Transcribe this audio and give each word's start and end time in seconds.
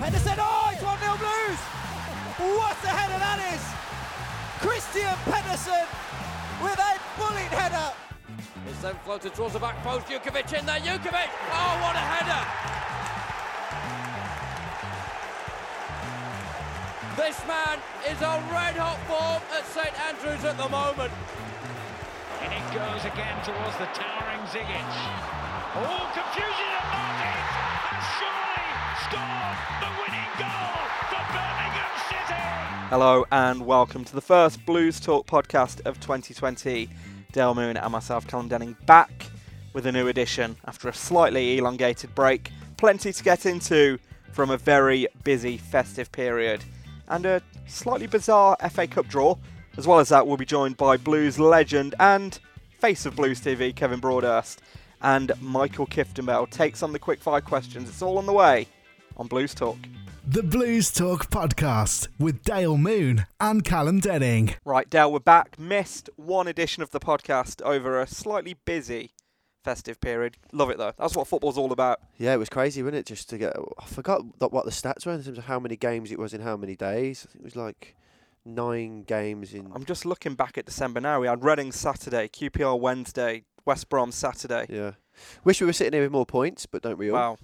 Henderson, 0.00 0.40
oh, 0.40 0.72
it's 0.72 0.80
1 0.80 0.96
0 0.96 1.12
Blues! 1.20 1.60
What 2.56 2.72
a 2.88 2.88
header 2.88 3.20
that 3.20 3.36
is! 3.52 3.60
Kristian 4.64 5.12
Pedersen 5.28 5.84
with 6.64 6.80
a 6.80 6.92
bullet 7.20 7.52
header. 7.52 7.92
It's 8.64 8.80
then 8.80 8.96
floated 9.04 9.36
towards 9.36 9.52
the 9.52 9.60
back 9.60 9.76
post. 9.84 10.08
Jutkiewicz 10.08 10.56
in 10.56 10.64
there. 10.64 10.80
Jutkiewicz! 10.80 11.28
Oh, 11.52 11.72
what 11.84 12.00
a 12.00 12.04
header! 12.16 12.42
This 17.20 17.36
man 17.44 17.76
is 18.08 18.24
on 18.24 18.40
red 18.48 18.80
hot 18.80 18.96
form 19.04 19.44
at 19.52 19.68
St 19.68 19.92
Andrews 20.08 20.48
at 20.48 20.56
the 20.56 20.68
moment. 20.72 21.12
And 22.40 22.56
it 22.56 22.64
goes 22.72 23.04
again 23.04 23.36
towards 23.44 23.76
the 23.76 23.88
towering 23.92 24.48
Zigic. 24.48 24.88
Oh, 25.76 26.08
confusion 26.16 26.70
at 26.72 26.88
Martins 26.88 27.52
has 27.92 28.04
surely 28.16 28.79
Hello 32.90 33.24
and 33.32 33.64
welcome 33.64 34.04
to 34.04 34.14
the 34.14 34.20
first 34.20 34.66
Blues 34.66 35.00
Talk 35.00 35.26
podcast 35.26 35.80
of 35.86 35.98
2020. 36.00 36.90
Dale 37.32 37.54
Moon 37.54 37.78
and 37.78 37.92
myself, 37.92 38.26
Callum 38.26 38.48
Denning, 38.48 38.76
back 38.84 39.26
with 39.72 39.86
a 39.86 39.92
new 39.92 40.08
edition 40.08 40.54
after 40.66 40.88
a 40.90 40.92
slightly 40.92 41.56
elongated 41.56 42.14
break. 42.14 42.50
Plenty 42.76 43.10
to 43.14 43.24
get 43.24 43.46
into 43.46 43.98
from 44.32 44.50
a 44.50 44.58
very 44.58 45.06
busy 45.24 45.56
festive 45.56 46.12
period 46.12 46.62
and 47.08 47.24
a 47.24 47.40
slightly 47.66 48.06
bizarre 48.06 48.58
FA 48.70 48.86
Cup 48.86 49.08
draw. 49.08 49.34
As 49.78 49.86
well 49.86 50.00
as 50.00 50.10
that, 50.10 50.26
we'll 50.26 50.36
be 50.36 50.44
joined 50.44 50.76
by 50.76 50.98
Blues 50.98 51.38
legend 51.38 51.94
and 51.98 52.38
face 52.78 53.06
of 53.06 53.16
Blues 53.16 53.40
TV, 53.40 53.74
Kevin 53.74 54.00
Broadhurst, 54.00 54.60
and 55.00 55.32
Michael 55.40 55.86
Kiftenbell 55.86 56.50
takes 56.50 56.82
on 56.82 56.92
the 56.92 56.98
quick 56.98 57.20
five 57.20 57.46
questions. 57.46 57.88
It's 57.88 58.02
all 58.02 58.18
on 58.18 58.26
the 58.26 58.34
way 58.34 58.66
on 59.20 59.26
Blues 59.26 59.54
Talk. 59.54 59.76
The 60.26 60.42
Blues 60.42 60.90
Talk 60.90 61.28
podcast 61.28 62.08
with 62.18 62.42
Dale 62.42 62.78
Moon 62.78 63.26
and 63.38 63.62
Callum 63.62 64.00
Denning. 64.00 64.54
Right, 64.64 64.88
Dale, 64.88 65.12
we're 65.12 65.18
back. 65.18 65.58
Missed 65.58 66.08
one 66.16 66.48
edition 66.48 66.82
of 66.82 66.90
the 66.90 67.00
podcast 67.00 67.60
over 67.62 68.00
a 68.00 68.06
slightly 68.06 68.56
busy 68.64 69.10
festive 69.62 70.00
period. 70.00 70.38
Love 70.52 70.70
it 70.70 70.78
though. 70.78 70.92
That's 70.98 71.14
what 71.14 71.28
football's 71.28 71.58
all 71.58 71.70
about. 71.70 72.00
Yeah, 72.16 72.32
it 72.32 72.38
was 72.38 72.48
crazy, 72.48 72.82
wasn't 72.82 72.96
it? 73.00 73.06
Just 73.06 73.28
to 73.28 73.36
get, 73.36 73.54
I 73.78 73.84
forgot 73.84 74.22
what 74.38 74.64
the 74.64 74.70
stats 74.70 75.04
were 75.04 75.12
in 75.12 75.22
terms 75.22 75.36
of 75.36 75.44
how 75.44 75.60
many 75.60 75.76
games 75.76 76.10
it 76.10 76.18
was 76.18 76.32
in 76.32 76.40
how 76.40 76.56
many 76.56 76.74
days. 76.74 77.26
I 77.28 77.32
think 77.32 77.42
it 77.42 77.44
was 77.44 77.56
like 77.56 77.94
nine 78.46 79.02
games 79.02 79.52
in. 79.52 79.70
I'm 79.74 79.84
just 79.84 80.06
looking 80.06 80.34
back 80.34 80.56
at 80.56 80.64
December 80.64 81.00
now. 81.00 81.20
We 81.20 81.26
had 81.26 81.44
Reading 81.44 81.72
Saturday, 81.72 82.28
QPR 82.28 82.80
Wednesday, 82.80 83.44
West 83.66 83.90
Brom 83.90 84.12
Saturday. 84.12 84.64
Yeah, 84.70 84.92
wish 85.44 85.60
we 85.60 85.66
were 85.66 85.72
sitting 85.72 85.92
here 85.92 86.02
with 86.02 86.12
more 86.12 86.26
points, 86.26 86.66
but 86.66 86.82
don't 86.82 86.98
we 86.98 87.10
all? 87.10 87.14
Wow. 87.16 87.38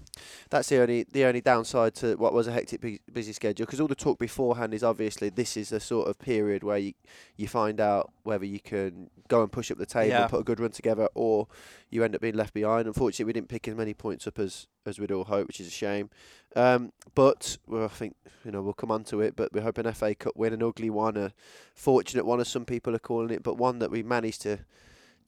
That's 0.51 0.69
the 0.69 0.81
only 0.81 1.05
the 1.13 1.25
only 1.25 1.41
downside 1.41 1.95
to 1.97 2.15
what 2.17 2.33
was 2.33 2.47
a 2.47 2.53
hectic 2.53 2.81
bu- 2.81 2.99
busy 3.13 3.33
schedule. 3.33 3.67
Because 3.67 3.81
all 3.81 3.89
the 3.89 3.95
talk 3.95 4.19
beforehand 4.19 4.75
is 4.75 4.83
obviously 4.83 5.29
this 5.29 5.57
is 5.57 5.73
a 5.73 5.81
sort 5.81 6.09
of 6.09 6.19
period 6.19 6.63
where 6.63 6.79
you 6.79 6.93
you 7.37 7.49
find 7.49 7.81
out 7.81 8.11
whether 8.23 8.45
you 8.45 8.61
can 8.61 9.11
go 9.29 9.43
and 9.43 9.51
push 9.51 9.71
up 9.71 9.79
the 9.79 9.87
table 9.87 10.09
Yeah. 10.09 10.27
put 10.29 10.41
a 10.41 10.45
good 10.45 10.61
run 10.61 10.71
together, 10.71 11.09
or 11.15 11.49
you 11.91 12.03
end 12.05 12.15
up 12.15 12.21
being 12.21 12.35
left 12.37 12.55
behind. 12.55 12.87
Unfortunately, 12.87 13.25
we 13.25 13.33
didn't 13.33 13.49
pick 13.49 13.67
as 13.69 13.75
many 13.75 13.95
points 13.95 14.27
up 14.27 14.39
as 14.39 14.67
as 14.87 14.99
we'd 15.01 15.11
all 15.13 15.25
hoped, 15.25 15.49
which 15.49 15.61
is 15.61 15.67
a 15.67 15.71
shame. 15.71 16.11
Um, 16.55 16.93
but 17.15 17.59
well, 17.67 17.85
I 17.85 17.89
think 17.89 18.15
you 18.45 18.51
know 18.53 18.63
we'll 18.63 18.73
come 18.73 18.91
on 18.91 19.05
to 19.05 19.21
it. 19.21 19.35
But 19.37 19.53
we're 19.53 19.63
hoping 19.63 19.91
FA 19.93 20.15
Cup 20.15 20.35
win, 20.37 20.53
an 20.53 20.63
ugly 20.63 20.91
one, 20.91 21.17
a 21.17 21.33
fortunate 21.75 22.25
one, 22.25 22.41
as 22.41 22.49
some 22.49 22.65
people 22.65 22.95
are 22.95 22.99
calling 23.01 23.31
it, 23.31 23.43
but 23.43 23.57
one 23.59 23.79
that 23.81 23.91
we 23.91 24.03
managed 24.03 24.43
to 24.43 24.61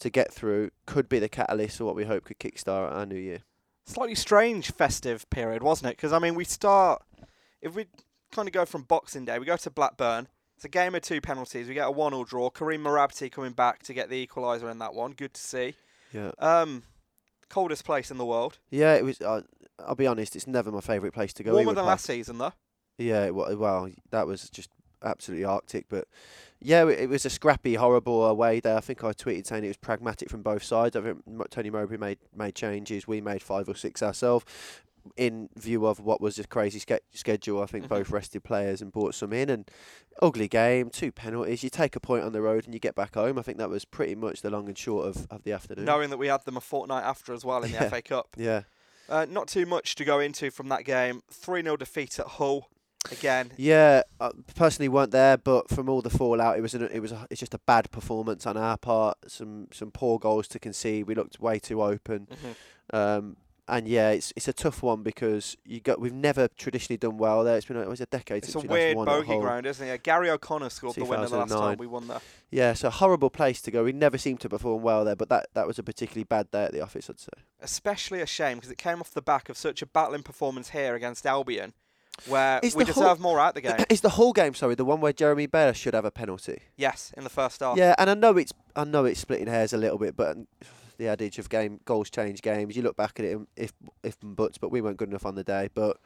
to 0.00 0.10
get 0.10 0.32
through 0.32 0.70
could 0.86 1.08
be 1.08 1.18
the 1.18 1.28
catalyst 1.28 1.78
for 1.78 1.84
what 1.84 1.94
we 1.94 2.04
hope 2.04 2.24
could 2.24 2.38
kickstart 2.38 2.92
our 2.92 3.06
new 3.06 3.16
year. 3.16 3.40
Slightly 3.86 4.14
strange 4.14 4.70
festive 4.72 5.28
period, 5.30 5.62
wasn't 5.62 5.90
it? 5.90 5.96
Because 5.96 6.12
I 6.12 6.18
mean, 6.18 6.34
we 6.34 6.44
start 6.44 7.02
if 7.62 7.74
we 7.74 7.86
kind 8.32 8.48
of 8.48 8.52
go 8.52 8.64
from 8.64 8.82
Boxing 8.82 9.24
Day, 9.24 9.38
we 9.38 9.46
go 9.46 9.56
to 9.56 9.70
Blackburn. 9.70 10.28
It's 10.56 10.64
a 10.64 10.68
game 10.68 10.94
of 10.94 11.02
two 11.02 11.20
penalties. 11.20 11.68
We 11.68 11.74
get 11.74 11.86
a 11.86 11.90
one-all 11.90 12.24
draw. 12.24 12.50
Kerim 12.50 12.82
Mrabti 12.82 13.30
coming 13.30 13.52
back 13.52 13.84
to 13.84 13.94
get 13.94 14.10
the 14.10 14.26
equaliser 14.26 14.70
in 14.70 14.78
that 14.80 14.92
one. 14.92 15.12
Good 15.12 15.34
to 15.34 15.40
see. 15.40 15.74
Yeah. 16.12 16.32
Um, 16.38 16.82
coldest 17.48 17.84
place 17.84 18.10
in 18.10 18.18
the 18.18 18.26
world. 18.26 18.58
Yeah, 18.70 18.94
it 18.94 19.04
was. 19.04 19.20
Uh, 19.20 19.42
I'll 19.78 19.94
be 19.94 20.06
honest, 20.08 20.34
it's 20.34 20.48
never 20.48 20.72
my 20.72 20.80
favourite 20.80 21.14
place 21.14 21.32
to 21.34 21.44
go. 21.44 21.52
Warmer 21.54 21.74
than 21.74 21.86
last 21.86 22.04
season, 22.06 22.38
though. 22.38 22.52
Yeah, 22.98 23.30
wa- 23.30 23.54
well, 23.54 23.88
that 24.10 24.26
was 24.26 24.50
just 24.50 24.70
absolutely 25.04 25.44
arctic. 25.44 25.86
But 25.88 26.08
yeah, 26.60 26.86
it, 26.88 27.08
was 27.08 27.24
a 27.24 27.30
scrappy, 27.30 27.74
horrible 27.74 28.24
away 28.26 28.60
day. 28.60 28.74
I 28.74 28.80
think 28.80 29.04
I 29.04 29.12
tweeted 29.12 29.46
saying 29.46 29.64
it 29.64 29.68
was 29.68 29.76
pragmatic 29.76 30.28
from 30.30 30.42
both 30.42 30.62
sides. 30.62 30.96
I 30.96 31.00
think 31.02 31.22
Tony 31.50 31.70
Mowbray 31.70 31.96
made 31.98 32.18
made 32.34 32.54
changes. 32.54 33.06
We 33.06 33.20
made 33.20 33.42
five 33.42 33.68
or 33.68 33.74
six 33.74 34.02
ourselves. 34.02 34.44
In 35.16 35.48
view 35.56 35.86
of 35.86 36.00
what 36.00 36.20
was 36.20 36.38
a 36.38 36.46
crazy 36.46 36.78
ske- 36.80 37.00
schedule, 37.14 37.62
I 37.62 37.66
think 37.66 37.86
Mhm. 37.86 37.88
both 37.88 38.10
rested 38.10 38.44
players 38.44 38.82
and 38.82 38.92
brought 38.92 39.14
some 39.14 39.32
in. 39.32 39.48
And 39.48 39.70
ugly 40.20 40.48
game, 40.48 40.90
two 40.90 41.10
penalties. 41.12 41.62
You 41.62 41.70
take 41.70 41.96
a 41.96 42.00
point 42.00 42.24
on 42.24 42.32
the 42.32 42.42
road 42.42 42.66
and 42.66 42.74
you 42.74 42.80
get 42.80 42.94
back 42.94 43.14
home. 43.14 43.38
I 43.38 43.42
think 43.42 43.56
that 43.58 43.70
was 43.70 43.86
pretty 43.86 44.14
much 44.16 44.42
the 44.42 44.50
long 44.50 44.68
and 44.68 44.76
short 44.76 45.06
of, 45.06 45.26
of 45.30 45.44
the 45.44 45.52
afternoon. 45.52 45.86
Knowing 45.86 46.10
that 46.10 46.18
we 46.18 46.26
had 46.26 46.44
them 46.44 46.58
a 46.58 46.60
fortnight 46.60 47.04
after 47.04 47.32
as 47.32 47.42
well 47.44 47.62
in 47.62 47.70
the 47.72 47.78
Yeah. 47.80 47.88
FA 47.88 48.02
Cup. 48.02 48.28
Yeah. 48.36 48.62
Uh, 49.08 49.24
not 49.30 49.48
too 49.48 49.64
much 49.64 49.94
to 49.94 50.04
go 50.04 50.20
into 50.20 50.50
from 50.50 50.68
that 50.68 50.84
game. 50.84 51.22
3 51.30 51.62
0 51.62 51.76
defeat 51.78 52.18
at 52.18 52.26
Hull. 52.26 52.68
Again, 53.10 53.50
Yeah, 53.56 54.02
I 54.20 54.30
personally 54.54 54.88
weren't 54.88 55.10
there, 55.12 55.36
but 55.36 55.68
from 55.68 55.88
all 55.88 56.02
the 56.02 56.10
fallout, 56.10 56.58
it 56.58 56.60
was 56.60 56.74
an, 56.74 56.88
it 56.92 57.00
was 57.00 57.12
a, 57.12 57.26
it's 57.30 57.40
just 57.40 57.54
a 57.54 57.58
bad 57.60 57.90
performance 57.90 58.46
on 58.46 58.56
our 58.56 58.76
part. 58.76 59.16
Some 59.26 59.68
some 59.72 59.90
poor 59.90 60.18
goals 60.18 60.48
to 60.48 60.58
concede. 60.58 61.06
We 61.06 61.14
looked 61.14 61.40
way 61.40 61.58
too 61.58 61.82
open, 61.82 62.28
Mhm. 62.30 62.96
um, 62.98 63.36
and 63.70 63.86
yeah, 63.86 64.10
it's 64.10 64.32
it's 64.36 64.48
a 64.48 64.52
tough 64.52 64.82
one 64.82 65.02
because 65.02 65.56
you 65.64 65.80
got 65.80 66.00
we've 66.00 66.12
never 66.12 66.48
traditionally 66.48 66.96
done 66.96 67.18
well 67.18 67.44
there. 67.44 67.56
It's 67.56 67.66
been 67.66 67.76
it 67.76 67.88
was 67.88 68.00
a 68.00 68.06
decade 68.06 68.38
it's 68.38 68.48
a 68.48 68.52
since 68.52 68.64
we 68.64 68.68
weird 68.70 68.96
last 68.96 69.06
won 69.06 69.08
at 69.08 69.26
bogey 69.26 69.40
ground, 69.40 69.66
isn't 69.66 69.86
it? 69.86 69.90
Yeah, 69.90 69.96
Gary 69.98 70.30
O'Connor 70.30 70.70
scored 70.70 70.94
the 70.94 71.04
winner 71.04 71.26
the 71.28 71.36
last 71.38 71.50
time 71.52 71.76
we 71.78 71.86
won 71.86 72.08
there. 72.08 72.20
Yeah, 72.50 72.70
it's 72.72 72.84
a 72.84 72.90
horrible 72.90 73.28
place 73.30 73.60
to 73.62 73.70
go. 73.70 73.84
We 73.84 73.92
never 73.92 74.16
seem 74.16 74.38
to 74.38 74.48
perform 74.48 74.82
well 74.82 75.04
there, 75.04 75.16
but 75.16 75.28
that 75.28 75.48
that 75.54 75.66
was 75.66 75.78
a 75.78 75.82
particularly 75.82 76.24
bad 76.24 76.50
day 76.50 76.64
at 76.64 76.72
the 76.72 76.80
office, 76.80 77.10
I'd 77.10 77.20
say. 77.20 77.28
Especially 77.60 78.20
a 78.22 78.26
shame 78.26 78.56
because 78.58 78.70
it 78.70 78.78
came 78.78 79.00
off 79.00 79.12
the 79.12 79.22
back 79.22 79.48
of 79.50 79.56
such 79.58 79.82
a 79.82 79.86
battling 79.86 80.22
performance 80.22 80.70
here 80.70 80.94
against 80.94 81.26
Albion, 81.26 81.74
where 82.26 82.60
Is 82.62 82.74
we 82.74 82.84
deserve 82.84 83.20
more 83.20 83.38
out 83.38 83.54
the 83.54 83.60
game. 83.60 83.76
Is 83.90 84.00
the 84.00 84.10
whole 84.10 84.32
game 84.32 84.54
sorry 84.54 84.74
the 84.74 84.84
one 84.84 85.00
where 85.00 85.12
Jeremy 85.12 85.46
Bela 85.46 85.74
should 85.74 85.94
have 85.94 86.04
a 86.04 86.10
penalty? 86.10 86.62
yes, 86.76 87.12
in 87.16 87.24
the 87.24 87.30
first 87.30 87.60
half. 87.60 87.76
Yeah, 87.76 87.94
and 87.98 88.10
I 88.10 88.14
know 88.14 88.36
it's 88.36 88.52
I 88.74 88.84
know 88.84 89.04
it's 89.04 89.20
splitting 89.20 89.46
hairs 89.46 89.72
a 89.72 89.78
little 89.78 89.98
bit, 89.98 90.16
but 90.16 90.36
the 90.98 91.08
adage 91.08 91.38
of 91.38 91.48
game 91.48 91.80
goals 91.84 92.10
change 92.10 92.42
games. 92.42 92.76
You 92.76 92.82
look 92.82 92.96
back 92.96 93.18
at 93.20 93.24
it, 93.24 93.36
and 93.36 93.46
if 93.56 93.72
if 94.02 94.16
and 94.22 94.34
buts, 94.34 94.58
but 94.58 94.70
we 94.70 94.80
weren't 94.80 94.96
good 94.96 95.08
enough 95.08 95.26
on 95.26 95.34
the 95.36 95.44
day. 95.44 95.68
But 95.72 95.98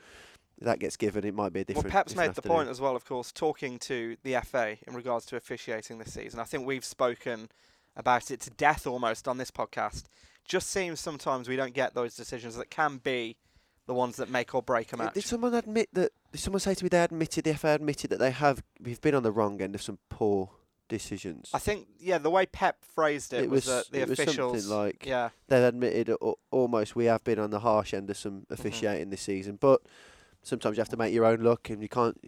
that 0.61 0.79
gets 0.79 0.97
given. 0.97 1.25
It 1.25 1.35
might 1.35 1.53
be 1.53 1.61
a 1.61 1.65
Well, 1.69 1.75
different. 1.75 1.93
Pep's 1.93 2.15
made 2.15 2.35
the 2.35 2.43
point 2.43 2.69
as 2.69 2.81
well, 2.81 2.95
of 2.95 3.05
course, 3.05 3.33
talking 3.33 3.79
to 3.81 4.17
the 4.23 4.39
FA 4.45 4.77
in 4.87 4.95
regards 4.95 5.27
to 5.27 5.37
officiating 5.37 5.99
this 5.99 6.13
season. 6.13 6.39
I 6.41 6.45
think 6.45 6.67
we've 6.67 6.85
spoken 6.85 7.49
about 7.97 8.31
it 8.31 8.41
to 8.41 8.51
death 8.51 8.87
almost 8.87 9.27
on 9.27 9.39
this 9.39 9.51
podcast. 9.51 10.05
Just 10.45 10.71
seems 10.71 11.01
sometimes 11.01 11.49
we 11.49 11.57
don't 11.57 11.75
get 11.75 11.95
those 11.95 12.15
decisions 12.15 12.57
that 12.57 12.71
can 12.71 12.99
be 12.99 13.37
the 13.87 13.95
ones 13.95 14.17
that 14.17 14.31
make 14.31 14.55
or 14.55 14.63
break 14.63 14.93
a 14.93 14.97
match. 14.97 15.15
Did 15.15 15.25
someone 15.25 15.55
admit 15.55 15.89
that? 15.93 16.13
Did 16.31 16.41
someone 16.41 16.61
say 16.61 16.75
to 16.75 16.85
me 16.85 16.89
they 16.89 17.03
admitted 17.03 17.45
the 17.45 17.55
FA 17.55 17.69
admitted 17.75 18.11
that 18.11 18.19
they 18.19 18.31
have 18.31 18.63
we've 18.81 19.01
been 19.01 19.15
on 19.15 19.23
the 19.23 19.33
wrong 19.33 19.61
end 19.61 19.75
of 19.75 19.83
some 19.83 19.99
poor 20.09 20.51
decisions? 20.89 21.51
I 21.53 21.59
think, 21.59 21.89
yeah, 21.99 22.19
the 22.19 22.31
way 22.31 22.47
Pep 22.47 22.85
phrased 22.95 23.33
it, 23.33 23.45
It 23.45 23.51
was, 23.51 23.67
was- 23.67 23.87
that 23.87 23.93
the 23.93 24.01
it 24.03 24.09
was 24.09 24.19
officials. 24.19 24.63
something 24.65 24.77
like- 24.79 25.07
yeah, 25.07 25.31
they 25.49 25.65
admitted 25.65 26.11
almost 26.51 26.95
we 26.97 27.07
have 27.07 27.25
been 27.25 27.39
on 27.39 27.51
the 27.51 27.61
harsh 27.61 27.93
end 27.95 28.09
of 28.11 28.17
some 28.17 28.33
Mm-hmm. 28.43 28.53
officiating 28.55 29.11
this 29.11 29.23
season, 29.23 29.57
but 29.61 29.81
sometimes 30.43 30.77
you 30.77 30.81
have 30.81 30.89
to 30.91 30.97
make 30.97 31.13
your 31.15 31.25
own 31.25 31.41
luck, 31.43 31.71
and 31.71 31.83
you 31.83 31.89
can't 31.89 32.19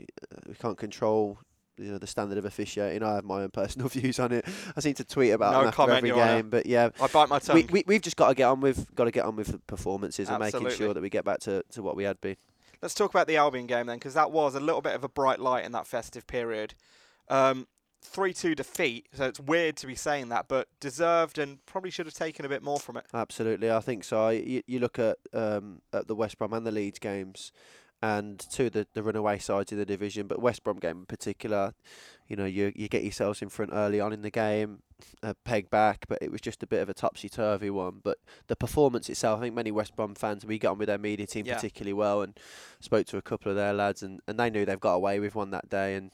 we 0.46 0.54
can't 0.54 0.76
control. 0.78 1.38
You 1.76 1.92
know 1.92 1.98
the 1.98 2.06
standard 2.06 2.38
of 2.38 2.44
officiating. 2.44 3.02
I 3.02 3.16
have 3.16 3.24
my 3.24 3.42
own 3.42 3.50
personal 3.50 3.88
views 3.90 4.18
on 4.18 4.32
it. 4.32 4.44
I 4.76 4.80
seem 4.80 4.94
to 4.94 5.04
tweet 5.04 5.32
about 5.32 5.64
No 5.64 5.70
comment, 5.70 5.98
every 5.98 6.10
game, 6.10 6.50
but 6.50 6.66
yeah, 6.66 6.90
I 7.00 7.06
bite 7.08 7.28
my 7.28 7.38
tongue. 7.38 7.56
we, 7.56 7.64
we 7.64 7.84
we've 7.86 8.02
just 8.02 8.16
got 8.16 8.28
to 8.28 8.34
get 8.34 8.44
on 8.44 8.60
with 8.60 8.94
got 8.94 9.04
to 9.04 9.10
get 9.10 9.24
on 9.24 9.36
with 9.36 9.48
the 9.48 9.58
performances 9.58 10.28
and 10.28 10.38
making 10.38 10.68
sure 10.70 10.94
that 10.94 11.02
we 11.02 11.10
get 11.10 11.24
back 11.24 11.40
to, 11.40 11.64
to 11.72 11.82
what 11.82 11.96
we 11.96 12.04
had 12.04 12.20
been. 12.20 12.36
Let's 12.82 12.94
talk 12.94 13.10
about 13.10 13.26
the 13.26 13.36
Albion 13.36 13.66
game 13.66 13.86
then, 13.86 13.96
because 13.96 14.14
that 14.14 14.30
was 14.30 14.54
a 14.54 14.60
little 14.60 14.82
bit 14.82 14.94
of 14.94 15.04
a 15.04 15.08
bright 15.08 15.40
light 15.40 15.64
in 15.64 15.72
that 15.72 15.86
festive 15.86 16.26
period. 16.26 16.74
Um, 17.28 17.66
3-2 18.04 18.54
defeat, 18.54 19.08
so 19.14 19.24
it's 19.24 19.40
weird 19.40 19.76
to 19.78 19.86
be 19.86 19.94
saying 19.94 20.28
that, 20.28 20.46
but 20.48 20.68
deserved 20.80 21.38
and 21.38 21.64
probably 21.64 21.90
should 21.90 22.04
have 22.04 22.14
taken 22.14 22.44
a 22.44 22.48
bit 22.48 22.62
more 22.62 22.78
from 22.78 22.98
it. 22.98 23.06
Absolutely, 23.14 23.70
I 23.70 23.80
think 23.80 24.04
so. 24.04 24.28
You, 24.28 24.62
you 24.66 24.78
look 24.78 24.98
at 24.98 25.16
um, 25.32 25.80
at 25.92 26.06
the 26.06 26.14
West 26.14 26.36
Brom 26.38 26.52
and 26.52 26.66
the 26.66 26.72
Leeds 26.72 26.98
games, 26.98 27.52
and 28.02 28.38
two 28.38 28.66
of 28.66 28.72
the, 28.72 28.86
the 28.94 29.02
runaway 29.02 29.38
sides 29.38 29.72
in 29.72 29.78
the 29.78 29.86
division, 29.86 30.26
but 30.26 30.40
West 30.40 30.62
Brom 30.62 30.78
game 30.78 30.98
in 30.98 31.06
particular, 31.06 31.72
you 32.28 32.36
know, 32.36 32.44
you 32.44 32.72
you 32.74 32.88
get 32.88 33.02
yourselves 33.02 33.40
in 33.42 33.48
front 33.48 33.70
early 33.72 34.00
on 34.00 34.12
in 34.12 34.22
the 34.22 34.30
game, 34.30 34.82
uh, 35.22 35.34
peg 35.44 35.70
back, 35.70 36.04
but 36.08 36.18
it 36.20 36.30
was 36.30 36.40
just 36.40 36.62
a 36.62 36.66
bit 36.66 36.80
of 36.82 36.88
a 36.88 36.94
topsy 36.94 37.28
turvy 37.28 37.70
one. 37.70 38.00
But 38.02 38.18
the 38.46 38.56
performance 38.56 39.08
itself, 39.08 39.38
I 39.38 39.42
think 39.42 39.54
many 39.54 39.70
West 39.70 39.96
Brom 39.96 40.14
fans, 40.14 40.44
we 40.44 40.58
got 40.58 40.72
on 40.72 40.78
with 40.78 40.88
their 40.88 40.98
media 40.98 41.26
team 41.26 41.46
Yeah. 41.46 41.54
particularly 41.54 41.94
well, 41.94 42.22
and 42.22 42.38
spoke 42.80 43.06
to 43.06 43.16
a 43.16 43.22
couple 43.22 43.50
of 43.50 43.56
their 43.56 43.72
lads, 43.72 44.02
and, 44.02 44.20
and 44.26 44.38
they 44.38 44.50
knew 44.50 44.64
they've 44.66 44.78
got 44.80 44.94
away 44.94 45.18
with 45.20 45.34
one 45.34 45.50
that 45.50 45.68
day, 45.70 45.94
and 45.94 46.10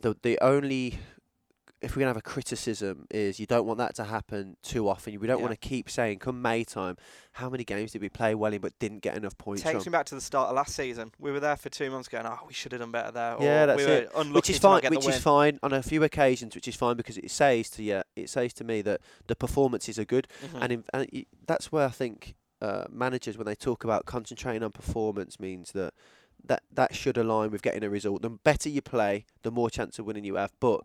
the 0.00 0.16
the 0.22 0.38
only 0.40 0.98
if 1.82 1.96
we're 1.96 2.00
gonna 2.00 2.10
have 2.10 2.16
a 2.16 2.22
criticism, 2.22 3.06
is 3.10 3.40
you 3.40 3.46
don't 3.46 3.66
want 3.66 3.78
that 3.78 3.94
to 3.94 4.04
happen 4.04 4.56
too 4.62 4.88
often. 4.88 5.18
We 5.18 5.26
don't 5.26 5.38
Yeah. 5.38 5.46
want 5.46 5.58
to 5.60 5.68
keep 5.68 5.88
saying, 5.88 6.18
come 6.18 6.42
May 6.42 6.62
time, 6.64 6.96
how 7.32 7.48
many 7.48 7.64
games 7.64 7.92
did 7.92 8.02
we 8.02 8.08
play 8.10 8.34
well 8.34 8.52
in 8.52 8.60
but 8.60 8.78
didn't 8.78 8.98
get 9.00 9.16
enough 9.16 9.38
points 9.38 9.62
Takes 9.62 9.84
from? 9.84 9.90
me 9.92 9.96
back 9.96 10.06
to 10.06 10.14
the 10.14 10.20
start 10.20 10.50
of 10.50 10.56
last 10.56 10.74
season. 10.74 11.12
We 11.18 11.30
were 11.32 11.40
there 11.40 11.56
for 11.56 11.70
two 11.70 11.90
months 11.90 12.08
going, 12.08 12.26
oh, 12.26 12.38
we 12.46 12.52
should 12.52 12.72
have 12.72 12.80
done 12.82 12.90
better 12.90 13.10
there. 13.12 13.34
Or 13.34 13.42
Yeah, 13.44 13.66
that's 13.66 13.78
we 13.78 13.86
were 13.86 13.92
it. 13.98 14.32
Which 14.34 14.50
is 14.50 14.58
fine. 14.58 14.82
Which 14.90 15.08
is 15.08 15.18
fine 15.18 15.58
on 15.62 15.72
a 15.72 15.82
few 15.82 16.04
occasions. 16.04 16.54
Which 16.54 16.68
is 16.68 16.76
fine 16.76 16.96
because 16.96 17.16
it 17.16 17.30
says 17.30 17.70
to 17.70 17.82
you, 17.82 18.02
it 18.14 18.28
says 18.28 18.52
to 18.54 18.64
me 18.64 18.82
that 18.82 19.00
the 19.26 19.34
performances 19.36 19.98
are 19.98 20.04
good, 20.04 20.28
Mhm. 20.42 20.58
and, 20.62 20.72
in, 20.72 20.84
and 20.92 21.08
y- 21.12 21.26
that's 21.46 21.72
where 21.72 21.86
I 21.86 21.90
think 21.90 22.34
uh, 22.62 22.84
managers, 22.90 23.38
when 23.38 23.46
they 23.46 23.54
talk 23.54 23.84
about 23.84 24.04
concentrating 24.04 24.62
on 24.62 24.70
performance, 24.70 25.40
means 25.40 25.72
that 25.72 25.94
that 26.44 26.62
that 26.70 26.94
should 26.94 27.16
align 27.16 27.50
with 27.50 27.62
getting 27.62 27.82
a 27.82 27.88
result. 27.88 28.20
The 28.20 28.28
better 28.28 28.68
you 28.68 28.82
play, 28.82 29.24
the 29.42 29.50
more 29.50 29.70
chance 29.70 29.98
of 29.98 30.04
winning 30.04 30.24
you 30.24 30.34
have. 30.34 30.52
But 30.60 30.82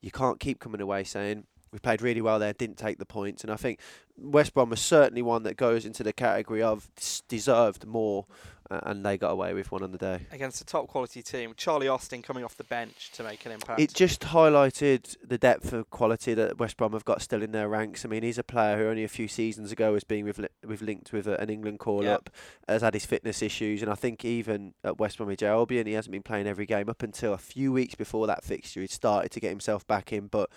you 0.00 0.10
can't 0.10 0.40
keep 0.40 0.60
coming 0.60 0.80
away 0.80 1.04
saying 1.04 1.44
we 1.72 1.78
played 1.78 2.02
really 2.02 2.20
well 2.20 2.38
there, 2.38 2.52
didn't 2.52 2.78
take 2.78 2.98
the 2.98 3.06
points. 3.06 3.42
And 3.42 3.52
I 3.52 3.56
think 3.56 3.80
West 4.16 4.54
Brom 4.54 4.70
was 4.70 4.80
certainly 4.80 5.22
one 5.22 5.42
that 5.44 5.56
goes 5.56 5.84
into 5.84 6.02
the 6.02 6.12
category 6.12 6.62
of 6.62 6.88
deserved 7.28 7.86
more, 7.86 8.26
uh, 8.70 8.80
and 8.82 9.04
they 9.06 9.16
got 9.16 9.30
away 9.30 9.54
with 9.54 9.70
one 9.72 9.82
on 9.82 9.92
the 9.92 9.98
day. 9.98 10.26
Against 10.30 10.60
a 10.60 10.64
top 10.64 10.88
quality 10.88 11.22
team. 11.22 11.54
Charlie 11.56 11.88
Austin 11.88 12.20
coming 12.20 12.44
off 12.44 12.56
the 12.56 12.64
bench 12.64 13.10
to 13.12 13.22
make 13.22 13.46
an 13.46 13.52
impact. 13.52 13.80
It 13.80 13.94
just 13.94 14.20
highlighted 14.20 15.16
the 15.26 15.38
depth 15.38 15.72
of 15.72 15.88
quality 15.90 16.34
that 16.34 16.58
West 16.58 16.76
Brom 16.76 16.92
have 16.92 17.04
got 17.04 17.22
still 17.22 17.42
in 17.42 17.52
their 17.52 17.68
ranks. 17.68 18.04
I 18.04 18.08
mean, 18.08 18.22
he's 18.22 18.38
a 18.38 18.42
player 18.44 18.76
who 18.76 18.88
only 18.88 19.04
a 19.04 19.08
few 19.08 19.28
seasons 19.28 19.72
ago 19.72 19.92
was 19.92 20.04
being 20.04 20.24
with, 20.24 20.44
with 20.66 20.82
linked 20.82 21.12
with 21.12 21.26
a, 21.26 21.40
an 21.40 21.48
England 21.48 21.78
call 21.78 22.02
Yep. 22.02 22.14
up, 22.14 22.30
has 22.68 22.82
had 22.82 22.94
his 22.94 23.06
fitness 23.06 23.40
issues, 23.40 23.82
and 23.82 23.90
I 23.90 23.94
think 23.94 24.24
even 24.24 24.74
at 24.84 24.98
West 24.98 25.16
Bromwich 25.16 25.42
Albion, 25.42 25.86
he 25.86 25.94
hasn't 25.94 26.12
been 26.12 26.22
playing 26.22 26.46
every 26.46 26.66
game 26.66 26.88
up 26.88 27.02
until 27.02 27.32
a 27.32 27.38
few 27.38 27.72
weeks 27.72 27.94
before 27.94 28.26
that 28.26 28.44
fixture. 28.44 28.80
He'd 28.80 28.90
started 28.90 29.30
to 29.30 29.40
get 29.40 29.50
himself 29.50 29.86
back 29.86 30.12
in, 30.12 30.26
but. 30.26 30.50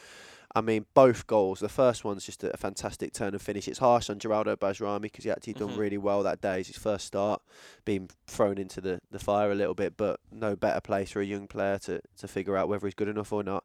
I 0.54 0.60
mean, 0.60 0.86
both 0.94 1.28
goals. 1.28 1.62
The 1.62 1.70
first 1.70 2.04
one's 2.04 2.26
just 2.26 2.44
a, 2.44 2.54
a 2.54 2.58
fantastic 2.58 3.14
turn 3.14 3.30
and 3.34 3.42
finish. 3.42 3.70
It's 3.70 3.80
harsh 3.80 4.10
on 4.10 4.20
Geraldo 4.20 4.58
Bajrami 4.58 5.04
because 5.04 5.24
he 5.24 5.32
actually 5.32 5.54
Mhm. 5.54 5.60
done 5.60 5.78
really 5.78 5.98
well 5.98 6.24
that 6.24 6.42
day. 6.42 6.60
It's 6.60 6.68
his 6.68 6.78
first 6.78 7.06
start, 7.08 7.42
being 7.86 8.10
thrown 8.28 8.58
into 8.58 8.82
the, 8.82 9.00
the 9.12 9.20
fire 9.20 9.50
a 9.52 9.56
little 9.56 9.74
bit, 9.76 9.96
but 9.96 10.20
no 10.30 10.58
better 10.58 10.82
place 10.82 11.12
for 11.12 11.22
a 11.22 11.26
young 11.26 11.48
player 11.48 11.78
to, 11.80 12.02
to 12.18 12.28
figure 12.28 12.58
out 12.58 12.68
whether 12.68 12.86
he's 12.86 12.94
good 12.96 13.08
enough 13.08 13.32
or 13.32 13.44
not 13.44 13.64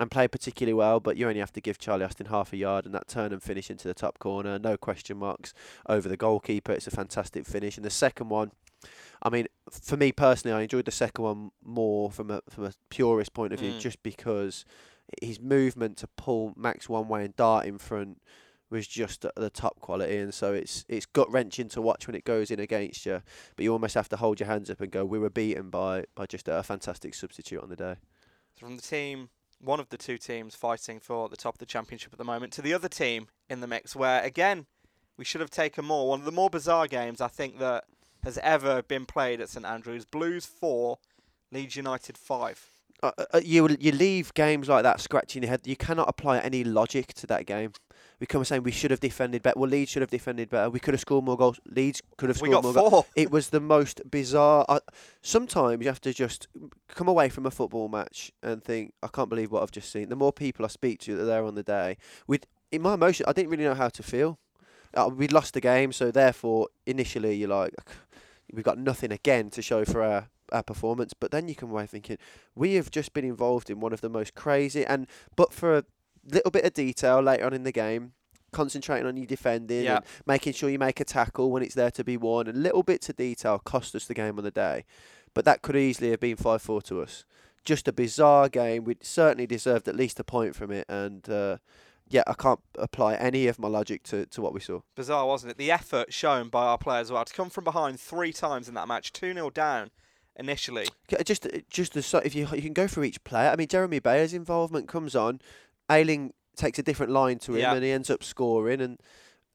and 0.00 0.10
played 0.10 0.32
particularly 0.32 0.74
well, 0.74 0.98
but 0.98 1.16
you 1.16 1.28
only 1.28 1.38
have 1.38 1.52
to 1.52 1.60
give 1.60 1.78
Charlie 1.78 2.04
Austin 2.04 2.26
half 2.26 2.52
a 2.52 2.56
yard 2.56 2.84
and 2.84 2.92
that 2.94 3.06
turn 3.06 3.32
and 3.32 3.40
finish 3.40 3.70
into 3.70 3.86
the 3.86 3.94
top 3.94 4.18
corner, 4.18 4.58
no 4.58 4.76
question 4.76 5.16
marks 5.18 5.54
over 5.88 6.08
the 6.08 6.16
goalkeeper. 6.16 6.72
It's 6.72 6.88
a 6.88 6.90
fantastic 6.90 7.46
finish. 7.46 7.76
And 7.76 7.84
the 7.86 7.90
second 7.90 8.28
one, 8.28 8.50
I 9.22 9.30
mean, 9.30 9.46
for 9.70 9.96
me 9.96 10.10
personally, 10.10 10.54
I 10.56 10.62
enjoyed 10.62 10.84
the 10.86 10.90
second 10.90 11.22
one 11.24 11.50
more 11.62 12.10
from 12.10 12.30
a 12.32 12.42
from 12.50 12.64
a 12.64 12.72
purist 12.90 13.32
point 13.34 13.52
of 13.52 13.60
view, 13.60 13.70
Mm. 13.72 13.80
just 13.80 14.02
because 14.02 14.64
his 15.20 15.40
movement 15.40 15.96
to 15.98 16.06
pull 16.16 16.52
Max 16.56 16.88
one 16.88 17.08
way 17.08 17.24
and 17.24 17.36
dart 17.36 17.66
in 17.66 17.78
front 17.78 18.20
was 18.70 18.86
just 18.86 19.24
the 19.36 19.50
top 19.50 19.78
quality, 19.80 20.16
and 20.16 20.34
so 20.34 20.52
it's 20.52 20.84
it's 20.88 21.06
gut 21.06 21.30
wrenching 21.30 21.68
to 21.68 21.80
watch 21.80 22.06
when 22.06 22.16
it 22.16 22.24
goes 22.24 22.50
in 22.50 22.58
against 22.58 23.06
you. 23.06 23.22
But 23.56 23.62
you 23.62 23.72
almost 23.72 23.94
have 23.94 24.08
to 24.08 24.16
hold 24.16 24.40
your 24.40 24.48
hands 24.48 24.70
up 24.70 24.80
and 24.80 24.90
go, 24.90 25.04
"We 25.04 25.18
were 25.18 25.30
beaten 25.30 25.70
by 25.70 26.04
by 26.14 26.26
just 26.26 26.48
a 26.48 26.62
fantastic 26.62 27.14
substitute 27.14 27.62
on 27.62 27.68
the 27.68 27.76
day." 27.76 27.96
So 28.58 28.66
from 28.66 28.76
the 28.76 28.82
team, 28.82 29.28
one 29.60 29.80
of 29.80 29.90
the 29.90 29.96
two 29.96 30.18
teams 30.18 30.54
fighting 30.54 30.98
for 30.98 31.28
the 31.28 31.36
top 31.36 31.54
of 31.54 31.58
the 31.58 31.66
championship 31.66 32.12
at 32.12 32.18
the 32.18 32.24
moment, 32.24 32.52
to 32.54 32.62
the 32.62 32.74
other 32.74 32.88
team 32.88 33.28
in 33.48 33.60
the 33.60 33.66
mix, 33.66 33.94
where 33.94 34.22
again 34.22 34.66
we 35.16 35.24
should 35.24 35.40
have 35.40 35.50
taken 35.50 35.84
more. 35.84 36.08
One 36.08 36.20
of 36.20 36.26
the 36.26 36.32
more 36.32 36.50
bizarre 36.50 36.88
games 36.88 37.20
I 37.20 37.28
think 37.28 37.58
that 37.58 37.84
has 38.24 38.38
ever 38.38 38.82
been 38.82 39.06
played 39.06 39.40
at 39.40 39.50
St 39.50 39.66
Andrews. 39.66 40.04
Blues 40.04 40.46
four, 40.46 40.98
Leeds 41.52 41.76
United 41.76 42.18
five. 42.18 42.70
Uh, 43.18 43.24
uh, 43.34 43.40
you 43.44 43.68
you 43.80 43.92
leave 43.92 44.32
games 44.34 44.68
like 44.68 44.82
that 44.82 45.00
scratching 45.00 45.42
your 45.42 45.50
head. 45.50 45.62
You 45.64 45.76
cannot 45.76 46.08
apply 46.08 46.38
any 46.38 46.64
logic 46.64 47.14
to 47.14 47.26
that 47.28 47.46
game. 47.46 47.72
We 48.20 48.26
come 48.26 48.44
saying 48.44 48.62
we 48.62 48.70
should 48.70 48.90
have 48.92 49.00
defended 49.00 49.42
better. 49.42 49.58
Well, 49.58 49.68
Leeds 49.68 49.90
should 49.90 50.02
have 50.02 50.10
defended 50.10 50.48
better. 50.48 50.70
We 50.70 50.78
could 50.78 50.94
have 50.94 51.00
scored 51.00 51.24
more 51.24 51.36
goals. 51.36 51.58
Leeds 51.66 52.00
could 52.16 52.28
have 52.28 52.40
We 52.40 52.48
scored 52.48 52.62
got 52.62 52.64
more 52.64 52.72
goals. 52.72 52.90
four. 52.90 53.06
It 53.16 53.30
was 53.30 53.50
the 53.50 53.60
most 53.60 54.08
bizarre. 54.08 54.64
I, 54.68 54.78
sometimes 55.20 55.82
you 55.82 55.88
have 55.88 56.00
to 56.02 56.14
just 56.14 56.46
come 56.88 57.08
away 57.08 57.28
from 57.28 57.44
a 57.44 57.50
football 57.50 57.88
match 57.88 58.30
and 58.42 58.62
think, 58.62 58.94
I 59.02 59.08
can't 59.08 59.28
believe 59.28 59.50
what 59.50 59.62
I've 59.62 59.72
just 59.72 59.90
seen. 59.90 60.08
The 60.10 60.16
more 60.16 60.32
people 60.32 60.64
I 60.64 60.68
speak 60.68 61.00
to 61.00 61.16
that 61.16 61.22
are 61.22 61.26
there 61.26 61.44
on 61.44 61.56
the 61.56 61.64
day, 61.64 61.96
with 62.26 62.46
in 62.70 62.82
my 62.82 62.94
emotion, 62.94 63.26
I 63.28 63.32
didn't 63.32 63.50
really 63.50 63.64
know 63.64 63.74
how 63.74 63.88
to 63.88 64.02
feel. 64.02 64.38
Uh, 64.94 65.10
we'd 65.12 65.32
lost 65.32 65.54
the 65.54 65.60
game, 65.60 65.92
so 65.92 66.10
therefore, 66.12 66.68
initially 66.86 67.34
you're 67.34 67.48
like, 67.48 67.74
we've 68.52 68.64
got 68.64 68.78
nothing 68.78 69.10
again 69.10 69.50
to 69.50 69.60
show 69.60 69.84
for 69.84 70.02
our 70.02 70.28
our 70.52 70.62
performance. 70.62 71.14
But 71.14 71.30
then 71.30 71.48
you 71.48 71.54
come 71.54 71.70
away 71.70 71.86
thinking, 71.86 72.18
we 72.54 72.74
have 72.74 72.90
just 72.90 73.12
been 73.14 73.24
involved 73.24 73.70
in 73.70 73.80
one 73.80 73.92
of 73.92 74.00
the 74.00 74.08
most 74.08 74.34
crazy 74.34 74.84
and 74.84 75.06
but 75.36 75.52
for 75.52 75.76
a 75.78 75.84
little 76.30 76.50
bit 76.50 76.64
of 76.64 76.72
detail 76.74 77.20
later 77.20 77.44
on 77.46 77.52
in 77.52 77.64
the 77.64 77.72
game 77.72 78.12
concentrating 78.52 79.06
on 79.06 79.16
your 79.16 79.26
defending 79.26 79.84
Yeah. 79.84 79.96
and 79.96 80.04
making 80.26 80.52
sure 80.52 80.70
you 80.70 80.78
make 80.78 81.00
a 81.00 81.04
tackle 81.04 81.50
when 81.50 81.62
it's 81.62 81.74
there 81.74 81.90
to 81.90 82.04
be 82.04 82.16
won 82.16 82.46
and 82.46 82.62
little 82.62 82.82
bits 82.84 83.08
of 83.08 83.16
detail 83.16 83.58
cost 83.58 83.94
us 83.96 84.06
the 84.06 84.14
game 84.14 84.38
on 84.38 84.44
the 84.44 84.50
day 84.52 84.84
but 85.34 85.44
that 85.44 85.60
could 85.60 85.74
easily 85.76 86.10
have 86.10 86.20
been 86.20 86.36
5-4 86.36 86.82
to 86.84 87.02
us 87.02 87.24
just 87.64 87.88
a 87.88 87.92
bizarre 87.92 88.48
game 88.48 88.84
we 88.84 88.96
certainly 89.02 89.46
deserved 89.46 89.88
at 89.88 89.96
least 89.96 90.20
a 90.20 90.24
point 90.24 90.54
from 90.54 90.70
it 90.70 90.86
and 90.88 91.28
uh, 91.28 91.56
yeah 92.08 92.22
I 92.28 92.34
can't 92.34 92.60
apply 92.78 93.14
any 93.16 93.48
of 93.48 93.58
my 93.58 93.66
logic 93.68 94.04
to, 94.04 94.24
to 94.26 94.40
what 94.40 94.54
we 94.54 94.60
saw 94.60 94.80
Bizarre, 94.94 95.26
wasn't 95.26 95.50
it? 95.50 95.58
The 95.58 95.72
effort 95.72 96.12
shown 96.12 96.48
by 96.48 96.64
our 96.64 96.78
players 96.78 97.08
as 97.08 97.12
well 97.12 97.24
to 97.24 97.34
come 97.34 97.50
from 97.50 97.64
behind 97.64 97.98
three 97.98 98.32
times 98.32 98.68
in 98.68 98.74
that 98.74 98.86
match, 98.86 99.12
two 99.12 99.32
0 99.34 99.50
down 99.50 99.90
initially. 100.36 100.86
Just, 101.24 101.46
just 101.70 101.96
as 101.96 102.06
so- 102.06 102.18
if 102.18 102.34
you 102.34 102.46
you 102.52 102.62
can 102.62 102.72
go 102.72 102.86
through 102.86 103.04
each 103.04 103.22
player. 103.24 103.50
I 103.50 103.56
mean, 103.56 103.68
Jeremy 103.68 103.98
Bela's 103.98 104.34
involvement 104.34 104.88
comes 104.88 105.14
on. 105.14 105.40
Ayling 105.90 106.32
takes 106.56 106.78
a 106.78 106.82
different 106.82 107.12
line 107.12 107.38
to 107.40 107.52
him, 107.52 107.60
Yeah. 107.60 107.74
and 107.74 107.84
he 107.84 107.90
ends 107.90 108.10
up 108.10 108.22
scoring, 108.24 108.80
and 108.80 108.98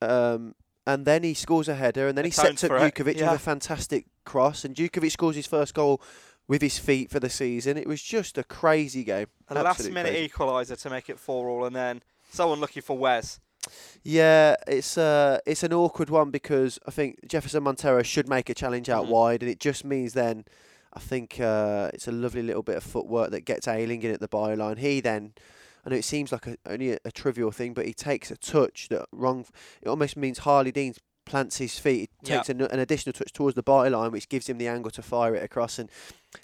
um, 0.01 0.55
and 0.85 1.05
then 1.05 1.23
he 1.23 1.33
scores 1.33 1.67
a 1.67 1.75
header, 1.75 2.07
and 2.07 2.17
then 2.17 2.25
he 2.25 2.31
sets 2.31 2.63
up 2.63 2.69
for 2.69 2.77
it, 2.77 2.93
Jutkiewicz 2.95 3.17
yeah. 3.17 3.31
with 3.31 3.41
a 3.41 3.43
fantastic 3.43 4.05
cross, 4.25 4.63
and 4.63 4.75
Jutkiewicz 4.75 5.11
scores 5.11 5.35
his 5.35 5.47
first 5.47 5.73
goal 5.73 6.01
with 6.47 6.61
his 6.61 6.79
feet 6.79 7.09
for 7.11 7.19
the 7.19 7.29
season. 7.29 7.77
It 7.77 7.87
was 7.87 8.01
just 8.01 8.37
a 8.37 8.43
crazy 8.43 9.03
game. 9.03 9.27
A 9.49 9.55
last 9.61 9.89
minute 9.91 10.13
equaliser 10.31 10.79
to 10.81 10.89
make 10.89 11.09
it 11.09 11.19
four 11.19 11.49
all, 11.49 11.65
and 11.65 11.75
then 11.75 12.01
so 12.31 12.53
unlucky 12.53 12.81
for 12.81 12.97
Wes. 12.97 13.39
Yeah, 14.03 14.55
it's 14.67 14.97
uh, 14.97 15.39
it's 15.45 15.63
an 15.63 15.73
awkward 15.73 16.09
one 16.09 16.31
because 16.31 16.79
I 16.87 16.91
think 16.91 17.27
Jefferson 17.27 17.63
Montero 17.63 18.01
should 18.03 18.29
make 18.29 18.49
a 18.49 18.53
challenge 18.53 18.89
out 18.89 19.05
Mhm. 19.05 19.09
wide, 19.09 19.43
and 19.43 19.51
it 19.51 19.59
just 19.59 19.83
means 19.83 20.13
then 20.13 20.45
I 20.93 20.99
think 20.99 21.39
uh, 21.39 21.91
it's 21.93 22.07
a 22.07 22.11
lovely 22.11 22.41
little 22.41 22.63
bit 22.63 22.77
of 22.77 22.83
footwork 22.83 23.31
that 23.31 23.45
gets 23.45 23.67
Ayling 23.67 24.01
in 24.01 24.11
at 24.11 24.19
the 24.19 24.27
byline. 24.27 24.77
He 24.77 25.01
then, 25.01 25.33
I 25.85 25.89
know 25.89 25.95
it 25.95 26.03
seems 26.03 26.31
like 26.31 26.47
a, 26.47 26.57
only 26.65 26.93
a, 26.93 26.97
a 27.05 27.11
trivial 27.11 27.51
thing, 27.51 27.73
but 27.73 27.85
he 27.85 27.93
takes 27.93 28.31
a 28.31 28.37
touch 28.37 28.89
that 28.89 29.05
wrong. 29.11 29.45
It 29.81 29.87
almost 29.87 30.17
means 30.17 30.39
Harlee 30.39 30.73
Dean 30.73 30.95
plants 31.25 31.57
his 31.57 31.77
feet, 31.77 32.09
he 32.21 32.27
takes 32.27 32.49
an, 32.49 32.59
an 32.61 32.79
additional 32.79 33.13
touch 33.13 33.31
towards 33.31 33.55
the 33.55 33.61
byline, 33.61 34.11
which 34.11 34.29
gives 34.29 34.49
him 34.49 34.57
the 34.57 34.67
angle 34.67 34.89
to 34.89 35.01
fire 35.03 35.35
it 35.35 35.43
across, 35.43 35.77
and 35.77 35.87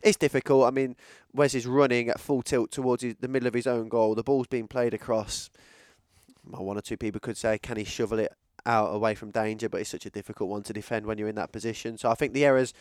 it's 0.04 0.16
difficult. 0.16 0.66
I 0.66 0.70
mean, 0.70 0.96
Wes 1.34 1.56
is 1.56 1.66
running 1.66 2.08
at 2.08 2.20
full 2.20 2.44
tilt 2.44 2.72
towards 2.72 3.02
his, 3.02 3.16
the 3.20 3.28
middle 3.28 3.48
of 3.48 3.56
his 3.56 3.66
own 3.66 3.90
goal. 3.90 4.14
The 4.14 4.22
ball's 4.22 4.46
being 4.46 4.68
played 4.68 4.94
across. 4.94 5.50
Well, 6.48 6.64
one 6.64 6.78
or 6.78 6.82
two 6.82 6.98
people 6.98 7.20
could 7.20 7.36
say, 7.36 7.58
can 7.58 7.78
he 7.78 7.84
shovel 7.84 8.20
it 8.20 8.32
out 8.68 8.94
away 8.94 9.16
from 9.16 9.32
danger? 9.32 9.70
But 9.70 9.82
it's 9.82 9.90
such 9.90 10.06
a 10.06 10.12
difficult 10.12 10.52
one 10.52 10.62
to 10.64 10.74
defend 10.74 11.08
when 11.08 11.18
you're 11.18 11.30
in 11.30 11.36
that 11.36 11.52
position. 11.52 11.98
So 11.98 12.12
I 12.12 12.14
think 12.14 12.34
the 12.34 12.46
errors 12.46 12.72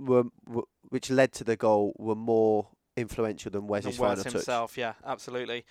were, 0.00 0.24
were 0.46 0.64
which 0.88 1.10
led 1.10 1.32
to 1.32 1.44
the 1.44 1.56
goal 1.56 1.94
were 1.98 2.14
more 2.14 2.68
influential 2.96 3.50
than 3.50 3.66
Wes's 3.66 3.86
and 3.86 3.94
final 3.96 4.14
Wes 4.16 4.24
touch. 4.24 4.32
himself, 4.32 4.78
yeah, 4.78 4.94
absolutely. 5.04 5.64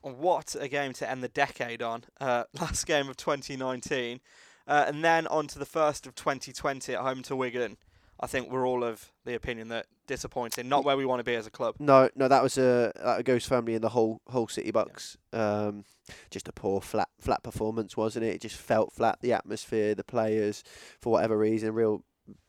What 0.00 0.54
a 0.58 0.68
game 0.68 0.92
to 0.94 1.10
end 1.10 1.22
the 1.22 1.28
decade 1.28 1.82
on. 1.82 2.04
Uh, 2.20 2.44
last 2.60 2.86
game 2.86 3.08
of 3.08 3.16
2019. 3.16 4.20
Uh, 4.66 4.84
and 4.86 5.02
then 5.02 5.26
on 5.28 5.46
to 5.48 5.58
the 5.58 5.64
first 5.64 6.06
of 6.06 6.14
2020 6.14 6.94
at 6.94 7.00
home 7.00 7.22
to 7.22 7.34
Wigan. 7.34 7.78
I 8.20 8.26
think 8.26 8.50
we're 8.50 8.66
all 8.66 8.84
of 8.84 9.12
the 9.24 9.34
opinion 9.34 9.68
that 9.68 9.86
disappointing, 10.06 10.68
not 10.68 10.84
where 10.84 10.96
we 10.96 11.06
want 11.06 11.20
to 11.20 11.24
be 11.24 11.36
as 11.36 11.46
a 11.46 11.50
club. 11.50 11.76
No, 11.78 12.10
no, 12.16 12.26
that 12.26 12.42
was 12.42 12.58
a 12.58 12.92
that 12.96 13.24
goes 13.24 13.46
firmly 13.46 13.74
in 13.74 13.82
the 13.82 13.90
whole 13.90 14.20
whole 14.26 14.48
City 14.48 14.72
box. 14.72 15.16
Um, 15.32 15.84
just 16.30 16.48
a 16.48 16.52
poor 16.52 16.80
flat 16.80 17.08
flat 17.20 17.44
performance, 17.44 17.96
wasn't 17.96 18.24
it? 18.24 18.34
It 18.34 18.40
just 18.40 18.56
felt 18.56 18.92
flat. 18.92 19.20
The 19.20 19.32
atmosphere, 19.32 19.94
the 19.94 20.02
players, 20.02 20.64
for 21.00 21.12
whatever 21.12 21.38
reason, 21.38 21.74
real 21.74 22.02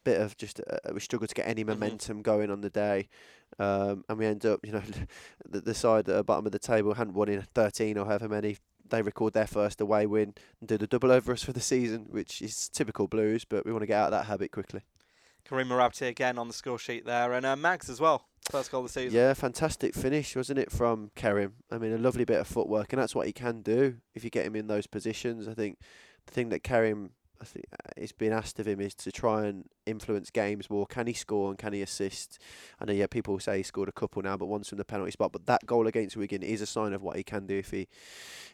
bit 0.04 0.20
of 0.22 0.36
just 0.38 0.60
uh, 0.70 0.78
we 0.94 1.00
struggled 1.00 1.30
to 1.30 1.36
get 1.36 1.48
any 1.48 1.64
Mhm. 1.64 1.68
momentum 1.68 2.22
going 2.22 2.50
on 2.52 2.62
the 2.62 2.70
day, 2.70 3.08
um, 3.60 4.04
and 4.10 4.18
we 4.18 4.26
end 4.26 4.46
up, 4.46 4.60
you 4.66 4.72
know, 4.72 4.82
the, 5.50 5.62
the 5.62 5.74
side 5.74 6.08
at 6.10 6.16
the 6.16 6.24
bottom 6.24 6.46
of 6.46 6.52
the 6.52 6.60
table 6.60 6.94
hadn't 6.96 7.14
won 7.14 7.30
in 7.30 7.42
13 7.42 7.98
or 7.98 8.06
however 8.06 8.28
many. 8.30 8.58
They 8.90 9.02
record 9.04 9.34
their 9.34 9.46
first 9.46 9.80
away 9.82 10.08
win 10.08 10.34
and 10.60 10.68
do 10.68 10.76
the 10.78 10.88
double 10.88 11.12
over 11.12 11.32
us 11.32 11.44
for 11.44 11.54
the 11.54 11.62
season, 11.62 12.08
which 12.10 12.42
is 12.42 12.70
typical 12.70 13.08
Blues. 13.08 13.46
But 13.46 13.64
we 13.64 13.72
want 13.72 13.84
to 13.84 13.88
get 13.88 14.00
out 14.00 14.06
of 14.08 14.12
that 14.12 14.26
habit 14.26 14.52
quickly. 14.52 14.82
Kerim 15.48 15.70
Mrabti 15.70 16.08
again 16.08 16.38
on 16.40 16.48
the 16.48 16.54
score 16.54 16.80
sheet 16.80 17.06
there, 17.06 17.34
and 17.34 17.46
uh, 17.46 17.56
Mags 17.56 17.90
as 17.90 18.00
well. 18.00 18.26
First 18.52 18.72
goal 18.72 18.82
of 18.82 18.88
the 18.88 18.94
season. 18.94 19.16
Yeah, 19.16 19.34
fantastic 19.36 19.94
finish, 19.94 20.36
wasn't 20.36 20.58
it, 20.60 20.72
from 20.72 21.12
Kerim? 21.16 21.54
I 21.72 21.78
mean, 21.78 21.94
a 21.94 21.98
lovely 22.00 22.26
bit 22.26 22.40
of 22.40 22.48
footwork, 22.48 22.92
and 22.94 23.02
that's 23.02 23.14
what 23.14 23.28
he 23.28 23.34
can 23.34 23.62
do 23.62 23.98
if 24.16 24.24
you 24.24 24.30
get 24.32 24.46
him 24.46 24.56
in 24.56 24.68
those 24.68 24.88
positions. 24.88 25.48
I 25.48 25.54
think 25.54 25.78
the 26.26 26.32
thing 26.34 26.50
that 26.50 26.64
Kerim 26.64 27.12
I 27.42 27.46
think 27.46 27.66
uh, 27.72 27.92
it's 27.96 28.12
been 28.12 28.34
asked 28.34 28.60
of 28.60 28.68
him 28.68 28.82
is 28.82 28.94
to 28.96 29.12
try 29.12 29.46
and 29.46 29.66
influence 29.86 30.30
games 30.30 30.70
more. 30.70 30.86
Can 30.86 31.08
he 31.08 31.14
score 31.14 31.50
and 31.50 31.58
can 31.58 31.74
he 31.74 31.82
assist? 31.82 32.40
I 32.80 32.86
know, 32.86 32.94
yeah, 32.94 33.08
people 33.08 33.40
say 33.40 33.58
he 33.58 33.64
scored 33.64 33.90
a 33.90 33.94
couple 33.94 34.22
now, 34.22 34.36
but 34.38 34.48
one's 34.48 34.68
from 34.68 34.78
the 34.78 34.86
penalty 34.86 35.12
spot. 35.12 35.32
But 35.32 35.46
that 35.46 35.66
goal 35.66 35.88
against 35.88 36.18
Wigan 36.18 36.44
is 36.44 36.62
a 36.62 36.66
sign 36.66 36.94
of 36.94 37.02
what 37.02 37.16
he 37.16 37.24
can 37.24 37.48
do 37.48 37.58
if 37.58 37.72
he, 37.72 37.88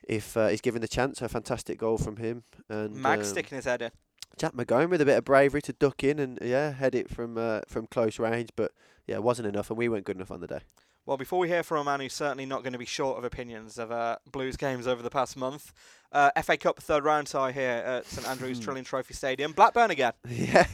if 0.08 0.38
uh, 0.38 0.48
he's 0.50 0.62
given 0.62 0.82
the 0.82 0.88
chance. 0.88 1.22
A 1.22 1.30
fantastic 1.30 1.80
goal 1.80 1.98
from 1.98 2.18
him. 2.18 2.44
And 2.70 2.96
Mag 2.96 3.20
um, 3.20 3.26
sticking 3.26 3.56
his 3.56 3.66
head 3.66 3.82
in. 3.82 3.92
Jack 4.38 4.54
Maghoma 4.54 4.90
with 4.90 5.02
a 5.02 5.06
bit 5.06 5.18
of 5.18 5.24
bravery 5.24 5.62
to 5.62 5.74
duck 5.74 6.04
in 6.04 6.20
and 6.20 6.38
yeah, 6.42 6.72
head 6.72 6.94
it 6.94 7.10
from 7.10 7.38
uh, 7.38 7.62
from 7.68 7.88
close 7.88 8.20
range, 8.20 8.50
but 8.56 8.72
yeah, 9.08 9.16
it 9.16 9.24
wasn't 9.24 9.48
enough, 9.48 9.70
and 9.70 9.78
we 9.78 9.88
weren't 9.88 10.06
good 10.06 10.18
enough 10.18 10.32
on 10.32 10.42
the 10.42 10.48
day. 10.48 10.60
Well, 11.06 11.18
before 11.18 11.38
we 11.38 11.48
hear 11.48 11.62
from 11.62 11.82
a 11.82 11.84
man 11.84 12.00
who's 12.00 12.14
certainly 12.14 12.48
not 12.48 12.64
going 12.64 12.74
to 12.74 12.80
be 12.80 12.86
short 12.86 13.20
of 13.20 13.24
opinions 13.24 13.78
of 13.78 13.92
uh, 13.92 14.18
Blues 14.32 14.58
games 14.58 14.88
over 14.88 15.04
the 15.04 15.12
past 15.12 15.38
month, 15.38 15.72
uh, 16.12 16.32
FA 16.42 16.58
Cup 16.58 16.80
third 16.80 17.04
round 17.04 17.28
tie 17.28 17.52
here 17.52 17.84
at 17.86 18.08
St 18.08 18.28
Andrews 18.28 18.60
Trillion 18.60 18.84
Trophy 18.84 19.14
Stadium. 19.14 19.52
Blackburn 19.52 19.92
again. 19.92 20.14
Yeah, 20.28 20.66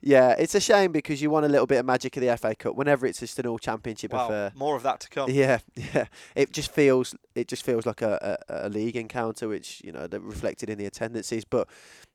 yeah, 0.00 0.34
it's 0.38 0.54
a 0.54 0.60
shame 0.60 0.92
because 0.92 1.20
you 1.20 1.30
want 1.30 1.46
a 1.46 1.48
little 1.48 1.66
bit 1.66 1.78
of 1.78 1.86
magic 1.86 2.16
of 2.16 2.22
the 2.22 2.36
FA 2.36 2.54
Cup 2.54 2.76
whenever 2.76 3.06
it's 3.06 3.18
just 3.20 3.38
an 3.40 3.46
all 3.46 3.58
championship 3.58 4.12
Well, 4.12 4.26
affair. 4.26 4.52
more 4.54 4.76
of 4.76 4.82
that 4.84 5.00
to 5.00 5.08
come. 5.08 5.30
Yeah, 5.30 5.58
yeah. 5.74 6.06
It 6.36 6.52
just 6.52 6.70
feels 6.70 7.14
it 7.34 7.48
just 7.48 7.64
feels 7.64 7.84
like 7.84 8.02
a, 8.02 8.38
a, 8.48 8.66
a 8.66 8.68
league 8.68 8.96
encounter, 8.96 9.48
which 9.48 9.80
you 9.84 9.90
know 9.90 10.06
reflected 10.12 10.70
in 10.70 10.78
the 10.78 10.86
attendances. 10.86 11.44
But 11.44 11.68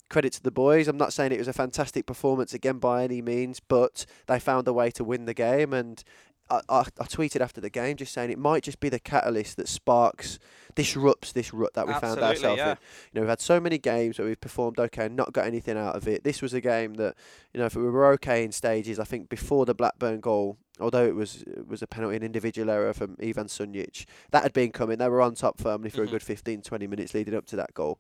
credit 0.10 0.32
to 0.34 0.44
the 0.44 0.52
boys. 0.52 0.88
I'm 0.88 0.98
not 0.98 1.12
saying 1.14 1.32
it 1.34 1.40
was 1.40 1.48
a 1.50 1.54
fantastic 1.54 2.06
performance 2.06 2.54
again 2.54 2.78
by 2.80 3.04
any 3.04 3.22
means, 3.22 3.60
but 3.60 4.06
they 4.28 4.40
found 4.40 4.68
a 4.68 4.74
way 4.74 4.90
to 4.92 5.04
win 5.04 5.26
the 5.26 5.34
game. 5.34 5.74
And 5.74 6.02
I, 6.50 6.62
I, 6.70 6.80
I 7.00 7.06
tweeted 7.06 7.42
after 7.42 7.62
the 7.62 7.70
game 7.70 7.98
just 7.98 8.14
saying 8.14 8.32
it 8.32 8.40
might 8.40 8.64
just 8.64 8.80
be 8.80 8.90
the 8.90 9.00
catalyst 9.00 9.58
that 9.58 9.68
sparks, 9.68 10.40
disrupts 10.76 11.32
this 11.32 11.54
rut 11.54 11.74
that 11.74 11.88
we 11.88 11.94
found 11.94 12.20
ourselves 12.20 12.58
yeah. 12.58 12.72
in. 12.72 12.78
You 13.12 13.16
know, 13.16 13.22
we've 13.22 13.30
had 13.30 13.42
so 13.42 13.60
many 13.60 13.78
games 13.78 14.20
where 14.20 14.28
we've 14.28 14.40
performed 14.40 14.80
okay 14.80 15.06
and 15.06 15.16
not 15.16 15.34
got 15.34 15.46
anything 15.46 15.78
out 15.78 15.96
of 15.96 16.08
it. 16.08 16.24
This 16.24 16.42
was 16.42 16.54
a 16.54 16.62
game 16.62 16.96
that, 16.96 17.16
you 17.54 17.60
know, 17.60 17.66
if 17.66 17.76
we 17.76 17.84
were 17.84 18.08
okay 18.14 18.44
in 18.44 18.52
stages, 18.52 19.00
I 19.00 19.04
think 19.04 19.30
before 19.30 19.66
the 19.66 19.74
Blackburn 19.76 20.20
goal, 20.20 20.58
although 20.80 21.06
it 21.06 21.16
was 21.16 21.44
it 21.44 21.68
was 21.68 21.82
a 21.82 21.88
penalty 21.88 22.16
and 22.16 22.24
individual 22.24 22.70
error 22.70 22.94
from 22.94 23.18
Ivan 23.22 23.48
Sunjic, 23.48 24.06
that 24.32 24.44
had 24.44 24.54
been 24.54 24.72
coming. 24.72 24.98
They 24.98 25.10
were 25.10 25.22
on 25.22 25.36
top 25.36 25.60
firmly 25.60 25.90
for 25.90 26.02
Mhm. 26.04 26.08
a 26.08 26.12
good 26.12 26.24
15, 26.24 26.62
20 26.62 26.88
minutes 26.88 27.14
leading 27.14 27.34
up 27.34 27.46
to 27.48 27.56
that 27.56 27.74
goal. 27.74 28.00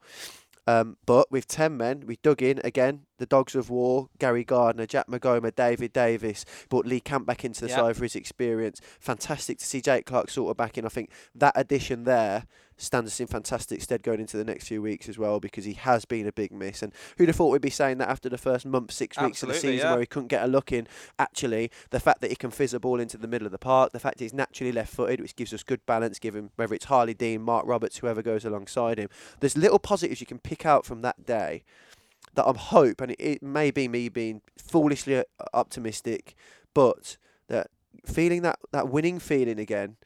Um, 0.68 0.98
but 1.06 1.32
with 1.32 1.48
10 1.48 1.78
men, 1.78 2.04
we 2.06 2.18
dug 2.18 2.42
in 2.44 2.60
again. 2.64 3.06
The 3.20 3.26
Dogs 3.26 3.56
of 3.56 3.70
War, 3.70 4.10
Gary 4.20 4.44
Gardner, 4.44 4.86
Jack 4.86 5.08
Maghoma, 5.08 5.56
David 5.56 5.94
Davis, 5.94 6.46
brought 6.70 6.86
Lee 6.86 7.00
Camp 7.00 7.26
back 7.26 7.46
into 7.46 7.62
the 7.62 7.70
Yeah. 7.70 7.78
side 7.78 7.96
for 7.98 8.04
his 8.04 8.16
experience. 8.16 8.82
Fantastic 9.00 9.60
to 9.60 9.66
see 9.66 9.82
Jake 9.82 10.06
Clark 10.06 10.30
sort 10.30 10.52
of 10.52 10.58
back 10.58 10.78
in. 10.78 10.86
I 10.86 10.90
think 10.90 11.10
that 11.34 11.54
addition 11.56 12.04
there 12.04 12.44
stands 12.78 13.12
us 13.12 13.20
in 13.20 13.28
fantastic 13.28 13.82
stead 13.82 14.04
going 14.04 14.20
into 14.20 14.38
the 14.38 14.44
next 14.44 14.68
few 14.68 14.82
weeks 14.82 15.10
as 15.10 15.18
well 15.18 15.40
because 15.40 15.66
he 15.66 15.74
has 15.74 16.06
been 16.06 16.28
a 16.28 16.32
big 16.32 16.52
miss. 16.52 16.82
And 16.82 16.94
who'd 17.18 17.28
have 17.28 17.36
thought 17.36 17.52
we'd 17.52 17.62
be 17.62 17.70
saying 17.70 17.98
that 17.98 18.10
after 18.10 18.30
the 18.30 18.38
first 18.38 18.66
month, 18.66 18.92
six 18.92 19.20
weeks 19.20 19.42
of 19.44 19.50
the 19.50 19.56
season 19.56 19.88
yeah. 19.88 19.92
where 19.92 20.00
he 20.00 20.06
couldn't 20.06 20.28
get 20.28 20.44
a 20.44 20.48
look 20.48 20.72
in? 20.72 20.88
Actually, 21.18 21.72
the 21.90 22.00
fact 22.00 22.22
that 22.22 22.30
he 22.30 22.36
can 22.36 22.52
fizz 22.52 22.74
a 22.74 22.80
ball 22.80 23.00
into 23.00 23.18
the 23.18 23.28
middle 23.28 23.46
of 23.46 23.52
the 23.52 23.58
park, 23.58 23.92
the 23.92 24.00
fact 24.00 24.20
he's 24.20 24.34
naturally 24.34 24.72
left 24.72 24.94
footed, 24.94 25.20
which 25.20 25.36
gives 25.36 25.54
us 25.54 25.64
good 25.64 25.86
balance, 25.86 26.20
given 26.20 26.52
whether 26.56 26.76
it's 26.76 26.86
Harlee 26.86 27.18
Dean, 27.18 27.42
Mark 27.42 27.66
Roberts, 27.66 27.98
whoever 27.98 28.22
goes 28.22 28.46
alongside 28.46 29.00
him. 29.00 29.10
There's 29.40 29.58
little 29.58 29.80
positives 29.80 30.22
you 30.22 30.28
can 30.28 30.40
pick 30.40 30.66
out 30.66 30.86
from 30.86 31.02
that 31.02 31.26
day 31.26 31.64
that 32.36 32.46
I'm 32.46 32.56
hope, 32.56 33.02
and 33.02 33.12
it, 33.12 33.20
it 33.20 33.44
may 33.44 33.72
be 33.72 33.88
me 33.88 34.10
being 34.10 34.42
foolishly 34.58 35.18
uh, 35.18 35.24
optimistic, 35.54 36.36
but 36.74 37.18
that 37.48 37.72
feeling 38.06 38.44
that, 38.44 38.60
that 38.72 38.90
winning 38.90 39.20
feeling 39.20 39.60
again, 39.60 39.98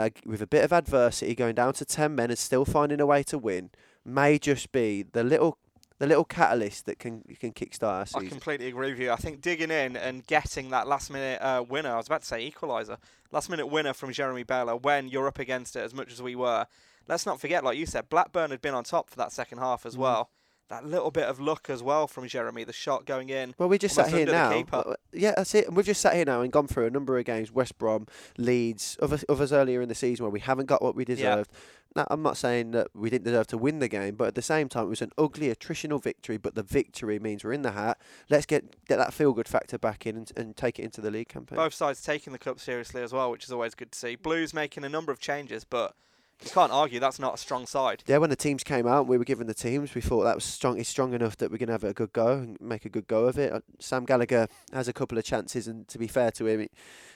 uh, 0.00 0.10
with 0.26 0.42
a 0.42 0.46
bit 0.46 0.64
of 0.64 0.72
adversity, 0.72 1.34
going 1.34 1.54
down 1.54 1.74
to 1.74 1.84
ten 1.84 2.14
men 2.14 2.30
and 2.30 2.38
still 2.38 2.64
finding 2.64 3.00
a 3.00 3.06
way 3.06 3.22
to 3.24 3.38
win, 3.38 3.70
may 4.04 4.38
just 4.38 4.72
be 4.72 5.02
the 5.02 5.22
little 5.22 5.58
the 5.98 6.06
little 6.06 6.24
catalyst 6.24 6.86
that 6.86 6.98
can 6.98 7.22
can 7.38 7.52
kickstart 7.52 8.14
our 8.16 8.22
I 8.22 8.26
completely 8.26 8.68
agree 8.68 8.90
with 8.90 8.98
you. 9.00 9.10
I 9.12 9.16
think 9.16 9.40
digging 9.42 9.70
in 9.70 9.96
and 9.96 10.26
getting 10.26 10.70
that 10.70 10.88
last 10.88 11.10
minute 11.10 11.40
uh, 11.42 11.62
winner, 11.68 11.92
I 11.92 11.96
was 11.98 12.06
about 12.06 12.22
to 12.22 12.26
say 12.26 12.50
equaliser, 12.50 12.96
last 13.30 13.50
minute 13.50 13.66
winner 13.66 13.92
from 13.92 14.12
Jeremy 14.12 14.42
Bela 14.42 14.76
when 14.76 15.08
you're 15.08 15.26
up 15.28 15.38
against 15.38 15.76
it 15.76 15.80
as 15.80 15.92
much 15.94 16.10
as 16.12 16.22
we 16.22 16.34
were. 16.34 16.66
Let's 17.08 17.26
not 17.26 17.40
forget, 17.40 17.64
like 17.64 17.76
you 17.76 17.86
said, 17.86 18.08
Blackburn 18.08 18.50
had 18.50 18.62
been 18.62 18.74
on 18.74 18.84
top 18.84 19.10
for 19.10 19.16
that 19.16 19.32
second 19.32 19.58
half 19.58 19.84
as 19.84 19.96
Mm. 19.96 19.98
well. 19.98 20.30
That 20.70 20.86
little 20.86 21.10
bit 21.10 21.24
of 21.24 21.40
luck 21.40 21.68
as 21.68 21.82
well 21.82 22.06
from 22.06 22.28
Jeremy, 22.28 22.62
the 22.62 22.72
shot 22.72 23.04
going 23.04 23.28
in. 23.28 23.56
Well, 23.58 23.68
we 23.68 23.76
just 23.76 23.96
sat 23.96 24.08
here 24.08 24.24
now. 24.24 24.64
Yeah, 25.12 25.32
that's 25.36 25.52
it. 25.56 25.66
And 25.66 25.76
we've 25.76 25.84
just 25.84 26.00
sat 26.00 26.14
here 26.14 26.24
now 26.24 26.42
and 26.42 26.52
gone 26.52 26.68
through 26.68 26.86
a 26.86 26.90
number 26.90 27.18
of 27.18 27.24
games: 27.24 27.50
West 27.50 27.76
Brom, 27.76 28.06
Leeds, 28.38 28.96
others, 29.02 29.24
others 29.28 29.52
earlier 29.52 29.82
in 29.82 29.88
the 29.88 29.96
season 29.96 30.24
where 30.24 30.30
we 30.30 30.38
haven't 30.38 30.66
got 30.66 30.80
what 30.80 30.94
we 30.94 31.04
deserved. 31.04 31.50
Now, 31.96 32.06
I'm 32.08 32.22
not 32.22 32.36
saying 32.36 32.70
that 32.70 32.86
we 32.94 33.10
didn't 33.10 33.24
deserve 33.24 33.48
to 33.48 33.58
win 33.58 33.80
the 33.80 33.88
game, 33.88 34.14
but 34.14 34.28
at 34.28 34.34
the 34.36 34.42
same 34.42 34.68
time, 34.68 34.84
it 34.84 34.90
was 34.90 35.02
an 35.02 35.10
ugly 35.18 35.52
attritional 35.52 36.00
victory. 36.00 36.36
But 36.36 36.54
the 36.54 36.62
victory 36.62 37.18
means 37.18 37.42
we're 37.42 37.52
in 37.52 37.62
the 37.62 37.72
hat. 37.72 38.00
Let's 38.28 38.46
get 38.46 38.86
get 38.86 38.96
that 38.98 39.12
feel 39.12 39.32
good 39.32 39.48
factor 39.48 39.76
back 39.76 40.06
in 40.06 40.16
and, 40.16 40.32
and 40.36 40.56
take 40.56 40.78
it 40.78 40.84
into 40.84 41.00
the 41.00 41.10
league 41.10 41.28
campaign. 41.28 41.56
Both 41.56 41.74
sides 41.74 42.00
taking 42.00 42.32
the 42.32 42.38
cup 42.38 42.60
seriously 42.60 43.02
as 43.02 43.12
well, 43.12 43.32
which 43.32 43.44
is 43.44 43.50
always 43.50 43.74
good 43.74 43.90
to 43.90 43.98
see. 43.98 44.14
Blues 44.14 44.54
making 44.54 44.84
a 44.84 44.88
number 44.88 45.10
of 45.10 45.18
changes, 45.18 45.64
but 45.64 45.96
you 46.42 46.50
can't 46.50 46.72
argue 46.72 47.00
that's 47.00 47.18
not 47.18 47.34
a 47.34 47.38
strong 47.38 47.66
side. 47.66 48.02
Yeah, 48.06 48.18
when 48.18 48.30
the 48.30 48.36
teams 48.36 48.64
came 48.64 48.86
out, 48.86 49.06
we 49.06 49.18
were 49.18 49.24
given 49.24 49.46
the 49.46 49.54
teams. 49.54 49.94
We 49.94 50.00
thought 50.00 50.24
that 50.24 50.34
was 50.34 50.44
strong. 50.44 50.78
It's 50.78 50.88
strong 50.88 51.12
enough 51.12 51.36
that 51.36 51.50
we're 51.50 51.58
going 51.58 51.68
to 51.68 51.74
have 51.74 51.84
a 51.84 51.92
good 51.92 52.12
go 52.12 52.32
and 52.32 52.58
make 52.60 52.84
a 52.84 52.88
good 52.88 53.06
go 53.06 53.26
of 53.26 53.38
it. 53.38 53.52
Uh, 53.52 53.60
Sam 53.78 54.06
Gallagher 54.06 54.48
has 54.72 54.88
a 54.88 54.92
couple 54.92 55.18
of 55.18 55.24
chances, 55.24 55.68
and 55.68 55.86
to 55.88 55.98
be 55.98 56.06
fair 56.06 56.30
to 56.32 56.46
him, 56.46 56.66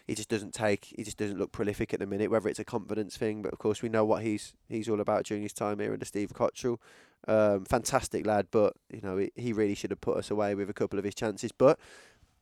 he, 0.06 0.14
just 0.14 0.28
doesn't 0.28 0.52
take. 0.52 0.92
He 0.96 1.04
just 1.04 1.16
doesn't 1.16 1.38
look 1.38 1.52
prolific 1.52 1.94
at 1.94 2.00
the 2.00 2.06
minute. 2.06 2.30
Whether 2.30 2.48
it's 2.48 2.58
a 2.58 2.64
confidence 2.64 3.16
thing, 3.16 3.40
but 3.40 3.52
of 3.52 3.58
course 3.58 3.80
we 3.80 3.88
know 3.88 4.04
what 4.04 4.22
he's 4.22 4.52
he's 4.68 4.88
all 4.88 5.00
about 5.00 5.24
during 5.24 5.42
his 5.42 5.54
time 5.54 5.78
here 5.78 5.92
under 5.92 6.04
Steve 6.04 6.32
Cotterill. 6.34 6.78
Um, 7.26 7.64
fantastic 7.64 8.26
lad, 8.26 8.48
but 8.50 8.74
you 8.90 9.00
know 9.02 9.16
he, 9.16 9.32
he 9.34 9.52
really 9.54 9.74
should 9.74 9.90
have 9.90 10.02
put 10.02 10.18
us 10.18 10.30
away 10.30 10.54
with 10.54 10.68
a 10.68 10.74
couple 10.74 10.98
of 10.98 11.04
his 11.04 11.14
chances. 11.14 11.52
But 11.52 11.78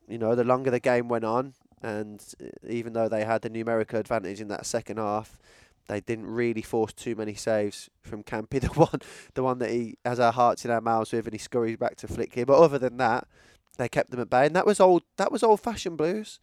you 0.09 0.17
know, 0.17 0.35
the 0.35 0.43
longer 0.43 0.69
the 0.69 0.81
game 0.81 1.07
went 1.07 1.23
on, 1.23 1.53
and 1.81 2.21
uh, 2.41 2.47
even 2.67 2.91
though 2.93 3.07
they 3.07 3.23
had 3.23 3.41
the 3.41 3.49
numerical 3.49 3.99
advantage 3.99 4.41
in 4.41 4.49
that 4.49 4.65
second 4.65 4.97
half, 4.97 5.37
they 5.87 5.99
didn't 5.99 6.27
really 6.27 6.61
force 6.61 6.93
too 6.93 7.15
many 7.15 7.33
saves 7.33 7.89
from 8.01 8.23
Campy. 8.23 8.61
The 8.61 8.67
one, 8.69 9.01
the 9.33 9.43
one 9.43 9.59
that 9.59 9.69
he 9.69 9.97
has 10.05 10.19
our 10.19 10.31
hearts 10.31 10.65
in 10.65 10.71
our 10.71 10.81
mouths 10.81 11.11
with, 11.11 11.25
and 11.25 11.33
he 11.33 11.39
scurries 11.39 11.77
back 11.77 11.95
to 11.97 12.07
flick 12.07 12.33
here. 12.33 12.45
But 12.45 12.59
other 12.59 12.79
than 12.79 12.97
that, 12.97 13.27
they 13.77 13.89
kept 13.89 14.11
them 14.11 14.19
at 14.19 14.29
bay, 14.29 14.45
and 14.45 14.55
that 14.55 14.65
was 14.65 14.79
old. 14.79 15.03
That 15.17 15.31
was 15.31 15.43
old-fashioned 15.43 15.97
blues. 15.97 16.39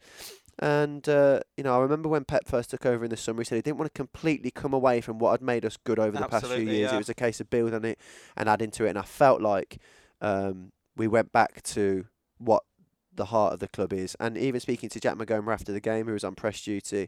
And 0.59 1.07
uh, 1.09 1.39
you 1.57 1.63
know, 1.63 1.75
I 1.75 1.79
remember 1.79 2.09
when 2.09 2.25
Pep 2.25 2.45
first 2.45 2.69
took 2.69 2.85
over 2.85 3.03
in 3.05 3.09
the 3.09 3.17
summer, 3.17 3.41
he 3.41 3.45
said 3.45 3.55
he 3.55 3.61
didn't 3.61 3.77
want 3.77 3.91
to 3.91 3.97
completely 3.97 4.51
come 4.51 4.73
away 4.73 5.01
from 5.01 5.17
what 5.17 5.31
had 5.31 5.41
made 5.41 5.65
us 5.65 5.77
good 5.77 5.97
over 5.97 6.17
the 6.17 6.27
past 6.27 6.45
few 6.45 6.57
years. 6.63 6.91
yeah. 6.91 6.95
It 6.95 6.99
was 6.99 7.09
a 7.09 7.15
case 7.15 7.39
of 7.39 7.49
building 7.49 7.83
it 7.85 7.99
and 8.37 8.47
adding 8.47 8.69
to 8.71 8.85
it. 8.85 8.89
And 8.89 8.99
I 8.99 9.03
felt 9.03 9.41
like 9.41 9.79
um, 10.19 10.71
we 10.95 11.07
went 11.07 11.31
back 11.31 11.63
to 11.63 12.05
what 12.37 12.63
the 13.21 13.25
heart 13.25 13.53
of 13.53 13.59
the 13.59 13.67
club 13.67 13.93
is. 13.93 14.15
And 14.19 14.35
even 14.35 14.59
speaking 14.59 14.89
to 14.89 14.99
Jack 14.99 15.15
Maghoma 15.15 15.53
after 15.53 15.71
the 15.71 15.79
game, 15.79 16.07
who 16.07 16.13
was 16.13 16.23
on 16.23 16.33
press 16.33 16.59
duty, 16.63 17.07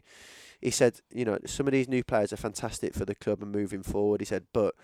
he 0.60 0.70
said, 0.70 1.00
you 1.12 1.24
know, 1.24 1.38
some 1.44 1.66
of 1.66 1.72
these 1.72 1.88
new 1.88 2.04
players 2.04 2.32
are 2.32 2.36
fantastic 2.36 2.94
for 2.94 3.04
the 3.04 3.16
club 3.16 3.42
and 3.42 3.50
moving 3.50 3.82
forward. 3.82 4.20
He 4.20 4.24
said, 4.24 4.44
but 4.52 4.76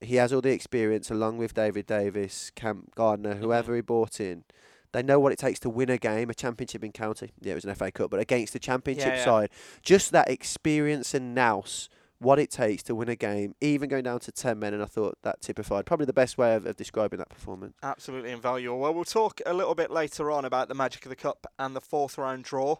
he 0.00 0.14
has 0.14 0.32
all 0.32 0.40
the 0.40 0.52
experience 0.52 1.10
along 1.10 1.38
with 1.38 1.54
David 1.54 1.86
Davis, 1.86 2.52
Camp 2.54 2.94
Gardner, 2.94 3.34
whoever 3.34 3.74
he 3.74 3.80
brought 3.80 4.20
in. 4.20 4.44
They 4.92 5.02
know 5.02 5.18
what 5.18 5.32
it 5.32 5.40
takes 5.40 5.58
to 5.60 5.70
win 5.70 5.90
a 5.90 5.98
game, 5.98 6.30
a 6.30 6.34
championship 6.34 6.84
encounter. 6.84 7.26
Yeah, 7.40 7.52
it 7.52 7.56
was 7.56 7.64
an 7.64 7.74
FA 7.74 7.90
Cup, 7.90 8.12
but 8.12 8.20
against 8.20 8.54
a 8.54 8.60
championship 8.60 9.14
yeah. 9.16 9.24
side. 9.24 9.50
Just 9.82 10.12
that 10.12 10.30
experience 10.30 11.14
and 11.14 11.34
nous, 11.34 11.88
what 12.24 12.38
it 12.38 12.50
takes 12.50 12.82
to 12.84 12.94
win 12.94 13.08
a 13.08 13.16
game, 13.16 13.54
even 13.60 13.88
going 13.88 14.02
down 14.02 14.18
to 14.20 14.32
10 14.32 14.58
men. 14.58 14.74
And 14.74 14.82
I 14.82 14.86
thought 14.86 15.18
that 15.22 15.40
typified 15.40 15.86
probably 15.86 16.06
the 16.06 16.12
best 16.12 16.38
way 16.38 16.54
of, 16.54 16.66
of 16.66 16.76
describing 16.76 17.18
that 17.18 17.28
performance. 17.28 17.76
Absolutely 17.82 18.32
invaluable. 18.32 18.80
Well, 18.80 18.94
we'll 18.94 19.04
talk 19.04 19.40
a 19.46 19.52
little 19.52 19.74
bit 19.74 19.90
later 19.90 20.30
on 20.30 20.44
about 20.44 20.68
the 20.68 20.74
magic 20.74 21.04
of 21.04 21.10
the 21.10 21.16
cup 21.16 21.46
and 21.58 21.76
the 21.76 21.80
fourth 21.80 22.18
round 22.18 22.44
draw. 22.44 22.76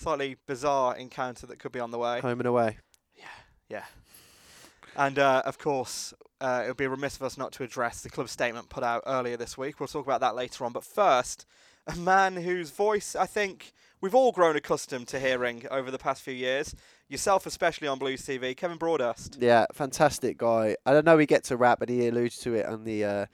Slightly 0.00 0.36
bizarre 0.46 0.96
encounter 0.96 1.46
that 1.46 1.58
could 1.58 1.72
be 1.72 1.80
on 1.80 1.90
the 1.90 1.98
way. 1.98 2.20
Home 2.20 2.40
and 2.40 2.46
away. 2.46 2.78
Yeah. 3.16 3.24
Yeah. 3.68 3.84
And 4.96 5.18
uh, 5.18 5.42
of 5.44 5.58
course, 5.58 6.14
uh, 6.40 6.62
it 6.64 6.68
would 6.68 6.76
be 6.76 6.86
remiss 6.86 7.16
of 7.16 7.22
us 7.22 7.36
not 7.36 7.52
to 7.52 7.64
address 7.64 8.00
the 8.00 8.08
club 8.08 8.28
statement 8.28 8.68
put 8.68 8.82
out 8.82 9.02
earlier 9.06 9.36
this 9.36 9.58
week. 9.58 9.80
We'll 9.80 9.88
talk 9.88 10.06
about 10.06 10.20
that 10.20 10.34
later 10.34 10.64
on. 10.64 10.72
But 10.72 10.84
first, 10.84 11.46
a 11.86 11.96
man 11.96 12.36
whose 12.36 12.70
voice 12.70 13.14
I 13.14 13.26
think 13.26 13.72
we've 14.00 14.14
all 14.14 14.32
grown 14.32 14.56
accustomed 14.56 15.08
to 15.08 15.18
hearing 15.20 15.64
over 15.70 15.90
the 15.90 15.98
past 15.98 16.22
few 16.22 16.34
years, 16.34 16.74
yourself 17.08 17.46
especially 17.46 17.88
on 17.88 17.98
Blues 17.98 18.22
TV, 18.22 18.56
Kevin 18.56 18.78
Broadhurst. 18.78 19.38
Yeah, 19.40 19.66
fantastic 19.72 20.38
guy. 20.38 20.76
I 20.86 20.92
don't 20.92 21.04
know 21.04 21.18
he 21.18 21.26
gets 21.26 21.50
a 21.50 21.56
rap, 21.56 21.78
but 21.80 21.88
he 21.88 22.06
alludes 22.08 22.38
to 22.38 22.54
it 22.54 22.66
on 22.66 22.84
the 22.84 23.04
uh, 23.04 23.26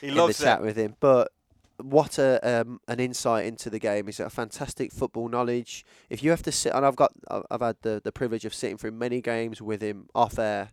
He 0.00 0.08
in 0.08 0.14
loves 0.14 0.38
the 0.38 0.44
chat 0.44 0.60
it. 0.60 0.64
with 0.64 0.76
him. 0.76 0.96
But 1.00 1.30
what 1.78 2.18
a 2.18 2.60
um, 2.60 2.80
an 2.88 3.00
insight 3.00 3.46
into 3.46 3.70
the 3.70 3.78
game. 3.78 4.06
He's 4.06 4.18
got 4.18 4.26
a 4.26 4.30
fantastic 4.30 4.92
football 4.92 5.28
knowledge. 5.28 5.84
If 6.10 6.22
you 6.22 6.30
have 6.30 6.42
to 6.42 6.52
sit, 6.52 6.74
and 6.74 6.84
I've 6.84 6.96
got 6.96 7.12
I've 7.50 7.60
had 7.62 7.76
the, 7.82 8.00
the 8.02 8.12
privilege 8.12 8.44
of 8.44 8.54
sitting 8.54 8.76
through 8.76 8.92
many 8.92 9.20
games 9.20 9.62
with 9.62 9.82
him 9.82 10.08
off 10.14 10.38
air. 10.38 10.70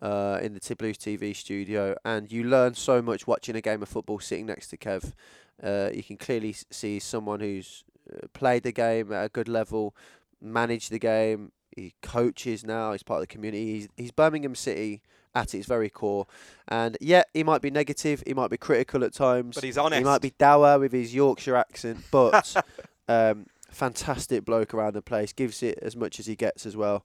Uh, 0.00 0.38
in 0.40 0.54
the 0.54 0.60
Tib 0.60 0.78
Blues 0.78 0.96
TV 0.96 1.36
studio, 1.36 1.94
and 2.06 2.32
you 2.32 2.44
learn 2.44 2.72
so 2.72 3.02
much 3.02 3.26
watching 3.26 3.54
a 3.54 3.60
game 3.60 3.82
of 3.82 3.88
football 3.90 4.18
sitting 4.18 4.46
next 4.46 4.68
to 4.68 4.78
Kev. 4.78 5.12
Uh, 5.62 5.90
you 5.92 6.02
can 6.02 6.16
clearly 6.16 6.56
see 6.70 6.98
someone 6.98 7.40
who's 7.40 7.84
played 8.32 8.62
the 8.62 8.72
game 8.72 9.12
at 9.12 9.24
a 9.24 9.28
good 9.28 9.48
level, 9.48 9.94
managed 10.40 10.90
the 10.90 10.98
game, 10.98 11.52
he 11.76 11.94
coaches 12.02 12.64
now. 12.64 12.92
He's 12.92 13.02
part 13.02 13.18
of 13.18 13.22
the 13.22 13.32
community. 13.32 13.72
He's, 13.74 13.88
he's 13.96 14.10
Birmingham 14.10 14.54
City 14.54 15.02
at 15.34 15.54
its 15.54 15.66
very 15.66 15.88
core. 15.88 16.26
And 16.68 16.98
yeah, 17.00 17.22
he 17.32 17.44
might 17.44 17.62
be 17.62 17.70
negative. 17.70 18.22
He 18.26 18.34
might 18.34 18.50
be 18.50 18.56
critical 18.56 19.04
at 19.04 19.14
times. 19.14 19.54
But 19.54 19.64
he's 19.64 19.78
honest. 19.78 19.98
He 19.98 20.04
might 20.04 20.20
be 20.22 20.32
dour 20.38 20.78
with 20.78 20.92
his 20.92 21.14
Yorkshire 21.14 21.56
accent, 21.56 21.98
but 22.10 22.54
um, 23.08 23.46
fantastic 23.70 24.44
bloke 24.44 24.74
around 24.74 24.94
the 24.94 25.02
place. 25.02 25.32
Gives 25.32 25.62
it 25.62 25.78
as 25.80 25.94
much 25.94 26.18
as 26.18 26.26
he 26.26 26.34
gets 26.36 26.66
as 26.66 26.76
well. 26.76 27.04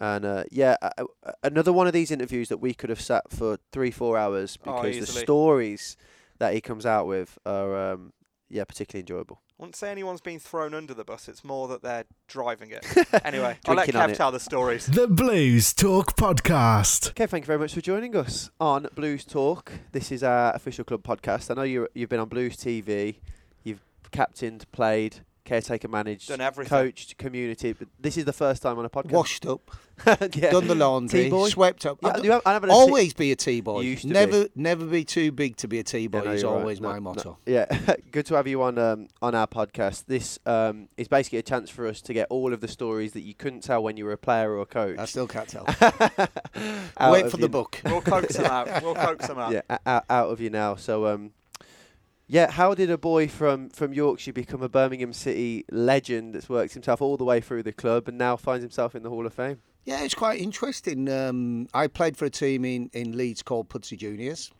And 0.00 0.24
uh, 0.24 0.44
yeah, 0.50 0.76
a- 0.82 1.04
another 1.42 1.72
one 1.72 1.86
of 1.86 1.92
these 1.92 2.10
interviews 2.10 2.48
that 2.48 2.58
we 2.58 2.74
could 2.74 2.90
have 2.90 3.00
sat 3.00 3.30
for 3.30 3.58
three, 3.72 3.90
four 3.90 4.18
hours 4.18 4.58
Oh, 4.66 4.82
because 4.82 4.98
the 5.00 5.06
stories 5.20 5.96
that 6.38 6.52
he 6.52 6.60
comes 6.60 6.84
out 6.84 7.06
with 7.06 7.38
are 7.46 7.92
um, 7.92 8.12
yeah 8.48 8.64
particularly 8.64 9.02
enjoyable. 9.02 9.40
I 9.58 9.62
wouldn't 9.62 9.76
say 9.76 9.90
anyone's 9.90 10.20
been 10.20 10.38
thrown 10.38 10.74
under 10.74 10.92
the 10.94 11.04
bus. 11.04 11.28
It's 11.28 11.44
more 11.44 11.66
that 11.68 11.82
they're 11.82 12.04
driving 12.28 12.70
it. 12.70 12.84
anyway, 13.24 13.58
I'll 13.66 13.74
let 13.74 13.86
Drinking 13.86 13.96
on 13.96 14.10
Kev 14.10 14.16
tell 14.16 14.32
the 14.32 14.40
stories. 14.40 14.86
The 14.86 15.08
Blues 15.08 15.72
Talk 15.72 16.16
Podcast. 16.16 17.10
Okay, 17.10 17.26
thank 17.26 17.44
you 17.44 17.46
very 17.46 17.58
much 17.58 17.74
for 17.74 17.80
joining 17.80 18.14
us 18.16 18.50
on 18.60 18.88
Blues 18.94 19.24
Talk. 19.24 19.72
This 19.92 20.12
is 20.12 20.22
our 20.22 20.54
official 20.54 20.84
club 20.84 21.02
podcast. 21.02 21.50
I 21.50 21.54
know 21.54 21.62
you 21.62 21.88
you've 21.94 22.10
been 22.10 22.20
on 22.20 22.28
Blues 22.28 22.56
TV, 22.56 23.16
you've 23.64 23.82
captained, 24.10 24.70
played, 24.72 25.20
caretaker 25.46 25.88
managed, 25.88 26.28
Done 26.28 26.40
everything. 26.42 26.68
coached, 26.68 27.16
community. 27.16 27.72
But 27.72 27.88
this 27.98 28.16
is 28.18 28.24
the 28.26 28.32
first 28.34 28.60
time 28.62 28.78
on 28.78 28.84
a 28.84 28.90
podcast. 28.90 29.10
washed 29.12 29.46
up, 29.46 29.70
yeah. 30.34 30.50
done 30.50 30.66
the 30.66 30.74
laundry, 30.74 31.24
T-boy? 31.24 31.48
swept 31.48 31.86
up. 31.86 31.98
Yeah, 32.02 32.10
I've- 32.16 32.30
I 32.44 32.52
haven't 32.52 32.68
a 32.70 32.72
T- 32.74 32.78
always 32.78 33.14
be 33.14 33.32
a 33.32 33.36
T-boy. 33.36 33.80
You 33.80 33.90
used 33.90 34.02
to 34.02 34.08
be. 34.08 34.12
never, 34.14 34.48
never 34.54 34.84
be 34.84 35.04
too 35.04 35.32
big 35.32 35.56
to 35.58 35.68
be 35.68 35.78
a 35.78 35.82
T-boy. 35.84 36.18
Yeah, 36.18 36.24
no, 36.24 36.30
is 36.32 36.42
you're 36.42 36.52
right. 36.52 36.60
always 36.60 36.80
No, 36.80 36.88
my 36.88 36.94
no. 36.96 37.00
motto. 37.00 37.38
Yeah, 37.46 37.64
good 38.10 38.26
to 38.26 38.34
have 38.34 38.46
you 38.46 38.62
on 38.62 38.76
um, 38.78 39.08
on 39.22 39.34
our 39.34 39.46
podcast. 39.46 40.04
This 40.06 40.38
um, 40.44 40.88
is 40.98 41.08
basically 41.08 41.38
a 41.38 41.42
chance 41.42 41.70
for 41.70 41.86
us 41.86 42.02
to 42.02 42.12
get 42.12 42.26
all 42.28 42.52
of 42.52 42.60
the 42.60 42.68
stories 42.68 43.12
that 43.12 43.22
you 43.22 43.32
couldn't 43.34 43.60
tell 43.62 43.82
when 43.82 43.96
you 43.96 44.04
were 44.04 44.12
a 44.12 44.18
player 44.18 44.50
or 44.52 44.60
a 44.60 44.66
coach. 44.66 44.98
I 44.98 45.04
still 45.06 45.26
can't 45.28 45.48
tell. 45.48 45.64
Wait 47.10 47.30
for 47.30 47.36
you- 47.36 47.42
the 47.42 47.48
book. 47.48 47.80
We'll 47.84 48.00
coax 48.02 48.36
them 48.36 48.46
out. 48.46 48.82
We'll 48.82 48.94
coax 48.94 49.26
them 49.28 49.38
out. 49.38 49.52
yeah, 49.52 49.78
out, 49.86 50.04
out 50.10 50.28
of 50.30 50.40
you 50.40 50.50
now. 50.50 50.74
So, 50.76 51.06
um, 51.06 51.30
yeah, 52.28 52.50
how 52.50 52.74
did 52.74 52.90
a 52.90 52.98
boy 52.98 53.28
from, 53.28 53.70
from 53.70 53.92
Yorkshire 53.92 54.32
become 54.32 54.62
a 54.62 54.68
Birmingham 54.68 55.12
City 55.12 55.64
legend 55.70 56.34
that's 56.34 56.48
worked 56.48 56.74
himself 56.74 57.00
all 57.00 57.16
the 57.16 57.24
way 57.24 57.40
through 57.40 57.62
the 57.62 57.72
club 57.72 58.08
and 58.08 58.18
now 58.18 58.36
finds 58.36 58.62
himself 58.62 58.94
in 58.94 59.02
the 59.02 59.10
Hall 59.10 59.26
of 59.26 59.32
Fame? 59.32 59.60
Yeah, 59.84 60.02
it's 60.02 60.14
quite 60.14 60.40
interesting. 60.40 61.08
Um, 61.08 61.68
I 61.72 61.86
played 61.86 62.16
for 62.16 62.24
a 62.24 62.30
team 62.30 62.64
in, 62.64 62.90
in 62.92 63.16
Leeds 63.16 63.42
called 63.42 63.68
Pudsey 63.68 63.96
Juniors, 63.96 64.50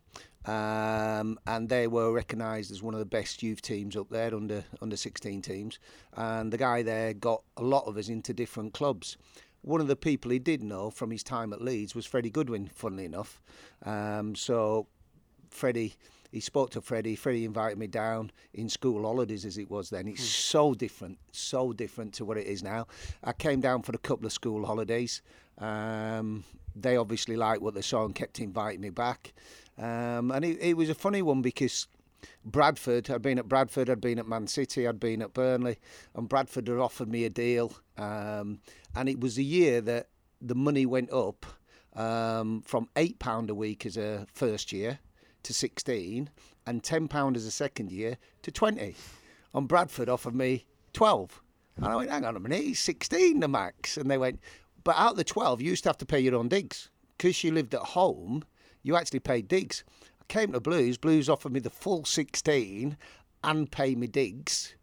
um, 0.45 1.37
and 1.45 1.67
they 1.67 1.87
were 1.87 2.13
recognised 2.13 2.71
as 2.71 2.81
one 2.81 2.93
of 2.93 3.01
the 3.01 3.05
best 3.05 3.43
youth 3.43 3.61
teams 3.61 3.97
up 3.97 4.09
there, 4.09 4.33
under 4.33 4.63
under 4.81 4.95
16 4.95 5.41
teams. 5.41 5.79
And 6.15 6.53
the 6.53 6.57
guy 6.57 6.81
there 6.81 7.13
got 7.13 7.43
a 7.57 7.63
lot 7.63 7.83
of 7.87 7.97
us 7.97 8.07
into 8.07 8.33
different 8.33 8.73
clubs. 8.73 9.17
One 9.63 9.81
of 9.81 9.87
the 9.87 9.97
people 9.97 10.31
he 10.31 10.39
did 10.39 10.63
know 10.63 10.89
from 10.89 11.11
his 11.11 11.23
time 11.23 11.51
at 11.51 11.61
Leeds 11.61 11.93
was 11.93 12.05
Freddie 12.05 12.29
Goodwin, 12.29 12.69
funnily 12.73 13.03
enough. 13.03 13.41
Um, 13.85 14.33
so 14.33 14.87
Freddie, 15.49 15.95
he 16.31 16.39
spoke 16.39 16.71
to 16.71 16.81
Freddie. 16.81 17.15
Freddie 17.15 17.45
invited 17.45 17.77
me 17.77 17.87
down 17.87 18.31
in 18.53 18.69
school 18.69 19.03
holidays 19.03 19.45
as 19.45 19.57
it 19.57 19.69
was 19.69 19.89
then. 19.89 20.07
It's 20.07 20.23
so 20.23 20.73
different, 20.73 21.19
so 21.31 21.73
different 21.73 22.13
to 22.15 22.25
what 22.25 22.37
it 22.37 22.47
is 22.47 22.63
now. 22.63 22.87
I 23.23 23.33
came 23.33 23.61
down 23.61 23.81
for 23.81 23.93
a 23.93 23.97
couple 23.97 24.25
of 24.25 24.33
school 24.33 24.65
holidays. 24.65 25.21
Um, 25.57 26.43
they 26.75 26.97
obviously 26.97 27.35
liked 27.35 27.61
what 27.61 27.73
they 27.73 27.81
saw 27.81 28.05
and 28.05 28.13
kept 28.13 28.39
inviting 28.39 28.81
me 28.81 28.89
back. 28.89 29.33
Um, 29.77 30.31
and 30.31 30.43
it, 30.43 30.59
it 30.61 30.77
was 30.77 30.89
a 30.89 30.95
funny 30.95 31.21
one 31.21 31.41
because 31.41 31.87
Bradford, 32.45 33.09
I'd 33.09 33.21
been 33.21 33.39
at 33.39 33.47
Bradford, 33.47 33.89
I'd 33.89 34.01
been 34.01 34.19
at 34.19 34.27
Man 34.27 34.47
City, 34.47 34.87
I'd 34.87 34.99
been 34.99 35.21
at 35.21 35.33
Burnley, 35.33 35.79
and 36.15 36.29
Bradford 36.29 36.67
had 36.67 36.77
offered 36.77 37.09
me 37.09 37.25
a 37.25 37.29
deal. 37.29 37.73
Um, 37.97 38.59
and 38.95 39.07
it 39.09 39.19
was 39.19 39.37
a 39.37 39.43
year 39.43 39.81
that 39.81 40.09
the 40.41 40.55
money 40.55 40.85
went 40.85 41.11
up 41.11 41.45
um, 41.93 42.61
from 42.61 42.89
£8 42.95 43.49
a 43.49 43.55
week 43.55 43.85
as 43.85 43.97
a 43.97 44.27
first 44.33 44.71
year 44.71 44.99
to 45.47 45.53
16 45.53 46.29
and 46.65 46.83
£10 46.83 47.35
as 47.35 47.45
a 47.45 47.51
second 47.51 47.91
year 47.91 48.17
to 48.41 48.51
20 48.51 48.95
And 49.53 49.67
Bradford 49.67 50.09
offered 50.09 50.35
me 50.35 50.65
12 50.93 51.41
And 51.77 51.85
I 51.85 51.95
went, 51.95 52.11
hang 52.11 52.25
on 52.25 52.35
a 52.35 52.39
minute, 52.39 52.63
he's 52.63 52.79
16 52.81 53.39
the 53.39 53.47
max. 53.47 53.97
And 53.97 54.11
they 54.11 54.17
went, 54.17 54.39
but 54.83 54.97
out 54.97 55.11
of 55.11 55.17
the 55.17 55.23
12, 55.23 55.61
you 55.61 55.69
used 55.69 55.83
to 55.83 55.89
have 55.89 55.97
to 55.99 56.05
pay 56.05 56.19
your 56.19 56.35
own 56.35 56.49
digs. 56.49 56.89
Because 57.17 57.43
you 57.43 57.51
lived 57.51 57.73
at 57.73 57.81
home, 57.81 58.43
you 58.83 58.95
actually 58.95 59.19
paid 59.19 59.47
digs. 59.47 59.83
I 60.21 60.25
came 60.27 60.51
to 60.51 60.59
Blues, 60.59 60.97
Blues 60.97 61.29
offered 61.29 61.53
me 61.53 61.59
the 61.59 61.69
full 61.69 62.05
16 62.05 62.97
and 63.43 63.71
pay 63.71 63.95
me 63.95 64.07
digs. 64.07 64.75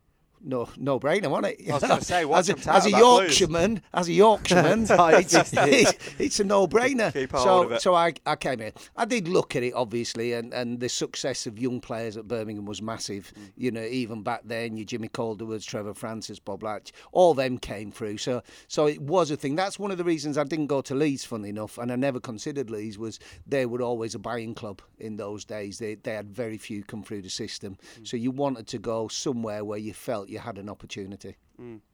No, 0.47 0.69
no 0.77 1.01
brainer, 1.01 1.31
wasn't 1.31 1.59
it? 1.59 1.71
I 1.71 1.75
was 1.75 1.83
gonna 1.83 2.01
say, 2.03 2.25
what's 2.25 2.51
as 2.51 2.67
a, 2.67 2.71
as 2.73 2.87
a? 2.87 2.91
Yorkshireman, 2.91 3.83
as 3.93 4.09
a 4.09 4.13
Yorkshireman, 4.13 4.87
it's, 4.91 5.35
it's, 5.35 5.95
it's 6.19 6.41
a 6.41 6.45
no-brainer. 6.45 7.13
So, 7.33 7.79
so 7.79 7.95
I, 7.95 8.15
I 8.27 8.37
came 8.37 8.61
here. 8.61 8.73
I 8.97 9.05
did 9.05 9.29
look 9.29 9.57
at 9.57 9.63
it, 9.63 9.73
obviously, 9.75 10.33
and, 10.35 10.53
and 10.53 10.81
the 10.81 10.89
success 10.89 11.47
of 11.47 11.59
young 11.59 11.81
players 11.81 12.17
at 12.17 12.29
Birmingham 12.29 12.67
was 12.67 12.83
massive. 12.83 13.33
Mm. 13.37 13.53
You 13.57 13.71
know, 13.71 13.85
even 13.85 14.23
back 14.23 14.43
then, 14.45 14.77
your 14.77 14.85
Jimmy 14.85 15.09
Calderwoods, 15.09 15.65
Trevor 15.65 15.95
Francis, 15.95 16.39
Bob 16.39 16.63
Latch, 16.63 16.93
all 17.13 17.35
them 17.35 17.59
came 17.59 17.91
through. 17.91 18.19
So, 18.19 18.43
so 18.69 18.87
it 18.87 19.01
was 19.01 19.31
a 19.31 19.37
thing. 19.37 19.57
That's 19.57 19.79
one 19.79 19.91
of 19.91 19.99
the 19.99 20.05
reasons 20.05 20.39
I 20.39 20.45
didn't 20.45 20.67
go 20.67 20.81
to 20.83 20.95
Leeds, 20.95 21.25
funnily 21.25 21.51
enough, 21.51 21.79
and 21.79 21.91
I 21.91 21.97
never 21.97 22.21
considered 22.21 22.71
Leeds. 22.71 22.99
Was 22.99 23.19
they 23.47 23.67
were 23.67 23.83
always 23.83 24.15
a 24.15 24.19
buying 24.19 24.55
club 24.55 24.83
in 24.99 25.17
those 25.17 25.45
days. 25.45 25.79
They 25.79 25.95
they 25.95 26.15
had 26.15 26.31
very 26.31 26.59
few 26.59 26.85
come 26.85 27.03
through 27.03 27.23
the 27.23 27.31
system. 27.31 27.77
Mm. 28.01 28.09
So 28.09 28.17
you 28.17 28.31
wanted 28.31 28.67
to 28.69 28.79
go 28.79 29.09
somewhere 29.09 29.65
where 29.65 29.79
you 29.79 29.93
felt 29.93 30.29
you 30.29 30.34
had 30.39 30.59
an 30.59 30.69
opportunity. 30.69 31.37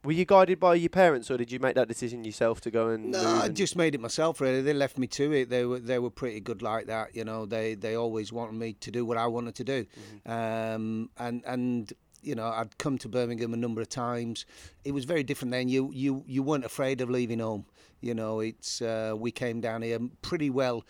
Were 0.05 0.13
you 0.13 0.25
guided 0.25 0.59
by 0.59 0.75
your 0.77 0.89
parents, 0.89 1.31
or 1.31 1.37
did 1.37 1.53
you 1.53 1.59
make 1.59 1.75
that 1.75 1.87
decision 1.87 2.25
yourself 2.25 2.61
to 2.63 2.71
go 2.71 2.89
and? 2.89 3.11
No, 3.11 3.21
I 3.21 3.47
and- 3.47 3.57
just 3.57 3.77
made 3.77 3.95
it 3.95 4.01
myself. 4.01 4.41
Really, 4.41 4.63
they 4.63 4.73
left 4.73 4.97
me 4.97 5.07
to 5.09 5.33
it. 5.33 5.51
They 5.51 5.65
were 5.67 5.79
they 5.79 5.99
were 5.99 6.11
pretty 6.11 6.41
good 6.41 6.63
like 6.63 6.87
that. 6.87 7.15
You 7.15 7.25
know, 7.25 7.45
they 7.45 7.75
they 7.75 7.95
always 7.95 8.33
wanted 8.33 8.55
me 8.55 8.73
to 8.75 8.91
do 8.91 9.05
what 9.05 9.19
I 9.19 9.27
wanted 9.27 9.55
to 9.57 9.65
do, 9.65 9.87
um, 10.25 11.11
and 11.19 11.43
and 11.45 11.93
you 12.23 12.35
know 12.35 12.47
I'd 12.47 12.79
come 12.79 12.97
to 12.99 13.09
Birmingham 13.09 13.53
a 13.53 13.57
number 13.59 13.83
of 13.83 13.89
times. 13.91 14.47
It 14.85 14.93
was 14.93 15.05
very 15.05 15.23
different 15.23 15.53
then. 15.53 15.69
You 15.69 15.91
you 15.93 16.25
you 16.27 16.43
weren't 16.43 16.65
afraid 16.65 17.01
of 17.03 17.11
leaving 17.11 17.41
home. 17.41 17.67
You 18.01 18.15
know, 18.15 18.41
it's 18.41 18.81
uh, 18.81 19.15
we 19.17 19.31
came 19.31 19.61
down 19.61 19.83
here 19.83 19.99
pretty 20.23 20.49
well. 20.49 20.85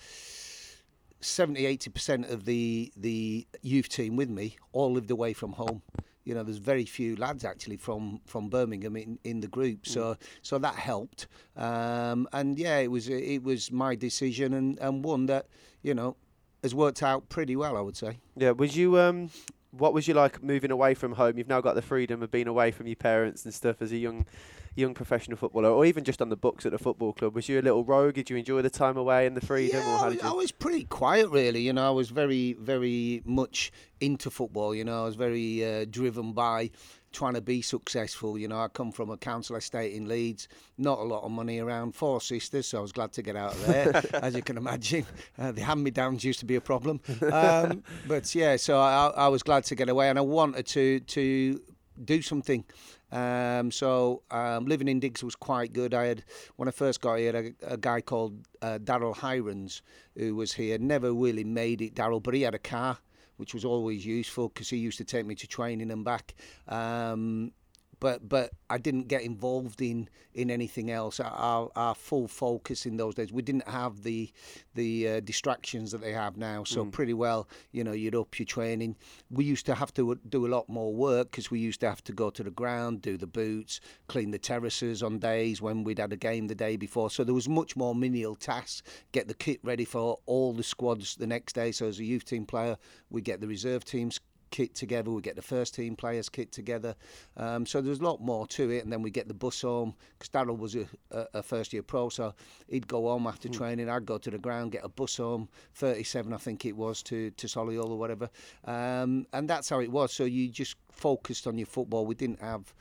70 1.22 1.76
80% 1.76 2.30
of 2.32 2.44
the 2.46 2.92
the 2.96 3.46
youth 3.62 3.88
team 3.90 4.16
with 4.16 4.30
me 4.30 4.56
all 4.72 4.92
lived 4.92 5.10
away 5.10 5.34
from 5.34 5.52
home 5.52 5.82
you 6.30 6.36
know 6.36 6.44
there's 6.44 6.58
very 6.74 6.84
few 6.84 7.16
lads 7.16 7.44
actually 7.44 7.76
from 7.76 8.20
from 8.24 8.48
Birmingham 8.48 8.94
in, 8.96 9.18
in 9.24 9.40
the 9.40 9.48
group 9.48 9.80
so 9.84 10.16
so 10.42 10.58
that 10.58 10.76
helped 10.76 11.26
um, 11.56 12.28
and 12.32 12.56
yeah 12.56 12.78
it 12.78 12.90
was 12.96 13.08
it 13.08 13.42
was 13.42 13.72
my 13.72 13.96
decision 13.96 14.54
and 14.54 14.78
and 14.78 15.04
one 15.04 15.26
that 15.26 15.44
you 15.82 15.92
know 15.92 16.14
has 16.62 16.72
worked 16.72 17.02
out 17.02 17.28
pretty 17.28 17.56
well 17.56 17.76
I 17.76 17.80
would 17.80 17.96
say 17.96 18.12
Yeah. 18.36 18.52
Was 18.52 18.76
you 18.76 18.88
um? 19.00 19.30
What 19.72 19.92
was 19.92 20.06
you 20.08 20.14
like 20.14 20.42
moving 20.42 20.70
away 20.70 20.94
from 20.94 21.12
home? 21.12 21.38
You've 21.38 21.48
now 21.48 21.60
got 21.60 21.74
the 21.74 21.82
freedom 21.82 22.22
of 22.22 22.30
being 22.30 22.48
away 22.48 22.70
from 22.70 22.86
your 22.86 22.96
parents 23.10 23.44
and 23.44 23.54
stuff 23.54 23.80
as 23.80 23.92
a 23.92 23.96
young, 23.96 24.26
young 24.74 24.94
professional 24.94 25.36
footballer, 25.36 25.68
or 25.68 25.84
even 25.84 26.04
just 26.04 26.22
on 26.22 26.28
the 26.28 26.36
books 26.36 26.64
at 26.66 26.72
the 26.72 26.78
football 26.78 27.12
club. 27.12 27.34
Was 27.34 27.48
you 27.48 27.60
a 27.60 27.62
little 27.62 27.84
rogue? 27.84 28.14
Did 28.14 28.30
you 28.30 28.36
enjoy 28.36 28.62
the 28.62 28.70
time 28.70 28.96
away 28.96 29.26
and 29.26 29.36
the 29.36 29.44
freedom, 29.44 29.80
Yeah, 29.80 29.92
or 29.92 29.96
I 29.96 29.98
how 29.98 30.08
was, 30.08 30.22
I 30.22 30.32
was 30.32 30.52
pretty 30.52 30.84
quiet, 30.84 31.28
really. 31.30 31.60
You 31.60 31.72
know, 31.72 31.86
I 31.86 31.90
was 31.90 32.10
very, 32.10 32.54
very 32.54 33.22
much 33.24 33.72
into 34.00 34.30
football. 34.30 34.74
You 34.74 34.84
know, 34.84 35.02
I 35.02 35.04
was 35.04 35.16
very 35.16 35.64
uh, 35.64 35.84
driven 35.90 36.32
by 36.32 36.70
trying 37.12 37.34
to 37.34 37.40
be 37.40 37.60
successful. 37.60 38.38
You 38.38 38.46
know, 38.48 38.60
I 38.60 38.68
come 38.68 38.92
from 38.92 39.10
a 39.10 39.16
council 39.16 39.56
estate 39.56 39.94
in 39.94 40.06
Leeds, 40.06 40.46
not 40.78 40.98
a 40.98 41.02
lot 41.02 41.24
of 41.24 41.32
money 41.32 41.58
around, 41.58 41.94
four 41.94 42.20
sisters, 42.20 42.68
so 42.68 42.78
I 42.78 42.82
was 42.82 42.92
glad 42.92 43.12
to 43.14 43.22
get 43.22 43.34
out 43.34 43.52
of 43.52 43.66
there, 43.66 44.02
as 44.22 44.34
you 44.36 44.42
can 44.42 44.56
imagine. 44.56 45.04
Uh, 45.36 45.50
the 45.50 45.62
hand-me-downs 45.62 46.22
used 46.22 46.38
to 46.40 46.46
be 46.46 46.54
a 46.54 46.60
problem. 46.60 47.00
Um, 47.32 47.82
but 48.06 48.32
yeah, 48.34 48.56
so 48.56 48.78
I, 48.78 49.08
I 49.08 49.28
was 49.28 49.42
glad 49.42 49.64
to 49.64 49.74
get 49.74 49.88
away, 49.88 50.08
and 50.08 50.18
I 50.18 50.22
wanted 50.22 50.66
to 50.66 51.00
to 51.00 51.60
do 52.04 52.22
something. 52.22 52.64
Um, 53.12 53.70
so 53.70 54.22
um, 54.30 54.66
living 54.66 54.88
in 54.88 55.00
Diggs 55.00 55.24
was 55.24 55.34
quite 55.34 55.72
good. 55.72 55.94
I 55.94 56.06
had 56.06 56.24
when 56.56 56.68
I 56.68 56.72
first 56.72 57.00
got 57.00 57.18
here 57.18 57.54
a, 57.62 57.74
a 57.74 57.76
guy 57.76 58.00
called 58.00 58.46
uh, 58.62 58.78
Daryl 58.82 59.16
Hirons 59.16 59.82
who 60.16 60.36
was 60.36 60.52
here. 60.52 60.78
Never 60.78 61.12
really 61.12 61.44
made 61.44 61.82
it, 61.82 61.94
Daryl, 61.94 62.22
but 62.22 62.34
he 62.34 62.42
had 62.42 62.54
a 62.54 62.58
car, 62.58 62.98
which 63.36 63.54
was 63.54 63.64
always 63.64 64.06
useful 64.06 64.48
because 64.48 64.68
he 64.68 64.76
used 64.76 64.98
to 64.98 65.04
take 65.04 65.26
me 65.26 65.34
to 65.36 65.46
training 65.46 65.90
and 65.90 66.04
back. 66.04 66.34
Um, 66.68 67.52
but 68.00 68.28
but 68.28 68.50
I 68.68 68.78
didn't 68.78 69.08
get 69.08 69.22
involved 69.22 69.80
in 69.82 70.08
in 70.32 70.50
anything 70.50 70.90
else. 70.90 71.20
Our, 71.20 71.70
our 71.74 71.94
full 71.94 72.28
focus 72.28 72.86
in 72.86 72.96
those 72.96 73.14
days, 73.14 73.32
we 73.32 73.42
didn't 73.42 73.68
have 73.68 74.02
the 74.02 74.32
the 74.74 75.08
uh, 75.08 75.20
distractions 75.20 75.92
that 75.92 76.00
they 76.00 76.12
have 76.12 76.36
now. 76.36 76.64
So 76.64 76.84
pretty 76.86 77.14
well, 77.14 77.48
you 77.72 77.84
know, 77.84 77.92
you'd 77.92 78.14
up 78.14 78.38
your 78.38 78.46
training. 78.46 78.96
We 79.30 79.44
used 79.44 79.66
to 79.66 79.74
have 79.74 79.92
to 79.94 80.18
do 80.28 80.46
a 80.46 80.48
lot 80.48 80.68
more 80.68 80.94
work 80.94 81.30
because 81.30 81.50
we 81.50 81.58
used 81.58 81.80
to 81.80 81.88
have 81.88 82.02
to 82.04 82.12
go 82.12 82.30
to 82.30 82.42
the 82.42 82.50
ground, 82.50 83.02
do 83.02 83.16
the 83.16 83.26
boots, 83.26 83.80
clean 84.08 84.30
the 84.30 84.38
terraces 84.38 85.02
on 85.02 85.18
days 85.18 85.60
when 85.60 85.84
we'd 85.84 85.98
had 85.98 86.12
a 86.12 86.16
game 86.16 86.46
the 86.46 86.54
day 86.54 86.76
before. 86.76 87.10
So 87.10 87.24
there 87.24 87.34
was 87.34 87.48
much 87.48 87.76
more 87.76 87.94
menial 87.94 88.34
tasks. 88.34 88.82
Get 89.12 89.28
the 89.28 89.34
kit 89.34 89.60
ready 89.62 89.84
for 89.84 90.18
all 90.26 90.52
the 90.52 90.62
squads 90.62 91.16
the 91.16 91.26
next 91.26 91.54
day. 91.54 91.72
So 91.72 91.86
as 91.86 91.98
a 91.98 92.04
youth 92.04 92.24
team 92.24 92.46
player, 92.46 92.76
we 93.10 93.20
get 93.20 93.40
the 93.40 93.48
reserve 93.48 93.84
teams 93.84 94.20
kit 94.50 94.74
together. 94.74 95.10
We 95.10 95.22
get 95.22 95.36
the 95.36 95.42
first 95.42 95.74
team 95.74 95.96
players 95.96 96.28
kit 96.28 96.52
together. 96.52 96.94
Um, 97.36 97.66
so 97.66 97.80
there's 97.80 98.00
a 98.00 98.04
lot 98.04 98.20
more 98.20 98.46
to 98.48 98.70
it. 98.70 98.84
And 98.84 98.92
then 98.92 99.02
we 99.02 99.10
get 99.10 99.28
the 99.28 99.34
bus 99.34 99.62
home 99.62 99.94
because 100.18 100.28
Darrell 100.28 100.56
was 100.56 100.74
a, 100.74 100.86
a, 101.10 101.26
a, 101.34 101.42
first 101.42 101.72
year 101.72 101.82
pro, 101.82 102.08
so 102.08 102.34
he'd 102.68 102.86
go 102.86 103.02
home 103.02 103.26
after 103.26 103.48
mm. 103.48 103.56
training. 103.56 103.88
I'd 103.88 104.06
go 104.06 104.18
to 104.18 104.30
the 104.30 104.38
ground, 104.38 104.72
get 104.72 104.84
a 104.84 104.88
bus 104.88 105.16
home, 105.16 105.48
37 105.74 106.32
I 106.32 106.36
think 106.36 106.64
it 106.64 106.76
was 106.76 107.02
to 107.04 107.30
to 107.30 107.46
Solihull 107.46 107.90
or 107.90 107.98
whatever. 107.98 108.28
Um, 108.64 109.26
and 109.32 109.48
that's 109.48 109.68
how 109.68 109.80
it 109.80 109.90
was. 109.90 110.12
So 110.12 110.24
you 110.24 110.48
just 110.48 110.76
focused 111.00 111.46
on 111.46 111.56
your 111.56 111.66
football. 111.66 112.04
We 112.04 112.14
didn't 112.14 112.40
have 112.40 112.72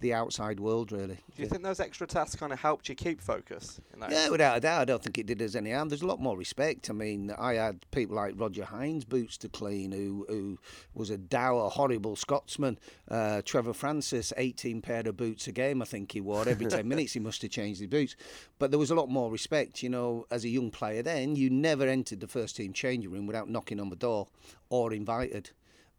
the 0.00 0.12
outside 0.12 0.60
world 0.60 0.92
really. 0.92 1.18
Do 1.36 1.42
you 1.42 1.48
think 1.48 1.62
those 1.62 1.80
extra 1.80 2.06
tasks 2.06 2.36
kind 2.36 2.52
of 2.52 2.60
helped 2.60 2.88
you 2.88 2.94
keep 2.94 3.20
focus? 3.20 3.80
yeah, 4.10 4.28
without 4.28 4.58
a 4.58 4.60
doubt. 4.60 4.82
I 4.82 4.84
don't 4.84 5.02
think 5.02 5.16
it 5.16 5.26
did 5.26 5.40
us 5.40 5.54
any 5.54 5.70
harm. 5.70 5.88
There's 5.88 6.02
a 6.02 6.06
lot 6.06 6.20
more 6.20 6.36
respect. 6.36 6.90
I 6.90 6.92
mean, 6.92 7.32
I 7.38 7.54
had 7.54 7.90
people 7.90 8.16
like 8.16 8.34
Roger 8.36 8.64
Hynd's 8.64 9.04
boots 9.04 9.38
to 9.38 9.48
clean, 9.48 9.92
who 9.92 10.26
who 10.28 10.58
was 10.94 11.08
a 11.08 11.16
dour, 11.16 11.70
horrible 11.70 12.16
Scotsman. 12.16 12.78
Uh, 13.08 13.40
Trevor 13.44 13.72
Francis, 13.72 14.32
18 14.36 14.82
pair 14.82 15.08
of 15.08 15.16
boots 15.16 15.46
a 15.46 15.52
game, 15.52 15.80
I 15.80 15.86
think 15.86 16.12
he 16.12 16.20
wore. 16.20 16.46
Every 16.46 16.66
10 16.66 16.86
minutes 16.88 17.14
he 17.14 17.20
must 17.20 17.40
have 17.42 17.50
changed 17.50 17.80
his 17.80 17.88
boots. 17.88 18.16
But 18.58 18.70
there 18.70 18.78
was 18.78 18.90
a 18.90 18.94
lot 18.94 19.08
more 19.08 19.30
respect. 19.30 19.82
You 19.82 19.88
know, 19.88 20.26
as 20.30 20.44
a 20.44 20.48
young 20.48 20.70
player 20.70 21.02
then, 21.02 21.36
you 21.36 21.48
never 21.48 21.86
entered 21.86 22.20
the 22.20 22.28
first 22.28 22.56
team 22.56 22.72
changing 22.72 23.10
room 23.10 23.26
without 23.26 23.48
knocking 23.48 23.80
on 23.80 23.88
the 23.88 23.96
door 23.96 24.28
or 24.68 24.92
invited 24.92 25.50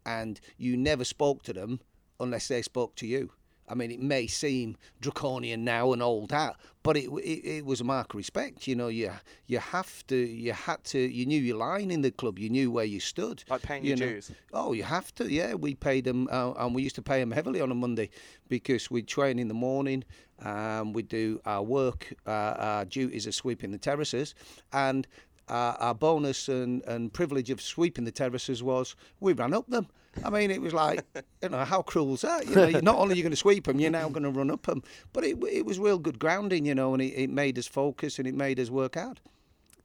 and 0.06 0.40
you 0.56 0.76
never 0.76 1.04
spoke 1.04 1.42
to 1.44 1.52
them 1.52 1.80
unless 2.20 2.48
they 2.48 2.62
spoke 2.62 2.94
to 2.96 3.06
you. 3.06 3.30
I 3.66 3.74
mean, 3.74 3.90
it 3.90 4.00
may 4.00 4.26
seem 4.26 4.76
draconian 5.00 5.64
now 5.64 5.92
and 5.92 6.02
old 6.02 6.32
hat, 6.32 6.56
but 6.82 6.96
it, 6.96 7.08
it, 7.10 7.48
it 7.48 7.64
was 7.64 7.80
a 7.80 7.84
mark 7.84 8.12
of 8.12 8.18
respect. 8.18 8.66
You 8.66 8.76
know, 8.76 8.88
you 8.88 9.10
you 9.46 9.58
have 9.58 10.06
to, 10.08 10.16
you 10.16 10.52
had 10.52 10.84
to, 10.84 10.98
you 10.98 11.24
knew 11.24 11.40
your 11.40 11.56
line 11.56 11.90
in 11.90 12.02
the 12.02 12.10
club, 12.10 12.38
you 12.38 12.50
knew 12.50 12.70
where 12.70 12.84
you 12.84 13.00
stood. 13.00 13.42
Like 13.48 13.62
paying 13.62 13.82
you 13.82 13.90
your 13.90 13.98
know. 13.98 14.12
dues. 14.12 14.30
Oh, 14.52 14.72
you 14.74 14.82
have 14.82 15.14
to. 15.14 15.32
Yeah, 15.32 15.54
we 15.54 15.74
paid 15.74 16.04
them, 16.04 16.28
uh, 16.30 16.52
and 16.52 16.74
we 16.74 16.82
used 16.82 16.96
to 16.96 17.02
pay 17.02 17.20
them 17.20 17.30
heavily 17.30 17.60
on 17.60 17.70
a 17.70 17.74
Monday 17.74 18.10
because 18.48 18.90
we'd 18.90 19.08
train 19.08 19.38
in 19.38 19.48
the 19.48 19.54
morning, 19.54 20.04
um, 20.42 20.92
we'd 20.92 21.08
do 21.08 21.40
our 21.46 21.62
work, 21.62 22.12
uh, 22.26 22.30
our 22.30 22.84
duties 22.84 23.26
of 23.26 23.34
sweeping 23.34 23.70
the 23.70 23.78
terraces, 23.78 24.34
and 24.74 25.06
uh, 25.48 25.74
our 25.78 25.94
bonus 25.94 26.48
and, 26.48 26.82
and 26.84 27.12
privilege 27.12 27.50
of 27.50 27.60
sweeping 27.60 28.04
the 28.04 28.10
terraces 28.10 28.62
was 28.62 28.96
we 29.20 29.32
ran 29.32 29.52
up 29.52 29.66
them. 29.68 29.88
I 30.24 30.30
mean, 30.30 30.50
it 30.50 30.60
was 30.60 30.72
like, 30.72 31.04
you 31.42 31.48
know, 31.48 31.64
how 31.64 31.82
cruel 31.82 32.14
is 32.14 32.20
that? 32.20 32.46
You 32.46 32.54
know, 32.54 32.70
not 32.80 32.96
only 32.96 33.14
are 33.14 33.16
you 33.16 33.22
going 33.22 33.32
to 33.32 33.36
sweep 33.36 33.64
them, 33.64 33.80
you're 33.80 33.90
now 33.90 34.08
going 34.08 34.22
to 34.22 34.30
run 34.30 34.50
up 34.50 34.66
them. 34.66 34.82
But 35.12 35.24
it, 35.24 35.42
it 35.50 35.66
was 35.66 35.78
real 35.78 35.98
good 35.98 36.18
grounding, 36.18 36.66
you 36.66 36.74
know, 36.74 36.94
and 36.94 37.02
it, 37.02 37.14
it 37.14 37.30
made 37.30 37.58
us 37.58 37.66
focus 37.66 38.18
and 38.18 38.28
it 38.28 38.34
made 38.34 38.60
us 38.60 38.70
work 38.70 38.94
hard. 38.94 39.20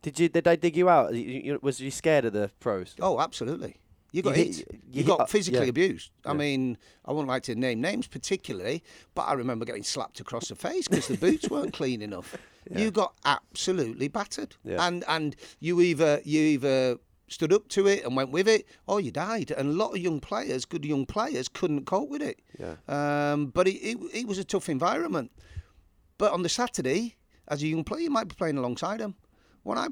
Did 0.01 0.19
you? 0.19 0.29
Did 0.29 0.45
they 0.45 0.55
dig 0.55 0.77
you 0.77 0.87
out? 0.87 1.13
You, 1.13 1.21
you, 1.21 1.59
was 1.61 1.81
you 1.81 1.91
scared 1.91 2.25
of 2.25 2.33
the 2.33 2.51
pros? 2.59 2.95
Oh, 3.01 3.19
absolutely. 3.19 3.77
You 4.11 4.21
got 4.21 4.37
you 4.37 4.45
hit. 4.45 4.57
You, 4.57 4.79
you 4.91 5.03
got 5.03 5.19
hit, 5.21 5.29
physically 5.29 5.63
yeah. 5.63 5.69
abused. 5.69 6.11
I 6.25 6.29
yeah. 6.29 6.37
mean, 6.37 6.77
I 7.05 7.11
wouldn't 7.11 7.27
like 7.27 7.43
to 7.43 7.55
name 7.55 7.81
names 7.81 8.07
particularly, 8.07 8.83
but 9.13 9.23
I 9.23 9.33
remember 9.33 9.65
getting 9.65 9.83
slapped 9.83 10.19
across 10.19 10.47
the 10.47 10.55
face 10.55 10.87
because 10.87 11.07
the 11.07 11.17
boots 11.17 11.49
weren't 11.49 11.73
clean 11.73 12.01
enough. 12.01 12.35
Yeah. 12.69 12.79
You 12.79 12.91
got 12.91 13.13
absolutely 13.25 14.07
battered, 14.07 14.55
and 14.85 15.03
and 15.07 15.35
you 15.59 15.81
either 15.81 16.21
you 16.23 16.41
either 16.41 16.97
stood 17.27 17.53
up 17.53 17.67
to 17.69 17.87
it 17.87 18.03
and 18.03 18.15
went 18.15 18.31
with 18.31 18.47
it, 18.47 18.65
or 18.87 18.99
you 18.99 19.11
died. 19.11 19.51
And 19.51 19.69
a 19.69 19.71
lot 19.71 19.91
of 19.91 19.97
young 19.97 20.19
players, 20.19 20.65
good 20.65 20.85
young 20.85 21.05
players, 21.05 21.47
couldn't 21.47 21.85
cope 21.85 22.09
with 22.09 22.21
it. 22.21 22.39
Yeah. 22.59 22.75
Um, 22.87 23.47
but 23.47 23.67
it, 23.67 23.77
it 23.77 23.97
it 24.13 24.27
was 24.27 24.37
a 24.37 24.43
tough 24.43 24.69
environment. 24.69 25.31
But 26.17 26.31
on 26.33 26.43
the 26.43 26.49
Saturday, 26.49 27.15
as 27.47 27.63
a 27.63 27.67
young 27.67 27.83
player, 27.83 28.01
you 28.01 28.09
might 28.11 28.27
be 28.27 28.35
playing 28.35 28.57
alongside 28.57 28.99
them. 28.99 29.15
When 29.63 29.77
I 29.77 29.87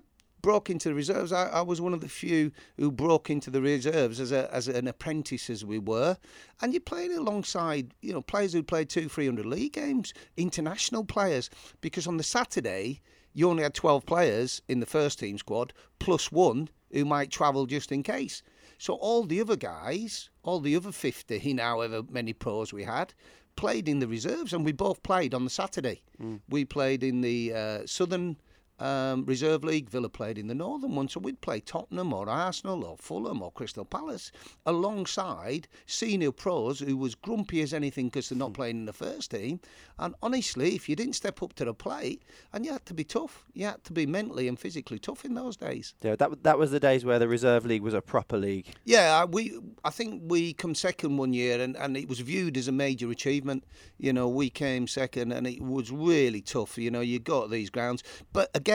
broke 0.47 0.69
into 0.69 0.88
the 0.88 0.95
reserves. 0.95 1.33
I, 1.33 1.49
I, 1.49 1.62
was 1.62 1.81
one 1.81 1.93
of 1.93 1.99
the 1.99 2.07
few 2.07 2.53
who 2.77 2.89
broke 2.89 3.29
into 3.29 3.49
the 3.49 3.62
reserves 3.62 4.17
as 4.21 4.31
a 4.31 4.49
as 4.55 4.69
an 4.69 4.88
apprentice, 4.88 5.49
as 5.49 5.65
we 5.65 5.77
were. 5.77 6.15
And 6.62 6.71
you're 6.71 6.79
playing 6.79 7.12
alongside, 7.12 7.93
you 7.99 8.13
know, 8.13 8.21
players 8.21 8.53
who 8.53 8.63
played 8.63 8.88
two, 8.88 9.10
three 9.10 9.25
hundred 9.25 9.45
league 9.45 9.73
games, 9.73 10.13
international 10.38 11.03
players. 11.03 11.49
Because 11.81 12.07
on 12.07 12.15
the 12.15 12.23
Saturday, 12.23 13.01
you 13.33 13.49
only 13.49 13.63
had 13.63 13.73
twelve 13.73 14.05
players 14.05 14.62
in 14.69 14.79
the 14.79 14.86
first 14.86 15.19
team 15.19 15.38
squad, 15.38 15.73
plus 15.99 16.31
one 16.31 16.69
who 16.93 17.03
might 17.03 17.29
travel 17.29 17.65
just 17.65 17.91
in 17.91 18.01
case. 18.01 18.41
So 18.77 18.93
all 18.93 19.23
the 19.23 19.41
other 19.41 19.57
guys, 19.57 20.29
all 20.43 20.62
the 20.62 20.77
other 20.77 20.93
fifty, 20.93 21.39
however 21.57 22.03
many 22.10 22.31
pros 22.31 22.71
we 22.71 22.86
had, 22.86 23.13
played 23.57 23.89
in 23.89 23.99
the 23.99 24.07
reserves, 24.07 24.53
and 24.53 24.63
we 24.63 24.71
both 24.71 25.03
played 25.03 25.33
on 25.33 25.43
the 25.43 25.49
Saturday. 25.49 26.03
Mm. 26.21 26.39
We 26.47 26.63
played 26.63 27.03
in 27.03 27.19
the 27.19 27.53
uh, 27.53 27.79
Southern 27.86 28.38
um, 28.80 29.26
Reserve 29.26 29.63
League, 29.63 29.90
Villa 29.90 30.10
played 30.10 30.38
in 30.38 30.48
the 30.48 30.56
Northern 30.56 30.96
one, 30.96 31.10
so 31.10 31.20
we'd 31.20 31.42
play 31.42 31.60
Tottenham 31.60 32.13
or 32.13 32.30
Arsenal 32.30 32.84
or 32.84 32.98
Fulham 32.98 33.42
or 33.42 33.52
Crystal 33.52 33.86
Palace 33.86 34.32
alongside 34.66 35.68
senior 35.86 36.32
pros 36.32 36.80
who 36.80 36.96
was 36.96 37.16
grumpy 37.16 37.62
as 37.62 37.74
anything 37.74 38.08
because 38.08 38.30
they're 38.30 38.38
not 38.38 38.50
hmm. 38.50 38.54
playing 38.54 38.78
in 38.78 38.86
the 38.86 38.94
first 38.94 39.32
team. 39.32 39.60
And 39.98 40.13
honestly, 40.22 40.76
if 40.76 40.88
you 40.88 40.96
didn't 40.96 41.13
step 41.13 41.42
up 41.42 41.54
to 41.54 41.66
the 41.66 41.74
plate, 41.74 42.22
and 42.54 42.66
you 42.66 42.72
had 42.72 42.86
to 42.86 42.94
be 42.94 43.04
tough, 43.04 43.46
you 43.54 43.66
had 43.66 43.84
to 43.86 43.94
be 43.94 44.06
mentally 44.06 44.48
and 44.48 44.60
physically 44.60 45.00
tough 45.00 45.26
in 45.26 45.34
those 45.34 45.58
days. 45.58 45.96
Yeah, 46.04 46.16
that 46.16 46.44
that 46.44 46.60
was 46.60 46.70
the 46.70 46.80
days 46.80 47.04
where 47.04 47.18
the 47.18 47.28
Reserve 47.28 47.66
League 47.66 47.82
was 47.82 47.96
a 47.96 48.02
proper 48.02 48.38
league. 48.38 48.68
Yeah, 48.86 49.26
we 49.26 49.58
I 49.84 49.90
think 49.90 50.24
we 50.26 50.54
come 50.54 50.76
second 50.76 51.18
one 51.18 51.34
year, 51.34 51.60
and, 51.60 51.76
and 51.76 51.98
it 51.98 52.08
was 52.08 52.20
viewed 52.20 52.58
as 52.58 52.68
a 52.68 52.72
major 52.72 53.10
achievement. 53.10 53.63
You 53.98 54.13
know, 54.13 54.28
we 54.28 54.52
came 54.52 54.86
second, 54.86 55.32
and 55.32 55.48
it 55.48 55.62
was 55.62 55.92
really 55.92 56.42
tough. 56.42 56.78
You 56.78 56.92
know, 56.92 57.02
you 57.02 57.20
got 57.20 57.50
these 57.50 57.72
grounds, 57.72 58.04
but 58.34 58.52
again, 58.54 58.66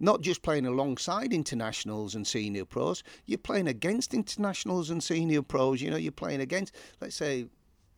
not 0.00 0.20
just 0.20 0.42
playing 0.42 0.66
alongside 0.66 1.32
internationals 1.32 2.14
and 2.14 2.26
senior 2.26 2.64
pros, 2.64 3.02
you're 3.26 3.38
playing 3.38 3.68
against 3.68 4.14
internationals 4.14 4.90
and 4.90 5.02
senior 5.02 5.42
pros. 5.42 5.80
You 5.80 5.90
know, 5.90 5.96
you're 5.96 6.12
playing 6.12 6.40
against, 6.40 6.74
let's 7.00 7.16
say, 7.16 7.46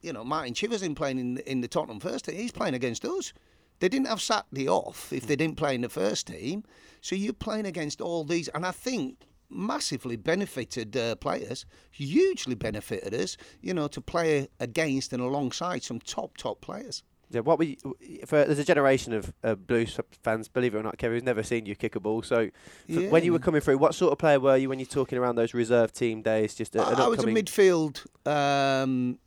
you 0.03 0.13
know, 0.13 0.25
Martin 0.25 0.55
Chivers 0.55 0.83
in 0.83 0.95
playing 0.95 1.19
in, 1.19 1.39
in 1.39 1.61
the 1.61 1.69
Tottenham 1.69 2.01
first 2.01 2.27
team. 2.27 2.37
He's 2.37 2.53
playing 2.53 2.75
against 2.75 3.05
us. 3.05 3.33
They 3.81 3.89
didn't 3.89 4.07
have 4.07 4.21
Saturday 4.21 4.69
off 4.69 5.13
if 5.13 5.27
they 5.27 5.37
didn't 5.37 5.57
play 5.57 5.75
in 5.75 5.81
the 5.81 5.89
first 5.89 6.27
team. 6.27 6.65
So 7.01 7.17
you're 7.17 7.33
playing 7.33 7.67
against 7.67 8.01
all 8.01 8.25
these, 8.25 8.49
and 8.49 8.65
I 8.65 8.71
think 8.71 9.27
massively 9.51 10.17
benefited 10.17 10.97
uh, 10.97 11.17
players, 11.17 11.67
hugely 11.91 12.55
benefited 12.55 13.15
us, 13.15 13.37
you 13.61 13.75
know, 13.75 13.89
to 13.89 14.01
play 14.01 14.49
against 14.61 15.13
and 15.13 15.23
alongside 15.23 15.83
some 15.83 15.99
top, 16.01 16.37
top 16.37 16.61
players. 16.61 17.03
Yeah, 17.31 17.41
what 17.41 17.59
we 17.59 17.79
for 18.27 18.45
there's 18.45 18.59
a 18.59 18.65
generation 18.65 19.13
of 19.13 19.33
uh, 19.43 19.55
Blues 19.55 19.99
fans, 20.23 20.49
believe 20.49 20.75
it 20.75 20.79
or 20.79 20.83
not, 20.83 20.99
Kevin, 20.99 21.17
who's 21.17 21.23
never 21.23 21.43
seen 21.43 21.67
you 21.67 21.75
kick 21.75 21.97
a 21.97 22.01
ball. 22.01 22.23
So, 22.23 22.51
yeah. 22.87 23.09
when 23.09 23.25
you 23.25 23.33
were 23.33 23.39
coming 23.39 23.61
through, 23.61 23.79
what 23.79 23.95
sort 23.95 24.13
of 24.13 24.19
player 24.19 24.39
were 24.39 24.57
you 24.57 24.69
when 24.69 24.79
you're 24.79 24.87
talking 24.87 25.19
around 25.19 25.37
those 25.37 25.55
reserve 25.55 25.93
team 25.93 26.23
days? 26.23 26.55
Just 26.55 26.77
a, 26.77 26.83
I, 26.83 27.05
I 27.05 27.09
was 27.09 27.25
a 27.25 27.27
midfield 27.27 28.07
um, 28.27 29.19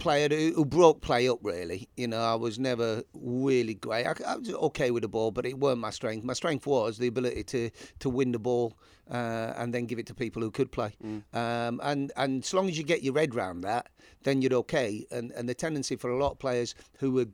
player 0.00 0.28
who, 0.28 0.52
who, 0.54 0.64
broke 0.64 1.00
play 1.00 1.28
up. 1.28 1.38
Really, 1.42 1.88
you 1.96 2.08
know, 2.08 2.20
I 2.20 2.34
was 2.34 2.58
never 2.58 3.02
really 3.14 3.74
great. 3.74 4.06
I, 4.06 4.14
I, 4.26 4.36
was 4.36 4.50
okay 4.50 4.90
with 4.90 5.02
the 5.02 5.08
ball, 5.08 5.30
but 5.30 5.46
it 5.46 5.58
weren't 5.58 5.78
my 5.78 5.90
strength. 5.90 6.24
My 6.24 6.32
strength 6.32 6.66
was 6.66 6.98
the 6.98 7.06
ability 7.06 7.44
to 7.44 7.70
to 8.00 8.10
win 8.10 8.32
the 8.32 8.38
ball 8.38 8.76
uh, 9.10 9.52
and 9.56 9.74
then 9.74 9.86
give 9.86 9.98
it 9.98 10.06
to 10.06 10.14
people 10.14 10.42
who 10.42 10.50
could 10.50 10.72
play. 10.72 10.92
Mm. 11.04 11.22
Um, 11.34 11.80
and 11.82 12.12
and 12.16 12.44
as 12.44 12.54
long 12.54 12.68
as 12.68 12.78
you 12.78 12.84
get 12.84 13.02
your 13.02 13.18
head 13.18 13.34
round 13.34 13.64
that, 13.64 13.88
then 14.22 14.42
you're 14.42 14.54
okay. 14.54 15.06
And 15.10 15.30
and 15.32 15.48
the 15.48 15.54
tendency 15.54 15.96
for 15.96 16.10
a 16.10 16.18
lot 16.18 16.32
of 16.32 16.38
players 16.38 16.74
who 16.98 17.18
are 17.20 17.26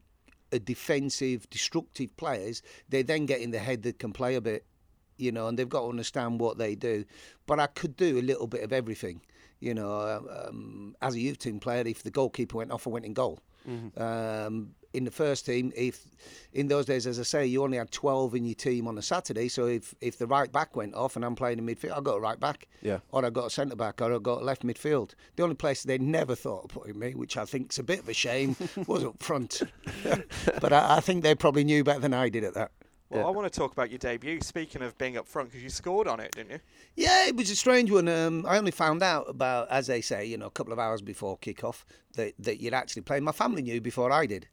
defensive, 0.65 1.49
destructive 1.51 2.17
players, 2.17 2.63
they 2.89 3.03
then 3.03 3.27
get 3.27 3.41
in 3.41 3.51
the 3.51 3.59
head 3.59 3.83
that 3.83 3.99
can 3.99 4.13
play 4.13 4.37
a 4.37 4.41
bit, 4.41 4.65
you 5.17 5.33
know, 5.33 5.49
and 5.49 5.59
they've 5.59 5.69
got 5.69 5.83
to 5.83 5.89
understand 5.89 6.41
what 6.41 6.59
they 6.59 6.75
do. 6.75 7.05
But 7.47 7.61
I 7.61 7.67
could 7.67 7.97
do 7.97 8.19
a 8.19 8.23
little 8.23 8.47
bit 8.47 8.63
of 8.63 8.73
everything, 8.73 9.21
you 9.61 9.75
know. 9.75 10.23
Um, 10.47 10.97
as 11.03 11.15
a 11.15 11.21
youth 11.21 11.39
team 11.39 11.61
player, 11.61 11.83
if 11.87 12.03
the 12.03 12.11
goalkeeper 12.11 12.57
went 12.59 12.73
off, 12.73 12.87
I 12.87 12.91
went 12.91 13.05
in 13.05 13.15
goal. 13.15 13.41
Mm-hmm. 13.69 14.01
Um, 14.01 14.75
in 14.97 15.05
the 15.05 15.11
first 15.11 15.45
team, 15.45 15.73
if 15.77 16.07
in 16.55 16.69
those 16.69 16.87
days, 16.87 17.07
as 17.07 17.21
I 17.21 17.23
say, 17.23 17.47
you 17.47 17.63
only 17.63 17.77
had 17.77 17.91
12 17.91 18.35
in 18.35 18.45
your 18.47 18.55
team 18.55 18.89
on 18.89 18.97
a 18.97 19.03
Saturday. 19.03 19.49
So 19.49 19.67
if, 19.67 19.95
if 20.01 20.17
the 20.17 20.27
right 20.27 20.51
back 20.51 20.75
went 20.75 20.95
off 20.95 21.17
and 21.17 21.25
I'm 21.25 21.35
playing 21.35 21.59
in 21.59 21.67
midfield, 21.67 21.99
I 21.99 22.01
got 22.01 22.17
a 22.17 22.21
right 22.21 22.41
back. 22.41 22.67
Yeah. 22.81 23.01
Or 23.11 23.25
I 23.25 23.29
got 23.29 23.47
a 23.47 23.51
centre 23.51 23.77
back, 23.77 24.01
or 24.01 24.15
I 24.15 24.19
got 24.19 24.41
a 24.41 24.45
left 24.45 24.65
midfield. 24.65 25.13
The 25.37 25.43
only 25.43 25.55
place 25.55 25.83
they 25.83 25.99
never 25.99 26.35
thought 26.35 26.65
of 26.65 26.71
putting 26.71 26.99
me, 26.99 27.15
which 27.15 27.37
I 27.37 27.45
think 27.45 27.73
is 27.73 27.79
a 27.79 27.83
bit 27.83 27.99
of 27.99 28.09
a 28.09 28.15
shame, 28.15 28.57
was 28.87 29.05
up 29.05 29.23
front. 29.23 29.63
but 30.61 30.73
I, 30.73 30.97
I 30.97 31.01
think 31.01 31.23
they 31.23 31.35
probably 31.35 31.65
knew 31.65 31.85
better 31.85 32.01
than 32.01 32.15
I 32.15 32.31
did 32.31 32.45
at 32.45 32.55
that. 32.55 32.71
Well, 33.11 33.21
yeah. 33.21 33.27
I 33.27 33.31
want 33.31 33.53
to 33.53 33.57
talk 33.57 33.73
about 33.73 33.91
your 33.91 33.99
debut. 33.99 34.41
Speaking 34.41 34.83
of 34.83 34.99
being 34.99 35.17
up 35.17 35.29
front, 35.29 35.51
because 35.51 35.63
you 35.63 35.71
scored 35.71 36.09
on 36.09 36.19
it, 36.19 36.33
didn't 36.33 36.51
you? 36.51 36.61
Yeah, 36.97 37.27
it 37.27 37.37
was 37.37 37.51
a 37.51 37.57
strange 37.57 37.91
one. 37.91 38.09
Um, 38.09 38.45
I 38.47 38.59
only 38.59 38.73
found 38.73 39.03
out 39.03 39.29
about, 39.29 39.71
as 39.71 39.87
they 39.87 40.01
say, 40.01 40.25
you 40.25 40.37
know, 40.37 40.47
a 40.47 40.51
couple 40.51 40.73
of 40.73 40.79
hours 40.79 41.03
before 41.03 41.37
kick-off 41.39 41.87
that, 42.15 42.35
that 42.41 42.61
you'd 42.61 42.75
actually 42.75 43.03
played. 43.03 43.23
My 43.23 43.33
family 43.33 43.63
knew 43.63 43.81
before 43.81 44.11
I 44.11 44.27
did 44.27 44.49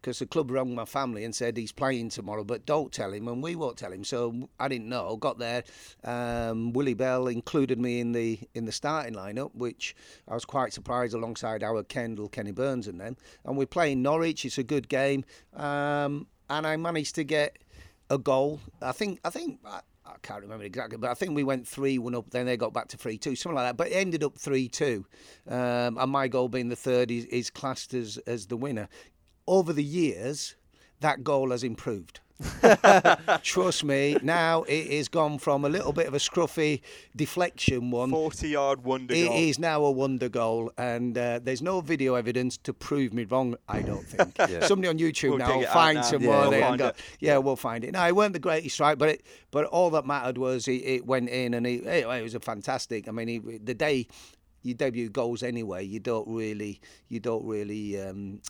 because 0.00 0.20
the 0.20 0.26
club 0.26 0.50
rang 0.50 0.74
my 0.74 0.84
family 0.84 1.24
and 1.24 1.34
said 1.34 1.56
he's 1.56 1.72
playing 1.72 2.08
tomorrow, 2.08 2.44
but 2.44 2.64
don't 2.64 2.92
tell 2.92 3.12
him, 3.12 3.28
and 3.28 3.42
we 3.42 3.56
won't 3.56 3.76
tell 3.76 3.92
him. 3.92 4.04
So 4.04 4.48
I 4.58 4.68
didn't 4.68 4.88
know. 4.88 5.16
Got 5.16 5.38
there, 5.38 5.64
um, 6.04 6.72
Willie 6.72 6.94
Bell 6.94 7.26
included 7.26 7.78
me 7.78 8.00
in 8.00 8.12
the 8.12 8.38
in 8.54 8.64
the 8.64 8.72
starting 8.72 9.14
lineup, 9.14 9.54
which 9.54 9.94
I 10.28 10.34
was 10.34 10.44
quite 10.44 10.72
surprised 10.72 11.14
alongside 11.14 11.62
our 11.62 11.82
Kendall, 11.82 12.28
Kenny 12.28 12.52
Burns, 12.52 12.86
and 12.86 13.00
them. 13.00 13.16
And 13.44 13.56
we're 13.56 13.66
playing 13.66 14.02
Norwich. 14.02 14.44
It's 14.44 14.58
a 14.58 14.62
good 14.62 14.88
game, 14.88 15.24
um, 15.54 16.26
and 16.48 16.66
I 16.66 16.76
managed 16.76 17.14
to 17.16 17.24
get 17.24 17.58
a 18.10 18.18
goal. 18.18 18.60
I 18.80 18.92
think 18.92 19.20
I 19.24 19.30
think 19.30 19.60
I 19.64 20.16
can't 20.22 20.42
remember 20.42 20.64
exactly, 20.64 20.98
but 20.98 21.10
I 21.10 21.14
think 21.14 21.34
we 21.34 21.44
went 21.44 21.66
3 21.66 21.98
1 21.98 22.14
up, 22.14 22.30
then 22.30 22.46
they 22.46 22.56
got 22.56 22.72
back 22.72 22.88
to 22.88 22.96
3 22.96 23.18
2, 23.18 23.36
something 23.36 23.56
like 23.56 23.68
that. 23.68 23.76
But 23.76 23.88
it 23.88 23.94
ended 23.94 24.24
up 24.24 24.38
3 24.38 24.68
2. 24.68 25.04
Um, 25.48 25.98
and 25.98 26.10
my 26.10 26.28
goal 26.28 26.48
being 26.48 26.68
the 26.68 26.76
third 26.76 27.10
is, 27.10 27.24
is 27.26 27.50
classed 27.50 27.94
as, 27.94 28.18
as 28.26 28.46
the 28.46 28.56
winner. 28.56 28.88
Over 29.46 29.72
the 29.72 29.84
years, 29.84 30.56
that 31.00 31.24
goal 31.24 31.50
has 31.50 31.62
improved. 31.62 32.20
Trust 33.42 33.82
me, 33.84 34.16
now 34.22 34.62
it 34.62 34.92
has 34.92 35.08
gone 35.08 35.38
from 35.38 35.64
a 35.64 35.68
little 35.68 35.92
bit 35.92 36.06
of 36.06 36.14
a 36.14 36.18
scruffy 36.18 36.80
deflection 37.16 37.90
one. 37.90 38.10
40 38.10 38.48
yard 38.48 38.84
wonder 38.84 39.12
It 39.14 39.26
goal. 39.26 39.36
is 39.36 39.58
now 39.58 39.84
a 39.84 39.90
wonder 39.90 40.28
goal, 40.28 40.72
and 40.78 41.16
uh, 41.18 41.40
there's 41.42 41.62
no 41.62 41.80
video 41.80 42.14
evidence 42.14 42.56
to 42.58 42.72
prove 42.72 43.12
me 43.12 43.24
wrong. 43.24 43.56
I 43.68 43.82
don't 43.82 44.04
think. 44.06 44.36
Somebody 44.64 44.88
on 44.88 44.98
YouTube 44.98 45.30
We'll 45.30 45.38
now 45.38 45.58
will 45.58 45.66
find 45.66 45.96
now. 45.96 46.02
some 46.02 46.22
Yeah, 46.22 46.28
more 46.30 46.40
we'll 46.42 46.50
there 46.50 46.60
find 46.62 46.78
go, 46.78 46.86
it. 46.88 46.96
yeah, 47.20 47.38
we'll 47.38 47.56
find 47.56 47.84
it. 47.84 47.92
No, 47.92 48.06
it 48.06 48.14
weren't 48.14 48.32
the 48.34 48.38
greatest 48.38 48.74
strike, 48.76 48.98
but 48.98 49.08
it, 49.08 49.22
but 49.50 49.64
all 49.66 49.90
that 49.90 50.06
mattered 50.06 50.38
was 50.38 50.68
it, 50.68 50.82
it 50.84 51.06
went 51.06 51.28
in, 51.30 51.54
and 51.54 51.66
it, 51.66 51.84
it, 51.86 52.06
it 52.06 52.22
was 52.22 52.34
a 52.34 52.40
fantastic. 52.40 53.08
I 53.08 53.10
mean, 53.10 53.28
he, 53.28 53.38
the 53.58 53.74
day 53.74 54.06
you 54.62 54.74
debut 54.74 55.08
goals 55.08 55.42
anyway, 55.42 55.84
you 55.84 55.98
don't 56.00 56.28
really, 56.28 56.80
you 57.08 57.20
don't 57.20 57.44
really. 57.44 58.00
Um, 58.00 58.40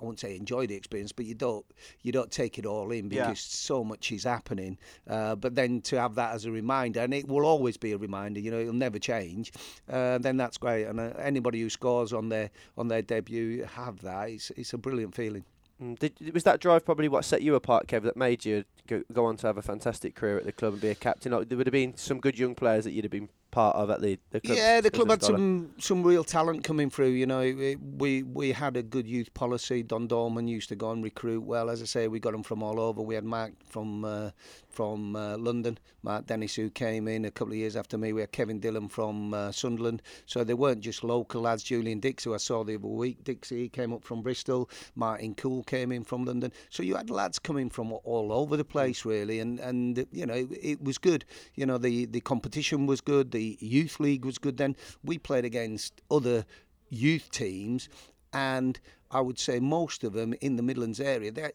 I 0.00 0.04
won't 0.04 0.20
say 0.20 0.36
enjoy 0.36 0.66
the 0.66 0.74
experience, 0.74 1.12
but 1.12 1.26
you 1.26 1.34
don't 1.34 1.64
you 2.02 2.12
don't 2.12 2.30
take 2.30 2.58
it 2.58 2.66
all 2.66 2.90
in 2.90 3.10
Yeah. 3.10 3.24
because 3.28 3.40
so 3.40 3.84
much 3.84 4.10
is 4.12 4.24
happening. 4.24 4.78
Uh, 5.08 5.34
but 5.36 5.54
then 5.54 5.80
to 5.82 6.00
have 6.00 6.14
that 6.16 6.34
as 6.34 6.44
a 6.44 6.50
reminder, 6.50 7.00
and 7.00 7.14
it 7.14 7.28
will 7.28 7.46
always 7.46 7.76
be 7.76 7.92
a 7.92 7.98
reminder, 7.98 8.40
you 8.40 8.50
know, 8.50 8.58
it'll 8.58 8.72
never 8.74 8.98
change. 8.98 9.52
Uh, 9.88 10.18
then 10.18 10.36
that's 10.36 10.58
great. 10.58 10.84
And 10.84 10.98
uh, 11.00 11.12
anybody 11.18 11.60
who 11.60 11.70
scores 11.70 12.12
on 12.12 12.28
their 12.28 12.50
on 12.76 12.88
their 12.88 13.02
debut 13.02 13.64
have 13.64 14.00
that. 14.02 14.30
It's 14.30 14.50
it's 14.56 14.72
a 14.72 14.78
brilliant 14.78 15.14
feeling. 15.14 15.44
Mm, 15.82 15.98
Did, 15.98 16.32
was 16.32 16.44
that 16.44 16.60
drive 16.60 16.84
probably 16.84 17.08
what 17.08 17.24
set 17.24 17.42
you 17.42 17.56
apart, 17.56 17.88
Kev, 17.88 18.02
that 18.02 18.16
made 18.16 18.44
you 18.44 18.64
go, 18.86 19.02
go 19.12 19.24
on 19.24 19.36
to 19.38 19.46
have 19.48 19.58
a 19.58 19.62
fantastic 19.62 20.14
career 20.14 20.38
at 20.38 20.44
the 20.44 20.52
club 20.52 20.74
and 20.74 20.82
be 20.82 20.88
a 20.88 20.94
captain? 20.94 21.32
Like, 21.32 21.48
there 21.48 21.58
would 21.58 21.66
have 21.66 21.72
been 21.72 21.96
some 21.96 22.20
good 22.20 22.38
young 22.38 22.54
players 22.54 22.84
that 22.84 22.92
you'd 22.92 23.04
have 23.04 23.10
been 23.10 23.28
part 23.54 23.76
of 23.76 23.88
at 23.88 24.00
the, 24.02 24.18
the 24.30 24.40
club. 24.40 24.58
Yeah, 24.58 24.80
the 24.80 24.90
club 24.90 25.10
had 25.10 25.22
some 25.22 25.70
some 25.78 26.02
real 26.02 26.24
talent 26.24 26.64
coming 26.64 26.90
through. 26.90 27.10
You 27.10 27.26
know, 27.26 27.40
it, 27.40 27.78
we 27.80 28.24
we 28.24 28.50
had 28.50 28.76
a 28.76 28.82
good 28.82 29.06
youth 29.06 29.32
policy. 29.32 29.84
Don 29.84 30.08
Dorman 30.08 30.48
used 30.48 30.68
to 30.70 30.76
go 30.76 30.90
and 30.90 31.04
recruit 31.04 31.44
well. 31.44 31.70
As 31.70 31.80
I 31.80 31.84
say, 31.84 32.08
we 32.08 32.18
got 32.18 32.32
them 32.32 32.42
from 32.42 32.62
all 32.64 32.80
over. 32.80 33.00
We 33.00 33.14
had 33.14 33.24
Mark 33.24 33.52
from 33.64 34.04
uh, 34.04 34.30
from 34.74 35.14
uh, 35.14 35.36
London, 35.38 35.78
Mark 36.02 36.26
Dennis, 36.26 36.56
who 36.56 36.68
came 36.68 37.06
in 37.06 37.24
a 37.24 37.30
couple 37.30 37.52
of 37.52 37.58
years 37.58 37.76
after 37.76 37.96
me. 37.96 38.12
We 38.12 38.22
had 38.22 38.32
Kevin 38.32 38.58
Dillon 38.58 38.88
from 38.88 39.32
uh, 39.32 39.52
Sunderland. 39.52 40.02
So 40.26 40.42
they 40.42 40.54
weren't 40.54 40.80
just 40.80 41.04
local 41.04 41.42
lads. 41.42 41.62
Julian 41.62 42.00
Dicks, 42.00 42.24
who 42.24 42.34
I 42.34 42.38
saw 42.38 42.64
the 42.64 42.74
other 42.74 42.88
week, 42.88 43.22
Dixie 43.22 43.68
came 43.68 43.92
up 43.92 44.02
from 44.04 44.22
Bristol. 44.22 44.68
Martin 44.96 45.34
Kuhl 45.34 45.62
came 45.62 45.92
in 45.92 46.02
from 46.02 46.24
London. 46.24 46.52
So 46.70 46.82
you 46.82 46.96
had 46.96 47.08
lads 47.08 47.38
coming 47.38 47.70
from 47.70 47.92
all 47.92 48.32
over 48.32 48.56
the 48.56 48.64
place, 48.64 49.04
really, 49.04 49.38
and 49.38 49.60
and 49.60 50.06
you 50.10 50.26
know 50.26 50.34
it, 50.34 50.48
it 50.50 50.84
was 50.84 50.98
good. 50.98 51.24
You 51.54 51.66
know 51.66 51.78
the 51.78 52.06
the 52.06 52.20
competition 52.20 52.86
was 52.86 53.00
good. 53.00 53.30
The 53.30 53.43
youth 53.60 54.00
league 54.00 54.24
was 54.24 54.38
good. 54.38 54.56
Then 54.56 54.76
we 55.02 55.18
played 55.18 55.44
against 55.44 56.00
other 56.10 56.44
youth 56.88 57.30
teams, 57.30 57.88
and 58.32 58.78
I 59.10 59.20
would 59.20 59.38
say 59.38 59.60
most 59.60 60.04
of 60.04 60.12
them 60.12 60.34
in 60.40 60.56
the 60.56 60.62
Midlands 60.62 61.00
area. 61.00 61.30
They're 61.32 61.52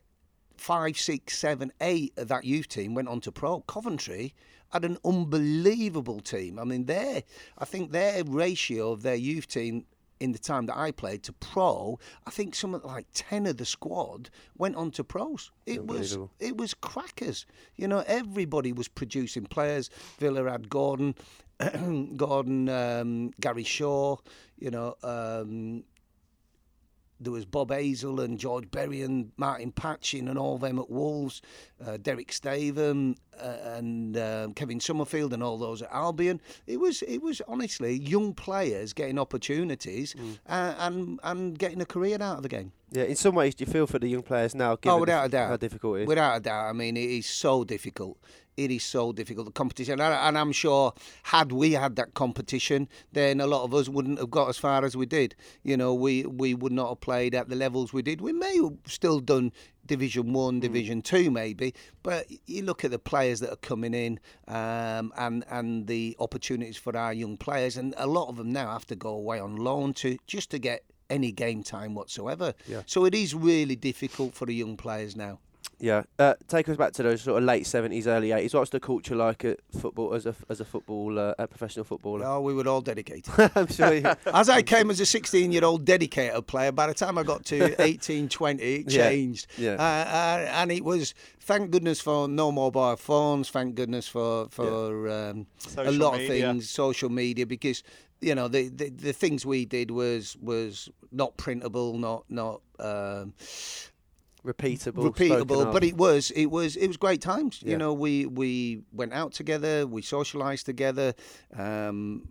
five, 0.58 0.98
six, 0.98 1.38
seven, 1.38 1.72
eight 1.82 2.14
of 2.18 2.28
that 2.28 2.44
youth 2.44 2.68
team 2.68 2.94
went 2.94 3.08
on 3.08 3.22
to 3.22 3.32
pro. 3.32 3.62
Coventry 3.62 4.34
had 4.72 4.86
an 4.86 4.98
unbelievable 5.04 6.20
team. 6.20 6.60
I 6.60 6.64
mean, 6.64 6.86
their 6.86 7.24
I 7.58 7.66
think 7.66 7.92
their 7.92 8.24
ratio 8.24 8.92
of 8.92 9.02
their 9.04 9.16
youth 9.16 9.48
team 9.48 9.86
in 10.20 10.34
the 10.34 10.40
time 10.40 10.66
that 10.66 10.78
I 10.78 10.92
played 10.92 11.24
to 11.24 11.34
pro, 11.34 11.98
I 12.28 12.30
think 12.30 12.54
something 12.54 12.82
like 12.84 13.08
ten 13.14 13.46
of 13.46 13.58
the 13.58 13.66
squad 13.66 14.30
went 14.58 14.76
on 14.76 14.92
to 14.92 15.04
pros. 15.04 15.52
It 15.66 15.88
was 15.88 16.18
it 16.40 16.58
was 16.58 16.74
crackers. 16.74 17.46
You 17.76 17.88
know, 17.88 18.04
everybody 18.06 18.74
was 18.74 18.88
producing 18.88 19.46
players. 19.46 19.90
Villa 20.20 20.50
had 20.50 20.70
Gordon, 20.70 21.16
Gordon, 22.16 22.70
um, 22.70 23.32
Gary 23.40 23.64
Shaw. 23.64 24.18
You 24.58 24.72
know, 24.72 24.96
um, 25.04 25.84
there 27.20 27.34
was 27.34 27.46
Bob 27.46 27.70
Hazell 27.70 28.24
and 28.24 28.40
George 28.40 28.72
Berry 28.72 29.02
and 29.02 29.32
Martin 29.38 29.72
Patching 29.72 30.28
and 30.30 30.40
all 30.40 30.58
them 30.58 30.80
at 30.80 30.90
Wolves, 30.90 31.42
uh, 31.86 31.98
Derek 31.98 32.32
Statham 32.32 33.16
uh, 33.40 33.58
and 33.66 34.18
um 34.18 34.54
Kevin 34.54 34.80
Summerfield 34.80 35.34
and 35.34 35.44
all 35.44 35.58
those 35.58 35.82
at 35.82 35.92
Albion. 35.92 36.40
It 36.66 36.80
was 36.80 37.02
it 37.04 37.20
was 37.22 37.42
honestly 37.48 37.94
young 37.94 38.34
players 38.34 38.94
getting 38.94 39.20
opportunities 39.20 40.16
uh, 40.48 40.76
and 40.80 41.20
and 41.24 41.60
getting 41.60 41.82
a 41.82 41.86
career 41.86 42.18
out 42.22 42.38
of 42.38 42.44
the 42.44 42.50
game. 42.50 42.72
Yeah, 42.92 43.04
in 43.04 43.16
some 43.16 43.36
ways, 43.36 43.54
do 43.56 43.66
you 43.66 43.72
feel 43.72 43.86
for 43.88 44.00
the 44.00 44.08
young 44.08 44.24
players 44.24 44.56
now, 44.56 44.76
given 44.76 44.98
Oh, 44.98 45.00
without 45.00 45.26
a 45.26 45.30
doubt. 45.30 45.50
how 45.50 45.58
difficult 45.58 46.00
it 46.00 46.02
is? 46.04 46.08
Without 46.08 46.38
a 46.38 46.40
doubt. 46.40 46.70
I 46.70 46.74
mean, 46.74 46.98
it 46.98 47.10
is 47.10 47.28
so 47.28 47.64
difficult. 47.64 48.18
It 48.58 48.72
is 48.72 48.84
so 48.84 49.14
difficult, 49.14 49.46
the 49.46 49.52
competition. 49.54 50.02
And, 50.02 50.14
and 50.14 50.38
I'm 50.38 50.52
sure, 50.52 50.94
had 51.24 51.52
we 51.52 51.74
had 51.74 51.96
that 51.96 52.14
competition, 52.14 52.90
then 53.14 53.40
a 53.40 53.48
lot 53.48 53.64
of 53.64 53.74
us 53.74 53.88
wouldn't 53.88 54.18
have 54.20 54.32
got 54.32 54.50
as 54.50 54.58
far 54.58 54.84
as 54.84 54.98
we 54.98 55.06
did. 55.06 55.36
You 55.64 55.78
know, 55.78 55.94
we, 55.94 56.24
we 56.26 56.54
would 56.56 56.74
not 56.74 56.90
have 56.90 57.00
played 57.00 57.36
at 57.36 57.48
the 57.48 57.56
levels 57.56 57.94
we 57.94 58.02
did. 58.02 58.20
We 58.22 58.34
may 58.34 58.56
have 58.58 58.74
still 58.86 59.20
done 59.22 59.54
Division 59.86 60.34
One, 60.34 60.60
Division 60.60 61.02
Two, 61.02 61.32
maybe. 61.32 61.74
But 62.04 62.26
you 62.48 62.64
look 62.64 62.84
at 62.84 62.92
the 62.92 63.00
players 63.00 63.40
that 63.40 63.52
are 63.52 63.56
coming 63.58 63.94
in 63.94 64.20
um, 64.48 65.14
and, 65.16 65.46
and 65.50 65.88
the 65.88 66.18
opportunities 66.20 66.76
for 66.76 66.98
our 66.98 67.14
young 67.14 67.38
players, 67.38 67.78
and 67.78 67.94
a 67.98 68.08
lot 68.08 68.28
of 68.30 68.36
them 68.36 68.52
now 68.52 68.72
have 68.72 68.86
to 68.88 68.96
go 68.96 69.12
away 69.12 69.40
on 69.40 69.56
loan 69.56 69.94
to 69.96 70.18
just 70.28 70.50
to 70.52 70.60
get 70.60 70.84
any 71.10 71.32
game 71.32 71.64
time 71.64 71.96
whatsoever. 71.96 72.54
Yeah. 72.68 72.82
So 72.86 73.06
it 73.06 73.16
is 73.16 73.34
really 73.34 73.76
difficult 73.76 74.34
for 74.34 74.46
the 74.46 74.54
young 74.54 74.78
players 74.78 75.16
now. 75.16 75.40
Yeah, 75.82 76.04
uh, 76.18 76.34
take 76.50 76.68
us 76.68 76.76
back 76.76 76.92
to 76.94 77.04
those 77.04 77.22
sort 77.22 77.38
of 77.42 77.46
late 77.46 77.66
seventies, 77.66 78.06
early 78.06 78.34
eighties. 78.34 78.54
What's 78.54 78.70
the 78.70 78.82
culture 78.82 79.16
like 79.16 79.46
at 79.46 79.60
football 79.80 80.14
as 80.14 80.26
a 80.26 80.36
as 80.50 80.60
a 80.60 80.66
footballer, 80.66 81.34
a 81.40 81.48
professional 81.48 81.86
footballer? 81.86 82.26
Oh, 82.26 82.42
we 82.42 82.54
were 82.54 82.68
all 82.68 82.82
dedicated. 82.82 83.32
I'm 83.56 83.68
sure. 83.68 83.94
You, 83.94 84.04
As 84.34 84.50
I 84.50 84.62
came 84.62 84.92
as 84.92 85.00
a 85.00 85.06
16 85.06 85.54
year 85.54 85.64
old 85.64 85.86
dedicated 85.86 86.48
player, 86.48 86.74
by 86.74 86.88
the 86.88 86.94
time 86.94 87.18
I 87.18 87.24
got 87.24 87.46
to 87.46 87.82
18, 87.82 88.28
20, 88.28 88.62
it 88.62 88.90
changed. 88.90 89.48
yeah. 89.58 89.76
Uh, 89.76 89.82
uh, 89.82 90.52
and 90.56 90.70
it 90.72 90.84
was, 90.84 91.14
thank 91.40 91.72
goodness 91.72 92.02
for 92.02 92.28
no 92.28 92.52
mobile 92.52 92.98
phones, 92.98 93.50
thank 93.50 93.76
goodness 93.76 94.06
for, 94.06 94.50
for 94.50 95.10
um, 95.10 95.48
a 95.78 95.92
lot 95.94 96.18
media. 96.18 96.50
of 96.50 96.56
things, 96.56 96.70
social 96.70 97.10
media, 97.10 97.46
because. 97.46 97.84
You 98.22 98.36
know 98.36 98.48
the, 98.48 98.68
the 98.70 98.90
the 98.90 99.14
things 99.14 99.46
we 99.46 99.66
did 99.66 99.92
was 99.92 100.36
was 100.42 100.90
not 101.12 101.38
printable, 101.38 101.98
not 101.98 102.26
not 102.30 102.62
um, 102.80 103.34
repeatable, 104.46 105.12
repeatable 105.14 105.66
of. 105.68 105.74
but 105.74 105.84
it 105.84 105.98
was 105.98 106.32
it 106.32 106.46
was 106.48 106.76
it 106.78 106.88
was 106.88 106.96
great 106.98 107.22
times 107.22 107.62
Yeah. 107.62 107.72
you 107.72 107.78
know 107.78 107.94
we 107.94 108.26
we 108.26 108.84
went 108.94 109.12
out 109.14 109.34
together 109.34 109.86
we 109.86 110.02
socialized 110.02 110.66
together 110.66 111.14
um 111.58 112.30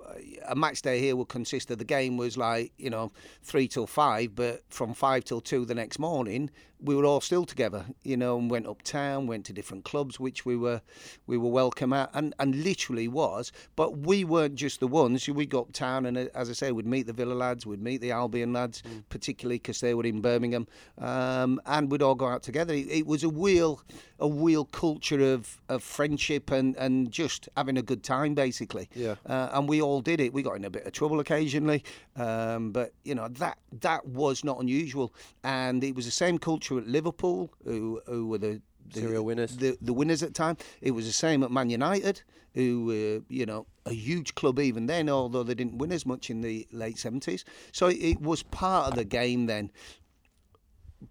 a 0.49 0.57
match 0.57 0.81
day 0.81 1.01
here 1.01 1.15
would 1.17 1.29
consist 1.29 1.71
of 1.71 1.77
the 1.79 1.85
game 1.85 2.17
was 2.17 2.39
like 2.39 2.73
you 2.79 2.89
know 2.89 3.13
3 3.43 3.69
till 3.69 3.87
5 3.87 4.35
but 4.35 4.63
from 4.71 4.95
5 4.95 5.23
till 5.25 5.41
2 5.43 5.67
the 5.67 5.75
next 5.75 5.99
morning 5.99 6.51
we 6.81 6.95
were 6.95 7.05
all 7.05 7.21
still 7.21 7.45
together 7.45 7.85
you 8.03 8.17
know 8.17 8.39
and 8.39 8.51
went 8.51 8.67
uptown 8.67 9.27
went 9.27 9.45
to 9.45 9.53
different 9.53 9.85
clubs 9.85 10.21
which 10.21 10.47
we 10.47 10.57
were 10.57 10.81
we 11.27 11.37
were 11.37 11.49
welcome 11.49 11.93
at 11.93 12.11
and 12.15 12.35
and 12.39 12.63
literally 12.63 13.09
was 13.09 13.53
but 13.77 13.99
we 13.99 14.25
weren't 14.25 14.55
just 14.55 14.81
the 14.81 14.87
ones. 14.87 15.29
We 15.29 15.47
got 15.47 15.69
uptown 15.69 16.07
and 16.07 16.17
uh, 16.17 16.27
as 16.35 16.51
i 16.51 16.53
say 16.53 16.73
we'd 16.73 16.87
meet 16.87 17.07
the 17.07 17.13
villa 17.13 17.35
lads 17.35 17.67
we'd 17.67 17.83
meet 17.83 18.01
the 18.01 18.13
albion 18.13 18.53
lads 18.53 18.83
particularly 19.09 19.57
because 19.57 19.81
they 19.81 19.95
were 19.95 20.05
in 20.05 20.21
birmingham 20.21 20.67
um, 20.99 21.61
and 21.67 21.91
we'd 21.91 22.03
all 22.03 22.15
go 22.15 22.27
out 22.27 22.43
together. 22.43 22.75
It, 22.75 22.91
it 22.91 23.07
was 23.07 23.25
a 23.25 23.29
real 23.29 23.83
a 24.21 24.29
real 24.29 24.65
culture 24.65 25.33
of 25.35 25.61
of 25.69 25.83
friendship 25.83 26.51
and 26.51 26.77
and 26.77 27.11
just 27.11 27.49
having 27.57 27.77
a 27.79 27.83
good 27.83 28.03
time 28.03 28.35
basically. 28.35 28.89
Yeah. 28.95 29.17
uh, 29.27 29.51
and 29.53 29.69
we 29.69 29.81
all 29.83 30.01
did 30.01 30.21
it. 30.21 30.33
We 30.33 30.43
got 30.43 30.57
in 30.57 30.65
a 30.65 30.71
bit 30.71 30.87
of 30.87 30.93
trouble 30.93 31.21
occasionally 31.21 31.83
um, 32.19 32.73
but 32.73 32.93
you 33.05 33.15
know 33.15 33.29
that 33.29 33.59
that 33.81 34.07
was 34.07 34.45
not 34.45 34.61
unusual. 34.61 35.15
And 35.45 35.83
it 35.85 35.95
was 35.95 36.05
the 36.05 36.11
same 36.11 36.39
culture 36.39 36.68
at 36.77 36.87
liverpool 36.87 37.55
who 37.65 38.03
who 38.07 38.27
were 38.27 38.39
the 38.39 38.61
the, 38.93 39.01
Serial 39.01 39.25
winners. 39.25 39.57
the, 39.57 39.77
the 39.81 39.93
winners 39.93 40.23
at 40.23 40.31
the 40.31 40.35
time. 40.35 40.57
It 40.81 40.93
was 40.93 41.07
the 41.07 41.13
same 41.13 41.43
at 41.43 41.51
Man 41.51 41.71
United, 41.71 42.23
who 42.55 42.85
were, 42.87 43.23
you 43.29 43.47
know, 43.47 43.67
a 43.87 43.93
huge 43.93 44.35
club 44.35 44.59
even 44.59 44.87
then, 44.87 45.09
although 45.09 45.43
they 45.43 45.55
didn't 45.55 45.79
win 45.79 45.93
as 45.93 46.07
much 46.07 46.31
in 46.31 46.41
the 46.41 46.67
late 46.73 46.97
70s. 46.97 47.45
So 47.73 47.89
it 47.89 48.21
was 48.21 48.43
part 48.43 48.89
of 48.89 48.95
the 48.95 49.05
game 49.05 49.47
then. 49.47 49.71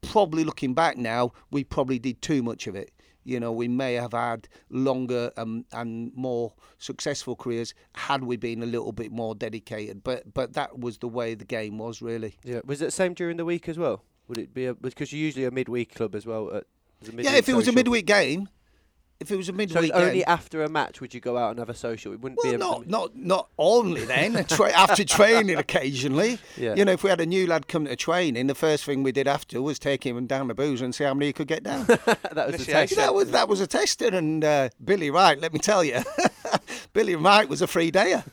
Probably 0.01 0.43
looking 0.43 0.73
back 0.73 0.97
now, 0.97 1.31
we 1.51 1.63
probably 1.63 1.99
did 1.99 2.21
too 2.21 2.43
much 2.43 2.67
of 2.67 2.75
it. 2.75 2.91
You 3.23 3.41
know, 3.41 3.51
we 3.51 3.67
may 3.67 3.95
have 3.95 4.13
had 4.13 4.47
longer 4.69 5.31
um, 5.35 5.65
and 5.73 6.13
more 6.15 6.53
successful 6.77 7.35
careers 7.35 7.73
had 7.93 8.23
we 8.23 8.37
been 8.37 8.63
a 8.63 8.65
little 8.65 8.93
bit 8.93 9.11
more 9.11 9.35
dedicated. 9.35 10.01
But 10.01 10.33
but 10.33 10.53
that 10.53 10.79
was 10.79 10.99
the 10.99 11.09
way 11.09 11.35
the 11.35 11.43
game 11.43 11.77
was 11.77 12.01
really. 12.01 12.37
Yeah, 12.45 12.61
was 12.63 12.81
it 12.81 12.85
the 12.85 12.91
same 12.91 13.13
during 13.13 13.35
the 13.35 13.43
week 13.43 13.67
as 13.67 13.77
well? 13.77 14.05
Would 14.27 14.37
it 14.37 14.53
be 14.53 14.65
a 14.65 14.73
because 14.73 15.11
you're 15.13 15.21
usually 15.21 15.45
a 15.45 15.51
midweek 15.51 15.95
club 15.95 16.15
as 16.15 16.25
well? 16.25 16.47
At, 16.53 16.65
was 17.15 17.25
Yeah, 17.25 17.35
if 17.35 17.47
it 17.49 17.53
was 17.55 17.67
a 17.67 17.71
midweek 17.71 18.05
game, 18.05 18.49
if 19.19 19.31
it 19.31 19.35
was 19.35 19.47
a 19.49 19.51
So 19.51 19.55
midweek 19.57 19.91
only 19.95 20.13
game, 20.15 20.23
after 20.27 20.63
a 20.63 20.69
match 20.69 21.01
would 21.01 21.13
you 21.13 21.19
go 21.19 21.37
out 21.37 21.51
and 21.51 21.59
have 21.59 21.69
a 21.69 21.73
social? 21.73 22.11
It 22.13 22.19
wouldn't 22.19 22.39
well, 22.43 22.51
be 22.51 22.55
a, 22.55 22.57
not 22.57 22.87
not 22.87 23.15
not 23.15 23.49
only 23.57 24.03
then. 24.05 24.45
tra- 24.45 24.71
after 24.75 25.03
training, 25.03 25.57
occasionally, 25.57 26.39
Yeah. 26.55 26.75
you 26.75 26.85
know, 26.85 26.91
if 26.91 27.03
we 27.03 27.09
had 27.09 27.21
a 27.21 27.25
new 27.25 27.47
lad 27.47 27.67
come 27.67 27.85
to 27.85 27.95
training, 27.95 28.47
the 28.47 28.55
first 28.55 28.83
thing 28.85 29.01
we 29.03 29.11
did 29.11 29.27
after 29.27 29.61
was 29.61 29.79
take 29.79 30.05
him 30.05 30.27
down 30.27 30.49
the 30.49 30.53
booze 30.53 30.81
and 30.81 30.93
see 30.93 31.03
how 31.03 31.13
many 31.13 31.27
he 31.27 31.33
could 31.33 31.47
get 31.47 31.63
down. 31.63 31.85
that 31.85 32.05
was 32.05 32.35
the 32.35 32.43
Initiation. 32.53 32.73
test. 32.73 32.95
that 32.97 33.13
was 33.13 33.31
that 33.31 33.47
was 33.49 33.61
a 33.61 33.67
tester, 33.67 34.07
and 34.07 34.43
uh, 34.43 34.69
Billy 34.83 35.09
Wright. 35.09 35.39
Let 35.39 35.51
me 35.53 35.59
tell 35.59 35.83
you, 35.83 36.01
Billy 36.97 37.15
Wright 37.15 37.47
was 37.47 37.61
a 37.61 37.67
free 37.67 37.91
dayer. 37.91 38.23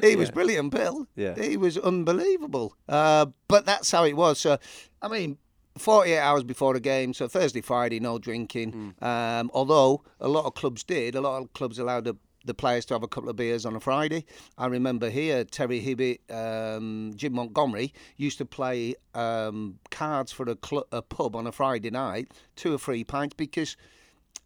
he 0.04 0.14
was 0.14 0.30
brilliant, 0.30 0.70
Bill. 0.70 1.08
Yeah. 1.16 1.34
he 1.34 1.56
was 1.56 1.76
unbelievable. 1.76 2.76
Uh, 2.88 3.26
but 3.48 3.66
that's 3.66 3.90
how 3.90 4.04
it 4.04 4.16
was. 4.16 4.38
So, 4.38 4.58
I 5.02 5.08
mean. 5.08 5.38
48 5.76 6.18
hours 6.18 6.42
before 6.42 6.72
the 6.72 6.80
game, 6.80 7.12
so 7.12 7.28
Thursday, 7.28 7.60
Friday, 7.60 8.00
no 8.00 8.18
drinking. 8.18 8.94
Um, 9.02 9.50
although 9.52 10.04
a 10.18 10.26
lot 10.26 10.46
of 10.46 10.54
clubs 10.54 10.82
did, 10.82 11.14
a 11.14 11.20
lot 11.20 11.42
of 11.42 11.52
clubs 11.52 11.78
allowed 11.78 12.04
the, 12.04 12.16
the 12.46 12.54
players 12.54 12.86
to 12.86 12.94
have 12.94 13.02
a 13.02 13.08
couple 13.08 13.28
of 13.28 13.36
beers 13.36 13.66
on 13.66 13.76
a 13.76 13.80
Friday. 13.80 14.24
I 14.56 14.68
remember 14.68 15.10
here, 15.10 15.44
Terry 15.44 15.82
Hibbitt, 15.82 16.20
um, 16.34 17.12
Jim 17.14 17.34
Montgomery 17.34 17.92
used 18.16 18.38
to 18.38 18.46
play 18.46 18.94
um, 19.14 19.78
cards 19.90 20.32
for 20.32 20.48
a, 20.48 20.56
cl- 20.64 20.86
a 20.92 21.02
pub 21.02 21.36
on 21.36 21.46
a 21.46 21.52
Friday 21.52 21.90
night, 21.90 22.28
two 22.54 22.72
or 22.72 22.78
three 22.78 23.04
pints, 23.04 23.34
because, 23.34 23.76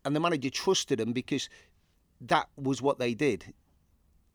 and 0.05 0.17
the 0.17 0.21
manager 0.21 0.51
trusted 0.51 0.99
them 0.99 1.13
because 1.13 1.49
that 2.21 2.49
was 2.57 2.83
what 2.83 2.99
they 2.99 3.15
did. 3.15 3.55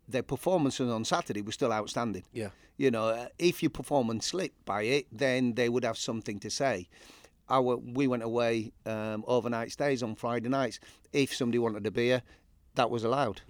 Their 0.07 0.23
performances 0.23 0.89
on 0.91 1.03
Saturday 1.05 1.41
were 1.41 1.51
still 1.51 1.73
outstanding. 1.73 2.23
Yeah. 2.31 2.49
You 2.77 2.91
know, 2.91 3.07
uh, 3.09 3.27
if 3.39 3.63
your 3.63 3.69
performance 3.69 4.27
slipped 4.27 4.63
by 4.65 4.83
it, 4.83 5.07
then 5.11 5.53
they 5.53 5.69
would 5.69 5.83
have 5.83 5.97
something 5.97 6.39
to 6.39 6.49
say. 6.49 6.87
Our, 7.49 7.77
we 7.77 8.07
went 8.07 8.23
away 8.23 8.71
um, 8.85 9.23
overnight 9.27 9.71
stays 9.71 10.03
on 10.03 10.15
Friday 10.15 10.49
nights. 10.49 10.79
If 11.13 11.33
somebody 11.33 11.59
wanted 11.59 11.85
a 11.85 11.91
beer, 11.91 12.21
that 12.75 12.89
was 12.89 13.03
allowed. 13.03 13.41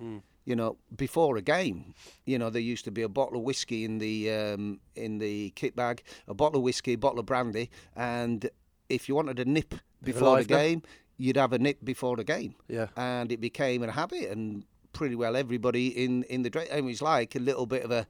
You 0.45 0.55
know, 0.55 0.77
before 0.95 1.37
a 1.37 1.41
game, 1.41 1.95
you 2.25 2.37
know, 2.37 2.51
there 2.51 2.61
used 2.61 2.85
to 2.85 2.91
be 2.91 3.01
a 3.01 3.09
bottle 3.09 3.37
of 3.37 3.43
whiskey 3.43 3.83
in 3.83 3.97
the 3.97 4.31
um, 4.31 4.79
in 4.95 5.17
the 5.17 5.49
kit 5.55 5.75
bag, 5.75 6.03
a 6.27 6.35
bottle 6.35 6.57
of 6.57 6.63
whiskey, 6.63 6.93
a 6.93 6.97
bottle 6.97 7.19
of 7.19 7.25
brandy, 7.25 7.71
and 7.95 8.47
if 8.89 9.09
you 9.09 9.15
wanted 9.15 9.39
a 9.39 9.45
nip 9.45 9.73
before 10.03 10.37
the 10.37 10.45
game, 10.59 10.83
you'd 11.17 11.37
have 11.37 11.53
a 11.53 11.59
nip 11.59 11.77
before 11.83 12.15
the 12.17 12.23
game 12.23 12.55
Yeah. 12.67 12.87
and 12.97 13.31
it 13.31 13.39
became 13.41 13.83
a 13.83 13.91
habit, 13.91 14.29
and 14.29 14.63
pretty 14.93 15.15
well 15.15 15.35
everybody 15.35 15.87
in 16.03 16.23
in 16.23 16.43
the 16.43 16.49
dra- 16.49 16.63
it 16.73 16.83
was 16.83 17.01
like 17.01 17.35
a 17.35 17.39
little 17.39 17.65
bit 17.65 17.83
of 17.83 17.91
a 17.91 18.07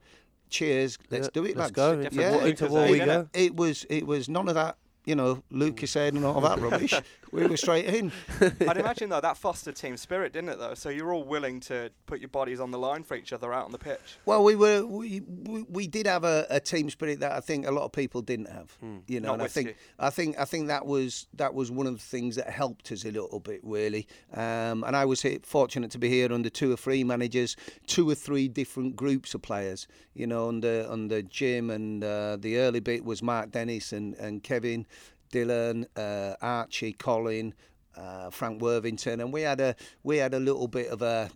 cheers, 0.50 0.98
let's 1.10 1.26
Yeah, 1.28 1.30
do 1.34 1.44
it, 1.46 1.58
let's 1.58 1.58
lads. 1.58 1.72
go. 1.72 1.96
Different 1.96 2.14
Yeah, 2.22 2.32
water 2.36 2.48
Into 2.48 2.66
to 2.68 2.72
war 2.72 2.88
we 2.90 3.00
go. 3.00 3.28
it 3.34 3.56
was 3.56 3.86
it 3.90 4.06
was 4.06 4.30
none 4.30 4.48
of 4.48 4.56
that, 4.56 4.78
you 5.06 5.16
know, 5.16 5.44
Lucozade 5.52 6.10
and 6.10 6.26
all 6.26 6.42
that 6.42 6.60
rubbish. 6.60 6.94
we 7.32 7.46
were 7.46 7.58
straight 7.58 7.86
in. 7.86 8.12
I'd 8.42 8.78
imagine 8.78 9.10
though 9.10 9.22
that 9.22 9.38
fostered 9.38 9.76
team 9.76 9.98
spirit, 9.98 10.34
didn't 10.34 10.50
it? 10.50 10.60
Though, 10.60 10.74
so 10.74 10.90
you're 10.90 11.14
all 11.14 11.24
willing 11.24 11.60
to 11.62 11.92
put 12.06 12.20
your 12.20 12.30
bodies 12.30 12.60
on 12.60 12.72
the 12.72 12.80
line 12.80 13.04
for 13.04 13.16
each 13.16 13.34
other 13.34 13.54
out 13.54 13.66
on 13.66 13.72
the 13.72 13.78
pitch. 13.78 14.18
Well, 14.26 14.44
we 14.44 14.56
were 14.56 14.86
we, 14.86 15.22
we, 15.22 15.64
we 15.64 15.88
did 15.88 16.08
have 16.08 16.24
a, 16.24 16.46
a 16.50 16.60
team 16.60 16.90
spirit 16.90 17.20
that 17.20 17.32
I 17.32 17.40
think 17.40 17.68
a 17.68 17.72
lot 17.72 17.84
of 17.84 17.92
people 17.92 18.22
didn't 18.22 18.50
have. 18.50 18.76
You 19.08 19.20
know, 19.20 19.34
and 19.34 19.42
I 19.42 19.48
think 19.48 19.70
you. 19.70 19.76
I 20.00 20.10
think 20.10 20.40
I 20.40 20.46
think 20.46 20.68
that 20.68 20.86
was 20.86 21.28
that 21.36 21.54
was 21.54 21.72
one 21.72 21.88
of 21.88 21.94
the 21.94 22.04
things 22.04 22.36
that 22.36 22.50
helped 22.50 22.92
us 22.92 23.06
a 23.06 23.12
little 23.12 23.40
bit 23.40 23.62
really. 23.64 24.08
Um, 24.34 24.84
and 24.84 24.96
I 24.96 25.06
was 25.06 25.26
fortunate 25.44 25.92
to 25.92 25.98
be 25.98 26.10
here 26.10 26.32
under 26.32 26.50
two 26.50 26.72
or 26.72 26.78
three 26.78 27.04
managers, 27.04 27.56
two 27.88 28.10
or 28.10 28.16
three 28.16 28.48
different 28.48 28.96
groups 28.96 29.34
of 29.34 29.42
players. 29.42 29.88
You 30.14 30.28
know, 30.28 30.48
under 30.48 30.88
under 30.90 31.22
Jim 31.22 31.70
and 31.70 32.04
uh, 32.04 32.38
the 32.40 32.58
early 32.58 32.80
bit 32.80 33.04
was 33.04 33.22
Mark 33.22 33.52
Dennis 33.52 33.92
and, 33.94 34.16
and 34.16 34.42
Kevin, 34.44 34.86
Dillon, 35.32 35.88
uh, 35.96 36.36
Archie, 36.42 36.94
Colin. 36.94 37.54
Uh, 37.98 38.30
Frank 38.30 38.62
Worthington, 38.62 39.22
and 39.22 39.32
we 39.32 39.44
had 39.44 39.62
a 39.62 39.74
we 40.04 40.18
had 40.18 40.34
a 40.34 40.40
little 40.40 40.68
bit 40.68 40.88
of 40.90 41.02
a 41.02 41.30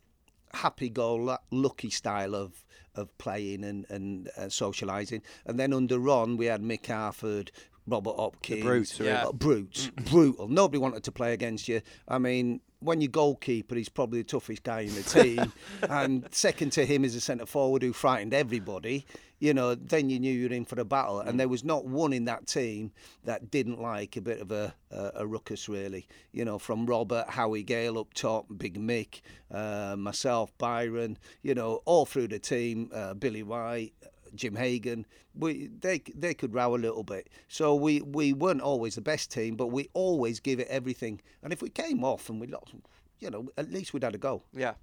happy 0.52 0.90
go 0.90 1.38
lucky 1.52 1.90
style 1.90 2.36
of 2.36 2.66
of 2.96 3.18
playing 3.18 3.64
and 3.64 3.86
and 3.90 4.28
uh, 4.36 4.42
socialising. 4.50 5.22
And 5.46 5.58
then 5.58 5.72
under 5.72 5.98
Ron, 5.98 6.36
we 6.36 6.48
had 6.48 6.62
Mick 6.62 6.86
Harford, 6.88 7.54
Robert 7.88 8.18
Hopkins, 8.18 8.62
brutes, 8.62 9.00
Yeah. 9.00 9.28
brutes, 9.34 9.90
brutal. 10.12 10.50
Nobody 10.50 10.80
wanted 10.80 11.06
to 11.06 11.14
play 11.14 11.32
against 11.32 11.70
you. 11.70 11.82
I 12.10 12.18
mean. 12.18 12.60
When 12.82 13.02
your 13.02 13.10
goalkeeper, 13.10 13.76
he's 13.76 13.90
probably 13.90 14.22
the 14.22 14.28
toughest 14.28 14.64
guy 14.64 14.82
in 14.82 14.96
the 14.96 15.04
team, 15.04 15.52
and 15.90 16.26
second 16.32 16.72
to 16.74 16.86
him 16.86 17.04
is 17.04 17.14
a 17.14 17.22
centre 17.22 17.46
forward 17.46 17.82
who 17.82 17.92
frightened 17.92 18.34
everybody. 18.34 19.06
You 19.40 19.54
know, 19.54 19.76
then 19.76 20.10
you 20.10 20.20
knew 20.20 20.32
you 20.32 20.50
were 20.50 20.56
in 20.56 20.66
for 20.66 20.80
a 20.80 20.86
battle, 20.86 21.20
and 21.20 21.40
there 21.40 21.48
was 21.48 21.64
not 21.64 21.86
one 21.86 22.14
in 22.14 22.26
that 22.26 22.48
team 22.48 22.92
that 23.24 23.52
didn't 23.52 23.82
like 23.82 24.18
a 24.18 24.22
bit 24.22 24.42
of 24.42 24.52
a, 24.52 24.74
a, 24.92 25.12
a 25.16 25.28
ruckus, 25.28 25.70
really. 25.70 26.08
You 26.34 26.46
know, 26.46 26.60
from 26.60 26.86
Robert, 26.86 27.30
Howie 27.30 27.64
Gayle 27.64 27.98
up 27.98 28.14
top, 28.14 28.48
Big 28.58 28.78
Mick, 28.80 29.22
uh, 29.52 29.96
myself, 29.98 30.58
Byron. 30.58 31.18
You 31.42 31.56
know, 31.56 31.82
all 31.86 32.06
through 32.06 32.30
the 32.30 32.40
team, 32.40 32.92
uh, 32.94 33.14
Billy 33.14 33.44
White. 33.44 33.94
Jim 34.36 34.56
Hagan, 34.56 35.06
we 35.36 35.68
they 35.68 36.02
they 36.16 36.34
could 36.34 36.54
row 36.54 36.76
a 36.76 36.78
little 36.78 37.04
bit. 37.04 37.30
So 37.48 37.76
we, 37.76 38.02
we 38.02 38.34
weren't 38.34 38.62
always 38.62 38.96
the 38.96 39.02
best 39.02 39.32
team, 39.32 39.56
but 39.56 39.68
we 39.68 39.90
always 39.94 40.40
give 40.40 40.60
it 40.60 40.68
everything. 40.70 41.22
And 41.44 41.54
if 41.54 41.62
we 41.62 41.70
came 41.70 42.04
off 42.04 42.30
and 42.30 42.40
we 42.40 42.48
lost, 42.48 42.74
you 43.20 43.30
know, 43.30 43.50
at 43.58 43.72
least 43.72 43.94
we'd 43.94 44.04
had 44.04 44.16
a 44.16 44.18
go. 44.18 44.44
Yeah. 44.54 44.74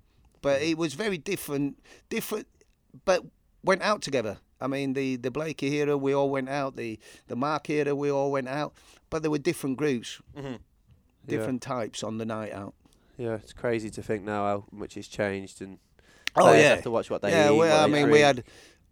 But 0.42 0.62
it 0.62 0.76
was 0.78 0.94
very 0.94 1.18
different, 1.18 1.78
different, 2.08 2.46
but 3.04 3.24
went 3.64 3.82
out 3.82 4.02
together. 4.02 4.38
I 4.60 4.66
mean, 4.68 4.92
the 4.94 5.16
the 5.16 5.30
Blakey 5.30 5.74
era, 5.74 5.96
we 5.96 6.14
all 6.14 6.30
went 6.30 6.48
out. 6.48 6.76
The 6.76 6.98
the 7.26 7.36
Mark 7.36 7.68
era, 7.70 7.94
we 7.94 8.10
all 8.10 8.30
went 8.30 8.48
out. 8.48 8.74
But 9.10 9.22
there 9.22 9.30
were 9.30 9.38
different 9.38 9.76
groups, 9.76 10.20
mm-hmm. 10.36 10.56
different 11.26 11.62
types 11.62 12.02
on 12.02 12.18
the 12.18 12.24
night 12.24 12.52
out. 12.52 12.74
Yeah, 13.18 13.34
it's 13.34 13.52
crazy 13.52 13.90
to 13.90 14.02
think 14.02 14.24
now 14.24 14.44
how 14.44 14.64
much 14.70 14.94
has 14.94 15.08
changed 15.08 15.62
and 15.62 15.78
Oh, 16.38 16.52
yeah. 16.52 16.74
have 16.74 16.82
to 16.82 16.90
watch 16.90 17.08
what 17.10 17.22
they 17.22 17.30
yeah, 17.30 17.50
eat. 17.50 17.56
well, 17.56 17.82
what 17.82 17.88
I 17.88 17.90
they 17.90 18.02
mean, 18.02 18.10
we 18.12 18.20
had. 18.20 18.44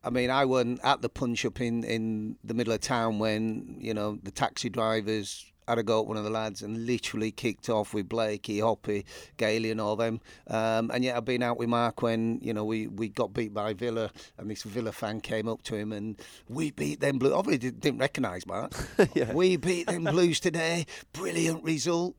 I 0.04 0.10
mean, 0.10 0.30
I 0.30 0.44
wasn't 0.44 0.80
at 0.84 1.00
the 1.00 1.08
punch 1.08 1.44
up 1.46 1.60
in, 1.60 1.82
in 1.82 2.36
the 2.44 2.52
middle 2.52 2.74
of 2.74 2.80
town 2.80 3.18
when 3.18 3.76
you 3.80 3.94
know 3.94 4.18
the 4.22 4.30
taxi 4.30 4.68
drivers 4.68 5.50
had 5.66 5.78
a 5.78 5.82
go 5.82 6.00
at 6.00 6.06
one 6.06 6.18
of 6.18 6.24
the 6.24 6.30
lads 6.30 6.60
and 6.60 6.86
literally 6.86 7.30
kicked 7.30 7.70
off 7.70 7.94
with 7.94 8.06
Blakey, 8.06 8.60
Hoppy, 8.60 9.06
Gailey, 9.38 9.70
and 9.70 9.80
all 9.80 9.96
them. 9.96 10.20
Um, 10.46 10.90
and 10.92 11.02
yet 11.02 11.16
I've 11.16 11.24
been 11.24 11.42
out 11.42 11.58
with 11.58 11.70
Mark 11.70 12.02
when 12.02 12.38
you 12.42 12.52
know 12.52 12.64
we, 12.64 12.86
we 12.86 13.08
got 13.08 13.32
beat 13.32 13.54
by 13.54 13.72
Villa, 13.72 14.10
and 14.36 14.50
this 14.50 14.62
Villa 14.62 14.92
fan 14.92 15.20
came 15.20 15.48
up 15.48 15.62
to 15.62 15.74
him 15.74 15.92
and 15.92 16.20
we 16.48 16.70
beat 16.70 17.00
them 17.00 17.18
Blues. 17.18 17.32
Obviously 17.32 17.70
didn't, 17.70 17.98
recognise 17.98 18.46
Mark. 18.46 18.72
We 19.32 19.56
beat 19.56 19.86
them 19.86 20.04
Blues 20.04 20.38
today. 20.38 20.86
Brilliant 21.12 21.64
result. 21.64 22.14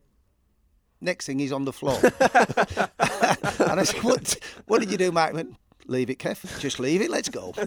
Next 1.02 1.28
thing 1.28 1.40
he's 1.40 1.52
on 1.52 1.66
the 1.66 1.74
floor. 1.74 2.00
and 2.02 3.80
I 3.80 3.84
said, 3.84 4.04
what, 4.04 4.38
what 4.66 4.80
did 4.80 4.92
you 4.92 4.98
do? 4.98 5.06
He 5.06 5.10
went, 5.12 5.56
leave 5.88 6.10
it, 6.10 6.20
Kev. 6.20 6.60
Just 6.60 6.80
leave 6.80 7.02
it. 7.02 7.10
Let's 7.10 7.30
go. 7.30 7.54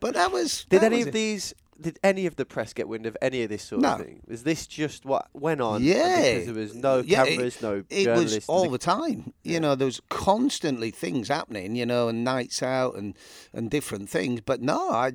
But 0.00 0.14
that 0.14 0.30
was. 0.32 0.64
Did 0.68 0.80
that 0.82 0.86
any 0.86 0.98
was 0.98 1.06
of 1.06 1.08
it. 1.08 1.12
these? 1.12 1.54
Did 1.80 1.98
any 2.02 2.26
of 2.26 2.34
the 2.34 2.44
press 2.44 2.72
get 2.72 2.88
wind 2.88 3.06
of 3.06 3.16
any 3.22 3.44
of 3.44 3.48
this 3.50 3.62
sort 3.62 3.82
No. 3.82 3.92
of 3.94 4.00
thing? 4.00 4.20
Was 4.26 4.42
this 4.42 4.66
just 4.66 5.04
what 5.04 5.28
went 5.32 5.60
on? 5.60 5.76
and 5.76 5.84
Yeah. 5.84 6.22
Because 6.32 6.46
there 6.46 6.54
was 6.54 6.74
no 6.74 6.98
Yeah, 7.06 7.22
it- 7.24 7.30
cameras, 7.36 7.62
no 7.62 7.84
It 7.88 8.04
journalists. 8.04 8.34
was 8.36 8.48
all 8.48 8.68
the 8.68 8.78
time. 8.78 9.32
You 9.44 9.60
know, 9.60 9.76
there 9.76 9.86
was 9.86 10.00
constantly 10.08 10.90
things 10.90 11.28
happening. 11.28 11.76
You 11.76 11.86
know, 11.86 12.08
and 12.08 12.24
nights 12.24 12.62
out 12.64 12.96
and 12.96 13.14
and 13.52 13.70
different 13.70 14.10
things. 14.10 14.40
But 14.44 14.60
no, 14.60 14.90
I, 14.90 15.12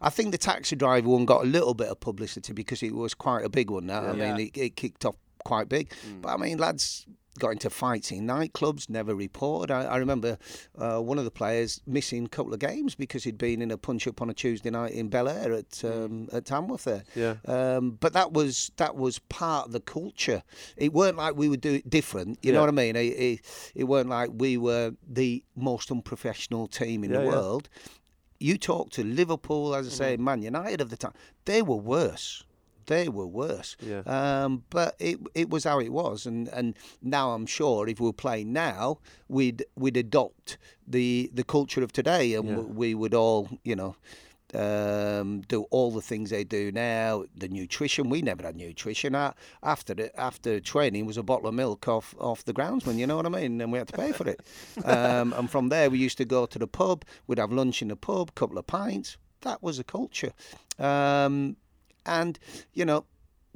I 0.00 0.10
think 0.10 0.32
the 0.32 0.38
taxi 0.38 0.74
driver 0.76 1.08
one 1.08 1.24
got 1.24 1.42
a 1.44 1.48
little 1.48 1.74
bit 1.74 1.88
of 1.88 2.00
publicity 2.00 2.52
because 2.52 2.82
it 2.82 2.94
was 2.94 3.14
quite 3.14 3.44
a 3.44 3.48
big 3.48 3.70
one. 3.70 3.86
Now, 3.86 4.02
I 4.06 4.14
Yeah. 4.16 4.34
mean, 4.36 4.48
it, 4.48 4.58
it 4.58 4.76
kicked 4.76 5.04
off 5.04 5.16
quite 5.44 5.68
big. 5.68 5.90
Mm. 6.08 6.22
But 6.22 6.28
I 6.30 6.36
mean, 6.36 6.58
lads 6.58 7.06
got 7.38 7.50
into 7.50 7.70
fights 7.70 8.10
in 8.10 8.26
nightclubs, 8.26 8.88
never 8.88 9.14
reported. 9.14 9.72
I, 9.72 9.84
I 9.84 9.96
remember 9.98 10.38
uh, 10.78 10.98
one 11.00 11.18
of 11.18 11.24
the 11.24 11.30
players 11.30 11.80
missing 11.86 12.26
a 12.26 12.28
couple 12.28 12.52
of 12.54 12.60
games 12.60 12.94
because 12.94 13.24
he'd 13.24 13.38
been 13.38 13.62
in 13.62 13.70
a 13.70 13.78
punch 13.78 14.06
up 14.06 14.22
on 14.22 14.30
a 14.30 14.34
Tuesday 14.34 14.70
night 14.70 14.92
in 14.92 15.08
Bel 15.08 15.28
Air 15.28 15.52
at 15.52 15.84
um, 15.84 16.28
at 16.32 16.44
Tamworth 16.46 16.84
there. 16.84 17.04
Yeah. 17.14 17.34
Um, 17.46 17.92
but 18.00 18.12
that 18.12 18.32
was 18.32 18.70
that 18.76 18.96
was 18.96 19.18
part 19.18 19.66
of 19.66 19.72
the 19.72 19.80
culture. 19.80 20.42
It 20.76 20.92
weren't 20.92 21.16
like 21.16 21.36
we 21.36 21.48
would 21.48 21.60
do 21.60 21.74
it 21.74 21.88
different. 21.90 22.38
You 22.42 22.52
know 22.52 22.60
what 22.60 22.68
I 22.68 22.72
mean? 22.72 22.96
It, 22.96 23.00
it, 23.00 23.72
it 23.74 23.84
weren't 23.84 24.08
like 24.08 24.30
we 24.34 24.56
were 24.56 24.92
the 25.08 25.42
most 25.54 25.90
unprofessional 25.90 26.66
team 26.66 27.04
in 27.04 27.10
Yeah, 27.10 27.18
the 27.18 27.24
yeah. 27.24 27.30
world. 27.30 27.68
You 28.38 28.58
talk 28.58 28.90
to 28.90 29.02
Liverpool, 29.04 29.74
as 29.74 29.86
I 29.86 29.90
say, 29.90 30.16
Man 30.18 30.42
United 30.42 30.80
of 30.82 30.90
the 30.90 30.96
time, 30.98 31.14
they 31.46 31.62
were 31.62 31.76
worse. 31.76 32.44
They 32.86 33.08
were 33.08 33.26
worse. 33.26 33.76
Yeah. 33.80 34.00
Um, 34.06 34.64
but 34.70 34.94
it 34.98 35.18
it 35.34 35.50
was 35.50 35.64
how 35.64 35.80
it 35.80 35.90
was, 35.92 36.26
and, 36.26 36.48
and 36.48 36.74
now 37.02 37.32
I'm 37.32 37.46
sure 37.46 37.88
if 37.88 38.00
we 38.00 38.06
were 38.06 38.12
playing 38.12 38.52
now, 38.52 38.98
we'd 39.28 39.64
we'd 39.76 39.96
adopt 39.96 40.56
the 40.86 41.30
the 41.34 41.44
culture 41.44 41.82
of 41.82 41.92
today, 41.92 42.34
and 42.34 42.48
Yeah. 42.48 42.56
we 42.60 42.94
would 42.94 43.14
all 43.14 43.48
you 43.64 43.76
know 43.76 43.96
um, 44.54 45.40
do 45.48 45.62
all 45.70 45.90
the 45.90 46.00
things 46.00 46.30
they 46.30 46.44
do 46.44 46.70
now. 46.72 47.24
The 47.36 47.48
nutrition 47.48 48.08
we 48.08 48.22
never 48.22 48.44
had 48.44 48.56
nutrition. 48.56 49.14
A- 49.14 49.34
After 49.62 49.94
the, 49.94 50.18
after 50.18 50.60
training 50.60 51.06
was 51.06 51.16
a 51.16 51.22
bottle 51.22 51.48
of 51.48 51.54
milk 51.54 51.88
off 51.88 52.14
off 52.18 52.44
the 52.44 52.52
groundsman. 52.54 52.96
You 52.98 53.06
know 53.06 53.16
what 53.16 53.26
I 53.26 53.30
mean? 53.30 53.60
And 53.60 53.72
we 53.72 53.78
had 53.78 53.88
to 53.88 53.96
pay 53.96 54.12
for 54.12 54.28
it. 54.28 54.40
um, 54.84 55.32
and 55.32 55.50
from 55.50 55.68
there 55.68 55.90
we 55.90 55.98
used 55.98 56.18
to 56.18 56.24
go 56.24 56.46
to 56.46 56.58
the 56.58 56.68
pub. 56.68 57.04
We'd 57.26 57.38
have 57.38 57.52
lunch 57.52 57.82
in 57.82 57.88
the 57.88 57.96
pub, 57.96 58.34
couple 58.34 58.58
of 58.58 58.66
pints. 58.66 59.16
That 59.42 59.62
was 59.62 59.78
a 59.78 59.84
culture. 59.84 60.32
Um, 60.78 61.56
and 62.06 62.38
you 62.72 62.84
know 62.84 63.04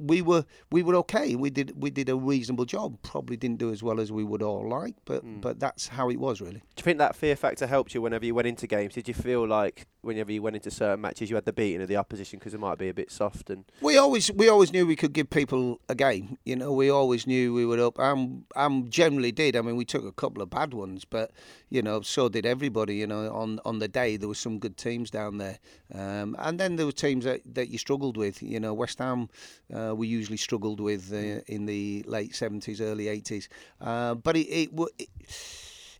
we 0.01 0.21
were 0.21 0.45
we 0.71 0.83
were 0.83 0.95
okay. 0.95 1.35
We 1.35 1.49
did 1.49 1.81
we 1.81 1.89
did 1.89 2.09
a 2.09 2.15
reasonable 2.15 2.65
job. 2.65 2.97
Probably 3.03 3.37
didn't 3.37 3.59
do 3.59 3.71
as 3.71 3.83
well 3.83 3.99
as 3.99 4.11
we 4.11 4.23
would 4.23 4.41
all 4.41 4.67
like, 4.67 4.95
but 5.05 5.23
mm. 5.25 5.39
but 5.41 5.59
that's 5.59 5.87
how 5.87 6.09
it 6.09 6.19
was 6.19 6.41
really. 6.41 6.53
Do 6.53 6.79
you 6.79 6.83
think 6.83 6.97
that 6.97 7.15
fear 7.15 7.35
factor 7.35 7.67
helped 7.67 7.93
you 7.93 8.01
whenever 8.01 8.25
you 8.25 8.35
went 8.35 8.47
into 8.47 8.67
games? 8.67 8.95
Did 8.95 9.07
you 9.07 9.13
feel 9.13 9.47
like 9.47 9.87
whenever 10.01 10.31
you 10.31 10.41
went 10.41 10.55
into 10.55 10.71
certain 10.71 11.01
matches 11.01 11.29
you 11.29 11.35
had 11.35 11.45
the 11.45 11.53
beating 11.53 11.81
of 11.81 11.87
the 11.87 11.97
opposition 11.97 12.39
because 12.39 12.53
it 12.53 12.59
might 12.59 12.77
be 12.77 12.89
a 12.89 12.93
bit 12.93 13.11
soft 13.11 13.49
and 13.49 13.65
we 13.81 13.97
always 13.97 14.31
we 14.31 14.49
always 14.49 14.73
knew 14.73 14.85
we 14.85 14.95
could 14.95 15.13
give 15.13 15.29
people 15.29 15.79
a 15.89 15.95
game. 15.95 16.37
You 16.45 16.55
know, 16.55 16.71
we 16.71 16.89
always 16.89 17.27
knew 17.27 17.53
we 17.53 17.65
were 17.65 17.79
up. 17.79 17.99
um, 17.99 18.45
generally 18.89 19.31
did. 19.31 19.55
I 19.55 19.61
mean, 19.61 19.75
we 19.75 19.85
took 19.85 20.05
a 20.05 20.11
couple 20.11 20.41
of 20.41 20.49
bad 20.49 20.73
ones, 20.73 21.05
but 21.05 21.31
you 21.69 21.81
know, 21.81 22.01
so 22.01 22.29
did 22.29 22.45
everybody. 22.45 22.95
You 22.95 23.07
know, 23.07 23.31
on 23.33 23.59
on 23.65 23.79
the 23.79 23.87
day 23.87 24.17
there 24.17 24.27
were 24.27 24.35
some 24.35 24.59
good 24.59 24.77
teams 24.77 25.09
down 25.09 25.37
there, 25.37 25.59
um, 25.93 26.35
and 26.39 26.59
then 26.59 26.75
there 26.75 26.85
were 26.85 26.91
teams 26.91 27.25
that, 27.25 27.41
that 27.53 27.69
you 27.69 27.77
struggled 27.77 28.17
with. 28.17 28.41
You 28.41 28.59
know, 28.59 28.73
West 28.73 28.99
Ham 28.99 29.29
uh, 29.73 29.95
we 29.95 30.07
usually 30.07 30.37
struggled 30.37 30.79
with 30.79 31.11
uh, 31.13 31.41
in 31.47 31.65
the 31.65 32.03
late 32.07 32.35
seventies, 32.35 32.81
early 32.81 33.07
eighties, 33.07 33.49
uh, 33.79 34.15
but 34.15 34.35
it 34.35 34.47
it, 34.47 34.69
it 34.97 35.09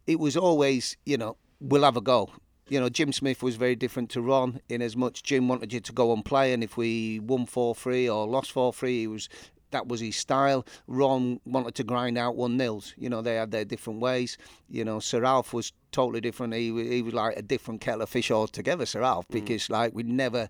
it 0.08 0.20
was 0.20 0.36
always 0.36 0.98
you 1.06 1.18
know 1.18 1.38
we'll 1.60 1.84
have 1.84 1.98
a 1.98 2.02
go 2.02 2.30
you 2.72 2.80
know, 2.80 2.88
Jim 2.88 3.12
Smith 3.12 3.44
was 3.44 3.58
very 3.58 3.76
different 3.76 4.10
to 4.12 4.22
Ron 4.22 4.62
in 4.70 4.82
as 4.82 4.96
much 4.96 5.24
Jim 5.24 5.50
wanted 5.50 5.74
you 5.74 5.82
to 5.82 5.92
go 5.92 6.14
and 6.14 6.24
play, 6.24 6.54
and 6.54 6.64
if 6.64 6.78
we 6.78 7.20
won 7.20 7.46
4 7.46 7.76
3 7.76 8.08
or 8.10 8.26
lost 8.26 8.54
4 8.54 8.72
3, 8.72 9.00
he 9.02 9.08
was 9.08 9.28
that 9.72 9.90
was 9.90 10.00
his 10.00 10.16
style. 10.16 10.66
Ron 10.88 11.42
wanted 11.46 11.76
to 11.76 11.84
grind 11.84 12.18
out 12.18 12.38
one 12.38 12.56
nils. 12.56 12.94
You 12.98 13.10
know, 13.10 13.22
they 13.22 13.36
had 13.36 13.52
their 13.52 13.66
different 13.66 14.00
ways. 14.00 14.38
You 14.70 14.86
know, 14.86 15.02
Sir 15.02 15.26
Alf 15.26 15.54
was 15.54 15.74
totally 15.92 16.22
different. 16.22 16.54
He 16.54 16.68
he 16.88 17.02
was 17.02 17.14
like 17.14 17.38
a 17.38 17.42
different 17.42 17.82
kettle 17.82 18.04
of 18.04 18.10
fish 18.10 18.32
altogether, 18.32 18.86
Sir 18.86 19.02
Alf, 19.04 19.28
mm. 19.28 19.34
because 19.34 19.70
like 19.70 19.94
we'd 19.94 20.08
never 20.08 20.50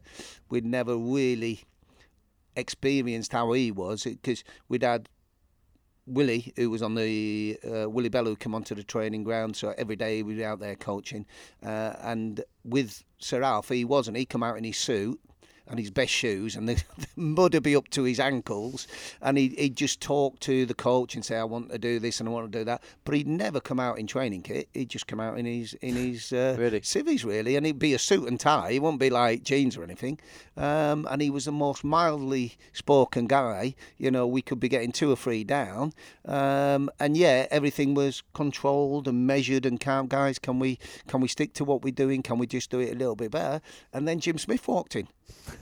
we'd 0.52 0.66
never 0.66 0.96
really 0.96 1.64
experienced 2.56 3.32
how 3.32 3.52
he 3.54 3.72
was 3.72 4.04
because 4.04 4.44
we'd 4.70 4.84
had 4.84 5.10
Willie, 6.08 6.54
who 6.56 6.70
was 6.70 6.82
on 6.82 6.96
the 6.96 7.60
uh, 7.64 7.90
Willie 7.90 8.10
Bell, 8.10 8.26
who 8.26 8.36
came 8.36 8.56
onto 8.56 8.76
the 8.76 8.84
training 8.84 9.24
ground, 9.24 9.56
so 9.56 9.74
every 9.78 9.96
day 9.96 10.18
he 10.18 10.24
was 10.24 10.40
out 10.40 10.60
there 10.60 10.76
coaching. 10.76 11.26
Uh, 11.64 11.94
and 12.02 12.44
with 12.64 13.04
Sir 13.20 13.44
Alf, 13.44 13.70
he 13.70 13.86
wasn't. 13.86 14.18
He 14.18 14.26
come 14.26 14.44
out 14.44 14.58
in 14.58 14.64
his 14.64 14.78
suit 14.78 15.20
and 15.72 15.80
his 15.80 15.90
best 15.90 16.12
shoes, 16.12 16.56
and 16.56 16.68
the, 16.68 16.76
the 16.98 17.08
mud 17.16 17.54
would 17.54 17.64
be 17.64 17.76
up 17.76 17.90
to 17.90 18.04
his 18.04 18.20
ankles, 18.20 18.88
and 19.22 19.38
he'd, 19.38 19.58
he'd 19.58 19.76
just 19.76 20.02
talk 20.02 20.40
to 20.42 20.66
the 20.66 20.74
coach 20.74 21.16
and 21.16 21.26
say, 21.26 21.38
"I 21.38 21.44
want 21.44 21.72
to 21.72 21.80
do 21.80 21.98
this 21.98 22.20
and 22.20 22.30
I 22.30 22.32
want 22.32 22.52
to 22.52 22.60
do 22.60 22.66
that," 22.66 22.84
but 23.06 23.16
he'd 23.16 23.28
never 23.28 23.60
come 23.60 23.80
out 23.80 23.98
in 23.98 24.06
training 24.06 24.44
kit. 24.44 24.70
He'd 24.74 24.90
just 24.90 25.08
come 25.08 25.20
out 25.20 25.40
in 25.40 25.46
his 25.46 25.74
in 25.76 25.96
his 25.96 26.32
uh, 26.34 26.56
really? 26.60 26.82
civvies, 26.82 27.26
really, 27.26 27.56
and 27.56 27.66
it'd 27.66 27.80
be 27.80 27.94
a 27.94 28.00
suit 28.00 28.28
and 28.28 28.40
tie. 28.40 28.74
He 28.74 28.80
wouldn't 28.80 29.00
be 29.00 29.10
like 29.10 29.44
jeans 29.44 29.78
or 29.78 29.84
anything. 29.84 30.20
Um, 30.58 31.08
and 31.10 31.22
he 31.22 31.30
was 31.30 31.46
the 31.46 31.52
most 31.52 31.84
mildly 31.84 32.58
spoken 32.74 33.26
guy. 33.26 33.74
You 33.98 34.12
know, 34.12 34.28
we 34.28 34.42
could 34.42 34.60
be 34.60 34.70
getting 34.70 34.92
two 34.92 35.12
or 35.12 35.16
three 35.16 35.44
down, 35.44 35.94
um, 36.26 36.90
and 37.00 37.16
yeah, 37.16 37.48
everything 37.50 37.94
was 37.94 38.22
controlled 38.34 39.08
and 39.08 39.26
measured 39.26 39.66
and 39.66 39.80
calm. 39.80 40.08
Guys, 40.08 40.38
can 40.38 40.60
we 40.60 40.78
can 41.08 41.22
we 41.22 41.30
stick 41.30 41.54
to 41.54 41.64
what 41.64 41.82
we're 41.82 41.92
doing? 41.92 42.22
Can 42.22 42.38
we 42.38 42.46
just 42.46 42.70
do 42.70 42.80
it 42.80 42.94
a 42.94 42.98
little 42.98 43.16
bit 43.16 43.32
better? 43.32 43.62
And 43.94 44.08
then 44.08 44.20
Jim 44.20 44.38
Smith 44.38 44.68
walked 44.68 44.96
in 44.96 45.08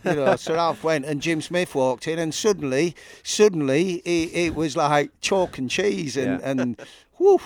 you 0.03 0.15
know, 0.15 0.35
Sir 0.35 0.55
Alf 0.55 0.83
went 0.83 1.05
and 1.05 1.21
Jim 1.21 1.41
Smith 1.41 1.75
walked 1.75 2.07
in, 2.07 2.19
and 2.19 2.33
suddenly, 2.33 2.95
suddenly, 3.23 3.95
it, 4.05 4.33
it 4.33 4.55
was 4.55 4.77
like 4.77 5.11
chalk 5.21 5.57
and 5.57 5.69
cheese, 5.69 6.15
and, 6.17 6.39
yeah. 6.39 6.49
and 6.49 6.81
whew, 7.19 7.39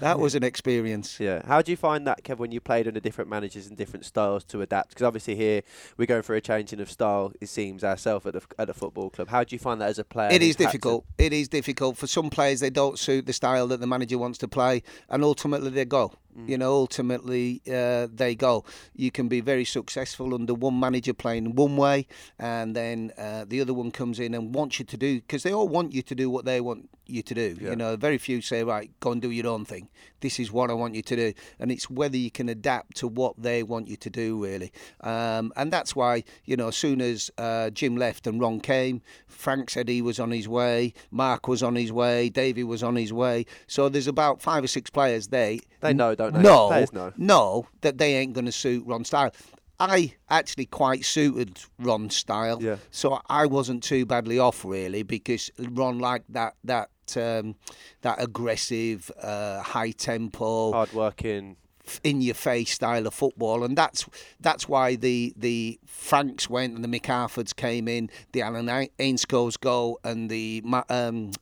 that 0.00 0.18
was 0.18 0.34
an 0.34 0.42
experience. 0.42 1.18
Yeah. 1.20 1.42
How 1.46 1.62
do 1.62 1.70
you 1.70 1.76
find 1.76 2.06
that, 2.06 2.24
Kev, 2.24 2.38
when 2.38 2.50
you 2.52 2.60
played 2.60 2.88
under 2.88 3.00
different 3.00 3.30
managers 3.30 3.68
and 3.68 3.76
different 3.76 4.04
styles 4.04 4.44
to 4.44 4.60
adapt? 4.60 4.90
Because 4.90 5.04
obviously 5.04 5.36
here 5.36 5.62
we're 5.96 6.06
going 6.06 6.22
for 6.22 6.34
a 6.34 6.40
changing 6.40 6.80
of 6.80 6.90
style. 6.90 7.32
It 7.40 7.48
seems 7.48 7.84
ourselves 7.84 8.26
at 8.26 8.34
a, 8.34 8.42
at 8.58 8.68
a 8.68 8.74
football 8.74 9.10
club. 9.10 9.28
How 9.28 9.44
do 9.44 9.54
you 9.54 9.60
find 9.60 9.80
that 9.80 9.88
as 9.88 9.98
a 9.98 10.04
player? 10.04 10.30
It 10.30 10.42
is 10.42 10.56
difficult. 10.56 11.04
It 11.18 11.32
is 11.32 11.48
difficult 11.48 11.96
for 11.96 12.06
some 12.06 12.30
players. 12.30 12.60
They 12.60 12.70
don't 12.70 12.98
suit 12.98 13.26
the 13.26 13.32
style 13.32 13.68
that 13.68 13.80
the 13.80 13.86
manager 13.86 14.18
wants 14.18 14.38
to 14.38 14.48
play, 14.48 14.82
and 15.08 15.22
ultimately 15.22 15.70
they 15.70 15.84
go. 15.84 16.12
Mm. 16.38 16.48
You 16.48 16.58
know, 16.58 16.72
ultimately 16.72 17.62
uh, 17.70 18.08
they 18.12 18.34
go. 18.34 18.64
You 18.94 19.10
can 19.10 19.28
be 19.28 19.40
very 19.40 19.64
successful 19.64 20.34
under 20.34 20.54
one 20.54 20.78
manager 20.78 21.14
playing 21.14 21.54
one 21.54 21.76
way, 21.76 22.06
and 22.38 22.74
then 22.74 23.12
uh, 23.18 23.44
the 23.46 23.60
other 23.60 23.74
one 23.74 23.90
comes 23.90 24.18
in 24.18 24.34
and 24.34 24.54
wants 24.54 24.78
you 24.78 24.84
to 24.86 24.96
do 24.96 25.20
because 25.20 25.42
they 25.42 25.52
all 25.52 25.68
want 25.68 25.92
you 25.92 26.02
to 26.02 26.14
do 26.14 26.30
what 26.30 26.44
they 26.44 26.60
want 26.60 26.88
you 27.06 27.22
to 27.22 27.34
do. 27.34 27.56
Yeah. 27.60 27.70
You 27.70 27.76
know, 27.76 27.96
very 27.96 28.18
few 28.18 28.40
say, 28.40 28.64
right, 28.64 28.90
go 29.00 29.12
and 29.12 29.20
do 29.20 29.30
your 29.30 29.46
own 29.46 29.64
thing. 29.64 29.88
This 30.20 30.38
is 30.38 30.52
what 30.52 30.70
I 30.70 30.74
want 30.74 30.94
you 30.94 31.02
to 31.02 31.16
do, 31.16 31.32
and 31.58 31.70
it's 31.72 31.90
whether 31.90 32.16
you 32.16 32.30
can 32.30 32.48
adapt 32.48 32.96
to 32.98 33.08
what 33.08 33.34
they 33.42 33.62
want 33.62 33.88
you 33.88 33.96
to 33.96 34.10
do, 34.10 34.42
really. 34.42 34.72
Um, 35.00 35.52
and 35.56 35.72
that's 35.72 35.96
why, 35.96 36.24
you 36.44 36.56
know, 36.56 36.68
as 36.68 36.76
soon 36.76 37.00
as 37.00 37.30
uh, 37.38 37.70
Jim 37.70 37.96
left 37.96 38.26
and 38.26 38.40
Ron 38.40 38.60
came, 38.60 39.02
Frank 39.26 39.70
said 39.70 39.88
he 39.88 40.00
was 40.00 40.20
on 40.20 40.30
his 40.30 40.48
way, 40.48 40.94
Mark 41.10 41.48
was 41.48 41.62
on 41.62 41.74
his 41.74 41.92
way, 41.92 42.28
Davey 42.28 42.62
was 42.62 42.82
on 42.82 42.96
his 42.96 43.12
way. 43.12 43.46
So 43.66 43.88
there's 43.88 44.06
about 44.06 44.40
five 44.40 44.62
or 44.62 44.68
six 44.68 44.90
players 44.90 45.28
there. 45.28 45.58
They 45.80 45.92
know 45.92 46.14
don't 46.30 46.34
they? 46.34 46.42
No, 46.42 46.68
Players 46.68 46.92
know. 46.92 47.12
no, 47.16 47.66
that 47.80 47.98
they 47.98 48.16
ain't 48.16 48.32
going 48.32 48.46
to 48.46 48.52
suit 48.52 48.84
Ron's 48.86 49.08
style. 49.08 49.32
I 49.80 50.14
actually 50.30 50.66
quite 50.66 51.04
suited 51.04 51.58
Ron's 51.78 52.14
style, 52.14 52.62
yeah. 52.62 52.76
so 52.90 53.20
I 53.28 53.46
wasn't 53.46 53.82
too 53.82 54.06
badly 54.06 54.38
off 54.38 54.64
really 54.64 55.02
because 55.02 55.50
Ron 55.58 55.98
liked 55.98 56.32
that 56.32 56.54
that 56.64 56.90
um, 57.16 57.56
that 58.02 58.22
aggressive, 58.22 59.10
uh, 59.20 59.60
high 59.60 59.90
tempo, 59.90 60.72
hard 60.72 60.92
working, 60.92 61.56
in 62.04 62.20
your 62.20 62.34
face 62.34 62.72
style 62.72 63.06
of 63.06 63.14
football, 63.14 63.64
and 63.64 63.76
that's 63.76 64.06
that's 64.40 64.68
why 64.68 64.94
the 64.94 65.32
the 65.36 65.80
Franks 65.86 66.48
went 66.48 66.74
and 66.74 66.84
the 66.84 67.00
McArthurs 67.00 67.54
came 67.54 67.88
in, 67.88 68.10
the 68.32 68.42
Alan 68.42 68.66
Ainscows 68.66 69.58
go, 69.58 69.98
and 70.04 70.30
the 70.30 70.62
um, 70.88 71.32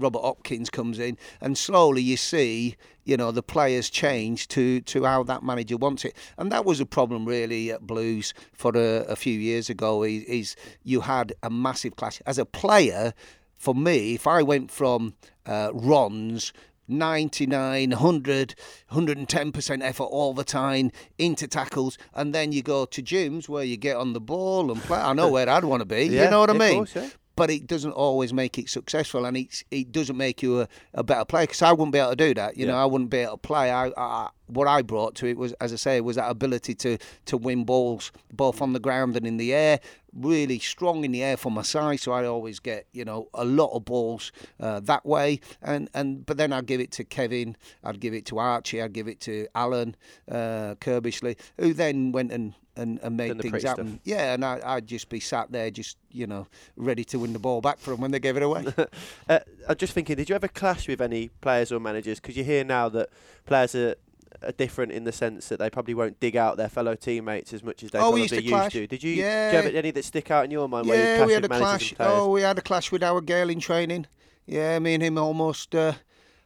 Robert 0.00 0.22
Hopkins 0.22 0.70
comes 0.70 0.98
in, 0.98 1.16
and 1.40 1.56
slowly 1.56 2.02
you 2.02 2.16
see, 2.16 2.76
you 3.04 3.16
know, 3.16 3.30
the 3.30 3.42
players 3.42 3.90
change 3.90 4.48
to 4.48 4.80
to 4.82 5.04
how 5.04 5.22
that 5.24 5.42
manager 5.42 5.76
wants 5.76 6.04
it, 6.04 6.16
and 6.38 6.50
that 6.52 6.64
was 6.64 6.80
a 6.80 6.86
problem 6.86 7.24
really 7.24 7.70
at 7.70 7.86
Blues 7.86 8.34
for 8.52 8.72
a, 8.74 9.04
a 9.04 9.16
few 9.16 9.38
years 9.38 9.70
ago. 9.70 10.02
Is, 10.02 10.24
is 10.24 10.56
you 10.82 11.02
had 11.02 11.32
a 11.42 11.50
massive 11.50 11.96
clash 11.96 12.20
as 12.26 12.38
a 12.38 12.44
player. 12.44 13.12
For 13.56 13.74
me, 13.74 14.14
if 14.14 14.26
I 14.26 14.42
went 14.42 14.70
from 14.70 15.12
uh, 15.44 15.70
Ron's 15.74 16.50
99, 16.90 17.90
100, 17.90 18.54
110% 18.90 19.82
effort 19.82 20.04
all 20.04 20.34
the 20.34 20.44
time 20.44 20.90
into 21.18 21.46
tackles, 21.46 21.96
and 22.14 22.34
then 22.34 22.52
you 22.52 22.62
go 22.62 22.84
to 22.84 23.02
Jim's 23.02 23.48
where 23.48 23.64
you 23.64 23.76
get 23.76 23.96
on 23.96 24.12
the 24.12 24.20
ball 24.20 24.72
and 24.72 24.80
play. 24.82 24.98
I 24.98 25.12
know 25.12 25.28
where 25.32 25.48
I'd 25.48 25.64
want 25.64 25.80
to 25.80 25.86
be. 25.86 26.06
yeah, 26.06 26.24
you 26.24 26.30
know 26.30 26.40
what 26.40 26.50
I 26.50 26.54
mean? 26.54 26.74
Course, 26.78 26.96
yeah 26.96 27.10
but 27.40 27.48
it 27.50 27.66
doesn't 27.66 27.92
always 27.92 28.34
make 28.34 28.58
it 28.58 28.68
successful, 28.68 29.24
and 29.24 29.34
it 29.34 29.64
it 29.70 29.90
doesn't 29.92 30.18
make 30.18 30.42
you 30.42 30.60
a, 30.60 30.68
a 30.92 31.02
better 31.02 31.24
player. 31.24 31.44
Because 31.44 31.62
I 31.62 31.72
wouldn't 31.72 31.94
be 31.94 31.98
able 31.98 32.10
to 32.10 32.16
do 32.16 32.34
that. 32.34 32.54
You 32.58 32.66
yeah. 32.66 32.72
know, 32.72 32.76
I 32.76 32.84
wouldn't 32.84 33.08
be 33.08 33.20
able 33.20 33.32
to 33.32 33.38
play. 33.38 33.70
I, 33.70 33.90
I, 33.96 34.28
what 34.46 34.68
I 34.68 34.82
brought 34.82 35.14
to 35.14 35.26
it 35.26 35.38
was, 35.38 35.54
as 35.54 35.72
I 35.72 35.76
say, 35.76 36.02
was 36.02 36.16
that 36.16 36.28
ability 36.28 36.74
to 36.74 36.98
to 37.24 37.38
win 37.38 37.64
balls 37.64 38.12
both 38.30 38.60
on 38.60 38.74
the 38.74 38.78
ground 38.78 39.16
and 39.16 39.26
in 39.26 39.38
the 39.38 39.54
air. 39.54 39.80
Really 40.12 40.58
strong 40.58 41.02
in 41.02 41.12
the 41.12 41.22
air 41.22 41.38
for 41.38 41.50
my 41.50 41.62
size, 41.62 42.02
so 42.02 42.12
I 42.12 42.26
always 42.26 42.60
get 42.60 42.86
you 42.92 43.06
know 43.06 43.30
a 43.32 43.46
lot 43.46 43.74
of 43.74 43.86
balls 43.86 44.32
uh, 44.58 44.80
that 44.80 45.06
way. 45.06 45.40
And 45.62 45.88
and 45.94 46.26
but 46.26 46.36
then 46.36 46.52
I'd 46.52 46.66
give 46.66 46.82
it 46.82 46.90
to 46.92 47.04
Kevin, 47.04 47.56
I'd 47.82 48.00
give 48.00 48.12
it 48.12 48.26
to 48.26 48.38
Archie, 48.38 48.82
I'd 48.82 48.92
give 48.92 49.08
it 49.08 49.20
to 49.20 49.48
Alan 49.54 49.96
uh, 50.30 50.74
Curbishley, 50.78 51.38
who 51.58 51.72
then 51.72 52.12
went 52.12 52.32
and 52.32 52.52
and, 52.80 52.98
and 53.02 53.16
made 53.16 53.40
things 53.40 53.62
happen. 53.62 53.88
Stuff. 53.88 54.00
Yeah, 54.04 54.34
and 54.34 54.44
I, 54.44 54.76
would 54.76 54.86
just 54.86 55.08
be 55.08 55.20
sat 55.20 55.52
there, 55.52 55.70
just 55.70 55.98
you 56.10 56.26
know, 56.26 56.46
ready 56.76 57.04
to 57.04 57.18
win 57.18 57.32
the 57.32 57.38
ball 57.38 57.60
back 57.60 57.78
for 57.78 57.90
them 57.90 58.00
when 58.00 58.10
they 58.10 58.18
gave 58.18 58.36
it 58.36 58.42
away. 58.42 58.64
uh, 59.28 59.40
I'm 59.68 59.76
just 59.76 59.92
thinking, 59.92 60.16
did 60.16 60.28
you 60.28 60.34
ever 60.34 60.48
clash 60.48 60.88
with 60.88 61.00
any 61.00 61.28
players 61.40 61.70
or 61.70 61.78
managers? 61.78 62.18
Because 62.20 62.36
you 62.36 62.44
hear 62.44 62.64
now 62.64 62.88
that 62.88 63.10
players 63.46 63.74
are 63.74 63.94
are 64.42 64.52
different 64.52 64.90
in 64.90 65.04
the 65.04 65.12
sense 65.12 65.48
that 65.48 65.58
they 65.58 65.68
probably 65.68 65.92
won't 65.92 66.18
dig 66.18 66.34
out 66.34 66.56
their 66.56 66.68
fellow 66.68 66.94
teammates 66.94 67.52
as 67.52 67.62
much 67.62 67.82
as 67.82 67.90
they 67.90 67.98
oh, 67.98 68.04
probably 68.04 68.22
used, 68.22 68.34
to, 68.34 68.42
used 68.42 68.70
to. 68.70 68.86
Did 68.86 69.02
you, 69.02 69.12
yeah. 69.12 69.50
do 69.50 69.56
you 69.56 69.62
have 69.64 69.74
any 69.74 69.90
that 69.90 70.04
stick 70.04 70.30
out 70.30 70.46
in 70.46 70.50
your 70.50 70.66
mind? 70.66 70.86
Yeah, 70.86 71.26
we 71.26 71.34
had 71.34 71.44
a 71.44 71.48
clash. 71.48 71.92
Oh, 72.00 72.30
we 72.30 72.40
had 72.40 72.56
a 72.56 72.62
clash 72.62 72.90
with 72.90 73.02
our 73.02 73.20
girl 73.20 73.50
in 73.50 73.60
training. 73.60 74.06
Yeah, 74.46 74.78
me 74.78 74.94
and 74.94 75.02
him 75.02 75.18
almost 75.18 75.74
uh, 75.74 75.92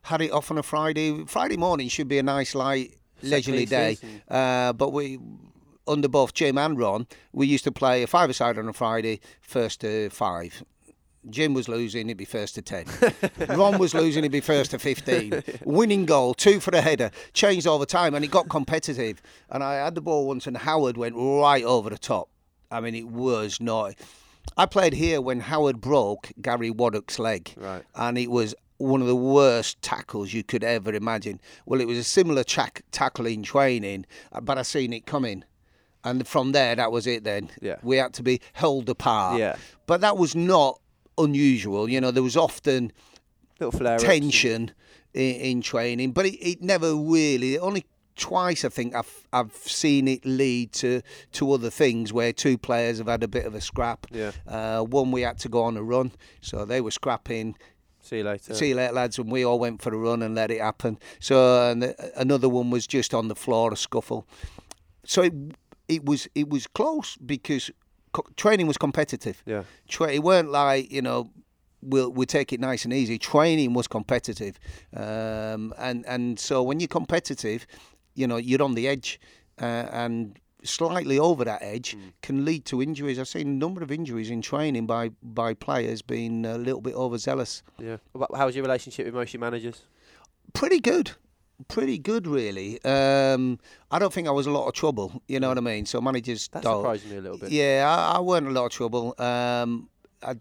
had 0.02 0.22
it 0.22 0.32
off 0.32 0.50
on 0.50 0.58
a 0.58 0.62
Friday. 0.64 1.24
Friday 1.26 1.56
morning 1.56 1.88
should 1.88 2.08
be 2.08 2.18
a 2.18 2.22
nice 2.22 2.54
light 2.54 2.96
leisurely 3.22 3.66
day, 3.66 3.96
uh, 4.28 4.72
but 4.72 4.92
we 4.92 5.18
under 5.86 6.08
both 6.08 6.34
Jim 6.34 6.58
and 6.58 6.78
Ron, 6.78 7.06
we 7.32 7.46
used 7.46 7.64
to 7.64 7.72
play 7.72 8.02
a 8.02 8.06
five-a-side 8.06 8.58
on 8.58 8.68
a 8.68 8.72
Friday, 8.72 9.20
first 9.40 9.80
to 9.82 10.10
five. 10.10 10.62
Jim 11.30 11.54
was 11.54 11.68
losing, 11.68 12.08
he'd 12.08 12.16
be 12.16 12.24
first 12.24 12.54
to 12.54 12.62
10. 12.62 12.86
Ron 13.56 13.78
was 13.78 13.94
losing, 13.94 14.22
he'd 14.22 14.32
be 14.32 14.40
first 14.40 14.72
to 14.72 14.78
15. 14.78 15.42
Winning 15.64 16.04
goal, 16.04 16.34
two 16.34 16.60
for 16.60 16.70
the 16.70 16.82
header, 16.82 17.10
changed 17.32 17.66
all 17.66 17.78
the 17.78 17.86
time, 17.86 18.14
and 18.14 18.24
it 18.24 18.30
got 18.30 18.48
competitive. 18.48 19.22
And 19.50 19.64
I 19.64 19.76
had 19.76 19.94
the 19.94 20.02
ball 20.02 20.26
once, 20.26 20.46
and 20.46 20.56
Howard 20.56 20.96
went 20.96 21.14
right 21.16 21.64
over 21.64 21.90
the 21.90 21.98
top. 21.98 22.28
I 22.70 22.80
mean, 22.80 22.94
it 22.94 23.08
was 23.08 23.60
not. 23.60 23.94
I 24.56 24.66
played 24.66 24.92
here 24.92 25.20
when 25.20 25.40
Howard 25.40 25.80
broke 25.80 26.30
Gary 26.40 26.70
Waddock's 26.70 27.18
leg. 27.18 27.54
Right. 27.56 27.82
And 27.94 28.18
it 28.18 28.30
was 28.30 28.54
one 28.78 29.00
of 29.00 29.06
the 29.06 29.16
worst 29.16 29.80
tackles 29.80 30.32
you 30.32 30.42
could 30.42 30.64
ever 30.64 30.92
imagine. 30.92 31.40
Well, 31.64 31.80
it 31.80 31.86
was 31.86 31.96
a 31.96 32.04
similar 32.04 32.44
track, 32.44 32.82
tackle 32.90 33.26
in 33.26 33.42
training, 33.42 34.04
uh, 34.32 34.40
but 34.40 34.58
I 34.58 34.62
seen 34.62 34.92
it 34.92 35.06
coming 35.06 35.44
and 36.04 36.26
from 36.28 36.52
there 36.52 36.76
that 36.76 36.92
was 36.92 37.06
it 37.06 37.24
then 37.24 37.50
yeah. 37.60 37.76
we 37.82 37.96
had 37.96 38.12
to 38.12 38.22
be 38.22 38.40
held 38.52 38.88
apart 38.88 39.38
yeah 39.38 39.56
but 39.86 40.00
that 40.00 40.16
was 40.16 40.34
not 40.34 40.80
unusual. 41.18 41.88
You 41.88 42.00
know, 42.00 42.10
there 42.10 42.22
was 42.22 42.36
often 42.36 42.92
Little 43.60 43.72
flare 43.72 43.98
tension 43.98 44.72
in, 45.12 45.34
in 45.36 45.62
training, 45.62 46.12
but 46.12 46.26
it, 46.26 46.36
it 46.36 46.62
never 46.62 46.94
really 46.94 47.58
only 47.58 47.84
twice 48.16 48.64
I 48.64 48.68
think 48.68 48.94
I've 48.94 49.26
I've 49.32 49.54
seen 49.54 50.06
it 50.06 50.24
lead 50.24 50.72
to 50.74 51.02
to 51.32 51.52
other 51.52 51.70
things 51.70 52.12
where 52.12 52.32
two 52.32 52.56
players 52.56 52.98
have 52.98 53.08
had 53.08 53.22
a 53.22 53.28
bit 53.28 53.44
of 53.44 53.54
a 53.54 53.60
scrap. 53.60 54.06
Yeah. 54.10 54.32
Uh, 54.46 54.82
one 54.82 55.10
we 55.10 55.22
had 55.22 55.38
to 55.40 55.48
go 55.48 55.62
on 55.62 55.76
a 55.76 55.82
run, 55.82 56.12
so 56.40 56.64
they 56.64 56.80
were 56.80 56.90
scrapping. 56.90 57.56
See 58.00 58.18
you 58.18 58.24
later. 58.24 58.54
See 58.54 58.68
you 58.68 58.74
later, 58.74 58.92
lads, 58.92 59.18
and 59.18 59.32
we 59.32 59.44
all 59.44 59.58
went 59.58 59.80
for 59.80 59.94
a 59.94 59.96
run 59.96 60.20
and 60.20 60.34
let 60.34 60.50
it 60.50 60.60
happen. 60.60 60.98
So 61.20 61.70
and 61.70 61.94
another 62.16 62.48
one 62.48 62.70
was 62.70 62.86
just 62.86 63.14
on 63.14 63.28
the 63.28 63.34
floor, 63.34 63.72
a 63.72 63.76
scuffle. 63.76 64.26
So 65.06 65.22
it 65.22 65.32
it 65.88 66.04
was 66.04 66.28
it 66.34 66.48
was 66.48 66.66
close 66.66 67.16
because 67.16 67.70
co- 68.12 68.26
training 68.36 68.66
was 68.66 68.76
competitive. 68.78 69.42
Yeah. 69.46 69.64
Tra- 69.88 70.12
it 70.12 70.22
weren't 70.22 70.50
like 70.50 70.90
you 70.90 71.02
know 71.02 71.30
we'll 71.82 72.10
we'll 72.10 72.26
take 72.26 72.52
it 72.52 72.60
nice 72.60 72.84
and 72.84 72.92
easy. 72.92 73.18
Training 73.18 73.74
was 73.74 73.86
competitive, 73.86 74.58
um, 74.96 75.74
and 75.78 76.04
and 76.06 76.38
so 76.38 76.62
when 76.62 76.80
you're 76.80 76.88
competitive, 76.88 77.66
you 78.14 78.26
know 78.26 78.36
you're 78.36 78.62
on 78.62 78.74
the 78.74 78.88
edge, 78.88 79.20
uh, 79.60 79.86
and 79.92 80.38
slightly 80.62 81.18
over 81.18 81.44
that 81.44 81.60
edge 81.62 81.94
can 82.22 82.44
lead 82.44 82.64
to 82.64 82.82
injuries. 82.82 83.18
I've 83.18 83.28
seen 83.28 83.46
a 83.46 83.50
number 83.50 83.82
of 83.82 83.92
injuries 83.92 84.30
in 84.30 84.40
training 84.40 84.86
by 84.86 85.10
by 85.22 85.54
players 85.54 86.00
being 86.02 86.46
a 86.46 86.56
little 86.56 86.80
bit 86.80 86.94
overzealous. 86.94 87.62
Yeah. 87.78 87.98
How 88.34 88.46
was 88.46 88.56
your 88.56 88.64
relationship 88.64 89.04
with 89.06 89.14
most 89.14 89.28
of 89.28 89.34
your 89.34 89.40
managers? 89.40 89.82
Pretty 90.54 90.80
good. 90.80 91.12
Pretty 91.68 91.98
good, 91.98 92.26
really. 92.26 92.82
Um, 92.84 93.58
I 93.90 93.98
don't 93.98 94.12
think 94.12 94.26
I 94.26 94.32
was 94.32 94.46
a 94.46 94.50
lot 94.50 94.66
of 94.66 94.74
trouble. 94.74 95.22
You 95.28 95.38
know 95.38 95.48
what 95.48 95.58
I 95.58 95.60
mean? 95.60 95.86
So 95.86 96.00
managers 96.00 96.48
That 96.48 96.64
surprised 96.64 97.08
me 97.08 97.16
a 97.16 97.20
little 97.20 97.38
bit. 97.38 97.52
Yeah, 97.52 97.84
I, 97.88 98.16
I 98.16 98.20
weren't 98.20 98.46
a 98.46 98.50
lot 98.50 98.66
of 98.66 98.72
trouble. 98.72 99.14
Um, 99.18 99.88
I, 100.22 100.34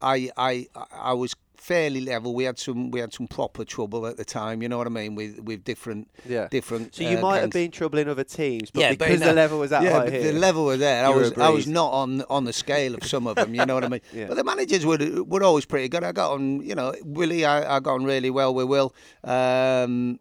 I, 0.00 0.30
I, 0.36 0.66
I 0.92 1.12
was 1.14 1.34
fairly 1.68 2.00
level. 2.02 2.34
We 2.34 2.44
had 2.44 2.58
some, 2.58 2.90
we 2.90 3.00
had 3.00 3.12
some 3.12 3.26
proper 3.26 3.64
trouble 3.64 4.06
at 4.06 4.16
the 4.18 4.24
time. 4.24 4.60
You 4.62 4.68
know 4.68 4.76
what 4.78 4.86
I 4.86 4.90
mean? 4.90 5.14
With 5.14 5.40
with 5.48 5.64
different, 5.64 6.08
Yeah. 6.28 6.48
different. 6.50 6.94
So 6.94 7.02
you 7.04 7.18
uh, 7.18 7.20
might 7.22 7.40
have 7.40 7.50
gangs. 7.50 7.54
been 7.64 7.70
troubling 7.70 8.08
other 8.08 8.24
teams, 8.24 8.70
but 8.70 8.80
Yeah, 8.80 8.90
because 8.90 9.14
in 9.14 9.20
the 9.20 9.32
a- 9.32 9.42
level 9.42 9.58
was 9.60 9.70
that 9.70 9.82
yeah, 9.82 9.92
high 9.98 10.10
here. 10.10 10.32
the 10.32 10.38
level 10.38 10.64
was 10.66 10.78
there. 10.80 11.04
I 11.06 11.08
was, 11.08 11.32
I 11.38 11.48
was 11.48 11.66
not 11.66 11.90
on 12.02 12.22
on 12.28 12.44
the 12.44 12.52
scale 12.52 12.94
of 12.94 13.02
some 13.04 13.26
of 13.26 13.36
them. 13.36 13.54
You 13.54 13.64
know 13.66 13.74
what 13.74 13.84
I 13.84 13.88
mean? 13.88 14.00
Yeah. 14.12 14.26
But 14.28 14.36
the 14.36 14.44
managers 14.44 14.84
were 14.84 14.98
were 15.32 15.42
always 15.42 15.64
pretty 15.64 15.88
good. 15.88 16.04
I 16.04 16.12
got 16.12 16.32
on, 16.32 16.44
you 16.68 16.74
know, 16.74 16.92
Willie. 17.18 17.44
I, 17.44 17.76
I 17.76 17.80
got 17.80 17.94
on 17.94 18.04
really 18.04 18.30
well 18.30 18.52
with 18.54 18.66
Will. 18.74 18.94
Um, 19.24 20.20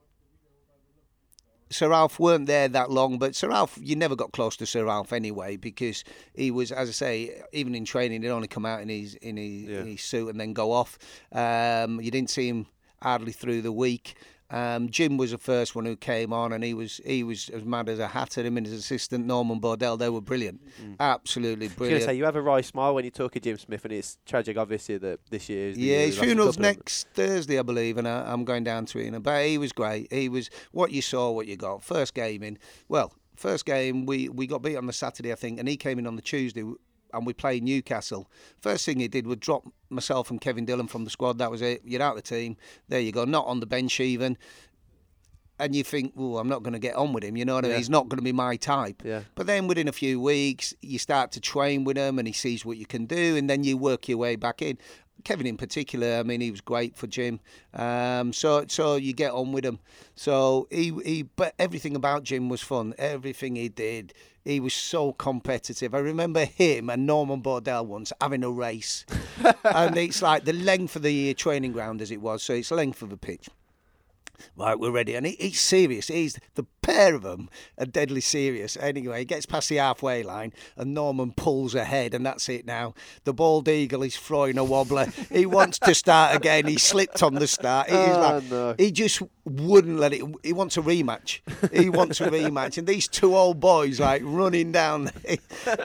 Sir 1.74 1.92
Alf 1.92 2.20
weren't 2.20 2.46
there 2.46 2.68
that 2.70 2.92
long, 2.92 3.18
but 3.18 3.36
Sir 3.36 3.52
Alf, 3.52 3.78
you 3.82 3.96
never 3.96 4.16
got 4.16 4.32
close 4.32 4.56
to 4.58 4.66
Sir 4.66 4.88
Alf 4.88 5.12
anyway 5.12 5.56
because 5.58 6.04
he 6.34 6.52
was, 6.52 6.72
as 6.72 6.90
I 6.90 6.92
say, 6.92 7.42
even 7.52 7.74
in 7.76 7.84
training, 7.86 8.22
he'd 8.22 8.30
only 8.30 8.48
come 8.48 8.66
out 8.66 8.82
in 8.82 8.90
his 8.90 9.16
in 9.16 9.38
his, 9.38 9.64
Yeah. 9.64 9.80
in 9.82 9.88
his 9.88 10.02
suit 10.02 10.30
and 10.30 10.40
then 10.40 10.54
go 10.54 10.72
off. 10.72 10.98
Um, 11.32 12.00
you 12.00 12.12
didn't 12.12 12.30
see 12.30 12.48
him 12.48 12.68
hardly 13.02 13.32
through 13.32 13.62
the 13.64 13.72
week. 13.72 14.16
Um, 14.54 14.90
Jim 14.90 15.18
was 15.18 15.32
the 15.32 15.40
first 15.40 15.76
one 15.76 15.86
who 15.86 15.96
came 15.96 16.32
on, 16.32 16.54
and 16.54 16.64
he 16.64 16.76
was 16.76 17.02
he 17.06 17.24
was 17.24 17.50
as 17.50 17.66
mad 17.66 17.90
as 17.90 17.98
a 17.98 18.08
hat 18.08 18.38
at 18.38 18.46
him 18.46 18.56
and 18.56 18.68
his 18.68 18.76
assistant 18.76 19.26
Norman 19.26 19.60
Bodell. 19.60 19.98
They 19.98 20.10
were 20.10 20.22
brilliant, 20.22 20.62
absolutely 21.00 21.66
I 21.66 21.70
was 21.70 21.76
brilliant. 21.76 22.04
say 22.04 22.14
you 22.14 22.26
have 22.26 22.36
a 22.36 22.42
wry 22.42 22.62
smile 22.62 22.94
when 22.94 23.04
you 23.04 23.12
talk 23.12 23.36
of 23.36 23.42
Jim 23.42 23.58
Smith, 23.58 23.84
and 23.84 23.94
it's 23.94 24.20
tragic, 24.28 24.56
obviously, 24.58 24.98
that 25.00 25.20
this 25.32 25.50
year 25.50 25.70
is. 25.70 25.78
Yeah, 25.78 26.06
his 26.06 26.06
we 26.06 26.06
lost 26.06 26.18
a 26.18 26.26
funeral's 26.26 26.36
couple 26.36 26.50
of 26.50 26.56
them. 26.56 26.80
next 26.80 27.08
Thursday, 27.16 27.58
I 27.58 27.64
believe, 27.64 27.98
and 27.98 28.08
I, 28.08 28.32
I'm 28.32 28.46
going 28.46 28.64
down 28.64 28.86
to 28.88 29.00
it. 29.00 29.08
And 29.12 29.24
but 29.24 29.44
he 29.44 29.58
was 29.58 29.72
great. 29.72 30.14
He 30.14 30.30
was 30.30 30.52
what 30.72 30.92
you 30.92 31.02
saw, 31.02 31.32
what 31.32 31.48
you 31.48 31.58
got. 31.58 31.84
First 31.84 32.14
game 32.14 32.44
in. 32.44 32.60
Well, 32.88 33.12
first 33.36 33.66
game 33.66 34.06
we 34.06 34.30
we 34.30 34.46
got 34.46 34.62
beat 34.62 34.76
on 34.76 34.86
the 34.86 34.94
Saturday, 34.94 35.32
I 35.32 35.36
think, 35.36 35.58
and 35.58 35.68
he 35.68 35.78
came 35.78 35.98
in 35.98 36.06
on 36.06 36.16
the 36.16 36.22
Tuesday. 36.22 36.64
And 37.14 37.26
we 37.26 37.34
play 37.34 37.60
Newcastle. 37.60 38.30
First 38.60 38.86
thing 38.86 39.00
he 39.00 39.08
did 39.08 39.28
was 39.28 39.38
drop 39.38 39.64
myself 39.90 40.32
and 40.32 40.42
Kevin 40.42 40.66
Dillon 40.66 40.88
from 40.88 41.04
the 41.04 41.10
squad. 41.10 41.38
That 41.38 41.52
was 41.52 41.62
it. 41.62 41.82
You're 41.86 42.02
out 42.02 42.18
of 42.18 42.24
the 42.24 42.28
team. 42.28 42.58
There 42.90 43.00
you 43.00 43.12
go. 43.12 43.26
Not 43.26 43.46
on 43.46 43.60
the 43.60 43.68
bench 43.68 44.00
even. 44.00 44.38
And 45.60 45.76
you 45.76 45.84
think, 45.84 46.14
well, 46.16 46.40
I'm 46.40 46.50
not 46.50 46.64
going 46.64 46.74
to 46.74 46.80
get 46.80 46.96
on 46.96 47.14
with 47.14 47.24
him. 47.24 47.38
You 47.38 47.46
know 47.46 47.54
what 47.54 47.64
I 47.64 47.68
mean? 47.68 47.78
He's 47.78 47.90
not 47.90 48.10
going 48.10 48.18
to 48.18 48.24
be 48.24 48.32
my 48.32 48.56
type. 48.58 49.04
Yeah. 49.06 49.22
But 49.36 49.46
then 49.46 49.68
within 49.68 49.88
a 49.88 49.92
few 49.92 50.20
weeks, 50.20 50.74
you 50.82 50.98
start 50.98 51.32
to 51.34 51.40
train 51.40 51.84
with 51.84 51.96
him 51.96 52.18
and 52.18 52.28
he 52.28 52.34
sees 52.34 52.66
what 52.66 52.78
you 52.78 52.88
can 52.88 53.06
do, 53.06 53.38
and 53.38 53.48
then 53.48 53.64
you 53.64 53.78
work 53.78 54.10
your 54.10 54.18
way 54.18 54.36
back 54.36 54.64
in. 54.64 54.80
Kevin 55.24 55.48
in 55.48 55.58
particular, 55.58 56.18
I 56.18 56.24
mean, 56.24 56.42
he 56.42 56.52
was 56.52 56.62
great 56.62 56.96
for 56.96 57.08
Jim. 57.08 57.40
Um, 57.74 58.34
so 58.34 58.66
so 58.68 58.96
you 58.96 59.14
get 59.14 59.32
on 59.32 59.52
with 59.52 59.66
him. 59.66 59.80
So 60.16 60.68
he 60.70 60.92
he, 61.06 61.24
but 61.24 61.54
everything 61.58 61.96
about 61.96 62.24
Jim 62.24 62.50
was 62.50 62.62
fun. 62.62 62.94
Everything 62.98 63.56
he 63.56 63.70
did, 63.70 64.14
he 64.44 64.60
was 64.60 64.74
so 64.74 65.14
competitive. 65.14 65.96
I 65.96 66.00
remember 66.00 66.46
him 66.46 66.90
and 66.90 67.06
Norman 67.06 67.42
Bodell 67.42 67.86
once 67.86 68.12
having 68.20 68.44
a 68.44 68.52
race, 68.52 69.06
and 69.64 69.98
it's 69.98 70.22
like 70.22 70.46
the 70.46 70.54
length 70.54 70.96
of 70.96 71.04
the 71.04 71.34
training 71.36 71.72
ground 71.72 72.02
as 72.02 72.12
it 72.12 72.22
was. 72.22 72.44
So 72.44 72.54
it's 72.54 72.72
length 72.72 73.02
of 73.02 73.10
the 73.10 73.18
pitch. 73.18 73.50
Right, 74.56 74.78
we're 74.80 74.92
ready. 74.92 75.16
And 75.16 75.26
he, 75.26 75.36
he's 75.40 75.60
serious. 75.60 76.08
He's 76.08 76.40
the 76.56 76.66
pair 76.82 77.16
of 77.16 77.22
them 77.22 77.50
are 77.78 77.86
deadly 77.86 78.20
serious. 78.22 78.76
Anyway, 78.78 79.20
he 79.20 79.26
gets 79.26 79.46
past 79.46 79.70
the 79.70 79.78
halfway 79.78 80.22
line 80.22 80.52
and 80.76 80.94
Norman 80.94 81.32
pulls 81.32 81.76
ahead, 81.76 82.14
and 82.14 82.26
that's 82.26 82.50
it 82.50 82.66
now. 82.66 82.94
The 83.24 83.34
bald 83.34 83.70
eagle 83.70 84.04
is 84.04 84.18
throwing 84.18 84.58
a 84.58 84.64
wobbler. 84.66 85.06
he 85.32 85.46
wants 85.46 85.80
to 85.80 85.96
start 85.96 86.36
again. 86.36 86.66
He 86.68 86.78
slipped 86.78 87.24
on 87.24 87.36
the 87.36 87.48
start. 87.48 87.90
He, 87.90 87.96
Oh, 87.96 88.20
like- 88.40 88.52
no. 88.52 88.76
he 88.78 88.92
just 88.92 89.22
wouldn't 89.46 89.98
let 90.00 90.14
it. 90.14 90.24
He 90.44 90.52
wants 90.54 90.76
a 90.78 90.82
rematch. 90.82 91.40
He 91.74 91.90
wants 91.90 92.20
a 92.22 92.30
rematch. 92.30 92.78
And 92.78 92.88
these 92.88 93.08
two 93.08 93.36
old 93.36 93.60
boys 93.60 94.00
like 94.00 94.22
running 94.26 94.72
down. 94.72 95.12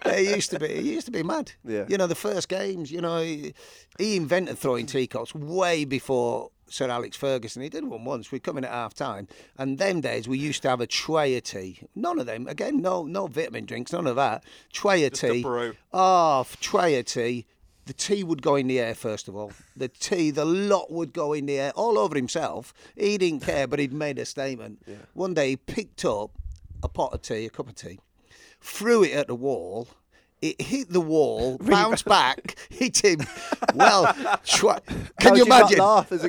They 0.05 0.34
used 0.34 0.51
to 0.51 0.59
be. 0.59 0.68
He 0.68 0.94
used 0.94 1.07
to 1.07 1.12
be 1.12 1.22
mad. 1.22 1.53
Yeah. 1.64 1.84
You 1.88 1.96
know, 1.99 2.07
the 2.07 2.14
first 2.14 2.49
games. 2.49 2.90
You 2.90 3.01
know, 3.01 3.20
he, 3.20 3.55
he 3.99 4.16
invented 4.16 4.59
throwing 4.59 4.86
teacups 4.86 5.34
way 5.34 5.84
before 5.84 6.51
Sir 6.68 6.88
Alex 6.90 7.16
Ferguson. 7.16 7.62
He 7.62 7.68
did 7.68 7.84
one 7.84 8.04
once. 8.04 8.30
We'd 8.30 8.42
come 8.42 8.58
in 8.58 8.64
at 8.64 8.70
half 8.70 8.94
time, 8.94 9.28
and 9.56 9.78
them 9.78 10.00
days 10.00 10.28
we 10.28 10.38
used 10.38 10.62
to 10.62 10.68
have 10.68 10.80
a 10.80 10.86
tray 10.86 11.36
of 11.36 11.44
tea. 11.44 11.80
None 11.94 12.18
of 12.18 12.26
them. 12.26 12.46
Again, 12.46 12.80
no 12.80 13.04
no 13.04 13.26
vitamin 13.26 13.64
drinks. 13.64 13.92
None 13.92 14.06
of 14.06 14.16
that. 14.16 14.44
Tray 14.72 15.04
of 15.04 15.12
Just 15.12 15.22
tea. 15.22 15.42
brew. 15.42 15.74
Oh, 15.92 16.46
tray 16.60 16.98
of 16.98 17.06
tea. 17.06 17.46
The 17.86 17.94
tea 17.94 18.22
would 18.22 18.42
go 18.42 18.54
in 18.56 18.66
the 18.66 18.78
air 18.80 18.94
first 18.94 19.28
of 19.28 19.36
all. 19.36 19.50
The 19.74 19.88
tea, 19.88 20.30
the 20.30 20.44
lot 20.44 20.90
would 20.90 21.14
go 21.14 21.32
in 21.32 21.46
the 21.46 21.58
air 21.58 21.72
all 21.74 21.98
over 21.98 22.14
himself. 22.14 22.74
He 22.94 23.16
didn't 23.16 23.40
care, 23.40 23.66
but 23.66 23.78
he'd 23.78 23.94
made 23.94 24.18
a 24.18 24.26
statement. 24.26 24.82
One 25.14 25.32
day 25.32 25.50
he 25.50 25.56
picked 25.56 26.04
up 26.04 26.32
a 26.82 26.88
pot 26.88 27.14
of 27.14 27.22
tea, 27.22 27.46
a 27.46 27.50
cup 27.50 27.68
of 27.68 27.74
tea, 27.76 27.98
threw 28.60 29.04
it 29.04 29.12
at 29.12 29.26
the 29.28 29.34
wall. 29.34 29.88
It 30.41 30.61
hit 30.61 30.93
the 30.93 31.01
wall, 31.01 31.59
bounced 31.61 32.05
back, 32.05 32.57
hit 32.70 33.05
him. 33.05 33.20
Well, 33.74 34.12
can 34.45 34.80
How 35.20 35.34
you 35.34 35.45
imagine? 35.45 35.78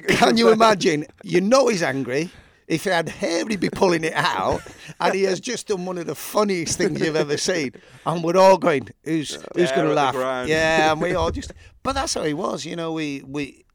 Can 0.07 0.37
you 0.37 0.49
imagine? 0.51 1.05
You 1.23 1.41
know 1.41 1.67
he's 1.67 1.83
angry. 1.83 2.31
If 2.67 2.83
he 2.83 2.91
had 2.91 3.09
hair, 3.09 3.45
he'd 3.47 3.59
be 3.59 3.69
pulling 3.69 4.03
it 4.03 4.13
out, 4.13 4.61
and 4.99 5.15
he 5.15 5.23
has 5.23 5.39
just 5.39 5.67
done 5.67 5.85
one 5.85 5.97
of 5.97 6.05
the 6.05 6.13
funniest 6.13 6.77
things 6.77 7.01
you've 7.01 7.15
ever 7.15 7.35
seen. 7.37 7.71
And 8.05 8.23
we're 8.23 8.37
all 8.37 8.57
going, 8.59 8.89
"Who's 9.03 9.37
who's 9.55 9.71
going 9.71 9.87
to 9.87 9.93
laugh?" 9.93 10.13
Yeah, 10.47 10.91
and 10.91 11.01
we 11.01 11.13
all 11.15 11.31
just. 11.31 11.51
But 11.81 11.93
that's 11.93 12.13
how 12.13 12.23
he 12.23 12.33
was, 12.33 12.65
you 12.65 12.75
know. 12.75 12.93
We 12.93 13.23
we. 13.25 13.65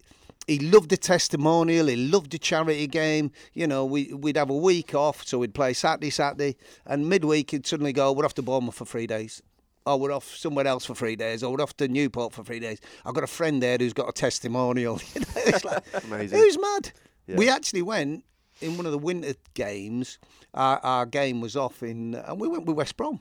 He 0.47 0.59
loved 0.59 0.91
the 0.91 0.97
testimonial. 0.99 1.87
He 1.87 1.97
loved 1.97 2.31
the 2.33 2.39
charity 2.39 2.87
game. 2.87 3.33
You 3.53 3.67
know, 3.67 3.85
we 3.85 4.13
we'd 4.13 4.37
have 4.37 4.51
a 4.51 4.57
week 4.57 4.95
off, 4.95 5.27
so 5.27 5.39
we'd 5.39 5.55
play 5.55 5.73
Saturday, 5.73 6.11
Saturday, 6.11 6.57
and 6.87 7.09
midweek 7.09 7.51
he'd 7.51 7.67
suddenly 7.67 7.93
go, 7.93 8.13
"We're 8.13 8.25
off 8.25 8.35
to 8.35 8.43
Bournemouth 8.43 8.77
for 8.77 8.85
three 8.85 9.09
days." 9.09 9.43
Oh, 9.87 9.97
we're 9.97 10.13
off 10.13 10.35
somewhere 10.35 10.67
else 10.67 10.87
for 10.87 10.95
three 10.95 11.15
days, 11.15 11.43
or 11.43 11.53
we're 11.53 11.63
off 11.63 11.77
to 11.77 11.89
Newport 11.89 12.33
for 12.33 12.43
three 12.43 12.61
days. 12.61 12.81
I've 13.05 13.15
got 13.15 13.25
a 13.25 13.29
friend 13.29 13.63
there 13.63 13.77
who's 13.79 13.93
got 13.93 14.09
a 14.09 14.13
testimonial. 14.13 15.01
It's 15.47 15.63
like, 15.65 15.85
Amazing. 16.05 16.39
Who's 16.39 16.59
mad? 16.59 16.93
Yeah. 17.27 17.37
We 17.37 17.51
actually 17.51 17.83
went 17.83 18.25
in 18.63 18.79
one 18.79 18.87
of 18.87 18.93
the 18.93 18.99
winter 18.99 19.35
games. 19.53 20.19
Our, 20.55 20.79
our 20.79 21.07
game 21.07 21.43
was 21.43 21.55
off 21.55 21.83
in, 21.83 22.15
and 22.15 22.41
we 22.41 22.49
went 22.49 22.65
with 22.65 22.77
West 22.77 22.97
Brom 22.97 23.21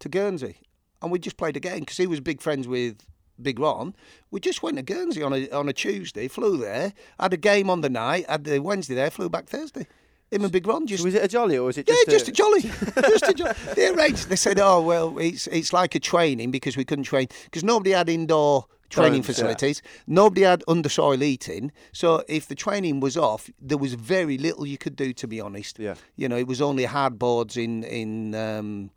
to 0.00 0.08
Guernsey, 0.10 0.56
and 1.00 1.10
we 1.10 1.18
just 1.18 1.38
played 1.38 1.56
a 1.56 1.60
game 1.60 1.80
because 1.80 1.96
he 1.96 2.06
was 2.06 2.20
big 2.20 2.42
friends 2.42 2.68
with 2.68 3.06
Big 3.40 3.58
Ron. 3.58 3.94
We 4.30 4.40
just 4.40 4.62
went 4.62 4.76
to 4.76 4.82
Guernsey 4.82 5.22
on 5.22 5.32
a 5.32 5.48
on 5.50 5.68
a 5.68 5.72
Tuesday, 5.72 6.28
flew 6.28 6.58
there, 6.58 6.92
had 7.18 7.32
a 7.32 7.38
game 7.38 7.70
on 7.70 7.80
the 7.80 7.88
night, 7.88 8.28
had 8.28 8.44
the 8.44 8.58
Wednesday 8.58 8.94
there, 8.94 9.10
flew 9.10 9.30
back 9.30 9.46
Thursday. 9.46 9.86
Him 10.32 10.42
and 10.44 10.52
Big 10.52 10.66
Ron 10.66 10.86
just 10.86 11.02
So 11.02 11.06
was 11.06 11.14
it 11.14 11.24
a 11.24 11.28
jolly 11.28 11.56
or 11.58 11.64
was 11.64 11.78
it 11.78 11.88
yeah, 11.88 11.94
just 12.06 12.26
just 12.26 12.28
a 12.28 12.32
jolly, 12.32 12.62
just 13.08 13.28
a 13.28 13.34
jolly. 13.34 13.52
They 13.74 13.88
arranged. 13.88 14.28
They 14.28 14.36
said, 14.36 14.58
"Oh 14.58 14.80
well, 14.80 15.18
it's 15.18 15.46
it's 15.48 15.72
like 15.72 15.94
a 15.94 16.00
training 16.00 16.50
because 16.50 16.76
we 16.76 16.84
couldn't 16.84 17.04
train 17.04 17.28
because 17.44 17.64
nobody 17.64 17.90
had 17.90 18.08
indoor 18.08 18.66
training 18.90 19.22
Domes, 19.22 19.28
yeah. 19.28 19.32
facilities. 19.34 19.82
Nobody 20.06 20.42
had 20.42 20.62
undersoil 20.68 21.22
eating. 21.22 21.72
So 21.92 22.22
if 22.28 22.46
the 22.46 22.54
training 22.54 23.00
was 23.00 23.16
off, 23.16 23.50
there 23.60 23.78
was 23.78 23.94
very 23.94 24.36
little 24.38 24.66
you 24.66 24.78
could 24.78 24.96
do. 24.96 25.12
To 25.12 25.26
be 25.26 25.40
honest, 25.40 25.78
Yeah. 25.78 25.94
you 26.16 26.28
know, 26.28 26.36
it 26.36 26.46
was 26.46 26.60
only 26.60 26.86
hardboards 26.86 27.56
in 27.56 27.84
in. 27.84 28.34
Um, 28.34 28.90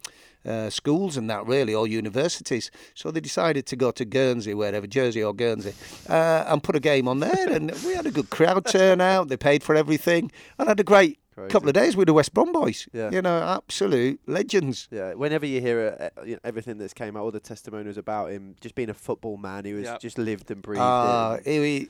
uh, 0.45 0.69
schools 0.69 1.17
and 1.17 1.27
that 1.27 1.43
really, 1.47 1.73
or 1.73 1.87
universities. 1.87 2.69
So 2.93 3.09
they 3.09 3.19
decided 3.19 3.65
to 3.65 3.75
go 3.75 3.89
to 3.89 4.05
Guernsey, 4.05 4.53
wherever, 4.53 4.85
Jersey 4.85 5.23
or 5.23 5.33
Guernsey, 5.33 5.73
uh, 6.07 6.43
and 6.47 6.61
put 6.61 6.75
a 6.75 6.79
game 6.79 7.07
on 7.07 7.19
there. 7.19 7.49
And 7.51 7.71
we 7.83 7.95
had 7.95 8.05
a 8.05 8.11
good 8.11 8.29
crowd 8.29 8.65
turnout. 8.67 9.27
They 9.29 9.37
paid 9.37 9.63
for 9.63 9.73
everything 9.73 10.31
and 10.59 10.67
had 10.67 10.79
a 10.79 10.83
great 10.83 11.17
Crazy. 11.35 11.49
couple 11.51 11.67
of 11.67 11.73
days 11.75 11.97
with 11.97 12.07
the 12.07 12.13
West 12.13 12.33
Brom 12.33 12.51
boys. 12.53 12.87
Yeah. 12.93 13.11
You 13.11 13.21
know, 13.21 13.37
absolute 13.43 14.21
legends. 14.25 14.87
Yeah, 14.89 15.13
whenever 15.15 15.45
you 15.45 15.59
hear 15.61 16.09
uh, 16.17 16.23
you 16.25 16.33
know, 16.35 16.39
everything 16.45 16.77
that's 16.77 16.93
came 16.93 17.17
out, 17.17 17.23
all 17.23 17.31
the 17.31 17.39
testimonials 17.41 17.97
about 17.97 18.31
him 18.31 18.55
just 18.61 18.73
being 18.75 18.89
a 18.89 18.93
football 18.93 19.35
man, 19.37 19.65
he 19.65 19.73
was 19.73 19.83
Yep. 19.83 19.99
just 19.99 20.17
lived 20.17 20.49
and 20.49 20.61
breathed. 20.61 20.81
Uh, 20.81 21.37
he, 21.43 21.79
he- 21.79 21.89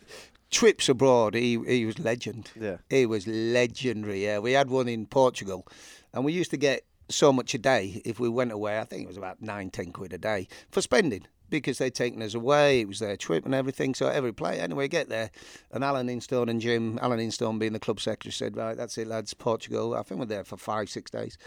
trips 0.51 0.87
abroad, 0.89 1.33
he 1.35 1.59
he 1.67 1.85
was 1.85 1.99
legend. 1.99 2.51
Yeah. 2.59 2.77
He 2.89 3.05
was 3.05 3.27
legendary. 3.27 4.23
Yeah, 4.23 4.39
we 4.39 4.53
had 4.53 4.69
one 4.69 4.87
in 4.87 5.05
Portugal, 5.05 5.67
and 6.13 6.23
we 6.25 6.33
used 6.33 6.51
to 6.51 6.57
get 6.57 6.83
so 7.09 7.31
much 7.31 7.53
a 7.53 7.57
day 7.59 8.01
if 8.05 8.19
we 8.19 8.29
went 8.29 8.51
away. 8.51 8.79
I 8.79 8.83
think 8.85 9.03
it 9.03 9.07
was 9.07 9.17
about 9.17 9.41
nine, 9.41 9.69
ten 9.69 9.91
quid 9.91 10.13
a 10.13 10.17
day 10.17 10.47
for 10.71 10.81
spending 10.81 11.27
because 11.49 11.77
they'd 11.77 11.93
taken 11.93 12.21
us 12.21 12.33
away. 12.33 12.81
It 12.81 12.87
was 12.87 12.99
their 12.99 13.17
trip 13.17 13.45
and 13.45 13.53
everything. 13.53 13.93
So 13.95 14.07
every 14.07 14.33
play, 14.33 14.59
anyway, 14.59 14.87
get 14.87 15.09
there. 15.09 15.31
And 15.71 15.83
Alan 15.83 16.09
Instone 16.09 16.49
and 16.49 16.61
Jim, 16.61 16.99
Alan 17.01 17.19
Instone 17.19 17.59
being 17.59 17.73
the 17.73 17.79
club 17.79 17.99
secretary, 17.99 18.31
said, 18.31 18.55
"Right, 18.55 18.75
that's 18.77 18.97
it, 18.97 19.07
lads. 19.07 19.33
Portugal. 19.33 19.95
I 19.95 20.03
think 20.03 20.19
we're 20.19 20.25
there 20.25 20.43
for 20.43 20.57
five, 20.57 20.89
six 20.89 21.11
days. 21.11 21.37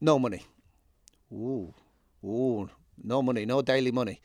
No 0.00 0.18
money. 0.18 0.44
Ooh, 1.32 1.74
ooh, 2.24 2.70
no 3.02 3.22
money, 3.22 3.44
no 3.44 3.62
daily 3.62 3.92
money." 3.92 4.20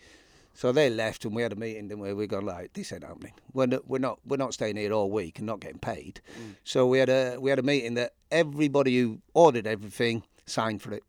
So 0.56 0.72
they 0.72 0.90
left, 0.90 1.26
and 1.26 1.36
we 1.36 1.42
had 1.42 1.52
a 1.52 1.56
meeting, 1.56 1.92
and 1.92 2.00
we 2.00 2.14
we 2.14 2.28
go 2.28 2.40
like, 2.40 2.74
"This 2.74 2.94
ain't 2.94 3.04
happening. 3.04 3.34
We're 3.54 3.66
not, 3.66 3.88
we're 3.88 3.98
not, 3.98 4.20
we're 4.26 4.38
not 4.38 4.54
staying 4.54 4.78
here 4.78 4.94
all 4.94 5.10
week 5.10 5.40
and 5.40 5.48
not 5.48 5.60
getting 5.60 5.80
paid." 5.80 6.22
Mm. 6.40 6.56
So 6.64 6.86
we 6.86 7.00
had 7.00 7.10
a 7.10 7.38
we 7.40 7.50
had 7.50 7.60
a 7.60 7.64
meeting 7.64 7.96
that 7.96 8.14
everybody 8.32 9.00
who 9.00 9.20
ordered 9.34 9.66
everything 9.66 10.24
signed 10.46 10.82
for 10.82 10.94
it. 10.94 11.04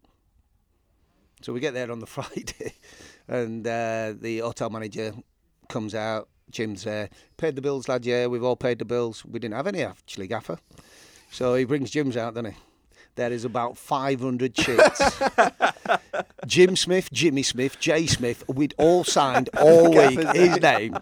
So 1.43 1.53
we 1.53 1.61
get 1.61 1.75
there 1.75 1.93
on 1.93 1.99
the 1.99 2.07
Friday, 2.17 2.73
and 3.29 3.67
uh, 3.67 4.15
the 4.19 4.39
hotel 4.39 4.71
manager 4.71 5.13
comes 5.69 5.95
out. 5.95 6.29
Jim's 6.51 6.85
there. 6.85 7.09
Paid 7.37 7.57
the 7.57 7.63
bills, 7.63 7.89
lad. 7.89 8.05
Yeah, 8.05 8.27
we've 8.27 8.45
all 8.45 8.57
paid 8.57 8.79
the 8.79 8.85
bills. 8.85 9.25
We 9.25 9.39
didn't 9.39 9.55
have 9.55 9.67
any 9.67 9.83
actually, 9.83 10.27
Gaffer. 10.27 10.59
So 11.31 11.55
he 11.55 11.65
brings 11.65 11.91
Jim's 11.91 12.17
out, 12.17 12.35
doesn't 12.35 12.53
he? 12.53 12.59
There 13.17 13.33
is 13.33 13.45
about 13.45 13.79
500 13.79 14.55
chits. 14.55 15.21
Jim 16.47 16.77
Smith, 16.77 17.11
Jimmy 17.13 17.43
Smith, 17.43 17.79
Jay 17.79 18.07
Smith. 18.07 18.43
We'd 18.49 18.75
all 18.77 19.05
signed 19.05 19.51
all 19.57 19.91
week 19.91 20.19
his 20.35 20.61
name. 20.61 20.99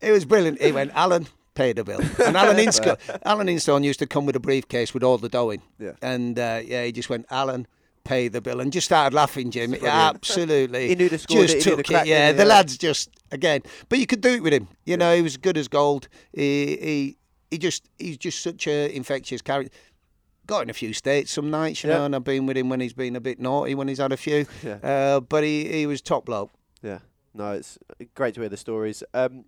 It 0.00 0.12
was 0.12 0.24
brilliant. 0.24 0.60
He 0.60 0.72
went, 0.72 0.92
Alan, 0.94 1.26
pay 1.54 1.72
the 1.72 1.84
bill. 1.84 2.00
And 2.24 2.36
Alan 2.36 2.58
Instone, 2.58 2.96
Alan 3.24 3.48
Instone 3.48 3.82
used 3.82 3.98
to 4.00 4.06
come 4.06 4.26
with 4.26 4.36
a 4.36 4.40
briefcase 4.40 4.92
with 4.92 5.02
all 5.02 5.16
the 5.16 5.28
dough 5.28 5.50
in. 5.50 5.62
Yeah. 5.78 5.92
And 6.02 6.38
uh, 6.38 6.60
yeah, 6.64 6.84
he 6.84 6.92
just 6.92 7.08
went, 7.08 7.26
Alan, 7.30 7.66
pay 8.04 8.28
the 8.28 8.40
bill, 8.40 8.60
and 8.60 8.72
just 8.72 8.86
started 8.86 9.14
laughing, 9.14 9.50
Jim. 9.50 9.74
Absolutely. 9.74 10.88
He 10.88 10.94
knew 10.94 11.08
the 11.08 11.18
score, 11.18 11.42
Just 11.46 11.64
the 11.64 11.76
took 11.76 11.90
it. 11.90 12.06
Yeah, 12.06 12.32
the 12.32 12.44
lads 12.44 12.76
just 12.78 13.10
again, 13.30 13.62
but 13.88 13.98
you 13.98 14.06
could 14.06 14.20
do 14.20 14.30
it 14.34 14.42
with 14.42 14.52
him. 14.52 14.68
You 14.84 14.96
know, 14.96 15.14
he 15.14 15.22
was 15.22 15.36
good 15.36 15.56
as 15.56 15.68
gold. 15.68 16.08
He 16.32 16.76
he 16.76 17.16
he 17.50 17.58
just 17.58 17.88
he's 17.98 18.16
just 18.18 18.42
such 18.42 18.66
a 18.66 18.94
infectious 18.94 19.42
character. 19.42 19.72
Got 20.46 20.62
in 20.64 20.70
a 20.70 20.74
few 20.74 20.92
states 20.92 21.30
some 21.30 21.50
nights, 21.50 21.84
you 21.84 21.90
Yeah. 21.90 21.98
know, 21.98 22.04
and 22.06 22.16
I've 22.16 22.24
been 22.24 22.46
with 22.46 22.56
him 22.56 22.68
when 22.68 22.80
he's 22.80 22.92
been 22.94 23.14
a 23.14 23.20
bit 23.20 23.38
naughty, 23.38 23.74
when 23.76 23.86
he's 23.86 23.98
had 23.98 24.10
a 24.12 24.16
few. 24.16 24.44
Yeah. 24.64 24.74
Uh, 24.82 25.20
but 25.20 25.44
he, 25.44 25.68
he 25.68 25.86
was 25.86 26.02
top 26.02 26.24
bloke. 26.26 26.50
Yeah, 26.82 26.98
no, 27.32 27.52
it's 27.52 27.78
great 28.14 28.34
to 28.34 28.40
hear 28.40 28.48
the 28.48 28.56
stories. 28.56 29.04
Um, 29.14 29.44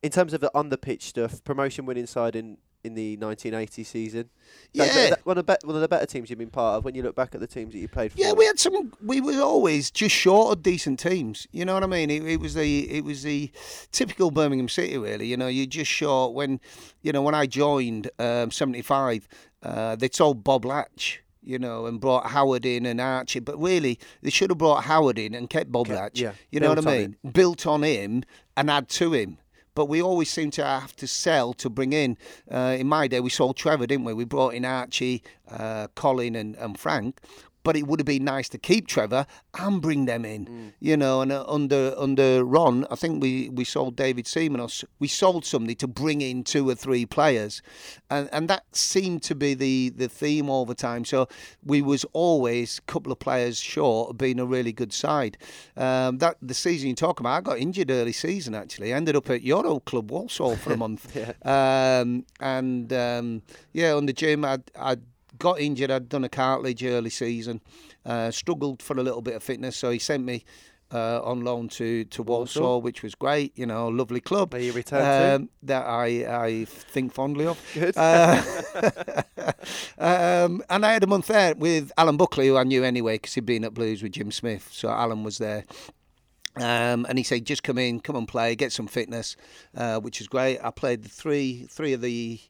in 0.00 0.10
terms 0.12 0.32
of 0.32 0.40
the 0.40 0.50
on 0.54 0.68
the 0.68 0.78
pitch 0.78 1.06
stuff, 1.06 1.42
promotion 1.42 1.86
winning 1.86 2.06
side 2.06 2.36
in, 2.36 2.58
in 2.88 2.94
the 2.94 3.16
1980 3.16 3.84
season. 3.84 4.30
That's- 4.74 4.96
Yeah. 4.96 5.10
that- 5.10 5.24
one 5.26 5.38
of 5.38 5.46
the 5.46 5.52
be- 5.52 5.66
one 5.66 5.76
of 5.76 5.80
the 5.82 5.88
better 5.88 6.06
teams 6.06 6.28
you've 6.30 6.38
been 6.40 6.50
part 6.50 6.76
of. 6.78 6.84
When 6.84 6.94
you 6.96 7.02
look 7.02 7.14
back 7.14 7.34
at 7.34 7.40
the 7.40 7.46
teams 7.46 7.72
that 7.74 7.78
you 7.78 7.86
played 7.88 8.12
for. 8.12 8.18
Yeah, 8.18 8.32
we 8.32 8.44
had 8.46 8.58
some. 8.58 8.92
We 9.04 9.20
were 9.20 9.40
always 9.40 9.90
just 9.90 10.14
short 10.14 10.52
of 10.56 10.62
decent 10.62 10.98
teams. 10.98 11.46
You 11.52 11.64
know 11.64 11.74
what 11.74 11.84
I 11.84 11.86
mean? 11.86 12.10
It, 12.10 12.24
it 12.26 12.40
was 12.40 12.54
the 12.54 12.90
it 12.90 13.04
was 13.04 13.22
the 13.22 13.50
typical 13.92 14.30
Birmingham 14.30 14.68
City. 14.68 14.98
Really, 14.98 15.26
you 15.26 15.36
know, 15.36 15.46
you're 15.48 15.66
just 15.66 15.90
short. 15.90 16.34
When 16.34 16.60
you 17.02 17.12
know 17.12 17.22
when 17.22 17.34
I 17.34 17.46
joined 17.46 18.10
um, 18.18 18.50
'75, 18.50 19.28
uh, 19.62 19.94
they 19.96 20.08
told 20.08 20.42
Bob 20.42 20.64
Latch. 20.64 21.22
You 21.40 21.58
know, 21.58 21.86
and 21.86 21.98
brought 21.98 22.26
Howard 22.26 22.66
in 22.66 22.84
and 22.84 23.00
Archie, 23.00 23.40
but 23.40 23.58
really 23.58 23.98
they 24.20 24.28
should 24.28 24.50
have 24.50 24.58
brought 24.58 24.84
Howard 24.84 25.18
in 25.18 25.34
and 25.34 25.48
kept 25.48 25.72
Bob 25.72 25.88
Latch. 25.88 26.20
yeah, 26.20 26.32
you 26.50 26.60
know 26.60 26.68
what 26.68 26.86
I 26.86 26.98
mean? 26.98 27.16
Built 27.32 27.66
on 27.66 27.84
him 27.84 28.24
and 28.54 28.70
add 28.70 28.90
to 28.90 29.14
him. 29.14 29.38
But 29.78 29.84
we 29.88 30.02
always 30.02 30.28
seem 30.28 30.50
to 30.58 30.64
have 30.64 30.96
to 30.96 31.06
sell 31.06 31.52
to 31.52 31.70
bring 31.70 31.92
in. 31.92 32.18
Uh, 32.50 32.74
in 32.76 32.88
my 32.88 33.06
day, 33.06 33.20
we 33.20 33.30
sold 33.30 33.56
Trevor, 33.56 33.86
didn't 33.86 34.06
we? 34.06 34.12
We 34.12 34.24
brought 34.24 34.54
in 34.54 34.64
Archie, 34.64 35.22
uh, 35.48 35.86
Colin, 35.94 36.34
and, 36.34 36.56
and 36.56 36.76
Frank. 36.76 37.20
But 37.64 37.76
it 37.76 37.86
would 37.86 38.00
have 38.00 38.06
been 38.06 38.24
nice 38.24 38.48
to 38.50 38.58
keep 38.58 38.86
Trevor 38.86 39.26
and 39.58 39.82
bring 39.82 40.06
them 40.06 40.24
in, 40.24 40.72
you 40.80 40.96
know. 40.96 41.20
And 41.20 41.32
uh, 41.32 41.44
under 41.46 41.94
under 41.98 42.44
Ron, 42.44 42.86
I 42.90 42.94
think 42.94 43.22
we, 43.22 43.48
we 43.50 43.64
sold 43.64 43.96
David 43.96 44.26
Seaman. 44.26 44.60
Or 44.60 44.68
we 44.98 45.08
sold 45.08 45.44
somebody 45.44 45.74
to 45.76 45.86
bring 45.86 46.20
in 46.20 46.44
two 46.44 46.68
or 46.68 46.74
three 46.74 47.04
players, 47.04 47.60
and 48.10 48.28
and 48.32 48.48
that 48.48 48.64
seemed 48.74 49.22
to 49.24 49.34
be 49.34 49.54
the, 49.54 49.90
the 49.90 50.08
theme 50.08 50.48
all 50.48 50.64
the 50.64 50.74
time. 50.74 51.04
So 51.04 51.28
we 51.64 51.82
was 51.82 52.04
always 52.12 52.78
a 52.78 52.82
couple 52.82 53.12
of 53.12 53.18
players 53.18 53.58
short 53.58 54.10
of 54.10 54.18
being 54.18 54.40
a 54.40 54.46
really 54.46 54.72
good 54.72 54.92
side. 54.92 55.36
Um, 55.76 56.18
that 56.18 56.36
the 56.40 56.54
season 56.54 56.88
you 56.88 56.94
talk 56.94 57.20
about, 57.20 57.36
I 57.36 57.40
got 57.40 57.58
injured 57.58 57.90
early 57.90 58.12
season 58.12 58.54
actually. 58.54 58.92
I 58.92 58.96
ended 58.96 59.16
up 59.16 59.28
at 59.30 59.42
your 59.42 59.66
old 59.66 59.84
club 59.84 60.10
Walsall 60.10 60.56
for 60.56 60.72
a 60.72 60.76
month, 60.84 61.16
um, 61.44 62.24
and 62.40 62.92
um, 62.92 63.42
yeah, 63.72 63.94
under 63.94 64.12
Jim, 64.12 64.44
I'd, 64.44 64.62
I'd 64.76 65.02
got 65.38 65.60
injured. 65.60 65.90
I'd 65.90 66.08
done 66.08 66.24
a 66.24 66.28
cartilage 66.28 66.84
early 66.84 67.10
season, 67.10 67.60
uh, 68.04 68.30
struggled 68.30 68.82
for 68.82 68.98
a 68.98 69.02
little 69.02 69.22
bit 69.22 69.34
of 69.34 69.42
fitness, 69.42 69.76
so 69.76 69.90
he 69.90 69.98
sent 69.98 70.24
me. 70.24 70.44
Uh, 70.90 71.20
on 71.22 71.44
loan 71.44 71.68
to 71.68 72.06
to 72.06 72.22
Walsall, 72.22 72.62
Walsall. 72.62 72.80
which 72.80 73.02
was 73.02 73.14
great, 73.14 73.52
you 73.58 73.66
know, 73.66 73.88
lovely 73.88 74.20
club. 74.22 74.54
Where 74.54 74.62
you 74.62 74.72
returned 74.72 75.42
um, 75.42 75.50
that 75.64 75.84
I 75.84 76.44
I 76.46 76.64
think 76.64 77.12
fondly 77.12 77.44
of. 77.44 77.62
Good. 77.74 77.94
Uh, 77.94 78.42
um, 79.98 80.62
and 80.70 80.86
I 80.86 80.94
had 80.94 81.04
a 81.04 81.06
month 81.06 81.26
there 81.26 81.54
with 81.54 81.92
Alan 81.98 82.16
Buckley, 82.16 82.48
who 82.48 82.56
I 82.56 82.64
knew 82.64 82.84
anyway 82.84 83.16
because 83.16 83.34
he'd 83.34 83.44
been 83.44 83.64
at 83.64 83.74
Blues 83.74 84.02
with 84.02 84.12
Jim 84.12 84.30
Smith. 84.30 84.70
So 84.72 84.88
Alan 84.88 85.24
was 85.24 85.36
there. 85.36 85.64
Um, 86.56 87.06
and 87.08 87.18
he 87.18 87.24
said, 87.24 87.44
"Just 87.44 87.62
come 87.62 87.78
in, 87.78 88.00
come 88.00 88.16
and 88.16 88.26
play, 88.26 88.56
get 88.56 88.72
some 88.72 88.86
fitness," 88.86 89.36
uh, 89.76 90.00
which 90.00 90.20
was 90.20 90.28
great. 90.28 90.58
I 90.62 90.70
played 90.70 91.02
the 91.02 91.08
three 91.08 91.66
three 91.70 91.92
of 91.92 92.00
the 92.00 92.40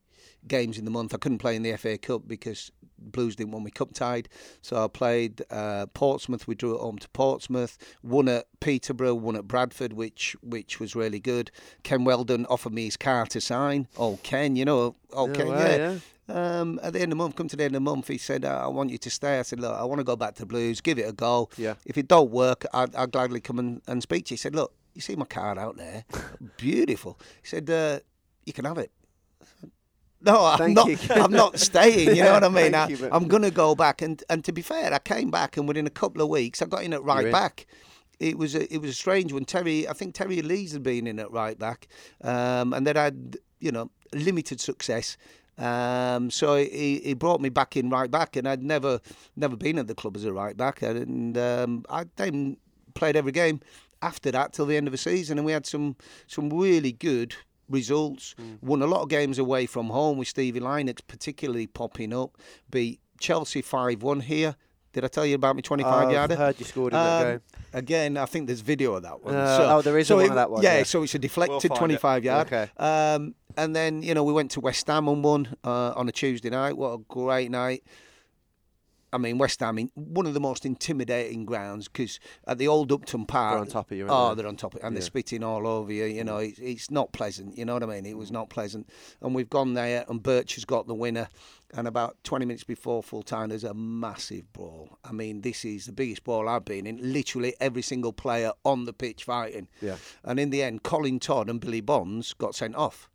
games 0.47 0.79
in 0.79 0.85
the 0.85 0.91
month. 0.91 1.15
I 1.15 1.19
couldn't 1.19 1.39
play 1.39 1.57
in 1.57 1.63
the 1.63 1.77
FA 1.77 1.99
Cup 1.99 2.23
because 2.27 2.71
Blues 2.99 3.37
didn't 3.37 3.53
want 3.53 3.65
me 3.65 3.71
cup 3.71 3.93
tied. 3.95 4.29
So 4.63 4.85
I 4.85 4.89
played 4.89 5.43
uh, 5.51 5.87
Portsmouth. 5.95 6.47
We 6.47 6.55
drew 6.55 6.75
at 6.75 6.81
home 6.81 6.99
to 6.99 7.09
Portsmouth. 7.11 7.79
Won 8.03 8.29
at 8.29 8.47
Peterborough. 8.61 9.15
Won 9.15 9.37
at 9.37 9.49
Bradford, 9.49 9.93
which 9.93 10.37
which 10.43 10.81
was 10.81 10.95
really 10.95 11.21
good. 11.21 11.51
Ken 11.83 12.05
Wheldon 12.05 12.47
offered 12.47 12.73
me 12.73 12.85
his 12.85 12.97
car 12.97 13.27
to 13.27 13.41
sign. 13.41 13.89
Oh, 13.97 14.19
Ken, 14.23 14.57
you 14.57 14.65
know, 14.65 14.97
oh 15.13 15.27
No 15.27 15.33
Ken, 15.33 15.49
way, 15.49 15.77
yeah. 15.79 15.99
Um, 16.31 16.79
at 16.83 16.93
the 16.93 17.01
end 17.01 17.13
of 17.13 17.19
the 17.19 17.23
month, 17.25 17.37
come 17.37 17.49
to 17.49 17.57
the 17.57 17.65
end 17.65 17.75
of 17.75 17.83
the 17.83 17.91
month, 17.91 18.09
he 18.09 18.19
said, 18.19 18.45
"I 18.45 18.67
want 18.67 18.91
you 18.91 18.99
to 18.99 19.11
stay." 19.11 19.39
I 19.39 19.43
said, 19.43 19.61
"Look, 19.61 19.75
I 19.75 19.85
want 19.85 20.01
to 20.01 20.05
go 20.05 20.15
back 20.15 20.35
to 20.35 20.43
the 20.43 20.47
Blues. 20.47 20.81
Give 20.83 20.99
it 20.99 21.09
a 21.09 21.13
go. 21.13 21.49
Yeah. 21.57 21.75
If 21.87 21.97
it 21.97 22.07
don't 22.07 22.31
work, 22.31 22.67
I'd, 22.75 22.95
I'd 22.95 23.13
gladly 23.13 23.41
come 23.41 23.59
and, 23.59 23.81
and 23.87 24.03
speak 24.03 24.27
to 24.27 24.31
you." 24.33 24.35
He 24.35 24.39
said, 24.39 24.55
"Look, 24.55 24.75
you 24.95 25.01
see 25.01 25.17
my 25.17 25.25
car 25.25 25.59
out 25.59 25.79
there, 25.79 26.05
beautiful." 26.59 27.19
He 27.43 27.49
said, 27.49 27.71
uh, 27.71 28.01
"You 28.45 28.53
can 28.53 28.67
have 28.67 28.77
it." 28.77 28.91
I 30.27 30.31
No, 30.31 30.45
I'm 30.45 30.59
Thank 30.59 30.75
not. 30.75 30.89
you. 30.89 30.99
I'm 31.11 31.33
not 31.33 31.59
staying. 31.59 32.17
You 32.17 32.25
know 32.25 32.33
what 32.33 32.45
I 32.45 32.49
mean? 32.49 32.75
I, 32.75 32.89
I'm 33.13 33.29
going 33.29 33.43
to 33.43 33.51
go 33.51 33.75
back, 33.75 34.03
and 34.03 34.23
and 34.29 34.45
to 34.45 34.53
be 34.53 34.63
fair, 34.63 34.93
I 34.93 34.99
came 34.99 35.31
back, 35.31 35.57
and 35.57 35.69
within 35.69 35.87
a 35.87 35.91
couple 35.91 36.23
of 36.23 36.29
weeks, 36.29 36.61
I 36.63 36.67
got 36.67 36.83
in 36.83 36.93
at 36.93 37.03
right 37.03 37.27
in. 37.27 37.33
back. 37.33 37.67
It 38.19 38.37
was 38.37 38.57
a, 38.57 38.73
it 38.73 38.79
was 38.79 38.91
a 38.91 38.95
strange 38.95 39.33
one. 39.33 39.45
Terry, 39.45 39.87
I 39.87 39.93
think 39.93 40.15
Terry 40.15 40.43
Lees 40.43 40.73
had 40.73 40.83
been 40.83 41.07
in 41.07 41.21
at 41.21 41.31
right 41.31 41.57
back, 41.57 41.87
um, 42.23 42.73
and 42.73 42.87
they'd 42.87 42.97
had 42.97 43.37
you 43.61 43.71
know 43.71 43.91
limited 44.13 44.61
success. 44.61 45.17
Um, 45.57 46.31
so 46.31 46.57
he, 46.57 47.01
he 47.01 47.15
brought 47.15 47.41
me 47.41 47.49
back 47.49 47.77
in 47.77 47.91
right 47.91 48.11
back, 48.11 48.37
and 48.37 48.49
I'd 48.49 48.63
never 48.63 49.01
never 49.37 49.57
been 49.57 49.79
at 49.79 49.87
the 49.87 49.95
club 49.95 50.17
as 50.17 50.25
a 50.25 50.33
right 50.33 50.57
back, 50.57 50.83
and 50.83 51.37
um, 51.39 51.85
I 51.89 52.07
then 52.17 52.57
played 52.95 53.17
every 53.17 53.33
game 53.33 53.61
after 54.03 54.31
that 54.31 54.53
till 54.53 54.67
the 54.67 54.77
end 54.77 54.89
of 54.89 54.93
the 54.93 54.99
season, 54.99 55.39
and 55.39 55.45
we 55.45 55.53
had 55.53 55.67
some 55.67 55.97
some 56.27 56.51
really 56.51 56.93
good 56.93 57.35
results. 57.69 58.35
Won 58.63 58.83
a 58.83 58.87
lot 58.87 59.03
of 59.03 59.09
games 59.09 59.39
away 59.39 59.67
from 59.67 59.89
home 59.91 60.19
with 60.19 60.29
Stevie 60.29 60.61
Lynex, 60.61 61.01
particularly 61.07 61.67
popping 61.67 62.13
up. 62.13 62.37
Beat 62.71 63.01
Chelsea 63.21 63.63
five 63.63 64.03
one 64.03 64.21
here. 64.21 64.57
Did 64.95 65.05
I 65.05 65.09
tell 65.09 65.27
you 65.27 65.35
about 65.35 65.55
my 65.55 65.61
twenty 65.61 65.83
five 65.83 66.07
I've 66.09 66.13
yarder? 66.13 66.35
heard 66.37 66.59
you 66.59 66.65
scored 66.65 66.93
in 66.93 66.99
that 66.99 67.27
Um, 67.27 67.33
game. 67.33 67.41
Again, 67.75 68.17
I 68.17 68.25
think 68.25 68.47
there's 68.47 68.63
video 68.63 68.95
of 68.95 69.03
that 69.03 69.23
one. 69.23 69.35
Uh, 69.35 69.57
so, 69.59 69.77
oh, 69.77 69.83
there 69.83 69.99
is 69.99 70.07
so 70.09 70.17
one 70.17 70.25
it- 70.25 70.29
of 70.31 70.35
that 70.37 70.51
one, 70.51 70.63
Yeah, 70.63 70.79
yeah. 70.79 70.83
so 70.85 71.03
it's 71.03 71.15
a 71.15 71.19
deflected 71.19 71.71
it. 71.71 71.75
25 71.77 72.25
yard. 72.25 72.47
Okay. 72.47 72.71
Um, 72.79 73.35
and 73.57 73.77
then 73.77 74.03
you 74.03 74.15
know 74.15 74.25
we 74.25 74.33
went 74.33 74.51
to 74.53 74.61
West 74.61 74.87
Ham 74.87 75.07
and 75.09 75.23
won 75.23 75.55
uh, 75.63 75.93
on 75.95 76.09
a 76.09 76.13
Tuesday 76.13 76.49
night. 76.51 76.77
What 76.77 76.95
a 76.95 76.99
great 77.09 77.51
night! 77.51 77.83
I 79.13 79.19
mean, 79.19 79.39
West 79.39 79.61
Ham, 79.61 79.79
in 79.79 79.91
one 79.95 80.27
of 80.27 80.35
the 80.35 80.41
most 80.41 80.67
intimidating 80.67 81.45
grounds 81.47 81.89
because 81.89 82.21
at 82.47 82.59
the 82.59 82.69
old 82.69 82.93
Upton 82.93 83.25
Park, 83.27 83.55
They're 83.55 83.61
on 83.61 83.67
top 83.67 83.91
of 83.91 83.97
you, 83.97 84.07
Oh, 84.09 84.31
they? 84.31 84.35
they're 84.43 84.49
on 84.49 84.57
top 84.57 84.75
of, 84.75 84.83
and 84.85 84.95
they're 84.95 85.03
spitting 85.03 85.43
all 85.43 85.67
over 85.67 85.93
you. 85.93 86.05
You 86.05 86.25
know, 86.25 86.39
it's, 86.39 86.59
it's 86.59 86.91
not 86.91 87.13
pleasant. 87.13 87.57
You 87.57 87.65
know 87.65 87.75
what 87.75 87.83
I 87.83 87.87
mean? 87.87 88.07
It 88.07 88.17
was 88.19 88.31
not 88.31 88.51
pleasant. 88.51 88.89
And 89.23 89.35
we've 89.35 89.49
gone 89.49 89.75
there, 89.75 90.05
and 90.09 90.23
Birch 90.23 90.57
has 90.57 90.65
got 90.65 90.87
the 90.87 90.95
winner. 90.95 91.29
And 91.75 91.87
about 91.87 92.17
20 92.25 92.47
minutes 92.47 92.65
before 92.65 93.03
full 93.03 93.23
time, 93.23 93.51
there's 93.51 93.65
a 93.65 93.75
massive 93.75 94.51
brawl. 94.53 94.99
I 95.05 95.13
mean, 95.13 95.43
this 95.43 95.65
is 95.65 95.85
the 95.87 95.93
biggest 95.93 96.25
brawl 96.25 96.49
I've 96.49 96.65
been 96.65 96.87
in. 96.87 96.99
Literally 97.13 97.55
every 97.61 97.83
single 97.83 98.13
player 98.13 98.53
on 98.65 98.85
the 98.87 98.93
pitch 98.95 99.25
fighting. 99.25 99.69
Yeah. 99.83 99.97
And 100.25 100.41
in 100.41 100.49
the 100.51 100.63
end, 100.63 100.83
Colin 100.83 101.19
Todd 101.21 101.51
and 101.51 101.61
Billy 101.61 101.83
Bonds 101.83 102.33
got 102.35 102.55
sent 102.55 102.75
off. 102.75 103.11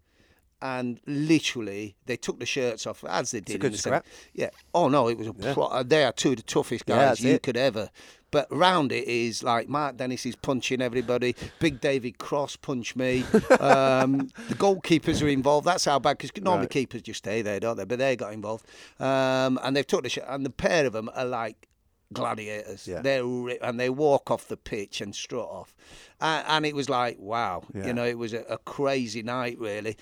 And 0.63 0.99
literally 1.05 1.95
they 2.05 2.15
took 2.15 2.39
the 2.39 2.45
shirts 2.45 2.87
off 2.87 3.03
as 3.03 3.31
they 3.31 3.41
did. 3.41 3.57
a 3.57 3.59
good 3.59 3.67
in 3.67 3.71
the 3.73 3.77
scrap. 3.77 4.05
Yeah. 4.33 4.49
Oh 4.73 4.87
no, 4.87 5.09
it 5.09 5.17
was 5.17 5.27
a. 5.27 5.33
Yeah. 5.37 5.53
Pro- 5.53 5.65
uh, 5.65 5.83
they 5.83 6.03
are 6.05 6.11
two 6.13 6.31
of 6.31 6.37
the 6.37 6.43
toughest 6.43 6.85
guys 6.85 6.97
that's 6.97 7.21
you 7.21 7.33
it. 7.33 7.43
could 7.43 7.57
ever. 7.57 7.89
But 8.31 8.47
round 8.49 8.91
it 8.91 9.07
is 9.07 9.43
like 9.43 9.69
Mark 9.69 9.97
Dennis 9.97 10.25
is 10.25 10.35
punching 10.35 10.81
everybody. 10.81 11.35
Big 11.59 11.79
David 11.79 12.17
Cross 12.17 12.55
punch 12.55 12.95
me. 12.95 13.23
Um, 13.59 14.29
the 14.49 14.55
goalkeepers 14.55 15.21
are 15.23 15.27
involved. 15.27 15.67
That's 15.67 15.85
how 15.85 15.99
bad 15.99 16.17
because 16.17 16.31
normally 16.41 16.61
Right. 16.63 16.69
keepers 16.71 17.01
just 17.03 17.19
stay 17.19 17.41
there, 17.43 17.59
don't 17.59 17.77
they? 17.77 17.85
But 17.85 17.99
they 17.99 18.15
got 18.15 18.33
involved, 18.33 18.65
um, 18.99 19.59
and 19.63 19.75
they've 19.75 19.85
took 19.85 20.01
the 20.03 20.09
shit. 20.09 20.25
And 20.27 20.43
the 20.45 20.49
pair 20.49 20.85
of 20.87 20.93
them 20.93 21.09
are 21.13 21.25
like 21.25 21.67
gladiators. 22.11 22.87
Yeah. 22.87 23.01
They're 23.01 23.23
and 23.61 23.79
they 23.79 23.89
walk 23.89 24.31
off 24.31 24.47
the 24.47 24.57
pitch 24.57 25.01
and 25.01 25.13
strut 25.15 25.45
off, 25.47 25.75
and, 26.21 26.45
and 26.47 26.65
it 26.65 26.75
was 26.75 26.89
like 26.89 27.17
wow, 27.19 27.63
Yeah. 27.73 27.87
you 27.87 27.93
know, 27.93 28.05
it 28.05 28.17
was 28.17 28.33
a, 28.33 28.41
a 28.49 28.57
crazy 28.57 29.21
night 29.23 29.57
really. 29.59 29.95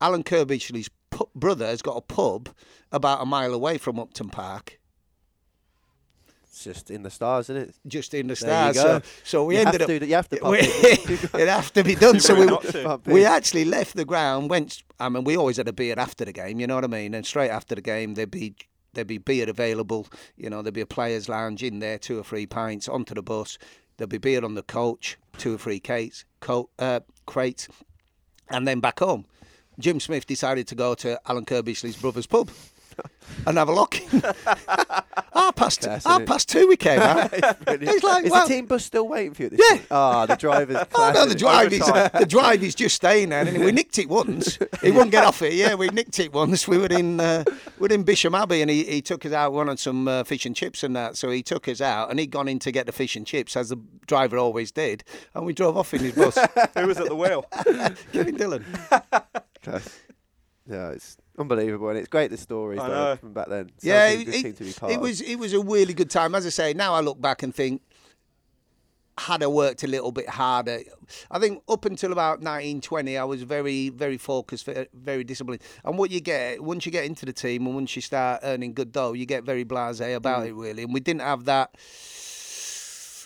Alan 0.00 0.22
Curbishley's 0.22 0.88
pu- 1.10 1.28
brother 1.34 1.66
has 1.66 1.82
got 1.82 1.96
a 1.96 2.00
pub 2.00 2.50
about 2.92 3.20
a 3.22 3.26
mile 3.26 3.52
away 3.54 3.78
from 3.78 3.98
Upton 3.98 4.28
Park, 4.30 4.78
It's 6.44 6.64
just 6.64 6.90
in 6.90 7.02
the 7.02 7.10
stars, 7.10 7.50
isn't 7.50 7.56
it? 7.70 7.74
just 7.86 8.14
in 8.14 8.28
the 8.28 8.34
There 8.34 8.68
you 8.68 8.74
stars. 8.74 9.02
So, 9.04 9.10
so 9.24 9.44
we 9.44 9.54
you 9.56 9.60
ended 9.60 9.80
have 9.80 9.90
up. 9.90 9.98
to, 10.00 10.06
you 10.06 10.14
have 10.14 10.28
to 10.30 10.36
pop 10.38 10.50
we, 10.52 10.58
it. 10.62 11.34
it 11.34 11.48
have 11.48 11.72
to 11.74 11.84
be 11.84 11.94
done. 11.94 12.20
so 12.26 12.34
we, 12.38 12.46
not 12.46 12.62
to. 12.62 12.84
Pop 12.84 13.06
we 13.06 13.24
actually 13.24 13.64
left 13.64 13.94
the 13.96 14.04
ground. 14.04 14.50
Went. 14.50 14.82
I 15.00 15.08
mean, 15.08 15.24
we 15.24 15.36
always 15.36 15.56
had 15.58 15.68
a 15.68 15.72
beer 15.72 15.94
after 15.98 16.24
the 16.24 16.32
game. 16.32 16.60
You 16.60 16.66
know 16.66 16.74
what 16.76 16.84
I 16.84 16.88
mean? 16.88 17.14
And 17.14 17.26
straight 17.26 17.50
after 17.50 17.74
the 17.74 17.82
game, 17.82 18.14
there'd 18.14 18.30
be 18.30 18.54
there'd 18.94 19.06
be 19.06 19.18
beer 19.18 19.48
available. 19.50 20.06
You 20.36 20.48
know, 20.50 20.62
there'd 20.62 20.74
be 20.74 20.80
a 20.80 20.86
players' 20.86 21.28
lounge 21.28 21.62
in 21.62 21.80
there, 21.80 21.98
two 21.98 22.18
or 22.18 22.24
three 22.24 22.46
pints 22.46 22.88
onto 22.88 23.14
the 23.14 23.22
bus. 23.22 23.58
There'd 23.96 24.10
be 24.10 24.18
beer 24.18 24.44
on 24.44 24.54
the 24.54 24.62
coach, 24.62 25.18
two 25.38 25.54
or 25.56 25.58
three 25.58 25.80
crates, 25.80 26.24
co- 26.40 26.70
uh, 26.78 27.00
crates, 27.26 27.68
and 28.48 28.66
then 28.66 28.78
back 28.80 29.00
home. 29.00 29.26
Jim 29.78 30.00
Smith 30.00 30.26
decided 30.26 30.66
to 30.68 30.74
go 30.74 30.94
to 30.96 31.20
Alan 31.28 31.44
Curbishley's 31.44 31.96
brother's 31.96 32.26
pub 32.26 32.50
and 33.46 33.56
have 33.58 33.68
a 33.68 33.72
look. 33.72 33.94
half 35.32 35.54
past 35.54 35.82
Class, 35.82 36.04
half 36.04 36.24
past 36.26 36.48
two 36.48 36.66
we 36.66 36.76
came 36.76 36.98
out. 36.98 37.30
Brilliant. 37.64 37.82
He's 37.92 38.02
like, 38.02 38.24
is 38.24 38.30
well, 38.32 38.48
the 38.48 38.54
team 38.54 38.66
bus 38.66 38.84
still 38.84 39.06
waiting 39.06 39.34
for 39.34 39.44
you? 39.44 39.50
This 39.50 39.60
Yeah. 39.62 39.76
point? 39.76 39.86
Ah, 39.92 40.26
the 40.26 40.34
driver's. 40.36 40.76
Oh 40.94 41.12
no, 41.14 41.26
the 41.26 41.34
innit? 41.34 41.38
drive 41.38 41.72
is 41.72 41.82
Overtime. 41.82 42.10
the 42.20 42.26
drive 42.26 42.62
is 42.64 42.74
just 42.74 42.96
staying 42.96 43.28
there. 43.28 43.46
And 43.46 43.64
we 43.64 43.70
nicked 43.70 43.98
it 44.00 44.08
once. 44.08 44.58
He 44.82 44.90
wouldn't 44.90 45.10
get 45.12 45.24
off 45.24 45.42
it. 45.42 45.52
Yeah, 45.54 45.74
we 45.74 45.88
nicked 45.88 46.18
it 46.18 46.32
once. 46.32 46.66
We 46.66 46.78
were 46.78 46.86
in 46.86 47.20
uh, 47.20 47.44
we 47.78 47.88
were 47.88 47.94
in 47.94 48.02
Bisham 48.04 48.34
Abbey, 48.34 48.62
and 48.62 48.70
he, 48.70 48.84
he 48.84 49.02
took 49.02 49.24
us 49.26 49.32
out. 49.32 49.52
We 49.52 49.58
wanted 49.58 49.78
some 49.78 50.06
uh, 50.08 50.24
fish 50.24 50.46
and 50.46 50.54
chips 50.56 50.82
and 50.82 50.94
that. 50.96 51.16
So 51.16 51.30
he 51.30 51.42
took 51.42 51.68
us 51.68 51.80
out, 51.80 52.10
and 52.10 52.18
he'd 52.18 52.30
gone 52.30 52.48
in 52.48 52.58
to 52.60 52.70
get 52.72 52.86
the 52.86 52.92
fish 52.92 53.14
and 53.16 53.26
chips, 53.26 53.56
as 53.56 53.68
the 53.68 53.76
driver 54.06 54.38
always 54.38 54.70
did. 54.72 55.04
And 55.34 55.44
we 55.46 55.52
drove 55.52 55.76
off 55.76 55.92
in 55.94 56.00
his 56.00 56.12
bus. 56.14 56.36
Who 56.76 56.86
was 56.86 56.98
at 56.98 57.06
the 57.08 57.14
wheel? 57.16 57.44
Kevin 58.12 58.36
Dillon. 58.36 58.64
Yeah, 60.70 60.90
it's 60.90 61.16
unbelievable, 61.38 61.88
and 61.88 61.98
it's 61.98 62.08
great 62.08 62.30
the 62.30 62.36
stories 62.36 62.78
though, 62.78 63.16
from 63.16 63.32
back 63.32 63.48
then. 63.48 63.70
Yeah, 63.80 64.08
it, 64.08 64.28
it- 64.28 64.56
to 64.58 64.64
be 64.64 64.72
part 64.74 64.92
it 64.92 65.00
was 65.00 65.20
it 65.22 65.36
was 65.36 65.54
a 65.54 65.60
really 65.60 65.94
good 65.94 66.10
time. 66.10 66.34
As 66.34 66.44
I 66.44 66.50
say, 66.50 66.74
now 66.74 66.92
I 66.92 67.00
look 67.00 67.18
back 67.20 67.42
and 67.42 67.54
think, 67.54 67.80
had 69.16 69.42
I 69.42 69.46
worked 69.46 69.82
a 69.82 69.86
little 69.86 70.12
bit 70.12 70.28
harder, 70.28 70.80
I 71.30 71.38
think 71.38 71.62
up 71.70 71.86
until 71.86 72.12
about 72.12 72.40
1920, 72.40 73.16
I 73.16 73.24
was 73.24 73.42
very 73.44 73.88
very 73.88 74.18
focused, 74.18 74.68
very 74.92 75.24
disciplined. 75.24 75.62
And 75.86 75.96
what 75.96 76.10
you 76.10 76.20
get 76.20 76.62
once 76.62 76.84
you 76.84 76.92
get 76.92 77.04
into 77.06 77.24
the 77.24 77.32
team 77.32 77.64
and 77.66 77.74
once 77.74 77.96
you 77.96 78.02
start 78.02 78.40
earning 78.42 78.74
good 78.74 78.92
dough, 78.92 79.14
you 79.14 79.24
get 79.24 79.44
very 79.44 79.64
blasé 79.64 80.14
about 80.16 80.42
Mm. 80.44 80.48
it 80.48 80.54
really. 80.54 80.82
And 80.82 80.92
we 80.92 81.00
didn't 81.00 81.22
have 81.22 81.46
that 81.46 81.74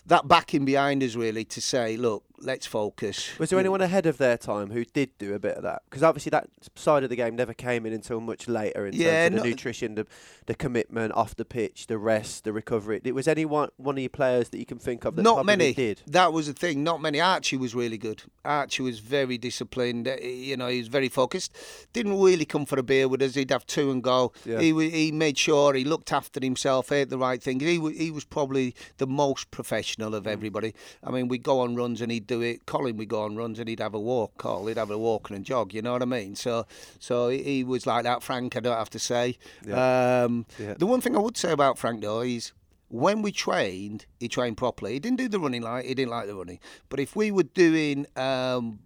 that 0.06 0.28
backing 0.28 0.64
behind 0.64 1.02
us 1.02 1.14
really 1.16 1.44
to 1.46 1.60
say, 1.60 1.96
look, 1.96 2.24
let's 2.42 2.66
focus. 2.66 3.38
Was 3.38 3.50
there 3.50 3.58
anyone 3.58 3.80
ahead 3.80 4.06
of 4.06 4.18
their 4.18 4.36
time 4.36 4.70
who 4.70 4.84
did 4.84 5.16
do 5.18 5.34
a 5.34 5.38
bit 5.38 5.56
of 5.56 5.62
that? 5.62 5.82
Because 5.88 6.02
obviously 6.02 6.30
that 6.30 6.48
side 6.74 7.04
of 7.04 7.10
the 7.10 7.16
game 7.16 7.36
never 7.36 7.54
came 7.54 7.86
in 7.86 7.92
until 7.92 8.20
much 8.20 8.48
later 8.48 8.86
in 8.86 8.94
Yeah, 8.94 9.28
terms 9.28 9.36
of 9.38 9.42
the 9.44 9.50
nutrition, 9.50 9.94
the, 9.94 10.06
the 10.46 10.54
commitment 10.54 11.12
off 11.14 11.34
the 11.36 11.44
pitch, 11.44 11.86
the 11.86 11.98
rest, 11.98 12.44
the 12.44 12.52
recovery. 12.52 13.00
It 13.04 13.14
was 13.14 13.28
anyone 13.28 13.70
one, 13.76 13.96
of 13.96 14.00
your 14.00 14.10
players 14.10 14.48
that 14.50 14.58
you 14.58 14.66
can 14.66 14.78
think 14.78 15.04
of 15.04 15.16
that 15.16 15.22
not 15.22 15.44
many 15.46 15.72
did? 15.72 16.02
That 16.06 16.32
was 16.32 16.46
the 16.46 16.52
thing. 16.52 16.82
Not 16.82 17.00
many. 17.00 17.20
Archie 17.20 17.56
was 17.56 17.74
really 17.74 17.98
good. 17.98 18.22
Archie 18.44 18.82
was 18.82 18.98
very 18.98 19.38
disciplined. 19.38 20.08
uh, 20.08 20.16
You 20.20 20.56
know, 20.56 20.68
he 20.68 20.78
was 20.78 20.88
very 20.88 21.08
focused. 21.08 21.56
Didn't 21.92 22.20
really 22.20 22.44
come 22.44 22.66
for 22.66 22.78
a 22.78 22.82
beer 22.82 23.08
with 23.08 23.22
us. 23.22 23.34
He'd 23.34 23.50
have 23.50 23.66
two 23.66 23.90
and 23.90 24.02
go. 24.02 24.32
Yeah. 24.44 24.60
He 24.60 24.72
he 24.90 25.12
made 25.12 25.38
sure 25.38 25.74
he 25.74 25.84
looked 25.84 26.12
after 26.12 26.40
himself, 26.40 26.90
ate 26.90 27.08
the 27.10 27.18
right 27.18 27.42
thing. 27.42 27.60
He 27.60 27.78
he 27.92 28.10
was 28.10 28.24
probably 28.24 28.74
the 28.98 29.06
most 29.06 29.50
professional 29.50 29.92
Mm. 30.12 30.16
of 30.16 30.26
everybody. 30.26 30.74
I 31.04 31.10
mean, 31.10 31.28
we'd 31.28 31.42
go 31.42 31.60
on 31.60 31.74
runs 31.76 32.00
and 32.00 32.10
he'd 32.10 32.26
do 32.32 32.40
it. 32.40 32.66
Colin 32.66 32.96
would 32.96 33.08
go 33.08 33.22
on 33.22 33.36
runs 33.36 33.58
and 33.58 33.68
he'd 33.68 33.80
have 33.80 33.94
a 33.94 34.00
walk. 34.00 34.36
Call. 34.38 34.66
He'd 34.66 34.76
have 34.78 34.90
a 34.90 34.98
walk 34.98 35.30
and 35.30 35.38
a 35.38 35.42
jog. 35.42 35.72
You 35.74 35.82
know 35.82 35.92
what 35.92 36.02
I 36.02 36.06
mean? 36.06 36.34
So 36.36 36.66
so 36.98 37.28
he- 37.28 37.64
was 37.64 37.86
like 37.86 38.04
that. 38.04 38.22
Frank, 38.22 38.56
I 38.56 38.60
don't 38.60 38.76
have 38.76 38.90
to 38.90 38.98
say. 38.98 39.38
Um, 39.66 40.46
Yeah. 40.58 40.74
The 40.78 40.86
one 40.86 41.00
thing 41.00 41.14
I 41.16 41.20
would 41.20 41.36
say 41.36 41.52
about 41.52 41.78
Frank 41.78 42.00
though 42.02 42.20
is 42.22 42.52
when 42.88 43.22
we 43.22 43.32
trained, 43.32 44.04
he 44.20 44.28
trained 44.28 44.56
properly. 44.56 44.92
He 44.94 44.98
didn't 44.98 45.18
do 45.18 45.28
the 45.28 45.40
running 45.40 45.62
like 45.62 45.84
he 45.86 45.94
didn't 45.94 46.10
like 46.10 46.26
the 46.26 46.34
running. 46.34 46.60
But 46.88 47.00
if 47.00 47.16
we 47.16 47.30
were 47.30 47.44
doing 47.44 48.06
um, 48.16 48.80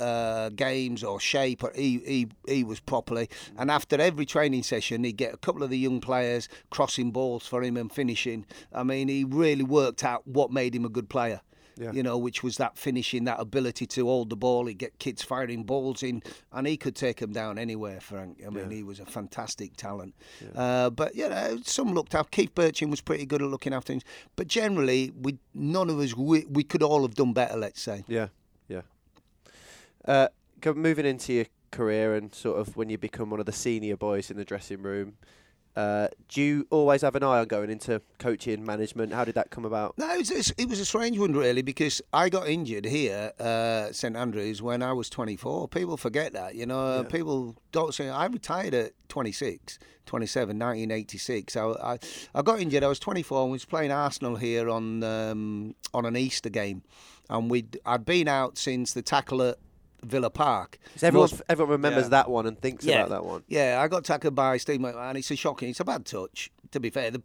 uh, 0.00 0.48
games 0.48 1.04
or 1.04 1.20
shape, 1.20 1.62
or 1.62 1.72
he, 1.76 1.98
he 2.04 2.28
he 2.48 2.64
was 2.64 2.80
properly. 2.80 3.28
And 3.56 3.70
after 3.70 4.00
every 4.00 4.26
training 4.26 4.64
session, 4.64 5.04
he'd 5.04 5.16
get 5.16 5.32
a 5.34 5.36
couple 5.36 5.62
of 5.62 5.70
the 5.70 5.78
young 5.78 6.00
players 6.00 6.48
crossing 6.70 7.12
balls 7.12 7.46
for 7.46 7.62
him 7.62 7.76
and 7.76 7.92
finishing. 7.92 8.46
I 8.72 8.82
mean, 8.82 9.06
he 9.08 9.22
really 9.24 9.64
worked 9.64 10.02
out 10.02 10.26
what 10.26 10.50
made 10.50 10.74
him 10.74 10.84
a 10.84 10.88
good 10.88 11.08
player. 11.08 11.40
Yeah. 11.76 11.92
You 11.92 12.02
know, 12.02 12.18
which 12.18 12.42
was 12.42 12.58
that 12.58 12.76
finishing, 12.76 13.24
that 13.24 13.40
ability 13.40 13.86
to 13.86 14.06
hold 14.06 14.30
the 14.30 14.36
ball. 14.36 14.66
He'd 14.66 14.78
get 14.78 14.98
kids 14.98 15.22
firing 15.22 15.64
balls 15.64 16.02
in, 16.02 16.22
and 16.52 16.66
he 16.66 16.76
could 16.76 16.94
take 16.94 17.18
them 17.18 17.32
down 17.32 17.58
anywhere, 17.58 18.00
Frank. 18.00 18.42
I 18.46 18.50
mean, 18.50 18.70
he 18.70 18.82
was 18.82 19.00
a 19.00 19.06
fantastic 19.06 19.76
talent. 19.76 20.14
Uh, 20.54 20.90
but, 20.90 21.14
you 21.14 21.28
know, 21.28 21.58
some 21.64 21.94
looked 21.94 22.14
after. 22.14 22.30
Keith 22.30 22.54
Bertschin 22.54 22.90
was 22.90 23.00
pretty 23.00 23.26
good 23.26 23.42
at 23.42 23.48
looking 23.48 23.72
after 23.72 23.92
him. 23.92 24.00
But 24.36 24.48
generally, 24.48 25.12
we 25.20 25.38
none 25.54 25.88
of 25.88 25.98
us, 25.98 26.16
we, 26.16 26.44
we 26.46 26.62
could 26.62 26.82
all 26.82 27.02
have 27.02 27.14
done 27.14 27.32
better, 27.32 27.56
let's 27.56 27.80
say. 27.80 28.04
Yeah, 28.06 28.28
yeah. 28.68 28.82
Uh, 30.04 30.28
moving 30.74 31.06
into 31.06 31.32
your 31.32 31.46
career 31.70 32.14
and 32.14 32.34
sort 32.34 32.60
of 32.60 32.76
when 32.76 32.90
you 32.90 32.98
become 32.98 33.30
one 33.30 33.40
of 33.40 33.46
the 33.46 33.52
senior 33.52 33.96
boys 33.96 34.30
in 34.30 34.36
the 34.36 34.44
dressing 34.44 34.82
room, 34.82 35.14
uh, 35.74 36.08
do 36.28 36.42
you 36.42 36.66
always 36.70 37.00
have 37.00 37.14
an 37.14 37.22
eye 37.22 37.40
on 37.40 37.46
going 37.46 37.70
into 37.70 38.02
coaching, 38.18 38.64
management? 38.64 39.12
How 39.12 39.24
did 39.24 39.34
that 39.36 39.50
come 39.50 39.64
about? 39.64 39.96
No, 39.96 40.12
it 40.14 40.18
was, 40.30 40.50
it 40.50 40.68
was 40.68 40.80
a 40.80 40.84
strange 40.84 41.18
one, 41.18 41.32
really, 41.32 41.62
because 41.62 42.02
I 42.12 42.28
got 42.28 42.48
injured 42.48 42.84
here, 42.84 43.32
uh, 43.40 43.90
St 43.92 44.14
Andrews, 44.14 44.60
when 44.60 44.82
I 44.82 44.92
was 44.92 45.08
24. 45.08 45.68
People 45.68 45.96
forget 45.96 46.34
that, 46.34 46.54
you 46.54 46.66
know. 46.66 46.98
Yeah. 46.98 47.08
People 47.08 47.56
don't 47.72 47.94
say 47.94 48.10
I 48.10 48.26
retired 48.26 48.74
at 48.74 48.92
26, 49.08 49.78
27, 50.04 50.58
1986. 50.58 51.56
I, 51.56 51.62
I, 51.62 51.98
I 52.34 52.42
got 52.42 52.60
injured. 52.60 52.84
I 52.84 52.88
was 52.88 52.98
24 52.98 53.44
and 53.44 53.52
was 53.52 53.64
playing 53.64 53.92
Arsenal 53.92 54.36
here 54.36 54.68
on 54.68 55.02
um, 55.02 55.74
on 55.94 56.04
an 56.04 56.16
Easter 56.16 56.50
game, 56.50 56.82
and 57.30 57.50
we 57.50 57.66
I'd 57.86 58.04
been 58.04 58.28
out 58.28 58.58
since 58.58 58.92
the 58.92 59.02
tackle 59.02 59.42
at 59.42 59.58
Villa 60.04 60.30
Park. 60.30 60.78
'Cause 60.94 61.02
everyone, 61.02 61.30
Most- 61.30 61.42
everyone 61.48 61.70
remembers 61.72 62.04
Yeah. 62.04 62.08
that 62.10 62.30
one 62.30 62.46
and 62.46 62.60
thinks 62.60 62.84
Yeah. 62.84 63.00
about 63.00 63.10
that 63.10 63.24
one. 63.24 63.44
Yeah, 63.48 63.80
I 63.82 63.88
got 63.88 64.04
tackled 64.04 64.34
by 64.34 64.56
Steve 64.56 64.80
McMahon, 64.80 65.08
and 65.10 65.18
it's 65.18 65.30
a 65.30 65.36
shocking. 65.36 65.70
It's 65.70 65.80
a 65.80 65.84
bad 65.84 66.04
touch. 66.06 66.50
To 66.72 66.80
be 66.80 66.90
fair, 66.90 67.10
the 67.10 67.22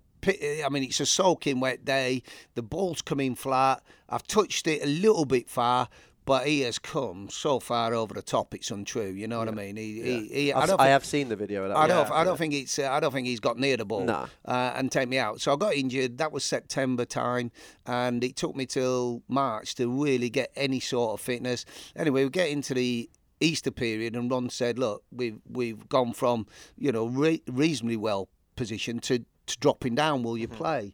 I 0.65 0.67
mean, 0.69 0.83
it's 0.83 0.99
a 0.99 1.05
soaking 1.05 1.59
wet 1.61 1.85
day. 1.85 2.21
The 2.55 2.61
ball's 2.63 3.01
coming 3.01 3.33
flat. 3.35 3.81
I've 4.09 4.25
touched 4.27 4.67
it 4.67 4.83
a 4.83 4.85
little 4.87 5.23
bit 5.25 5.47
far, 5.49 5.87
but 6.27 6.45
he 6.45 6.61
has 6.61 6.77
come 6.77 7.27
so 7.31 7.59
far 7.59 7.93
over 7.95 8.13
the 8.13 8.21
top. 8.21 8.53
It's 8.53 8.69
untrue. 8.69 9.11
You 9.13 9.27
know 9.27 9.39
what 9.39 9.47
I 9.47 9.51
mean? 9.51 9.75
He, 9.77 10.01
he, 10.01 10.27
he, 10.27 10.53
I've 10.53 10.67
don't 10.67 10.79
I 10.79 10.89
have 10.89 11.03
seen 11.03 11.29
the 11.29 11.35
video 11.35 11.63
of 11.63 11.69
that. 11.69 11.77
I 11.77 11.87
don't. 11.87 12.07
Yeah, 12.07 12.13
I 12.13 12.23
don't 12.23 12.33
yeah. 12.33 12.37
think 12.37 12.53
it's. 12.53 12.77
Uh, 12.77 12.91
I 12.91 12.99
don't 12.99 13.11
think 13.11 13.25
he's 13.25 13.39
got 13.39 13.57
near 13.57 13.77
the 13.77 13.85
ball 13.85 14.03
Nah. 14.05 14.27
uh, 14.45 14.73
and 14.75 14.91
take 14.91 15.09
me 15.09 15.17
out. 15.17 15.41
So 15.41 15.53
I 15.53 15.55
got 15.55 15.73
injured. 15.73 16.19
That 16.19 16.31
was 16.31 16.43
September 16.45 17.05
time, 17.05 17.51
and 17.87 18.23
it 18.23 18.35
took 18.35 18.55
me 18.55 18.65
till 18.67 19.23
March 19.27 19.73
to 19.75 19.89
really 19.89 20.29
get 20.29 20.51
any 20.55 20.79
sort 20.79 21.13
of 21.19 21.25
fitness. 21.25 21.65
Anyway, 21.95 22.23
we 22.25 22.29
get 22.29 22.49
into 22.49 22.75
the 22.75 23.09
Easter 23.39 23.71
period, 23.71 24.15
and 24.15 24.29
Ron 24.29 24.49
said, 24.49 24.77
"Look, 24.77 25.03
we've 25.11 25.39
we've 25.49 25.87
gone 25.89 26.13
from 26.13 26.45
you 26.77 26.91
know 26.91 27.07
re- 27.07 27.41
reasonably 27.47 27.97
well 27.97 28.29
positioned 28.55 29.01
to, 29.03 29.19
to 29.45 29.57
dropping 29.59 29.95
down. 29.95 30.23
Will 30.23 30.33
Mm-hmm. 30.33 30.41
you 30.41 30.47
play?" 30.49 30.93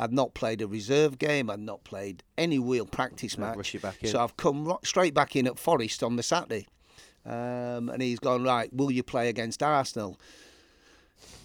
I've 0.00 0.12
not 0.12 0.32
played 0.32 0.62
a 0.62 0.66
reserve 0.66 1.18
game. 1.18 1.50
I've 1.50 1.60
not 1.60 1.84
played 1.84 2.22
any 2.38 2.58
real 2.58 2.86
practice 2.86 3.34
They'll 3.34 3.48
match. 3.48 3.56
rush 3.58 3.74
you 3.74 3.80
back 3.80 4.02
in. 4.02 4.08
So 4.08 4.18
I've 4.18 4.34
come 4.38 4.64
ro- 4.64 4.80
straight 4.82 5.12
back 5.12 5.36
in 5.36 5.46
at 5.46 5.58
Forest 5.58 6.02
on 6.02 6.16
the 6.16 6.22
Saturday. 6.22 6.66
Um, 7.26 7.90
and 7.90 8.00
he's 8.00 8.18
gone, 8.18 8.42
right, 8.42 8.72
will 8.72 8.90
you 8.90 9.02
play 9.02 9.28
against 9.28 9.62
Arsenal? 9.62 10.18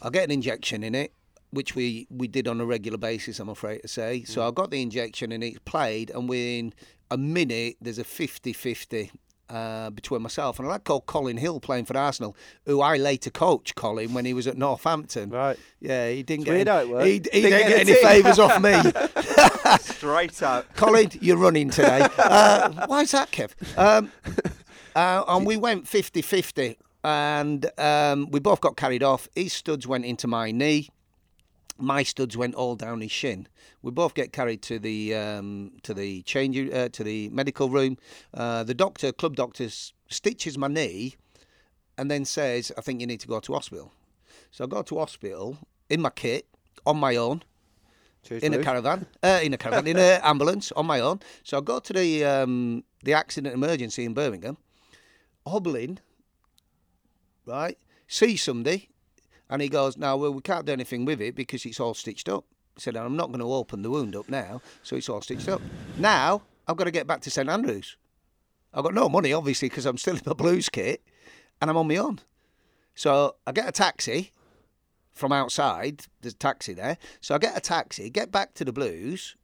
I'll 0.01 0.09
get 0.09 0.23
an 0.23 0.31
injection 0.31 0.83
in 0.83 0.95
it, 0.95 1.11
which 1.51 1.75
we, 1.75 2.07
we 2.09 2.29
did 2.29 2.47
on 2.47 2.61
a 2.61 2.65
regular 2.65 2.97
basis, 2.97 3.41
I'm 3.41 3.49
afraid 3.49 3.81
to 3.81 3.89
say. 3.89 4.21
Mm. 4.21 4.27
So 4.29 4.47
I 4.47 4.51
got 4.51 4.71
the 4.71 4.81
injection 4.81 5.33
and 5.33 5.43
it's 5.43 5.59
played, 5.65 6.09
and 6.11 6.29
within 6.29 6.73
a 7.11 7.17
minute, 7.17 7.75
there's 7.81 7.99
a 7.99 8.05
50 8.05 8.53
50 8.53 9.11
uh, 9.49 9.89
between 9.91 10.21
myself 10.21 10.57
and 10.59 10.67
a 10.67 10.71
lad 10.71 10.83
called 10.83 11.05
Colin 11.05 11.37
Hill 11.37 11.59
playing 11.59 11.85
for 11.85 11.95
Arsenal, 11.97 12.35
who 12.65 12.81
I 12.81 12.97
later 12.97 13.29
coached 13.29 13.75
Colin 13.75 14.13
when 14.13 14.25
he 14.25 14.33
was 14.33 14.47
at 14.47 14.57
Northampton. 14.57 15.29
Right. 15.29 15.57
Yeah, 15.79 16.09
he 16.09 16.23
didn't 16.23 16.47
It's 16.47 16.63
get 16.63 16.67
any, 16.67 16.87
he, 17.03 17.11
he 17.13 17.19
Didn't 17.19 17.41
didn't 17.41 17.67
get 17.69 17.79
any 17.87 17.93
favours 17.95 18.39
off 18.39 18.61
me. 18.61 18.73
Straight 19.79 20.41
out. 20.43 20.65
Colin, 20.75 21.11
you're 21.21 21.37
running 21.37 21.69
today. 21.69 22.07
Uh, 22.17 22.85
why 22.87 23.01
is 23.01 23.11
that, 23.11 23.31
Kev? 23.31 23.51
Um, 23.77 24.11
uh, 24.95 25.23
and 25.27 25.45
we 25.45 25.57
went 25.57 25.87
50 25.87 26.21
50. 26.21 26.77
and 27.03 27.69
um, 27.79 28.29
we 28.31 28.39
both 28.39 28.61
got 28.61 28.75
carried 28.75 29.03
off. 29.03 29.27
His 29.35 29.53
studs 29.53 29.85
went 29.87 30.05
into 30.05 30.27
my 30.27 30.51
knee. 30.51 30.89
My 31.77 32.03
studs 32.03 32.37
went 32.37 32.55
all 32.55 32.75
down 32.75 33.01
his 33.01 33.11
shin. 33.11 33.47
We 33.81 33.91
both 33.91 34.13
get 34.13 34.31
carried 34.31 34.61
to 34.63 34.79
the 34.79 35.13
um, 35.13 35.73
to 35.83 35.93
the 35.93 36.21
change 36.21 36.57
uh, 36.73 36.89
to 36.89 37.03
the 37.03 37.29
medical 37.29 37.69
room. 37.69 37.97
Uh, 38.33 38.63
the 38.63 38.73
doctor, 38.73 39.11
club 39.11 39.35
doctor, 39.35 39.67
stitches 40.07 40.57
my 40.57 40.67
knee, 40.67 41.15
and 41.97 42.09
then 42.09 42.23
says, 42.23 42.71
"I 42.77 42.81
think 42.81 43.01
you 43.01 43.07
need 43.07 43.19
to 43.21 43.27
go 43.27 43.39
to 43.41 43.53
hospital." 43.53 43.91
So 44.51 44.63
I 44.63 44.67
go 44.67 44.83
to 44.83 44.99
hospital 44.99 45.57
in 45.89 46.01
my 46.01 46.11
kit 46.11 46.47
on 46.85 46.97
my 46.97 47.17
own 47.17 47.43
Cheers, 48.23 48.41
in 48.41 48.53
a 48.53 48.63
caravan, 48.63 49.05
uh, 49.21 49.39
in 49.43 49.53
a 49.53 49.57
caravan, 49.57 49.85
in 49.85 49.97
an 49.97 50.19
ambulance 50.23 50.71
on 50.71 50.85
my 50.87 50.99
own. 50.99 51.19
So 51.43 51.57
I 51.57 51.61
go 51.61 51.79
to 51.79 51.93
the 51.93 52.25
um, 52.25 52.83
the 53.03 53.13
accident 53.13 53.53
emergency 53.53 54.03
in 54.03 54.13
Birmingham, 54.13 54.57
hobbling, 55.45 55.99
right? 57.45 57.77
See 58.07 58.35
somebody, 58.35 58.89
and 59.49 59.61
he 59.61 59.69
goes, 59.69 59.97
"No, 59.97 60.17
well, 60.17 60.33
we 60.33 60.41
can't 60.41 60.65
do 60.65 60.73
anything 60.73 61.05
with 61.05 61.21
it 61.21 61.35
because 61.35 61.65
it's 61.65 61.79
all 61.79 61.93
stitched 61.93 62.29
up." 62.29 62.45
I 62.77 62.81
said, 62.81 62.95
"I'm 62.97 63.15
not 63.15 63.27
going 63.27 63.39
to 63.39 63.53
open 63.53 63.81
the 63.81 63.89
wound 63.89 64.15
up 64.15 64.29
now, 64.29 64.61
so 64.83 64.95
it's 64.95 65.09
all 65.09 65.21
stitched 65.21 65.49
up." 65.49 65.61
Now 65.97 66.43
I've 66.67 66.77
got 66.77 66.85
to 66.85 66.91
get 66.91 67.07
back 67.07 67.21
to 67.21 67.31
St 67.31 67.49
Andrews. 67.49 67.97
I've 68.73 68.83
got 68.83 68.93
no 68.93 69.07
money, 69.07 69.31
obviously, 69.31 69.69
because 69.69 69.85
I'm 69.85 69.97
still 69.97 70.15
in 70.15 70.21
my 70.25 70.33
blues 70.33 70.69
kit, 70.69 71.01
and 71.61 71.69
I'm 71.69 71.77
on 71.77 71.87
my 71.87 71.97
own. 71.97 72.19
So 72.93 73.35
I 73.45 73.51
get 73.51 73.67
a 73.67 73.71
taxi 73.71 74.31
from 75.11 75.31
outside. 75.31 76.03
There's 76.21 76.33
a 76.33 76.37
taxi 76.37 76.73
there. 76.73 76.97
So 77.21 77.35
I 77.35 77.37
get 77.37 77.57
a 77.57 77.61
taxi, 77.61 78.09
get 78.09 78.31
back 78.31 78.53
to 78.55 78.65
the 78.65 78.73
Blues, 78.73 79.35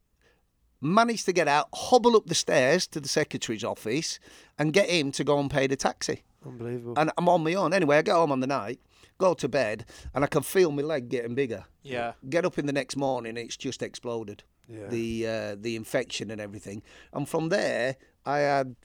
manage 0.82 1.24
to 1.26 1.34
get 1.34 1.47
out, 1.47 1.70
hobble 1.74 2.16
up 2.16 2.26
the 2.26 2.36
stairs 2.36 2.88
to 2.88 2.99
the 2.99 3.08
secretary's 3.08 3.64
office, 3.64 4.20
and 4.60 4.74
get 4.74 4.89
him 4.89 5.12
to 5.14 5.24
go 5.24 5.39
and 5.39 5.49
pay 5.49 5.68
the 5.68 5.76
taxi. 5.76 6.24
Unbelievable. 6.45 6.93
And 6.97 7.12
I'm 7.18 7.30
on 7.30 7.43
my 7.43 7.54
own. 7.54 7.74
Anyway, 7.74 7.97
I 7.97 8.02
get 8.02 8.16
home 8.16 8.32
on 8.32 8.39
the 8.41 8.47
night, 8.47 8.80
go 9.22 9.34
to 9.36 9.48
bed, 9.48 9.86
and 10.14 10.24
I 10.24 10.28
can 10.28 10.44
feel 10.44 10.72
my 10.72 10.82
leg 10.82 11.08
getting 11.10 11.36
bigger. 11.36 11.66
Yeah. 11.84 12.14
Get 12.30 12.46
up 12.46 12.58
in 12.58 12.66
the 12.66 12.74
next 12.74 12.98
morning, 12.98 13.38
it's 13.38 13.56
just 13.58 13.82
exploded. 13.82 14.44
Yeah. 14.68 14.88
The 14.88 15.28
uh, 15.28 15.56
the 15.60 15.76
infection 15.76 16.32
and 16.32 16.42
everything. 16.42 16.82
And 17.14 17.28
from 17.28 17.50
there, 17.50 17.96
I 18.26 18.40
had 18.40 18.76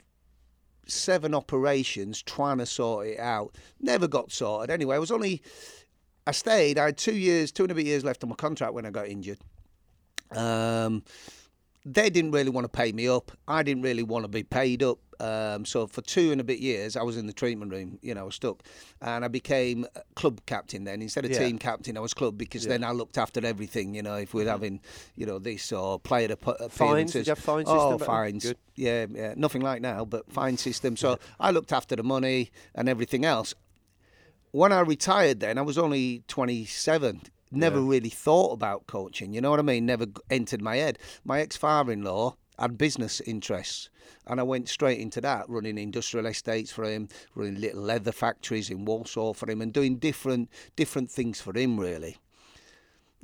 seven 0.85 1.33
operations 1.35 2.21
trying 2.21 2.59
to 2.59 2.65
sort 2.65 3.07
it 3.07 3.19
out. 3.19 3.55
Never 3.79 4.07
got 4.07 4.31
sorted. 4.31 4.69
Anyway, 4.69 4.95
I 4.95 4.99
was 4.99 5.11
only 5.11 5.41
I 6.25 6.31
stayed. 6.31 6.77
I 6.77 6.85
had 6.85 6.97
two 6.97 7.15
years, 7.15 7.51
two 7.51 7.63
and 7.63 7.71
a 7.71 7.75
bit 7.75 7.85
years 7.85 8.03
left 8.03 8.23
on 8.23 8.29
my 8.29 8.35
contract 8.35 8.73
when 8.73 8.85
I 8.85 8.91
got 8.91 9.07
injured. 9.07 9.39
Um, 10.31 11.03
they 11.85 12.09
didn't 12.09 12.31
really 12.31 12.49
want 12.49 12.65
to 12.65 12.69
pay 12.69 12.91
me 12.91 13.07
up. 13.07 13.31
I 13.47 13.63
didn't 13.63 13.83
really 13.83 14.03
want 14.03 14.25
to 14.25 14.27
be 14.27 14.43
paid 14.43 14.83
up. 14.83 14.99
Um, 15.19 15.65
so 15.65 15.87
for 15.87 16.01
two 16.01 16.31
and 16.31 16.39
a 16.39 16.43
bit 16.43 16.59
years, 16.59 16.95
I 16.95 17.03
was 17.03 17.17
in 17.17 17.27
the 17.27 17.33
treatment 17.33 17.71
room. 17.71 17.99
You 18.01 18.13
know, 18.13 18.21
I 18.21 18.23
was 18.23 18.35
stuck, 18.35 18.63
and 19.01 19.25
I 19.25 19.27
became 19.27 19.85
club 20.15 20.41
captain. 20.45 20.83
Then 20.83 21.01
instead 21.01 21.25
of 21.25 21.31
Yeah. 21.31 21.39
team 21.39 21.57
captain, 21.57 21.97
I 21.97 21.99
was 22.01 22.13
club 22.13 22.37
because 22.37 22.65
then 22.65 22.83
I 22.83 22.91
looked 22.91 23.17
after 23.17 23.45
everything. 23.45 23.95
You 23.95 24.03
know, 24.03 24.15
if 24.15 24.33
we're 24.33 24.47
having, 24.47 24.79
you 25.15 25.25
know, 25.25 25.39
this 25.39 25.71
or 25.71 25.99
player 25.99 26.31
ap- 26.31 26.47
appearances. 26.59 26.77
Fines? 26.77 27.13
Did 27.13 27.27
you 27.27 27.31
have 27.31 27.39
fine 27.39 27.63
Oh, 27.67 27.91
system? 27.91 28.05
fines. 28.07 28.43
Good. 28.45 28.57
Yeah, 28.75 29.05
yeah, 29.11 29.33
nothing 29.35 29.61
like 29.61 29.81
now, 29.81 30.05
but 30.05 30.31
fine 30.31 30.57
system. 30.57 30.95
So 30.97 31.17
I 31.39 31.51
looked 31.51 31.71
after 31.73 31.95
the 31.95 32.03
money 32.03 32.51
and 32.75 32.87
everything 32.87 33.25
else. 33.25 33.53
When 34.51 34.71
I 34.71 34.79
retired, 34.79 35.39
then 35.41 35.57
I 35.57 35.61
was 35.61 35.77
only 35.77 36.23
27. 36.27 37.21
Never 37.49 37.79
really 37.79 38.09
thought 38.09 38.51
about 38.51 38.87
coaching. 38.87 39.33
You 39.33 39.39
know 39.41 39.49
what 39.49 39.59
I 39.59 39.63
mean? 39.63 39.85
Never 39.85 40.05
entered 40.29 40.61
my 40.61 40.75
head. 40.77 40.99
My 41.23 41.39
ex-father-in-law 41.39 42.35
had 42.59 42.77
business 42.77 43.21
interests, 43.21 43.89
and 44.25 44.39
I 44.39 44.43
went 44.43 44.67
straight 44.69 44.99
into 44.99 45.21
that, 45.21 45.47
running 45.49 45.77
industrial 45.77 46.25
estates 46.25 46.71
for 46.71 46.83
him, 46.85 47.07
running 47.35 47.59
little 47.61 47.81
leather 47.81 48.11
factories 48.11 48.69
in 48.69 48.85
Walsall 48.85 49.33
for 49.33 49.49
him, 49.49 49.61
and 49.61 49.71
doing 49.73 49.97
different 49.97 50.49
different 50.75 51.11
things 51.11 51.39
for 51.41 51.57
him. 51.57 51.79
Really. 51.79 52.17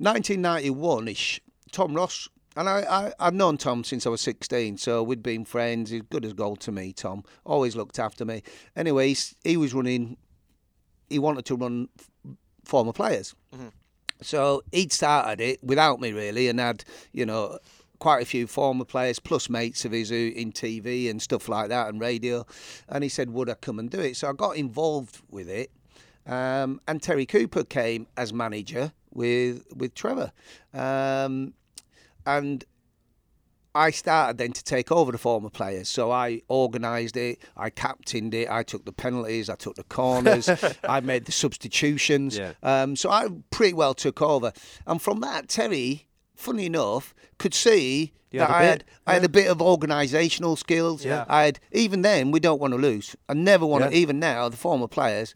1991ish, 0.02 1.40
Tom 1.72 1.94
Ross. 1.94 2.28
And 2.56 2.70
I, 2.70 2.82
I, 2.82 3.14
I've 3.20 3.34
known 3.34 3.58
Tom 3.58 3.84
since 3.84 4.06
I 4.06 4.10
was 4.10 4.22
16, 4.22 4.78
so 4.78 5.02
we'd 5.02 5.24
been 5.24 5.44
friends. 5.44 5.90
He's 5.90 6.04
good 6.04 6.24
as 6.24 6.34
gold 6.34 6.60
to 6.62 6.72
me, 6.72 6.94
Tom. 6.94 7.24
Always 7.46 7.76
looked 7.76 7.98
after 7.98 8.26
me. 8.26 8.44
Anyway, 8.76 9.08
he's- 9.08 9.34
he 9.44 9.58
was 9.58 9.74
running, 9.74 10.18
he 11.10 11.18
wanted 11.18 11.46
to 11.46 11.56
run 11.56 11.90
f- 11.98 12.10
former 12.64 12.94
players. 12.94 13.34
Mm-hmm. 13.56 13.70
So 14.22 14.62
he'd 14.72 14.94
started 14.94 15.42
it 15.42 15.64
without 15.64 16.00
me, 16.00 16.12
really, 16.14 16.48
and 16.48 16.60
had, 16.60 16.84
you 17.12 17.26
know, 17.26 17.58
quite 18.04 18.22
a 18.22 18.26
few 18.26 18.46
former 18.48 18.84
players, 18.84 19.18
plus 19.18 19.50
mates 19.50 19.86
of 19.86 19.94
his 19.94 20.10
who 20.10 20.34
in 20.36 20.52
TV 20.52 21.10
and 21.10 21.22
stuff 21.22 21.48
like 21.48 21.70
that 21.70 21.88
and 21.88 22.02
radio. 22.02 22.46
And 22.90 23.02
he 23.02 23.10
said, 23.10 23.30
Would 23.30 23.50
I 23.50 23.54
come 23.54 23.80
and 23.80 23.90
do 23.90 24.02
it? 24.02 24.18
So 24.18 24.30
I 24.30 24.34
got 24.34 24.58
involved 24.58 25.22
with 25.32 25.48
it. 25.48 25.72
Um, 26.28 26.82
and 26.86 27.02
Terry 27.02 27.26
Cooper 27.26 27.64
came 27.64 28.08
as 28.18 28.34
manager 28.34 28.92
with 29.14 29.64
with 29.74 29.96
Trevor. 29.96 30.34
Um, 30.74 31.54
and 32.26 32.66
I 33.74 33.92
started 33.92 34.38
then 34.38 34.52
to 34.52 34.64
take 34.66 34.92
over 34.92 35.14
the 35.14 35.18
former 35.18 35.50
players. 35.50 35.88
So 35.88 36.12
I 36.12 36.42
organised 36.50 37.16
it, 37.16 37.40
I 37.56 37.70
captained 37.70 38.34
it, 38.34 38.50
I 38.50 38.64
took 38.64 38.84
the 38.84 38.92
penalties, 38.92 39.50
I 39.50 39.56
took 39.56 39.76
the 39.76 39.86
corners, 39.86 40.50
I 40.84 41.00
made 41.00 41.24
the 41.24 41.32
substitutions. 41.32 42.38
Yeah. 42.38 42.52
Um, 42.64 42.98
so 42.98 43.10
I 43.10 43.30
pretty 43.50 43.74
well 43.74 43.94
took 43.94 44.22
over. 44.22 44.52
And 44.86 45.02
from 45.02 45.22
that, 45.22 45.48
Terry, 45.48 46.10
funny 46.36 46.66
enough, 46.66 47.14
could 47.38 47.54
see 47.54 48.14
You 48.32 48.40
that 48.40 48.50
had 48.50 48.56
I 48.56 48.64
had 48.66 48.84
I 49.08 49.14
had 49.16 49.24
a 49.24 49.30
bit 49.30 49.48
of 49.48 49.58
organisational 49.60 50.58
skills. 50.58 51.06
Yeah. 51.06 51.26
I 51.28 51.44
had 51.44 51.60
even 51.72 52.02
then 52.02 52.32
we 52.32 52.40
don't 52.40 52.60
want 52.60 52.74
to 52.74 52.78
lose. 52.80 53.16
I 53.30 53.34
never 53.34 53.66
want 53.66 53.84
to. 53.86 53.90
Yeah. 53.92 53.98
Even 54.02 54.20
now, 54.20 54.50
the 54.50 54.58
former 54.58 54.88
players, 54.88 55.36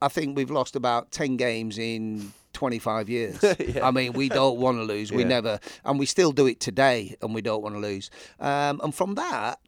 I 0.00 0.08
think 0.08 0.36
we've 0.36 0.50
lost 0.50 0.76
about 0.76 1.10
ten 1.10 1.36
games 1.36 1.78
in. 1.78 2.32
25 2.54 3.08
years. 3.08 3.42
Yeah. 3.58 3.88
I 3.88 3.90
mean, 3.90 4.12
we 4.12 4.28
don't 4.28 4.58
want 4.58 4.76
to 4.76 4.84
lose. 4.84 5.10
We 5.10 5.22
Yeah. 5.22 5.28
never, 5.28 5.58
and 5.86 5.98
we 5.98 6.04
still 6.04 6.32
do 6.32 6.46
it 6.46 6.60
today, 6.60 7.16
and 7.22 7.34
we 7.34 7.40
don't 7.40 7.62
want 7.62 7.74
to 7.76 7.80
lose. 7.80 8.10
Um, 8.38 8.78
and 8.84 8.94
from 8.94 9.14
that, 9.14 9.58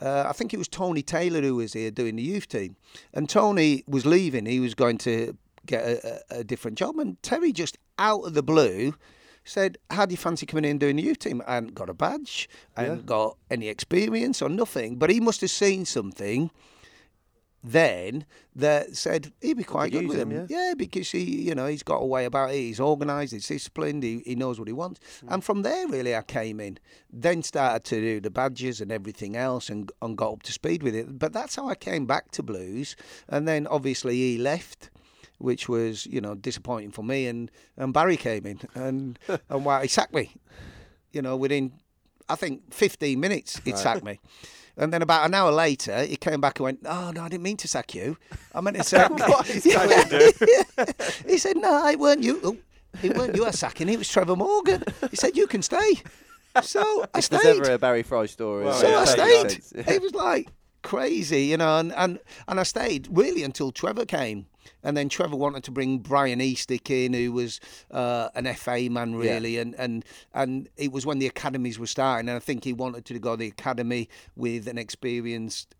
uh, 0.00 0.24
I 0.26 0.32
think 0.32 0.54
it 0.54 0.56
was 0.56 0.66
Tony 0.66 1.02
Taylor 1.02 1.42
who 1.42 1.56
was 1.56 1.74
here 1.74 1.90
doing 1.90 2.16
the 2.16 2.22
youth 2.22 2.48
team, 2.48 2.76
and 3.12 3.28
Tony 3.28 3.84
was 3.86 4.06
leaving. 4.06 4.46
He 4.46 4.58
was 4.58 4.74
going 4.74 4.96
to 4.98 5.36
get 5.66 5.84
a, 5.84 6.22
a 6.30 6.42
different 6.42 6.78
job, 6.78 6.98
and 6.98 7.22
Terry 7.22 7.52
just 7.52 7.76
out 7.98 8.22
of 8.22 8.32
the 8.32 8.42
blue 8.42 8.94
said, 9.44 9.78
"How 9.90 10.06
do 10.06 10.12
you 10.12 10.16
fancy 10.16 10.46
coming 10.46 10.64
in 10.64 10.72
and 10.72 10.80
doing 10.80 10.96
the 10.96 11.02
youth 11.02 11.18
team?" 11.18 11.42
I 11.46 11.54
hadn't 11.54 11.74
got 11.74 11.90
a 11.90 11.94
badge, 11.94 12.48
I 12.76 12.82
hadn't 12.82 13.06
got 13.06 13.36
any 13.50 13.68
experience 13.68 14.42
or 14.42 14.48
nothing, 14.48 14.96
but 14.96 15.10
he 15.10 15.20
must 15.20 15.40
have 15.40 15.50
seen 15.50 15.84
something 15.84 16.50
then 17.62 18.24
that 18.56 18.96
said 18.96 19.32
he'd 19.40 19.56
be 19.56 19.64
quite 19.64 19.92
good 19.92 20.08
with 20.08 20.18
him, 20.18 20.30
him. 20.30 20.46
Yeah. 20.48 20.74
because 20.76 21.10
he, 21.10 21.22
you 21.22 21.54
know, 21.54 21.66
he's 21.66 21.82
got 21.82 21.96
a 21.96 22.06
way 22.06 22.24
about 22.24 22.50
it. 22.50 22.56
He's 22.56 22.80
organised, 22.80 23.32
he's 23.32 23.46
disciplined, 23.46 24.02
he, 24.02 24.22
he 24.24 24.34
knows 24.34 24.58
what 24.58 24.68
he 24.68 24.72
wants. 24.72 25.00
Hmm. 25.20 25.34
And 25.34 25.44
from 25.44 25.62
there, 25.62 25.86
really, 25.88 26.16
I 26.16 26.22
came 26.22 26.58
in. 26.60 26.78
Then 27.12 27.42
started 27.42 27.84
to 27.84 28.00
do 28.00 28.20
the 28.20 28.30
badges 28.30 28.80
and 28.80 28.90
everything 28.90 29.36
else 29.36 29.68
and, 29.68 29.90
and 30.00 30.16
got 30.16 30.32
up 30.32 30.42
to 30.44 30.52
speed 30.52 30.82
with 30.82 30.94
it. 30.94 31.18
But 31.18 31.32
that's 31.32 31.56
how 31.56 31.68
I 31.68 31.74
came 31.74 32.06
back 32.06 32.30
to 32.32 32.42
blues. 32.42 32.96
And 33.28 33.46
then 33.46 33.66
obviously 33.66 34.16
he 34.16 34.38
left. 34.38 34.90
Which 35.40 35.68
was, 35.68 36.06
you 36.06 36.20
know, 36.20 36.34
disappointing 36.34 36.90
for 36.90 37.02
me, 37.02 37.26
and, 37.26 37.50
and 37.76 37.92
Barry 37.92 38.16
came 38.16 38.46
in, 38.46 38.60
and 38.74 39.18
and 39.48 39.64
why 39.64 39.82
he 39.82 39.88
sacked 39.88 40.14
me, 40.14 40.32
you 41.12 41.22
know, 41.22 41.36
within 41.36 41.72
I 42.28 42.36
think 42.36 42.72
15 42.72 43.18
minutes 43.18 43.60
he'd 43.64 43.78
sacked 43.78 44.04
me. 44.04 44.20
And 44.76 44.92
then 44.92 45.02
about 45.02 45.26
an 45.26 45.34
hour 45.34 45.50
later, 45.50 46.04
he 46.04 46.16
came 46.16 46.40
back 46.40 46.58
and 46.58 46.64
went, 46.64 46.80
"Oh 46.84 47.10
no, 47.10 47.22
I 47.22 47.28
didn't 47.28 47.42
mean 47.42 47.56
to 47.58 47.68
sack 47.68 47.94
you. 47.94 48.16
I 48.54 48.60
meant 48.60 48.76
to 48.76 48.84
sack." 48.94 49.10
he 51.26 51.38
said, 51.38 51.56
"No, 51.56 51.86
it 51.88 51.98
weren't 51.98 52.22
you. 52.22 52.40
Oh, 52.44 52.56
it 53.02 53.16
weren't 53.16 53.34
you. 53.34 53.44
I 53.44 53.50
sacking. 53.50 53.88
It 53.88 53.98
was 53.98 54.08
Trevor 54.08 54.36
Morgan." 54.36 54.84
He 55.10 55.16
said, 55.16 55.36
"You 55.36 55.46
can 55.46 55.62
stay." 55.62 56.00
So 56.62 57.06
I 57.14 57.20
stayed. 57.20 57.40
there's 57.40 57.60
ever 57.60 57.72
a 57.72 57.78
Barry 57.78 58.02
Fry 58.02 58.26
story. 58.26 58.64
Well, 58.64 58.74
So 58.74 58.88
yeah, 58.88 58.98
I 58.98 59.04
stayed. 59.04 59.62
It 59.88 60.02
was 60.02 60.14
like 60.14 60.48
crazy, 60.82 61.44
you 61.44 61.56
know, 61.56 61.78
and, 61.78 61.92
and, 61.94 62.18
and 62.48 62.58
I 62.58 62.62
stayed 62.62 63.08
really 63.10 63.42
until 63.42 63.70
Trevor 63.70 64.04
came. 64.04 64.46
And 64.82 64.96
then 64.96 65.08
Trevor 65.08 65.36
wanted 65.36 65.64
to 65.64 65.70
bring 65.70 65.98
Brian 65.98 66.40
Eastick 66.40 66.90
in, 66.90 67.12
who 67.12 67.32
was 67.32 67.60
uh, 67.90 68.28
an 68.34 68.52
FA 68.54 68.88
man, 68.90 69.12
Yeah. 69.12 69.18
really. 69.34 69.58
And, 69.58 69.74
and, 69.76 70.04
and 70.34 70.68
it 70.76 70.92
was 70.92 71.06
when 71.06 71.18
the 71.18 71.26
academies 71.26 71.78
were 71.78 71.86
starting. 71.86 72.28
And 72.28 72.36
I 72.36 72.40
think 72.40 72.64
he 72.64 72.72
wanted 72.72 73.04
to 73.06 73.18
go 73.18 73.32
to 73.32 73.36
the 73.36 73.48
academy 73.48 74.08
with 74.36 74.68
an 74.68 74.78
experienced 74.78 75.74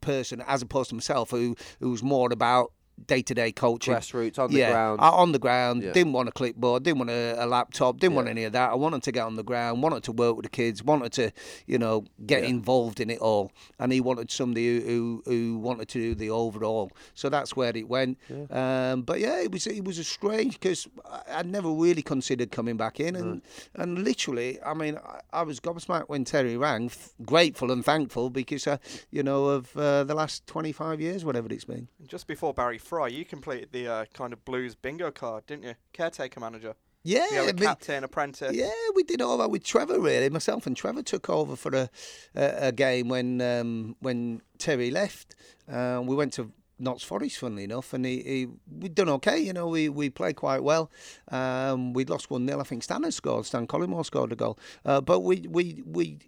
person 0.00 0.42
as 0.46 0.62
opposed 0.62 0.88
to 0.90 0.94
myself, 0.94 1.30
who, 1.30 1.56
who 1.80 1.90
was 1.90 2.02
more 2.02 2.32
about 2.32 2.72
day 3.06 3.22
to 3.22 3.34
day 3.34 3.52
coaching. 3.52 3.94
Grassroots 3.94 4.38
on 4.38 4.50
the 4.50 4.58
yeah, 4.58 4.70
ground. 4.72 5.00
uh, 5.00 5.10
on 5.12 5.32
the 5.32 5.38
ground. 5.38 5.82
Yeah. 5.82 5.92
Didn't 5.92 6.12
want 6.12 6.28
a 6.28 6.32
clipboard. 6.32 6.82
Didn't 6.82 6.98
want 6.98 7.10
a, 7.10 7.36
a 7.44 7.46
laptop. 7.46 7.98
Didn't 7.98 8.14
want 8.16 8.28
any 8.28 8.44
of 8.44 8.52
that. 8.52 8.70
I 8.70 8.74
wanted 8.74 9.02
to 9.04 9.12
get 9.12 9.22
on 9.22 9.36
the 9.36 9.42
ground. 9.44 9.82
Wanted 9.82 10.02
to 10.04 10.12
work 10.12 10.36
with 10.36 10.44
the 10.44 10.50
kids. 10.50 10.82
Wanted 10.82 11.12
to, 11.12 11.32
you 11.66 11.78
know, 11.78 12.04
get 12.26 12.42
Yeah. 12.42 12.48
involved 12.50 13.00
in 13.00 13.10
it 13.10 13.18
all. 13.18 13.52
And 13.78 13.92
he 13.92 14.00
wanted 14.00 14.30
somebody 14.30 14.80
who, 14.80 15.22
who 15.26 15.30
who 15.30 15.58
wanted 15.58 15.88
to 15.88 15.98
do 15.98 16.14
the 16.14 16.30
overall. 16.30 16.90
So 17.14 17.28
that's 17.28 17.56
where 17.56 17.76
it 17.76 17.88
went. 17.88 18.18
Um, 18.50 19.02
but 19.02 19.20
yeah, 19.20 19.40
it 19.40 19.52
was 19.52 19.66
it 19.66 19.84
was 19.84 19.98
a 19.98 20.04
strange 20.04 20.54
because 20.54 20.88
I'd 21.28 21.46
never 21.46 21.70
really 21.70 22.02
considered 22.02 22.50
coming 22.50 22.76
back 22.76 23.00
in, 23.00 23.16
and 23.16 23.42
and 23.74 24.04
literally, 24.04 24.60
I 24.62 24.74
mean, 24.74 24.96
I, 24.98 25.20
I 25.32 25.42
was 25.42 25.60
gobsmacked 25.60 26.08
when 26.08 26.24
Terry 26.24 26.56
rang, 26.56 26.86
f- 26.86 27.10
grateful 27.24 27.70
and 27.70 27.84
thankful 27.84 28.30
because 28.30 28.66
uh, 28.66 28.78
you 29.10 29.22
know 29.22 29.46
of 29.46 29.76
uh, 29.76 30.04
the 30.04 30.14
last 30.14 30.46
twenty 30.46 30.72
five 30.72 31.00
years, 31.00 31.24
whatever 31.24 31.48
it's 31.52 31.64
been. 31.64 31.88
Just 32.06 32.26
before 32.26 32.52
Barry 32.54 32.78
Fry, 32.90 33.06
you 33.06 33.24
completed 33.24 33.68
the 33.70 33.86
uh, 33.86 34.04
kind 34.12 34.32
of 34.32 34.44
Blues 34.44 34.74
bingo 34.74 35.12
card, 35.12 35.46
didn't 35.46 35.62
you? 35.62 35.74
Caretaker 35.92 36.40
manager. 36.40 36.74
Yeah, 37.04 37.24
You 37.30 37.42
I 37.42 37.46
mean- 37.46 37.56
captain, 37.58 38.02
apprentice. 38.02 38.52
Yeah, 38.52 38.72
we 38.96 39.04
did 39.04 39.22
all 39.22 39.38
that 39.38 39.48
with 39.48 39.62
Trevor. 39.62 40.00
Really, 40.00 40.28
myself 40.28 40.66
and 40.66 40.76
Trevor 40.76 41.04
took 41.04 41.30
over 41.30 41.54
for 41.54 41.70
a 41.72 41.88
a, 42.34 42.68
a 42.68 42.72
game 42.72 43.08
when 43.08 43.40
um, 43.40 43.94
when 44.00 44.42
Terry 44.58 44.90
left. 44.90 45.36
Uh, 45.70 46.02
we 46.04 46.16
went 46.16 46.32
to 46.32 46.50
Notts 46.80 47.04
Forest, 47.04 47.38
funnily 47.38 47.62
enough, 47.62 47.94
and 47.94 48.04
he, 48.04 48.22
he 48.22 48.48
we'd 48.68 48.96
done 48.96 49.08
okay. 49.08 49.38
You 49.38 49.52
know, 49.52 49.68
we, 49.68 49.88
we 49.88 50.10
played 50.10 50.34
quite 50.34 50.64
well. 50.64 50.90
Um, 51.30 51.92
we'd 51.92 52.10
lost 52.10 52.28
one 52.28 52.44
0 52.48 52.58
I 52.58 52.64
think 52.64 52.82
Stan 52.82 53.04
had 53.04 53.14
scored. 53.14 53.46
Stan 53.46 53.68
Collymore 53.68 54.04
scored 54.04 54.32
a 54.32 54.36
goal, 54.36 54.58
uh, 54.84 55.00
but 55.00 55.20
we 55.20 55.46
we 55.48 55.80
we 55.86 56.18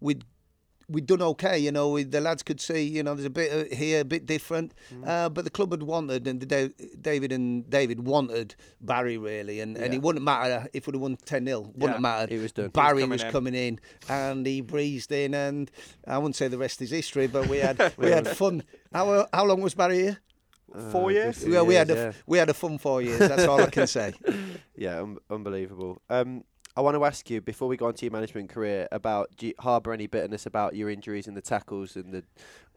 we'd 0.00 0.24
we'd 0.88 1.06
done 1.06 1.22
okay, 1.22 1.58
you 1.58 1.70
know. 1.72 1.90
We, 1.90 2.04
the 2.04 2.20
lads 2.20 2.42
could 2.42 2.60
see, 2.60 2.82
you 2.82 3.02
know, 3.02 3.14
there's 3.14 3.26
a 3.26 3.30
bit 3.30 3.52
uh, 3.72 3.74
here, 3.74 4.00
a 4.00 4.04
bit 4.04 4.26
different. 4.26 4.72
Uh, 5.04 5.28
but 5.28 5.44
the 5.44 5.50
club 5.50 5.70
had 5.72 5.82
wanted, 5.82 6.26
and 6.26 6.40
the 6.40 6.72
David 7.00 7.32
and 7.32 7.68
David 7.68 8.06
wanted 8.06 8.54
Barry 8.80 9.18
really, 9.18 9.60
and, 9.60 9.76
and 9.76 9.92
it 9.94 10.02
wouldn't 10.02 10.24
matter 10.24 10.68
if 10.72 10.86
we'd 10.86 10.94
have 10.94 11.02
won 11.02 11.16
ten 11.24 11.44
0 11.46 11.60
Wouldn't 11.60 11.80
Yeah, 11.82 11.92
have 11.92 12.00
mattered. 12.00 12.30
he 12.30 12.38
was 12.38 12.52
done. 12.52 12.68
Barry 12.70 13.00
coming 13.02 13.10
was 13.10 13.22
in. 13.22 13.30
coming 13.30 13.54
in, 13.54 13.80
and 14.08 14.46
he 14.46 14.60
breezed 14.60 15.12
in, 15.12 15.34
and 15.34 15.70
I 16.06 16.18
wouldn't 16.18 16.36
say 16.36 16.48
the 16.48 16.58
rest 16.58 16.80
is 16.82 16.90
history, 16.90 17.26
but 17.26 17.46
we 17.48 17.58
had 17.58 17.92
we 17.98 18.10
had 18.10 18.26
fun. 18.28 18.62
How 18.92 19.26
how 19.32 19.44
long 19.44 19.60
was 19.60 19.74
Barry 19.74 19.98
here? 19.98 20.18
Four 20.92 21.10
years. 21.12 21.42
Two 21.42 21.50
Well, 21.52 21.64
we 21.64 21.74
had 21.76 21.90
a, 21.90 21.94
years, 21.94 22.14
f- 22.14 22.22
we 22.26 22.36
had 22.36 22.50
a 22.50 22.54
fun 22.54 22.76
four 22.76 23.00
years. 23.00 23.18
That's 23.20 23.44
all 23.46 23.60
I 23.62 23.70
can 23.70 23.86
say. 23.86 24.12
Yeah, 24.76 25.00
un- 25.02 25.18
unbelievable. 25.28 26.00
Um, 26.08 26.44
I 26.78 26.80
want 26.80 26.96
to 26.96 27.04
ask 27.04 27.28
you 27.28 27.40
before 27.40 27.66
we 27.66 27.76
go 27.76 27.86
on 27.86 27.94
to 27.94 28.04
your 28.06 28.12
management 28.12 28.50
career 28.50 28.86
about 28.92 29.36
do 29.36 29.48
you 29.48 29.54
harbour 29.58 29.92
any 29.92 30.06
bitterness 30.06 30.46
about 30.46 30.76
your 30.76 30.88
injuries 30.88 31.26
and 31.26 31.36
the 31.36 31.40
tackles 31.42 31.96
and 31.96 32.14
the 32.14 32.22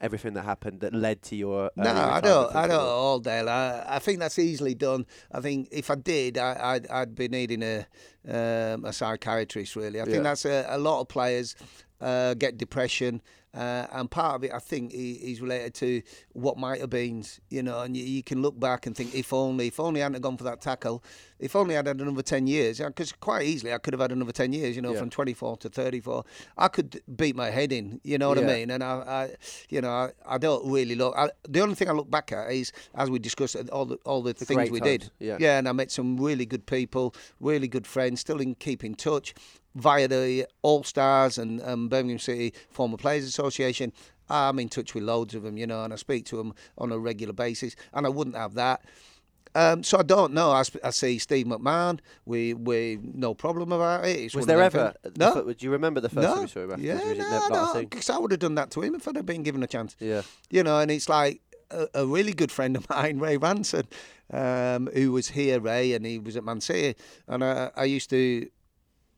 everything 0.02 0.34
that 0.34 0.41
happened 0.41 0.80
that 0.80 0.91
led 0.91 1.22
to 1.22 1.36
your 1.36 1.70
No, 1.76 1.91
I 1.91 2.20
don't. 2.20 2.56
I 2.56 2.66
don't. 2.66 2.82
All 2.82 3.20
Dale. 3.20 3.47
I, 3.47 3.86
I 3.88 3.99
think 3.99 4.18
that's 4.18 4.39
easily 4.39 4.74
done. 4.74 5.06
I 5.32 5.39
think 5.39 5.68
if 5.72 5.91
I 5.91 5.95
did, 5.95 6.39
I, 6.39 6.58
I'd, 6.74 6.88
I'd 6.88 7.14
be 7.14 7.28
needing 7.28 7.62
a 7.62 7.86
um, 8.28 8.86
a 8.86 8.91
psychiatrist. 8.91 9.76
Really, 9.76 9.99
I 10.02 10.06
Yeah. 10.06 10.12
think 10.12 10.24
that's 10.24 10.45
a, 10.45 10.66
a 10.68 10.80
lot 10.80 11.02
of 11.02 11.08
players 11.08 11.56
uh, 12.02 12.34
get 12.34 12.58
depression. 12.58 13.22
Uh, 13.54 13.86
and 13.91 14.10
part 14.10 14.36
of 14.36 14.43
it, 14.45 14.52
I 14.54 14.60
think, 14.60 14.93
is 14.93 15.41
related 15.41 15.74
to 15.76 16.02
what 16.32 16.58
might 16.58 16.80
have 16.80 16.89
been, 16.89 17.26
you 17.49 17.62
know. 17.62 17.82
And 17.82 17.97
you, 17.97 18.04
you 18.04 18.24
can 18.24 18.41
look 18.41 18.58
back 18.58 18.86
and 18.86 18.95
think, 18.95 19.14
if 19.14 19.34
only, 19.34 19.68
if 19.68 19.78
only 19.80 20.02
I 20.02 20.06
hadn't 20.06 20.22
gone 20.22 20.38
for 20.38 20.45
that 20.45 20.62
tackle, 20.62 21.04
if 21.38 21.54
only 21.56 21.76
I'd 21.78 21.86
had 21.86 21.99
another 21.99 22.22
ten 22.22 22.47
years, 22.47 22.80
because 22.80 23.12
quite 23.12 23.43
easily 23.45 23.74
I 23.74 23.78
could 23.78 23.93
have 23.93 23.99
had 23.99 24.14
another 24.14 24.32
ten 24.32 24.54
years, 24.54 24.76
you 24.78 24.82
know, 24.82 24.93
Yeah. 24.93 24.99
from 24.99 25.10
24 25.10 25.58
to 25.58 25.70
34. 25.70 26.24
I 26.58 26.70
could 26.70 27.02
beat 27.18 27.36
my 27.36 27.49
head 27.49 27.74
in, 27.74 27.99
you 28.06 28.18
know 28.18 28.30
what 28.30 28.38
Yeah. 28.38 28.45
I 28.49 28.56
mean? 28.56 28.70
And 28.72 28.82
I, 28.84 28.88
I 28.93 29.36
you 29.70 29.82
know, 29.82 29.89
I, 29.89 30.12
I 30.26 30.38
don't 30.38 30.72
really 30.72 30.95
look. 30.95 31.14
I, 31.18 31.30
the 31.49 31.60
only 31.60 31.76
thing 31.76 31.89
I 31.89 31.93
look 31.93 32.10
back 32.10 32.32
at 32.32 32.52
is, 32.52 32.72
as 32.95 33.10
we 33.10 33.20
discussed, 33.20 33.58
all 33.70 33.86
the 33.86 33.97
all 34.06 34.22
the, 34.22 34.34
things 34.34 34.72
we 34.72 34.80
times, 34.80 34.91
did. 34.91 35.12
yeah. 35.20 35.38
yeah, 35.41 35.58
and 35.60 35.68
I 35.68 35.74
met 35.74 35.91
some 35.91 36.16
really 36.18 36.45
good 36.45 36.66
people, 36.68 37.14
really 37.41 37.68
good 37.68 37.86
friends, 37.86 38.22
still 38.22 38.39
in 38.39 38.56
keep 38.56 38.84
in 38.86 38.95
touch 38.95 39.34
via 39.76 40.07
the 40.07 40.45
All 40.61 40.84
Stars 40.84 41.38
and 41.38 41.61
um, 41.63 41.88
Birmingham 41.89 42.19
City 42.19 42.53
Former 42.69 42.97
Players 42.97 43.26
Association. 43.26 43.93
I'm 44.30 44.59
in 44.59 44.69
touch 44.69 44.93
with 44.93 45.03
loads 45.03 45.36
of 45.36 45.43
them, 45.43 45.57
you 45.57 45.67
know, 45.67 45.84
and 45.84 45.91
I 45.91 45.97
speak 45.97 46.26
to 46.28 46.38
them 46.38 46.53
on 46.78 46.91
a 46.91 46.97
regular 46.97 47.34
basis. 47.34 47.76
And 47.93 48.05
I 48.05 48.09
wouldn't 48.09 48.36
have 48.38 48.53
that. 48.53 48.82
Um, 49.53 49.84
so 49.84 49.99
I 49.99 50.03
don't 50.03 50.32
know. 50.34 50.51
I, 50.51 50.63
sp- 50.63 50.80
I 50.82 50.91
see 50.91 51.17
Steve 51.19 51.45
McMahon. 51.45 51.99
We 52.26 52.53
we 52.53 52.99
no 53.03 53.34
problem 53.34 53.74
about 53.74 54.05
it. 54.05 54.17
It's 54.17 54.34
Was 54.34 54.45
there 54.45 54.61
ever? 54.61 54.93
the 55.03 55.11
No. 55.17 55.34
fo- 55.34 55.51
do 55.51 55.65
you 55.65 55.72
remember 55.72 55.99
the 55.99 56.07
first 56.07 56.26
time 56.26 56.36
no. 56.38 56.41
you 56.43 56.47
saw 56.47 56.59
him 56.61 56.72
afterwards? 56.72 56.84
Yeah, 56.86 57.05
or 57.05 57.09
was 57.09 57.17
it 57.17 57.51
no, 57.51 57.74
no, 57.74 57.80
because 57.82 58.09
I 58.09 58.17
would 58.17 58.32
have 58.32 58.39
done 58.39 58.55
that 58.55 58.72
to 58.72 58.82
him 58.82 58.95
if 58.95 59.05
I'd 59.09 59.17
have 59.17 59.26
been 59.26 59.43
given 59.43 59.61
a 59.61 59.67
chance. 59.67 59.97
Yeah. 59.99 60.22
You 60.49 60.63
know, 60.63 60.80
and 60.80 60.89
it's 60.89 61.09
like 61.09 61.41
a, 61.69 61.88
a 61.95 62.05
really 62.05 62.32
good 62.32 62.49
friend 62.51 62.78
of 62.78 62.89
mine, 62.89 63.19
Ray 63.19 63.36
Ranson, 63.36 63.88
um, 64.32 64.88
who 64.93 65.11
was 65.11 65.28
here, 65.28 65.59
Ray, 65.59 65.91
and 65.95 66.05
he 66.05 66.17
was 66.17 66.38
at 66.38 66.45
Man 66.45 66.61
City. 66.61 66.97
And 67.28 67.43
I, 67.43 67.72
I 67.76 67.84
used 67.84 68.09
to, 68.11 68.47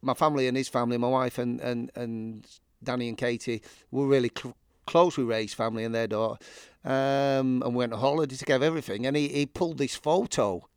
my 0.04 0.14
family 0.14 0.48
and 0.48 0.56
his 0.58 0.70
family, 0.70 0.98
my 0.98 1.08
wife 1.08 1.38
and, 1.38 1.60
and, 1.62 1.92
and 1.96 2.48
Danny 2.84 3.08
and 3.08 3.18
Katie 3.18 3.62
were 3.92 4.06
really 4.06 4.32
cl- 4.38 4.56
close 4.86 5.18
with 5.18 5.28
Ray's 5.28 5.54
family 5.54 5.84
and 5.86 5.96
their 5.96 6.08
daughter. 6.08 6.38
Um, 6.86 7.64
and 7.64 7.74
we 7.74 7.78
went 7.78 7.94
on 7.94 8.00
holiday 8.00 8.36
together, 8.36 8.66
everything. 8.66 9.06
And 9.06 9.16
he, 9.16 9.30
he 9.30 9.46
pulled 9.46 9.78
this 9.78 9.96
photo 9.96 10.68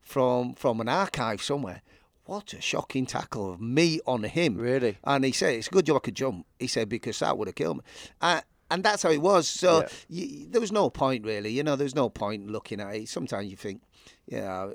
from 0.00 0.54
from 0.54 0.80
an 0.80 0.88
archive 0.88 1.42
somewhere. 1.42 1.82
What 2.26 2.54
a 2.54 2.60
shocking 2.60 3.04
tackle 3.06 3.52
of 3.52 3.60
me 3.60 4.00
on 4.06 4.22
him. 4.22 4.56
Really? 4.56 4.96
And 5.04 5.24
he 5.24 5.32
said, 5.32 5.54
it's 5.54 5.66
a 5.66 5.70
good 5.70 5.86
job 5.86 5.96
I 5.96 6.00
could 6.00 6.14
jump. 6.14 6.46
He 6.58 6.68
said, 6.68 6.88
because 6.88 7.18
that 7.18 7.36
would 7.36 7.48
have 7.48 7.54
killed 7.54 7.78
me. 7.78 7.82
Uh, 8.20 8.40
and 8.70 8.82
that's 8.82 9.02
how 9.02 9.10
it 9.10 9.20
was. 9.20 9.46
So 9.46 9.80
Yeah. 9.80 9.88
y 10.08 10.46
there 10.50 10.60
was 10.60 10.72
no 10.72 10.88
point, 10.88 11.24
really. 11.26 11.50
You 11.50 11.62
know, 11.62 11.76
there's 11.76 11.94
no 11.94 12.08
point 12.08 12.48
looking 12.50 12.80
at 12.80 12.94
it. 12.94 13.08
Sometimes 13.08 13.50
you 13.50 13.56
think, 13.56 13.82
yeah, 14.26 14.70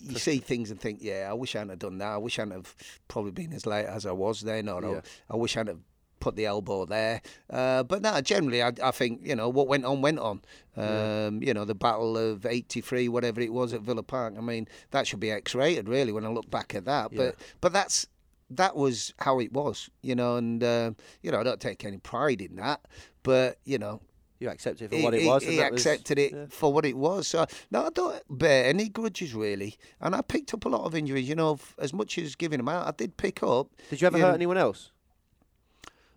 you, 0.00 0.18
see 0.18 0.38
things 0.38 0.70
and 0.70 0.80
think, 0.80 0.98
yeah, 1.02 1.28
I 1.30 1.34
wish 1.34 1.54
I 1.54 1.58
hadn't 1.58 1.70
have 1.70 1.78
done 1.78 1.98
that. 1.98 2.08
I 2.08 2.16
wish 2.18 2.38
I 2.38 2.42
hadn't 2.42 2.54
have 2.54 2.74
probably 3.08 3.32
been 3.32 3.52
as 3.52 3.66
late 3.66 3.86
as 3.86 4.06
I 4.06 4.12
was 4.12 4.40
then, 4.40 4.68
or 4.68 4.82
Yeah. 4.82 5.00
I, 5.30 5.34
I 5.34 5.36
wish 5.36 5.56
I 5.56 5.60
hadn't 5.60 5.74
have 5.74 5.82
put 6.20 6.34
the 6.36 6.46
elbow 6.46 6.84
there. 6.84 7.22
Uh, 7.48 7.84
but 7.84 8.02
no, 8.02 8.20
generally, 8.20 8.62
I, 8.62 8.72
I 8.82 8.90
think, 8.90 9.20
you 9.24 9.36
know, 9.36 9.48
what 9.48 9.68
went 9.68 9.84
on, 9.84 10.02
went 10.02 10.18
on. 10.18 10.42
Um, 10.76 11.42
You 11.42 11.54
know, 11.54 11.64
the 11.64 11.74
battle 11.74 12.16
of 12.18 12.44
83, 12.44 13.08
whatever 13.08 13.40
it 13.40 13.52
was 13.52 13.72
at 13.72 13.82
Villa 13.82 14.02
Park. 14.02 14.34
I 14.36 14.40
mean, 14.40 14.66
that 14.90 15.06
should 15.06 15.20
be 15.20 15.30
X 15.30 15.54
rated, 15.54 15.88
really, 15.88 16.12
when 16.12 16.24
I 16.24 16.28
look 16.28 16.50
back 16.50 16.74
at 16.74 16.84
that. 16.86 17.12
But, 17.14 17.36
but 17.60 17.72
that's 17.72 18.06
that 18.50 18.74
was 18.76 19.12
how 19.18 19.40
it 19.40 19.52
was, 19.52 19.90
you 20.02 20.14
know, 20.14 20.36
and 20.36 20.64
um, 20.64 20.96
you 21.22 21.30
know 21.30 21.38
I 21.38 21.42
don't 21.42 21.60
take 21.60 21.84
any 21.84 21.98
pride 21.98 22.40
in 22.40 22.56
that, 22.56 22.80
but 23.22 23.58
you 23.64 23.78
know. 23.78 24.00
You 24.40 24.48
accepted 24.50 24.84
it 24.84 24.90
for 24.90 24.96
He, 24.98 25.02
what 25.04 25.14
it 25.14 25.26
was. 25.26 25.42
he 25.42 25.48
and 25.50 25.58
that 25.58 25.72
was- 25.72 25.84
accepted 25.86 26.18
it 26.18 26.32
yeah. 26.32 26.44
for 26.50 26.72
what 26.72 26.84
it 26.84 26.96
was. 26.96 27.26
So 27.26 27.44
no, 27.70 27.86
I 27.86 27.90
don't 27.90 28.22
bear 28.30 28.66
any 28.66 28.88
grudges 28.88 29.34
really. 29.34 29.76
And 30.00 30.14
I 30.14 30.22
picked 30.22 30.54
up 30.54 30.64
a 30.64 30.68
lot 30.68 30.82
of 30.84 30.94
injuries. 30.94 31.28
You 31.28 31.34
know, 31.34 31.58
as 31.78 31.92
much 31.92 32.16
as 32.18 32.36
giving 32.36 32.58
them 32.58 32.68
out, 32.68 32.86
I 32.86 32.92
did 32.92 33.16
pick 33.16 33.42
up. 33.42 33.68
Did 33.90 34.00
you 34.00 34.06
ever 34.06 34.16
you 34.18 34.22
hurt 34.24 34.30
know, 34.30 34.34
anyone 34.36 34.56
else 34.58 34.90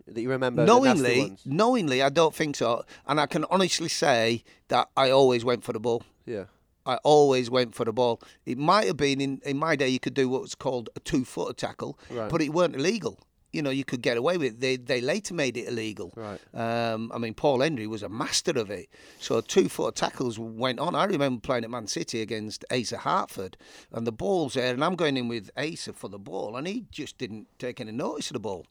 that 0.06 0.20
you 0.20 0.30
remember? 0.30 0.64
knowingly, 0.64 1.36
knowingly, 1.44 2.02
I 2.02 2.08
don't 2.10 2.34
think 2.34 2.56
so. 2.56 2.84
And 3.06 3.20
I 3.20 3.26
can 3.26 3.44
honestly 3.50 3.88
say 3.88 4.44
that 4.68 4.88
I 4.96 5.10
always 5.10 5.44
went 5.44 5.64
for 5.64 5.72
the 5.72 5.80
ball. 5.80 6.02
Yeah. 6.26 6.44
I 6.84 6.96
always 7.04 7.48
went 7.48 7.74
for 7.76 7.84
the 7.84 7.92
ball. 7.92 8.20
It 8.44 8.58
might 8.58 8.86
have 8.88 8.96
been 8.96 9.20
in, 9.20 9.40
in 9.44 9.56
my 9.56 9.76
day 9.76 9.88
you 9.88 10.00
could 10.00 10.14
do 10.14 10.28
what 10.28 10.42
was 10.42 10.56
called 10.56 10.90
a 10.96 11.00
two 11.00 11.24
footer 11.24 11.52
tackle, 11.52 11.96
Right. 12.10 12.28
but 12.28 12.42
it 12.42 12.50
weren't 12.52 12.74
illegal. 12.74 13.20
You 13.52 13.60
know, 13.62 13.70
you 13.70 13.84
could 13.84 14.00
get 14.02 14.16
away 14.16 14.38
with. 14.38 14.60
They 14.60 14.76
they 14.76 15.00
later 15.00 15.34
made 15.34 15.56
it 15.56 15.68
illegal. 15.68 16.12
Right. 16.16 16.40
Um, 16.54 17.12
I 17.14 17.18
mean, 17.18 17.34
Paul 17.34 17.60
Henry 17.60 17.86
was 17.86 18.02
a 18.02 18.08
master 18.08 18.52
of 18.58 18.70
it. 18.70 18.88
So 19.20 19.40
two 19.42 19.68
footer 19.68 19.92
tackles 19.92 20.38
went 20.38 20.78
on. 20.78 20.94
I 20.94 21.04
remember 21.04 21.40
playing 21.40 21.64
at 21.64 21.70
Man 21.70 21.86
City 21.86 22.22
against 22.22 22.64
Asa 22.70 22.98
Hartford, 22.98 23.56
and 23.92 24.06
the 24.06 24.12
ball's 24.12 24.54
there, 24.54 24.72
and 24.72 24.82
I'm 24.82 24.96
going 24.96 25.16
in 25.16 25.28
with 25.28 25.50
Asa 25.56 25.92
for 25.92 26.08
the 26.08 26.18
ball, 26.18 26.56
and 26.56 26.66
he 26.66 26.84
just 26.90 27.18
didn't 27.18 27.46
take 27.58 27.80
any 27.80 27.92
notice 27.92 28.30
of 28.30 28.34
the 28.34 28.40
ball. 28.40 28.66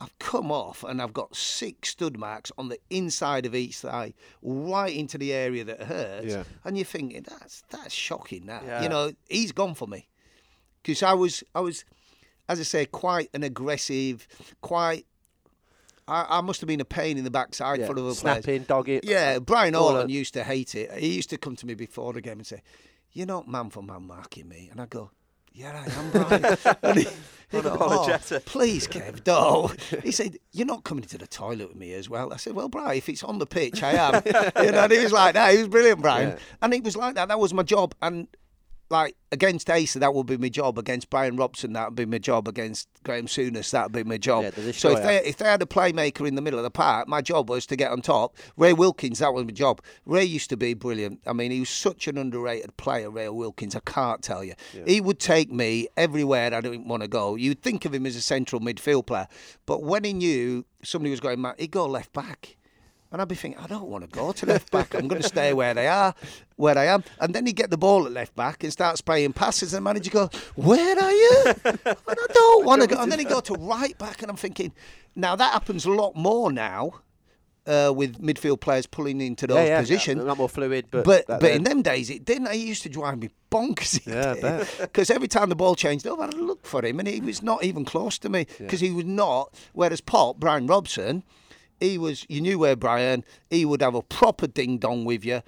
I've 0.00 0.16
come 0.20 0.52
off 0.52 0.84
and 0.84 1.02
I've 1.02 1.12
got 1.12 1.34
six 1.34 1.88
stud 1.90 2.16
marks 2.16 2.52
on 2.56 2.68
the 2.68 2.78
inside 2.88 3.44
of 3.46 3.54
each 3.56 3.78
thigh, 3.78 4.14
right 4.42 4.94
into 4.94 5.18
the 5.18 5.32
area 5.32 5.64
that 5.64 5.82
hurts. 5.82 6.26
Yeah. 6.26 6.44
And 6.64 6.76
you're 6.78 6.84
thinking 6.84 7.24
that's 7.28 7.64
that's 7.70 7.94
shocking. 7.94 8.46
That 8.46 8.62
Yeah. 8.64 8.82
you 8.82 8.88
know 8.88 9.12
he's 9.28 9.50
gone 9.50 9.74
for 9.74 9.88
me 9.88 10.06
because 10.82 11.02
I 11.02 11.14
was 11.14 11.42
I 11.52 11.60
was, 11.60 11.84
as 12.48 12.60
I 12.60 12.62
say, 12.62 12.86
quite 12.86 13.30
an 13.34 13.42
aggressive, 13.42 14.26
quite. 14.60 15.06
I, 16.06 16.38
I 16.38 16.40
must 16.40 16.60
have 16.62 16.68
been 16.68 16.80
a 16.80 16.86
pain 16.86 17.18
in 17.18 17.24
the 17.24 17.30
backside 17.30 17.80
yeah. 17.80 17.86
for 17.86 17.92
other 17.92 18.00
players. 18.00 18.18
Snapping, 18.18 18.62
dogging. 18.62 19.00
Yeah, 19.02 19.38
Brian 19.40 19.74
of- 19.74 20.08
used 20.08 20.34
to 20.34 20.44
hate 20.44 20.74
it. 20.74 20.90
He 20.92 21.14
used 21.14 21.30
to 21.30 21.38
come 21.38 21.54
to 21.56 21.66
me 21.66 21.74
before 21.74 22.14
the 22.14 22.22
game 22.22 22.38
and 22.38 22.46
say, 22.46 22.62
"You're 23.12 23.26
not 23.26 23.46
man 23.46 23.68
for 23.70 23.82
man 23.82 24.06
marking 24.06 24.48
me," 24.48 24.68
and 24.70 24.80
I 24.80 24.86
go. 24.86 25.10
Yeah, 25.58 25.84
I 25.84 25.98
am, 25.98 26.10
Brian. 26.12 26.56
and 26.84 26.98
he, 26.98 27.04
he 27.50 27.62
go, 27.62 27.76
oh, 27.80 28.18
please, 28.44 28.86
Kev, 28.86 29.26
no. 29.26 29.72
He 30.04 30.12
said, 30.12 30.36
You're 30.52 30.68
not 30.68 30.84
coming 30.84 31.02
to 31.04 31.18
the 31.18 31.26
toilet 31.26 31.68
with 31.68 31.76
me 31.76 31.94
as 31.94 32.08
well. 32.08 32.32
I 32.32 32.36
said, 32.36 32.54
Well, 32.54 32.68
Brian, 32.68 32.96
if 32.96 33.08
it's 33.08 33.24
on 33.24 33.38
the 33.38 33.46
pitch, 33.46 33.82
I 33.82 33.92
am. 33.94 34.22
you 34.24 34.70
know, 34.70 34.84
and 34.84 34.92
he 34.92 35.00
was 35.00 35.10
like 35.10 35.34
that. 35.34 35.52
He 35.52 35.58
was 35.58 35.66
brilliant, 35.66 36.00
Brian. 36.00 36.30
Yeah. 36.30 36.38
And 36.62 36.74
it 36.74 36.84
was 36.84 36.96
like 36.96 37.16
that. 37.16 37.26
That 37.26 37.40
was 37.40 37.52
my 37.52 37.64
job. 37.64 37.92
And 38.00 38.28
like 38.90 39.16
against 39.32 39.68
Asa, 39.68 39.98
that 39.98 40.14
would 40.14 40.26
be 40.26 40.36
my 40.36 40.48
job. 40.48 40.78
Against 40.78 41.10
Bryan 41.10 41.36
Robson, 41.36 41.72
that 41.74 41.88
would 41.88 41.96
be 41.96 42.06
my 42.06 42.18
job. 42.18 42.48
Against 42.48 42.88
Graham 43.04 43.26
Souness, 43.26 43.70
that 43.70 43.84
would 43.84 43.92
be 43.92 44.04
my 44.04 44.16
job. 44.16 44.44
Yeah, 44.44 44.72
so 44.72 44.96
if 44.96 45.02
they 45.02 45.24
if 45.24 45.36
they 45.36 45.44
had 45.46 45.62
a 45.62 45.66
playmaker 45.66 46.26
in 46.26 46.34
the 46.34 46.42
middle 46.42 46.58
of 46.58 46.62
the 46.62 46.70
park, 46.70 47.08
my 47.08 47.20
job 47.20 47.50
was 47.50 47.66
to 47.66 47.76
get 47.76 47.90
on 47.92 48.00
top. 48.00 48.36
Ray 48.56 48.72
Wilkins, 48.72 49.18
that 49.18 49.34
was 49.34 49.44
my 49.44 49.52
job. 49.52 49.82
Ray 50.06 50.24
used 50.24 50.50
to 50.50 50.56
be 50.56 50.74
brilliant. 50.74 51.20
I 51.26 51.32
mean, 51.32 51.50
he 51.50 51.60
was 51.60 51.70
such 51.70 52.08
an 52.08 52.16
underrated 52.18 52.76
player, 52.76 53.10
Ray 53.10 53.28
Wilkins. 53.28 53.76
I 53.76 53.80
can't 53.80 54.22
tell 54.22 54.42
you. 54.42 54.54
He 54.86 55.00
would 55.00 55.18
take 55.20 55.50
me 55.50 55.88
everywhere 55.96 56.54
I 56.54 56.60
didn't 56.60 56.88
want 56.88 57.02
to 57.02 57.08
go. 57.08 57.34
You'd 57.34 57.62
think 57.62 57.84
of 57.84 57.94
him 57.94 58.06
as 58.06 58.16
a 58.16 58.22
central 58.22 58.60
midfield 58.60 59.06
player, 59.06 59.28
but 59.66 59.82
when 59.82 60.04
he 60.04 60.12
knew 60.12 60.64
somebody 60.82 61.10
was 61.10 61.20
going 61.20 61.40
mad, 61.40 61.56
he'd 61.58 61.70
go 61.70 61.86
left 61.86 62.12
back. 62.12 62.56
And 63.10 63.22
I'd 63.22 63.28
be 63.28 63.34
thinking, 63.34 63.60
I 63.62 63.66
don't 63.66 63.88
want 63.88 64.04
to 64.04 64.10
go 64.10 64.32
to 64.32 64.46
left 64.46 64.70
back. 64.70 64.94
I'm 64.94 65.08
going 65.08 65.22
to 65.22 65.28
stay 65.28 65.54
where 65.54 65.72
they 65.72 65.88
are, 65.88 66.14
where 66.56 66.76
I 66.76 66.86
am. 66.86 67.04
And 67.20 67.34
then 67.34 67.46
he'd 67.46 67.56
get 67.56 67.70
the 67.70 67.78
ball 67.78 68.04
at 68.04 68.12
left 68.12 68.36
back 68.36 68.62
and 68.62 68.70
start 68.70 68.98
spraying 68.98 69.32
passes. 69.32 69.72
And 69.72 69.78
the 69.78 69.88
manager 69.88 70.10
go, 70.10 70.30
Where 70.56 70.98
are 70.98 71.12
you? 71.12 71.44
And 71.64 71.78
I 71.86 72.26
don't 72.32 72.66
want 72.66 72.82
to 72.82 72.86
go. 72.88 73.00
And 73.00 73.10
then 73.10 73.18
he'd 73.18 73.28
go 73.28 73.40
to 73.40 73.54
right 73.54 73.96
back. 73.96 74.20
And 74.20 74.30
I'm 74.30 74.36
thinking, 74.36 74.72
now 75.16 75.36
that 75.36 75.52
happens 75.52 75.86
a 75.86 75.90
lot 75.90 76.16
more 76.16 76.52
now 76.52 77.00
uh, 77.68 77.92
with 77.94 78.20
midfield 78.20 78.60
players 78.60 78.86
pulling 78.86 79.20
into 79.20 79.46
those 79.46 79.56
yeah, 79.56 79.64
yeah, 79.64 79.80
positions. 79.80 80.22
A 80.22 80.24
lot 80.24 80.38
more 80.38 80.48
fluid, 80.48 80.86
but 80.90 81.04
But 81.04 81.26
but 81.26 81.50
in 81.50 81.64
them 81.64 81.82
days 81.82 82.08
it 82.10 82.24
didn't. 82.24 82.48
It 82.48 82.56
used 82.56 82.82
to 82.84 82.88
drive 82.88 83.18
me 83.18 83.30
bonkers. 83.50 84.06
Yeah, 84.06 84.64
Because 84.80 85.10
every 85.14 85.28
time 85.28 85.50
the 85.50 85.56
ball 85.56 85.74
changed 85.74 86.06
over, 86.06 86.22
I'd 86.22 86.34
look 86.34 86.66
for 86.66 86.84
him, 86.84 86.98
and 86.98 87.06
he 87.06 87.20
was 87.20 87.42
not 87.42 87.62
even 87.64 87.84
close 87.84 88.18
to 88.20 88.28
me 88.28 88.46
because 88.58 88.80
he 88.80 88.90
was 88.90 89.04
not. 89.04 89.54
Whereas 89.74 90.00
Pop 90.00 90.38
Bryan 90.38 90.66
Robson, 90.66 91.22
he 91.80 91.98
was. 91.98 92.26
You 92.28 92.40
knew 92.40 92.58
where 92.58 92.76
Brian. 92.76 93.24
He 93.50 93.64
would 93.64 93.82
have 93.82 93.94
a 93.94 94.02
proper 94.02 94.46
ding 94.46 94.78
dong 94.78 95.04
with 95.04 95.24
you. 95.24 95.42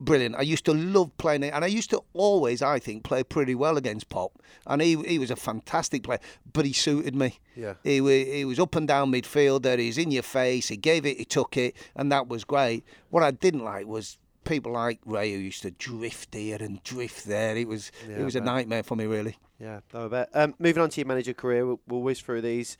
Brilliant. 0.00 0.36
I 0.36 0.42
used 0.42 0.64
to 0.66 0.72
love 0.74 1.16
playing 1.18 1.42
it, 1.42 1.52
and 1.52 1.64
I 1.64 1.66
used 1.66 1.90
to 1.90 2.00
always, 2.12 2.62
I 2.62 2.78
think, 2.78 3.02
play 3.02 3.24
pretty 3.24 3.56
well 3.56 3.76
against 3.76 4.08
Pop. 4.08 4.40
And 4.66 4.80
he 4.80 4.96
he 5.02 5.18
was 5.18 5.30
a 5.30 5.36
fantastic 5.36 6.04
player, 6.04 6.20
but 6.52 6.64
he 6.64 6.72
suited 6.72 7.16
me. 7.16 7.40
Yeah. 7.56 7.74
He 7.82 8.00
was, 8.00 8.26
he 8.26 8.44
was 8.44 8.60
up 8.60 8.76
and 8.76 8.86
down 8.86 9.10
midfielder. 9.10 9.78
He's 9.78 9.98
in 9.98 10.12
your 10.12 10.22
face. 10.22 10.68
He 10.68 10.76
gave 10.76 11.04
it. 11.04 11.18
He 11.18 11.24
took 11.24 11.56
it, 11.56 11.76
and 11.96 12.12
that 12.12 12.28
was 12.28 12.44
great. 12.44 12.84
What 13.10 13.24
I 13.24 13.32
didn't 13.32 13.64
like 13.64 13.86
was 13.86 14.18
people 14.44 14.72
like 14.72 15.00
Ray 15.04 15.32
who 15.32 15.38
used 15.38 15.62
to 15.62 15.72
drift 15.72 16.34
here 16.34 16.58
and 16.60 16.82
drift 16.84 17.26
there. 17.26 17.56
It 17.56 17.66
was 17.66 17.90
Yeah, 18.08 18.18
it 18.18 18.24
was 18.24 18.36
a 18.36 18.40
nightmare 18.40 18.84
for 18.84 18.94
me, 18.96 19.06
really. 19.06 19.36
Yeah, 19.58 19.80
no, 19.92 20.04
I 20.04 20.08
bet. 20.08 20.28
Um, 20.32 20.54
moving 20.60 20.82
on 20.82 20.90
to 20.90 21.00
your 21.00 21.08
manager 21.08 21.34
career, 21.34 21.66
we'll, 21.66 21.80
we'll 21.88 22.02
whiz 22.02 22.20
through 22.20 22.42
these. 22.42 22.78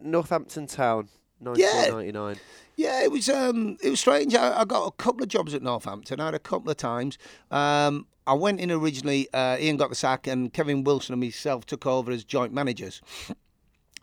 Northampton 0.00 0.66
Town, 0.66 1.08
1999. 1.40 2.36
Yeah, 2.76 3.02
it 3.02 3.10
was 3.10 3.28
um, 3.28 3.76
it 3.82 3.90
was 3.90 4.00
strange. 4.00 4.34
I, 4.34 4.60
I 4.60 4.64
got 4.64 4.86
a 4.86 4.90
couple 4.92 5.22
of 5.22 5.28
jobs 5.28 5.54
at 5.54 5.62
Northampton. 5.62 6.20
I 6.20 6.26
had 6.26 6.34
a 6.34 6.38
couple 6.40 6.70
of 6.70 6.76
times. 6.76 7.18
Um, 7.50 8.06
I 8.26 8.34
went 8.34 8.60
in 8.60 8.70
originally. 8.70 9.28
Uh, 9.32 9.56
Ian 9.60 9.76
got 9.76 9.90
the 9.90 9.94
sack, 9.94 10.26
and 10.26 10.52
Kevin 10.52 10.82
Wilson 10.82 11.12
and 11.12 11.20
myself 11.20 11.66
took 11.66 11.86
over 11.86 12.10
as 12.10 12.24
joint 12.24 12.52
managers. 12.52 13.00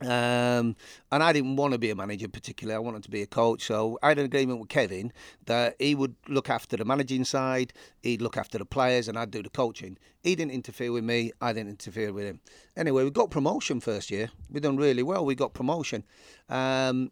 Um, 0.02 0.76
and 1.12 1.22
I 1.22 1.32
didn't 1.32 1.58
want 1.58 1.74
to 1.74 1.78
be 1.78 1.92
a 1.92 1.96
manager 1.96 2.28
particularly. 2.28 2.76
I 2.76 2.80
wanted 2.80 3.04
to 3.04 3.12
be 3.12 3.22
a 3.22 3.28
coach. 3.28 3.64
So 3.64 4.00
I 4.02 4.10
had 4.10 4.20
an 4.20 4.26
agreement 4.26 4.60
with 4.60 4.70
Kevin 4.70 5.14
that 5.46 5.76
he 5.80 5.94
would 5.96 6.16
look 6.28 6.50
after 6.50 6.76
the 6.76 6.86
managing 6.86 7.24
side, 7.24 7.74
he'd 8.02 8.22
look 8.22 8.38
after 8.38 8.58
the 8.58 8.66
players, 8.66 9.08
and 9.08 9.18
I'd 9.18 9.32
do 9.32 9.44
the 9.44 9.50
coaching. 9.50 9.98
He 10.24 10.36
didn't 10.36 10.54
interfere 10.54 10.92
with 10.92 11.04
me. 11.04 11.32
I 11.40 11.54
didn't 11.54 11.70
interfere 11.70 12.14
with 12.14 12.26
him. 12.26 12.40
Anyway, 12.76 13.04
we 13.04 13.12
got 13.12 13.30
promotion 13.30 13.80
first 13.80 14.10
year. 14.10 14.32
We 14.50 14.60
done 14.60 14.78
really 14.78 15.04
well. 15.04 15.26
We 15.26 15.36
got 15.36 15.54
promotion, 15.54 16.04
um, 16.50 17.12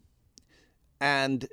and 1.00 1.46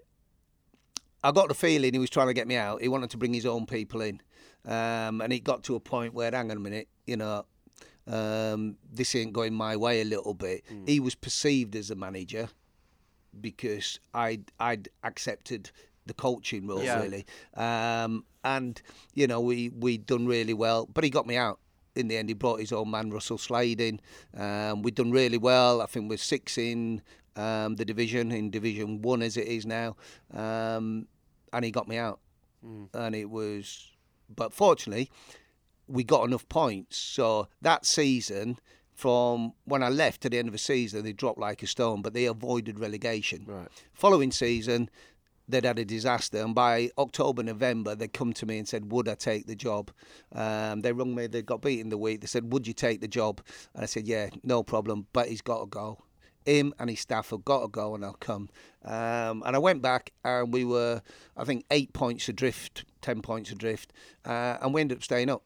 I 1.23 1.31
got 1.31 1.47
the 1.49 1.53
feeling 1.55 1.93
he 1.93 1.99
was 1.99 2.09
trying 2.09 2.27
to 2.27 2.33
get 2.33 2.47
me 2.47 2.55
out. 2.55 2.81
He 2.81 2.87
wanted 2.87 3.09
to 3.11 3.17
bring 3.17 3.33
his 3.33 3.45
own 3.45 3.65
people 3.65 4.01
in, 4.01 4.21
um, 4.65 5.21
and 5.21 5.31
it 5.33 5.43
got 5.43 5.63
to 5.63 5.75
a 5.75 5.79
point 5.79 6.13
where, 6.13 6.31
hang 6.31 6.51
on 6.51 6.57
a 6.57 6.59
minute, 6.59 6.87
you 7.05 7.17
know, 7.17 7.45
um, 8.07 8.77
this 8.91 9.15
ain't 9.15 9.33
going 9.33 9.53
my 9.53 9.75
way 9.75 10.01
a 10.01 10.05
little 10.05 10.33
bit. 10.33 10.63
He 10.85 10.99
was 10.99 11.15
perceived 11.15 11.75
as 11.75 11.89
a 11.91 11.95
manager 11.95 12.49
because 13.39 13.99
I'd 14.13 14.51
I'd 14.59 14.89
accepted 15.03 15.71
the 16.05 16.13
coaching 16.13 16.67
role 16.67 16.83
Yeah. 16.83 17.01
really, 17.01 17.25
um, 17.55 18.23
and 18.43 18.81
you 19.13 19.27
know 19.27 19.41
we 19.41 19.69
we 19.69 19.97
done 19.97 20.25
really 20.27 20.53
well. 20.53 20.85
But 20.93 21.03
he 21.03 21.09
got 21.09 21.27
me 21.27 21.35
out. 21.35 21.59
In 21.95 22.07
the 22.09 22.17
end, 22.17 22.29
he 22.29 22.35
brought 22.35 22.59
his 22.59 22.71
own 22.71 22.91
man, 22.91 23.09
Russell 23.09 23.39
Slade, 23.39 23.81
in. 23.81 23.99
Um, 24.35 24.83
we'd 24.83 24.93
done 24.93 25.09
really 25.11 25.39
well. 25.39 25.81
I 25.81 25.87
think 25.87 26.09
we're 26.09 26.17
six 26.19 26.55
in 26.57 27.01
um, 27.37 27.75
the 27.75 27.85
division, 27.85 28.31
in 28.31 28.49
Division 28.49 29.01
One 29.01 29.21
as 29.21 29.37
it 29.37 29.47
is 29.47 29.65
now, 29.65 29.95
um, 30.33 31.07
and 31.53 31.63
he 31.63 31.71
got 31.71 31.87
me 31.87 31.97
out. 31.97 32.19
And 32.93 33.15
it 33.15 33.29
was, 33.29 33.91
but 34.35 34.51
fortunately, 34.51 35.09
we 35.87 36.03
got 36.03 36.25
enough 36.25 36.49
points. 36.49 36.97
So 36.97 37.47
that 37.61 37.85
season, 37.85 38.59
from 38.93 39.53
when 39.63 39.83
I 39.83 39.89
left 39.89 40.21
to 40.21 40.29
the 40.29 40.39
end 40.39 40.49
of 40.49 40.53
the 40.53 40.57
season, 40.57 41.03
they 41.03 41.13
dropped 41.13 41.39
like 41.39 41.63
a 41.63 41.67
stone, 41.67 42.01
but 42.01 42.13
they 42.13 42.25
avoided 42.25 42.79
relegation. 42.79 43.45
Right. 43.45 43.67
Following 43.93 44.31
season, 44.31 44.89
they'd 45.47 45.63
had 45.63 45.79
a 45.79 45.85
disaster, 45.85 46.39
and 46.43 46.55
by 46.55 46.89
October, 46.97 47.43
November, 47.43 47.95
they 47.95 48.07
come 48.07 48.33
to 48.33 48.45
me 48.45 48.57
and 48.57 48.67
said, 48.67 48.91
"Would 48.91 49.07
I 49.07 49.15
take 49.15 49.45
the 49.45 49.55
job?" 49.55 49.91
Um, 50.33 50.81
they 50.81 50.91
rung 50.91 51.15
me. 51.15 51.27
They 51.27 51.43
got 51.43 51.61
beaten 51.61 51.89
the 51.89 51.97
week. 51.97 52.21
They 52.21 52.27
said, 52.27 52.51
"Would 52.51 52.67
you 52.67 52.73
take 52.73 52.99
the 52.99 53.07
job?" 53.07 53.41
And 53.73 53.83
I 53.83 53.85
said, 53.85 54.07
"Yeah, 54.07 54.29
no 54.43 54.63
problem, 54.63 55.07
but 55.13 55.29
he's 55.29 55.41
got 55.41 55.59
to 55.59 55.67
go." 55.67 56.03
Him 56.47 56.73
and 56.79 56.89
his 56.89 57.01
staff 57.01 57.31
have 57.31 57.43
got 57.43 57.61
to 57.61 57.67
go, 57.67 57.93
and 57.93 58.05
I'll 58.05 58.13
come. 58.13 58.49
Um, 58.85 59.43
and 59.45 59.55
I 59.55 59.59
went 59.59 59.81
back, 59.81 60.13
and 60.23 60.53
we 60.53 60.63
were, 60.63 61.01
I 61.35 61.43
think, 61.43 61.65
eight 61.69 61.91
points 61.91 62.29
adrift, 62.29 62.85
ten 63.01 63.21
points 63.21 63.51
adrift, 63.51 63.91
uh, 64.25 64.57
and 64.61 64.73
we 64.73 64.81
ended 64.81 64.99
up 64.99 65.03
staying 65.03 65.29
up 65.29 65.43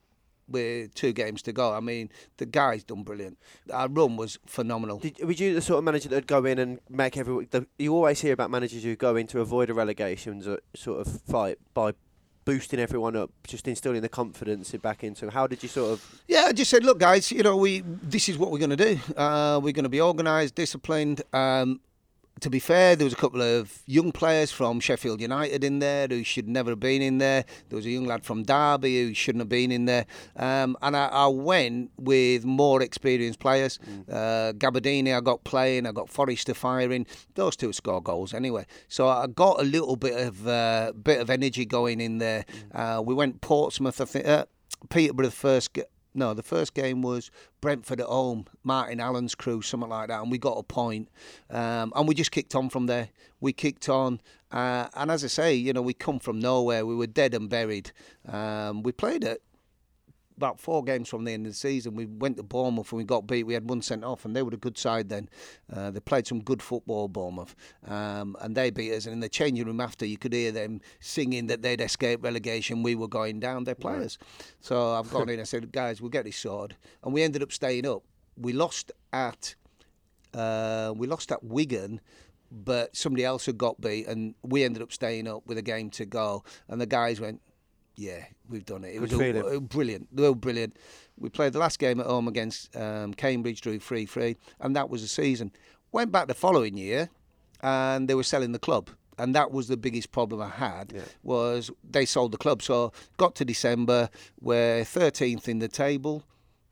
with 0.47 0.93
two 0.93 1.11
games 1.13 1.41
to 1.43 1.53
go. 1.53 1.73
I 1.73 1.79
mean, 1.79 2.09
the 2.37 2.45
guys 2.45 2.83
done 2.83 3.03
brilliant. 3.03 3.39
Our 3.73 3.87
run 3.87 4.15
was 4.15 4.37
phenomenal. 4.45 4.99
Did, 4.99 5.23
were 5.23 5.31
you 5.31 5.55
the 5.55 5.61
sort 5.61 5.79
of 5.79 5.83
manager 5.85 6.09
that'd 6.09 6.27
go 6.27 6.45
in 6.45 6.59
and 6.59 6.79
make 6.89 7.17
everyone? 7.17 7.47
The, 7.49 7.65
you 7.79 7.95
always 7.95 8.21
hear 8.21 8.33
about 8.33 8.51
managers 8.51 8.83
who 8.83 8.95
go 8.95 9.15
in 9.15 9.27
to 9.27 9.39
avoid 9.39 9.69
a 9.69 9.73
relegation 9.73 10.41
sort 10.75 11.07
of 11.07 11.21
fight 11.21 11.57
by 11.73 11.93
boosting 12.51 12.79
everyone 12.81 13.15
up, 13.15 13.31
just 13.47 13.65
instilling 13.65 14.01
the 14.01 14.09
confidence 14.09 14.71
back 14.73 15.05
into 15.05 15.21
them. 15.21 15.29
How 15.29 15.47
did 15.47 15.63
you 15.63 15.69
sort 15.69 15.93
of? 15.93 16.21
Yeah, 16.27 16.47
I 16.47 16.51
just 16.51 16.69
said, 16.69 16.83
look, 16.83 16.99
guys, 16.99 17.31
you 17.31 17.43
know, 17.43 17.55
we 17.55 17.81
this 17.85 18.27
is 18.27 18.37
what 18.37 18.51
we're 18.51 18.59
going 18.59 18.71
to 18.71 18.75
do. 18.75 18.99
Uh, 19.15 19.57
we're 19.63 19.71
going 19.71 19.83
to 19.83 19.89
be 19.89 20.01
organised, 20.01 20.55
disciplined. 20.55 21.21
Um, 21.31 21.79
to 22.39 22.49
be 22.49 22.59
fair, 22.59 22.95
there 22.95 23.05
was 23.05 23.13
a 23.13 23.17
couple 23.17 23.41
of 23.41 23.83
young 23.85 24.11
players 24.11 24.51
from 24.51 24.79
Sheffield 24.79 25.21
United 25.21 25.63
in 25.63 25.79
there 25.79 26.07
who 26.07 26.23
should 26.23 26.47
never 26.47 26.71
have 26.71 26.79
been 26.79 27.01
in 27.01 27.17
there. 27.19 27.45
There 27.69 27.75
was 27.75 27.85
a 27.85 27.89
young 27.89 28.05
lad 28.05 28.23
from 28.23 28.43
Derby 28.43 29.03
who 29.03 29.13
shouldn't 29.13 29.41
have 29.41 29.49
been 29.49 29.71
in 29.71 29.85
there. 29.85 30.05
Um, 30.35 30.75
and 30.81 30.97
I, 30.97 31.07
I 31.07 31.27
went 31.27 31.91
with 31.97 32.43
more 32.45 32.81
experienced 32.81 33.39
players. 33.39 33.79
Uh, 34.09 34.53
Gabbiadini, 34.57 35.15
I 35.15 35.21
got 35.21 35.43
playing. 35.43 35.85
I 35.85 35.91
got 35.91 36.09
Forrester 36.09 36.53
firing. 36.53 37.05
Those 37.35 37.55
two 37.55 37.73
score 37.73 38.01
goals 38.01 38.33
anyway. 38.33 38.65
So 38.87 39.07
I 39.07 39.27
got 39.27 39.59
a 39.59 39.63
little 39.63 39.95
bit 39.95 40.27
of 40.27 40.47
uh, 40.47 40.93
bit 40.93 41.21
of 41.21 41.29
energy 41.29 41.65
going 41.65 42.01
in 42.01 42.17
there. 42.17 42.45
Uh, 42.73 43.03
we 43.05 43.13
went 43.13 43.41
Portsmouth, 43.41 44.01
I 44.01 44.05
think. 44.05 44.27
Uh, 44.27 44.45
Peterborough 44.89 45.29
first. 45.29 45.77
No, 46.13 46.33
the 46.33 46.43
first 46.43 46.73
game 46.73 47.01
was 47.01 47.31
Brentford 47.61 48.01
at 48.01 48.07
home, 48.07 48.45
Martin 48.63 48.99
Allen's 48.99 49.33
crew, 49.33 49.61
something 49.61 49.89
like 49.89 50.09
that, 50.09 50.21
and 50.21 50.29
we 50.29 50.37
got 50.37 50.57
a 50.57 50.63
point. 50.63 51.07
Um, 51.49 51.93
and 51.95 52.07
we 52.07 52.15
just 52.15 52.31
kicked 52.31 52.53
on 52.53 52.69
from 52.69 52.87
there. 52.87 53.09
We 53.39 53.53
kicked 53.53 53.87
on, 53.87 54.19
uh, 54.51 54.87
and 54.93 55.09
as 55.09 55.23
I 55.23 55.27
say, 55.27 55.53
you 55.53 55.71
know, 55.71 55.81
we 55.81 55.93
come 55.93 56.19
from 56.19 56.39
nowhere. 56.39 56.85
We 56.85 56.95
were 56.95 57.07
dead 57.07 57.33
and 57.33 57.49
buried. 57.49 57.91
Um, 58.27 58.83
we 58.83 58.91
played 58.91 59.23
it 59.23 59.41
about 60.41 60.59
four 60.59 60.83
games 60.83 61.07
from 61.07 61.23
the 61.23 61.31
end 61.31 61.45
of 61.45 61.51
the 61.51 61.57
season. 61.57 61.93
We 61.93 62.07
went 62.07 62.37
to 62.37 62.43
Bournemouth 62.43 62.91
and 62.91 62.97
we 62.97 63.03
got 63.03 63.27
beat. 63.27 63.43
We 63.43 63.53
had 63.53 63.69
one 63.69 63.83
sent 63.83 64.03
off, 64.03 64.25
and 64.25 64.35
they 64.35 64.41
were 64.41 64.53
a 64.53 64.57
good 64.57 64.77
side 64.77 65.07
then. 65.09 65.29
Uh, 65.71 65.91
they 65.91 65.99
played 65.99 66.25
some 66.25 66.41
good 66.41 66.63
football, 66.63 67.07
Bournemouth, 67.07 67.55
um, 67.87 68.35
and 68.41 68.55
they 68.55 68.71
beat 68.71 68.91
us. 68.93 69.05
And 69.05 69.13
in 69.13 69.19
the 69.19 69.29
changing 69.29 69.67
room 69.67 69.79
after, 69.79 70.03
you 70.03 70.17
could 70.17 70.33
hear 70.33 70.51
them 70.51 70.81
singing 70.99 71.45
that 71.47 71.61
they'd 71.61 71.79
escaped 71.79 72.23
relegation. 72.23 72.81
We 72.81 72.95
were 72.95 73.07
going 73.07 73.39
down. 73.39 73.65
They're 73.65 73.75
players. 73.75 74.17
So 74.61 74.93
I've 74.93 75.11
gone 75.11 75.29
in. 75.29 75.39
I 75.39 75.43
said, 75.43 75.71
guys, 75.81 76.01
we'll 76.01 76.09
get 76.09 76.25
this 76.25 76.37
sorted, 76.37 76.75
and 77.03 77.13
we 77.13 77.21
ended 77.21 77.43
up 77.43 77.51
staying 77.51 77.85
up. 77.85 78.01
We 78.35 78.53
lost 78.53 78.91
at 79.13 79.53
uh, 80.33 80.93
we 80.95 81.05
lost 81.05 81.31
at 81.31 81.43
Wigan. 81.43 82.01
But 82.53 82.97
somebody 82.97 83.23
else 83.23 83.45
had 83.45 83.57
got 83.57 83.79
beat, 83.79 84.07
and 84.07 84.35
we 84.43 84.65
ended 84.65 84.81
up 84.81 84.91
staying 84.91 85.25
up 85.25 85.47
with 85.47 85.57
a 85.57 85.61
game 85.61 85.89
to 85.91 86.05
go. 86.05 86.43
And 86.67 86.81
the 86.81 86.85
guys 86.85 87.21
went, 87.21 87.39
yeah, 87.95 88.25
we've 88.49 88.65
done 88.65 88.83
it. 88.83 88.89
It 88.89 88.99
Good 88.99 89.01
was 89.01 89.11
feeling. 89.11 89.41
all, 89.43 89.59
brilliant. 89.59 90.15
Brilliant. 90.15 90.77
We 91.17 91.29
played 91.29 91.53
the 91.53 91.59
last 91.59 91.79
game 91.79 91.99
at 91.99 92.05
home 92.07 92.27
against 92.27 92.75
um, 92.75 93.13
Cambridge, 93.13 93.61
drew 93.61 93.79
3 93.79 94.05
3, 94.05 94.35
and 94.59 94.75
that 94.75 94.89
was 94.89 95.01
the 95.01 95.07
season. 95.07 95.51
Went 95.91 96.11
back 96.11 96.27
the 96.27 96.33
following 96.33 96.77
year, 96.77 97.09
and 97.61 98.07
they 98.07 98.15
were 98.15 98.23
selling 98.23 98.51
the 98.53 98.59
club. 98.59 98.89
And 99.17 99.35
that 99.35 99.51
was 99.51 99.67
the 99.67 99.77
biggest 99.77 100.11
problem 100.11 100.41
I 100.41 100.49
had 100.49 100.93
was 101.21 101.69
they 101.87 102.05
sold 102.05 102.31
the 102.31 102.37
club. 102.37 102.63
So 102.63 102.91
got 103.17 103.35
to 103.35 103.45
December, 103.45 104.09
we're 104.39 104.81
13th 104.81 105.47
in 105.47 105.59
the 105.59 105.67
table. 105.67 106.23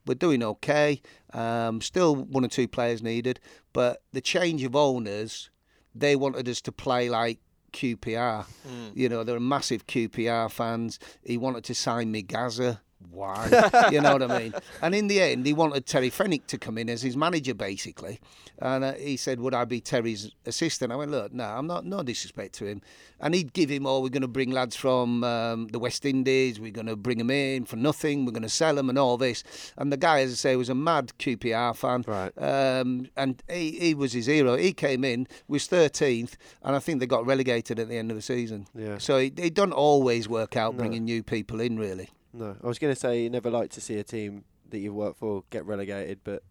We're 0.08 0.16
doing 0.16 0.42
okay. 0.42 1.02
Um, 1.34 1.80
still 1.82 2.16
one 2.16 2.44
or 2.44 2.48
two 2.48 2.68
players 2.68 3.04
needed, 3.04 3.40
but 3.72 4.02
the 4.14 4.22
change 4.22 4.64
of 4.64 4.76
owners, 4.76 5.52
they 5.94 6.16
wanted 6.16 6.50
us 6.50 6.62
to 6.62 6.72
play 6.72 7.08
like 7.10 7.40
QPR. 7.72 8.46
Hmm. 8.46 8.88
You 8.94 9.10
know, 9.10 9.24
they're 9.24 9.40
massive 9.40 9.88
QPR 9.88 10.52
fans. 10.52 11.00
He 11.24 11.38
wanted 11.38 11.64
to 11.66 11.76
sign 11.76 12.12
me 12.12 12.22
Gaza. 12.22 12.82
Why? 13.12 13.47
you 13.91 14.02
know 14.02 14.14
what 14.14 14.30
I 14.30 14.39
mean? 14.39 14.54
And 14.82 14.93
in 14.93 15.08
the 15.08 15.22
end, 15.22 15.45
he 15.45 15.54
wanted 15.54 15.86
Terry 15.86 16.10
Fenwick 16.10 16.47
to 16.47 16.58
come 16.58 16.78
in 16.78 16.89
as 16.89 17.02
his 17.02 17.16
manager, 17.16 17.54
basically. 17.54 18.20
And 18.60 18.84
uh, 18.84 18.93
he 18.93 19.16
said, 19.16 19.39
"Would 19.39 19.54
I 19.54 19.66
be 19.66 19.80
Terry's 19.80 20.32
assistant?" 20.45 20.91
I 20.91 20.95
went, 20.95 21.12
"Look, 21.12 21.34
no, 21.34 21.45
I'm 21.45 21.66
not. 21.66 21.86
No 21.86 22.04
disrespect 22.04 22.56
to 22.56 22.66
him." 22.66 22.82
And 23.22 23.34
he'd 23.34 23.54
give 23.54 23.70
him, 23.70 23.86
"Oh, 23.86 24.02
we're 24.02 24.10
going 24.10 24.22
to 24.22 24.28
bring 24.28 24.52
lads 24.52 24.76
from 24.76 25.24
um, 25.24 25.68
the 25.69 25.80
West 25.80 26.06
Indies. 26.06 26.60
We're 26.60 26.72
going 26.72 26.88
to 26.88 26.98
bring 26.98 27.18
them 27.19 27.32
in 27.32 27.65
for 27.65 27.78
nothing. 27.78 28.26
We're 28.26 28.34
going 28.34 28.44
to 28.44 28.49
sell 28.49 28.76
them 28.76 28.90
and 28.90 28.99
all 28.99 29.18
this." 29.18 29.44
And 29.78 29.94
the 29.94 29.98
guy, 29.98 30.22
as 30.22 30.32
I 30.32 30.36
say, 30.36 30.56
was 30.56 30.69
a 30.69 30.76
mad 30.76 31.14
QPR 31.19 31.76
fan. 31.76 32.03
Right. 32.06 32.32
Um, 32.38 33.07
and 33.15 33.41
he, 33.49 33.72
he 33.80 33.94
was 33.94 34.14
his 34.14 34.26
hero. 34.26 34.57
He 34.57 34.74
came 34.74 35.06
in, 35.06 35.28
was 35.48 35.68
13th, 35.68 36.36
and 36.64 36.76
I 36.76 36.80
think 36.80 36.99
they 36.99 37.07
got 37.07 37.26
relegated 37.26 37.80
at 37.80 37.88
the 37.88 37.95
end 37.95 38.11
of 38.11 38.18
the 38.18 38.22
season. 38.22 38.68
Yeah. 38.76 38.98
So 38.98 39.18
it, 39.18 39.40
it 39.40 39.53
doesn't 39.53 39.74
always 39.74 40.28
work 40.28 40.57
out 40.57 40.76
bringing 40.76 41.06
new 41.06 41.24
people 41.24 41.61
in, 41.61 41.78
really. 41.78 42.10
No, 42.34 42.56
I 42.64 42.68
was 42.68 42.80
going 42.80 42.93
to 42.93 42.99
say 42.99 43.23
you 43.23 43.30
never 43.30 43.49
like 43.49 43.72
to 43.72 43.81
see 43.81 43.97
a 43.97 44.03
team 44.03 44.43
that 44.69 44.80
you 44.80 44.93
work 44.93 45.18
for 45.18 45.43
get 45.49 45.65
relegated, 45.65 46.19
but 46.23 46.43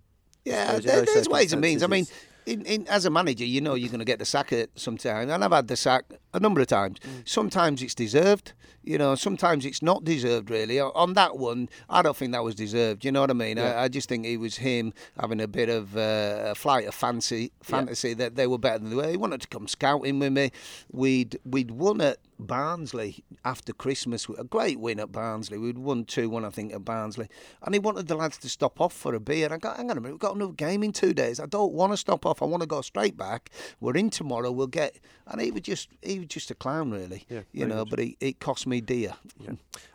Yeah, 0.45 0.79
there, 0.79 1.05
there's 1.05 1.29
ways 1.29 1.53
and 1.53 1.63
means. 1.63 1.83
I 1.83 1.87
mean, 1.87 2.07
in, 2.49 2.63
in, 2.63 2.89
as 2.89 3.05
a 3.05 3.11
manager, 3.11 3.45
you 3.45 3.61
know 3.61 3.75
you're 3.75 3.91
going 3.91 3.99
to 3.99 4.05
get 4.05 4.19
the 4.19 4.25
sack 4.25 4.53
at 4.53 4.71
some 4.75 4.97
time, 4.97 5.31
and 5.31 5.45
I've 5.45 5.53
had 5.53 5.69
the 5.69 5.77
sack 5.77 6.05
a 6.33 6.41
number 6.41 6.61
of 6.61 6.67
times. 6.67 6.99
Mm. 7.01 7.29
Sometimes 7.29 7.83
it's 7.83 7.95
deserved, 7.95 8.53
you 8.83 8.97
know. 8.97 9.15
Sometimes 9.15 9.67
it's 9.67 9.83
not 9.83 10.05
deserved, 10.05 10.51
really. 10.51 10.81
On 10.81 11.13
that 11.15 11.37
one, 11.37 11.69
I 11.91 12.03
don't 12.03 12.17
think 12.17 12.33
that 12.33 12.43
was 12.43 12.55
deserved. 12.55 13.05
You 13.05 13.13
know 13.13 13.21
what 13.21 13.31
I 13.31 13.35
mean? 13.35 13.59
Yeah. 13.59 13.73
I, 13.73 13.85
I 13.85 13.89
just 13.89 14.09
think 14.09 14.25
it 14.25 14.39
was 14.39 14.57
him 14.57 14.95
having 15.21 15.41
a 15.41 15.49
bit 15.49 15.69
of 15.69 15.97
uh, 15.97 16.47
a 16.47 16.55
flight 16.55 16.87
of 16.87 16.95
fancy, 16.95 17.53
fantasy 17.63 18.15
that 18.15 18.37
they 18.37 18.47
were 18.47 18.59
better 18.59 18.79
than 18.79 18.91
they 18.91 18.97
were. 18.97 19.09
He 19.09 19.17
wanted 19.17 19.43
to 19.43 19.49
come 19.49 19.69
scouting 19.69 20.19
with 20.19 20.33
me. 20.33 20.51
We'd 20.91 21.39
we'd 21.45 21.71
won 21.71 22.01
at 22.01 22.19
Barnsley 22.39 23.25
after 23.45 23.73
Christmas, 23.73 24.27
a 24.39 24.45
great 24.45 24.79
win 24.79 25.01
at 25.01 25.13
Barnsley. 25.13 25.59
We'd 25.59 25.79
won 25.79 26.05
two 26.05 26.31
one, 26.31 26.45
I 26.45 26.51
think, 26.51 26.73
at 26.73 26.85
Barnsley, 26.85 27.29
and 27.63 27.75
he 27.75 27.79
wanted 27.79 28.07
the 28.07 28.15
lads 28.15 28.39
to 28.39 28.49
stop 28.49 28.81
off 28.81 28.93
for 28.93 29.15
a 29.15 29.21
beer. 29.21 29.53
I 29.53 29.59
got, 29.59 29.77
hang 29.77 29.91
on 29.91 29.99
a 29.99 30.01
minute, 30.01 30.15
we've 30.15 30.21
got 30.21 30.37
another 30.37 30.53
game 30.53 30.83
in 30.83 30.93
two 30.93 31.13
days. 31.13 31.41
I 31.41 31.47
don't 31.47 31.73
want 31.73 31.93
to 31.93 31.97
stop 31.97 32.25
off. 32.25 32.38
I 32.43 32.47
want 32.47 32.63
to 32.63 32.67
go 32.67 32.81
straight 32.81 33.17
back. 33.17 33.51
We're 33.81 33.97
in 33.97 34.11
tomorrow. 34.11 34.51
We'll 34.51 34.67
get. 34.67 34.99
And 35.27 35.41
he 35.41 35.51
was 35.51 35.63
just 35.63 35.89
he 36.03 36.19
was 36.21 36.29
just 36.29 36.51
a 36.51 36.55
clown, 36.55 36.91
really. 36.91 37.25
Yeah, 37.29 37.41
you 37.53 37.67
know. 37.67 37.85
good. 37.85 37.91
But 37.91 37.99
he, 38.01 38.17
it 38.21 38.41
cost 38.41 38.67
me 38.67 38.81
dear. 38.81 39.15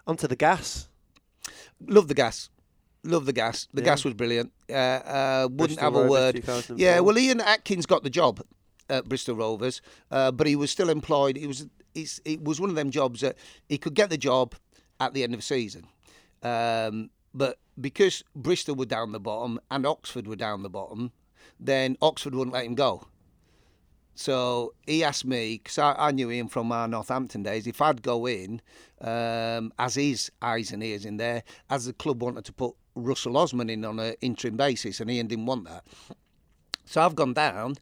onto 0.07 0.28
the 0.28 0.36
gas. 0.36 0.88
Love 1.88 2.07
the 2.07 2.14
gas. 2.14 2.49
Love 3.03 3.26
the 3.26 3.34
gas. 3.34 3.68
The 3.74 3.82
Yeah. 3.82 3.86
gas 3.86 4.06
was 4.06 4.14
brilliant. 4.14 4.52
Uh, 4.70 4.74
uh, 4.74 5.48
wouldn't 5.52 5.57
Bristol 5.57 5.84
have 5.84 5.95
a 5.95 6.07
Rovers 6.07 6.48
word. 6.48 6.80
Yeah, 6.80 6.99
well, 7.02 7.18
Ian 7.18 7.41
Atkins 7.41 7.86
got 7.86 8.03
the 8.03 8.10
job 8.10 8.41
at 8.90 9.10
Bristol 9.10 9.36
Rovers, 9.36 9.82
uh, 10.11 10.32
but 10.32 10.48
he 10.48 10.56
was 10.56 10.72
still 10.72 10.90
employed. 10.90 11.38
It 11.38 11.48
was 11.48 11.68
it's, 11.95 12.22
it 12.26 12.44
was 12.44 12.60
one 12.61 12.70
of 12.70 12.76
them 12.76 12.91
jobs 12.91 13.22
that 13.22 13.36
he 13.68 13.78
could 13.78 13.94
get 13.94 14.10
the 14.10 14.18
job 14.18 14.56
at 14.99 15.14
the 15.14 15.24
end 15.24 15.34
of 15.34 15.40
the 15.40 15.44
season, 15.44 15.86
um, 16.44 17.10
but 17.34 17.60
because 17.80 18.24
Bristol 18.36 18.76
were 18.76 18.86
down 18.86 19.11
the 19.11 19.20
bottom 19.20 19.60
and 19.70 19.86
Oxford 19.86 20.28
were 20.28 20.36
down 20.36 20.64
the 20.64 20.70
bottom, 20.70 21.11
then 21.64 21.98
Oxford 22.02 22.35
wouldn't 22.35 22.53
let 22.53 22.65
him 22.65 22.76
go. 22.76 23.07
So 24.15 24.73
he 24.85 25.03
asked 25.03 25.26
me 25.26 25.60
because 25.64 25.77
I, 25.80 25.95
I 25.98 26.11
knew 26.11 26.30
him 26.30 26.48
from 26.48 26.72
our 26.72 26.88
Northampton 26.88 27.41
days. 27.41 27.65
If 27.65 27.81
I'd 27.81 28.03
go 28.03 28.27
in 28.27 28.61
um, 29.02 29.73
as 29.80 29.95
his 29.95 30.31
eyes 30.41 30.72
and 30.72 30.84
ears 30.84 31.06
in 31.06 31.18
there, 31.18 31.44
as 31.69 31.85
the 31.85 31.94
club 31.94 32.22
wanted 32.22 32.45
to 32.45 32.53
put 32.53 32.76
Russell 32.95 33.38
Osman 33.38 33.69
in 33.69 33.84
on 33.85 33.99
an 33.99 34.14
interim 34.22 34.56
basis, 34.56 34.99
and 34.99 35.10
Ian 35.10 35.27
didn't 35.27 35.48
want 35.48 35.65
that. 35.65 35.84
So 36.85 37.02
I've 37.02 37.15
gone 37.15 37.34
down, 37.34 37.76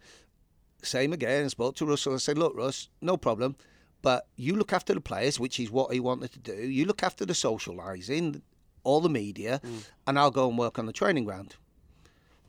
same 0.83 1.11
again, 1.11 1.49
spoke 1.49 1.75
to 1.77 1.85
Russell. 1.85 2.13
I 2.13 2.17
said, 2.17 2.37
Look, 2.37 2.55
Russ, 2.55 2.87
no 3.01 3.17
problem, 3.17 3.57
but 4.01 4.27
you 4.37 4.55
look 4.55 4.71
after 4.71 4.93
the 4.93 5.01
players, 5.01 5.39
which 5.39 5.59
is 5.59 5.69
what 5.69 5.91
he 5.91 5.99
wanted 5.99 6.31
to 6.31 6.39
do. 6.39 6.53
You 6.53 6.85
look 6.85 7.03
after 7.03 7.25
the 7.25 7.33
socialising, 7.33 8.41
all 8.83 9.01
the 9.01 9.09
media, 9.09 9.59
and 10.07 10.17
I'll 10.17 10.31
go 10.31 10.47
and 10.47 10.57
work 10.57 10.79
on 10.79 10.85
the 10.85 10.93
training 10.93 11.25
ground. 11.25 11.55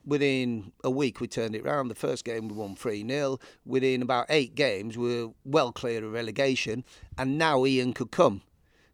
Within 0.05 0.71
a 0.83 0.89
week, 0.89 1.21
we 1.21 1.27
turned 1.27 1.55
it 1.55 1.63
round. 1.63 1.89
The 1.89 1.95
first 1.95 2.25
game, 2.25 2.47
we 2.49 2.55
won 2.55 2.75
3 2.75 3.07
0. 3.07 3.39
Within 3.65 4.01
about 4.01 4.25
eight 4.29 4.55
games, 4.55 4.97
we 4.97 5.23
were 5.23 5.33
well 5.45 5.71
clear 5.71 6.03
of 6.03 6.11
relegation, 6.11 6.83
and 7.17 7.37
now 7.37 7.65
Ian 7.65 7.93
could 7.93 8.11
come. 8.11 8.41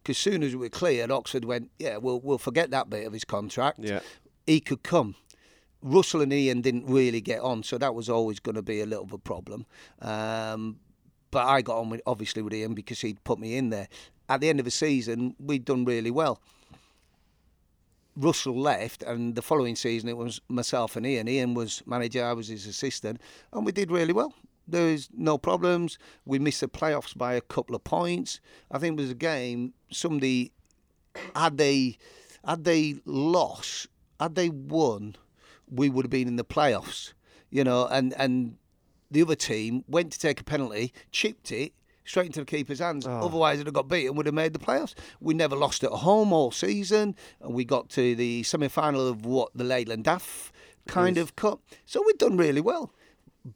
Because 0.03 0.17
soon 0.17 0.43
as 0.43 0.53
we 0.53 0.59
were 0.59 0.69
cleared, 0.69 1.11
Oxford 1.11 1.45
went, 1.45 1.71
Yeah, 1.79 1.97
we'll, 1.97 2.19
we'll 2.19 2.37
forget 2.37 2.71
that 2.71 2.89
bit 2.89 3.05
of 3.07 3.13
his 3.13 3.25
contract 3.25 3.79
Yeah. 3.81 3.99
he 4.45 4.59
could 4.59 4.83
come. 4.83 5.15
Russell 5.81 6.21
and 6.21 6.33
Ian 6.33 6.61
didn't 6.61 6.85
really 6.87 7.21
get 7.21 7.39
on, 7.39 7.63
so 7.63 7.77
that 7.77 7.95
was 7.95 8.09
always 8.09 8.39
going 8.39 8.55
to 8.55 8.61
be 8.61 8.81
a 8.81 8.85
little 8.85 9.05
of 9.05 9.13
a 9.13 9.17
problem. 9.17 9.65
Um, 10.01 10.79
but 11.31 11.45
I 11.45 11.61
got 11.61 11.77
on 11.77 11.89
with 11.89 12.01
obviously 12.05 12.41
with 12.41 12.53
Ian 12.53 12.73
because 12.73 13.01
he'd 13.01 13.23
put 13.23 13.39
me 13.39 13.55
in 13.55 13.69
there. 13.69 13.87
At 14.27 14.41
the 14.41 14.49
end 14.49 14.59
of 14.59 14.65
the 14.65 14.71
season, 14.71 15.35
we'd 15.39 15.65
done 15.65 15.85
really 15.85 16.11
well. 16.11 16.41
Russell 18.19 18.59
left, 18.59 19.01
and 19.03 19.35
the 19.35 19.41
following 19.41 19.75
season 19.75 20.09
it 20.09 20.17
was 20.17 20.41
myself 20.49 20.95
and 20.95 21.05
Ian. 21.05 21.29
Ian 21.29 21.53
was 21.53 21.81
manager, 21.85 22.25
I 22.25 22.33
was 22.33 22.49
his 22.49 22.67
assistant, 22.67 23.21
and 23.53 23.65
we 23.65 23.71
did 23.71 23.91
really 23.91 24.13
well. 24.13 24.33
There 24.67 24.91
was 24.91 25.09
no 25.15 25.37
problems. 25.37 25.97
We 26.25 26.37
missed 26.37 26.61
the 26.61 26.67
playoffs 26.67 27.17
by 27.17 27.33
a 27.33 27.41
couple 27.41 27.75
of 27.75 27.83
points. 27.83 28.39
I 28.69 28.77
think 28.77 28.99
it 28.99 29.01
was 29.01 29.11
a 29.11 29.15
game. 29.15 29.73
Somebody 29.89 30.51
had 31.33 31.57
they 31.57 31.97
had 32.45 32.65
they 32.65 32.95
lost, 33.05 33.87
had 34.19 34.35
they 34.35 34.49
won, 34.49 35.15
we 35.71 35.89
would 35.89 36.05
have 36.05 36.11
been 36.11 36.27
in 36.27 36.35
the 36.35 36.43
playoffs. 36.43 37.13
You 37.49 37.63
know, 37.63 37.87
and 37.87 38.13
and 38.17 38.57
the 39.09 39.21
other 39.21 39.35
team 39.35 39.85
went 39.87 40.11
to 40.11 40.19
take 40.19 40.41
a 40.41 40.43
penalty, 40.43 40.93
chipped 41.11 41.51
it 41.51 41.73
straight 42.09 42.25
into 42.25 42.39
the 42.39 42.45
keeper's 42.45 42.79
hands. 42.79 43.05
Oh. 43.05 43.25
Otherwise, 43.25 43.57
it'd 43.57 43.67
have 43.67 43.73
got 43.73 43.87
beaten, 43.87 44.09
and 44.09 44.17
would 44.17 44.25
have 44.25 44.35
made 44.35 44.53
the 44.53 44.59
playoffs. 44.59 44.95
We 45.19 45.35
never 45.35 45.55
lost 45.55 45.83
at 45.83 45.91
home 45.91 46.33
all 46.33 46.51
season, 46.51 47.15
and 47.39 47.53
we 47.53 47.63
got 47.63 47.89
to 47.89 48.15
the 48.15 48.41
semi-final 48.43 49.07
of 49.07 49.25
what 49.25 49.51
the 49.53 49.63
Leyland 49.63 50.05
DAF 50.05 50.51
kind 50.87 51.19
of 51.19 51.35
cup. 51.35 51.61
So 51.85 52.03
we'd 52.05 52.17
done 52.17 52.37
really 52.37 52.61
well, 52.61 52.91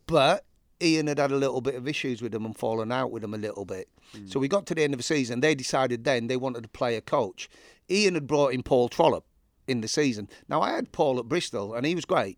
but. 0.07 0.45
Ian 0.81 1.07
had 1.07 1.19
had 1.19 1.31
a 1.31 1.37
little 1.37 1.61
bit 1.61 1.75
of 1.75 1.87
issues 1.87 2.21
with 2.21 2.33
them 2.33 2.45
and 2.45 2.57
fallen 2.57 2.91
out 2.91 3.09
with 3.09 3.21
them 3.21 3.33
a 3.33 3.37
little 3.37 3.63
bit. 3.63 3.87
Hmm. 4.13 4.27
So 4.27 4.37
we 4.37 4.49
got 4.49 4.65
to 4.65 4.75
the 4.75 4.83
end 4.83 4.93
of 4.93 4.97
the 4.97 5.03
season. 5.03 5.39
They 5.39 5.55
decided 5.55 6.03
then 6.03 6.27
they 6.27 6.35
wanted 6.35 6.63
to 6.63 6.67
play 6.67 6.97
a 6.97 7.01
coach. 7.01 7.47
Ian 7.89 8.15
had 8.15 8.27
brought 8.27 8.53
in 8.53 8.63
Paul 8.63 8.89
Trollope 8.89 9.25
in 9.65 9.79
the 9.79 9.87
season. 9.87 10.27
Now 10.49 10.61
I 10.61 10.71
had 10.71 10.91
Paul 10.91 11.19
at 11.19 11.29
Bristol 11.29 11.73
and 11.73 11.85
he 11.85 11.95
was 11.95 12.03
great. 12.03 12.37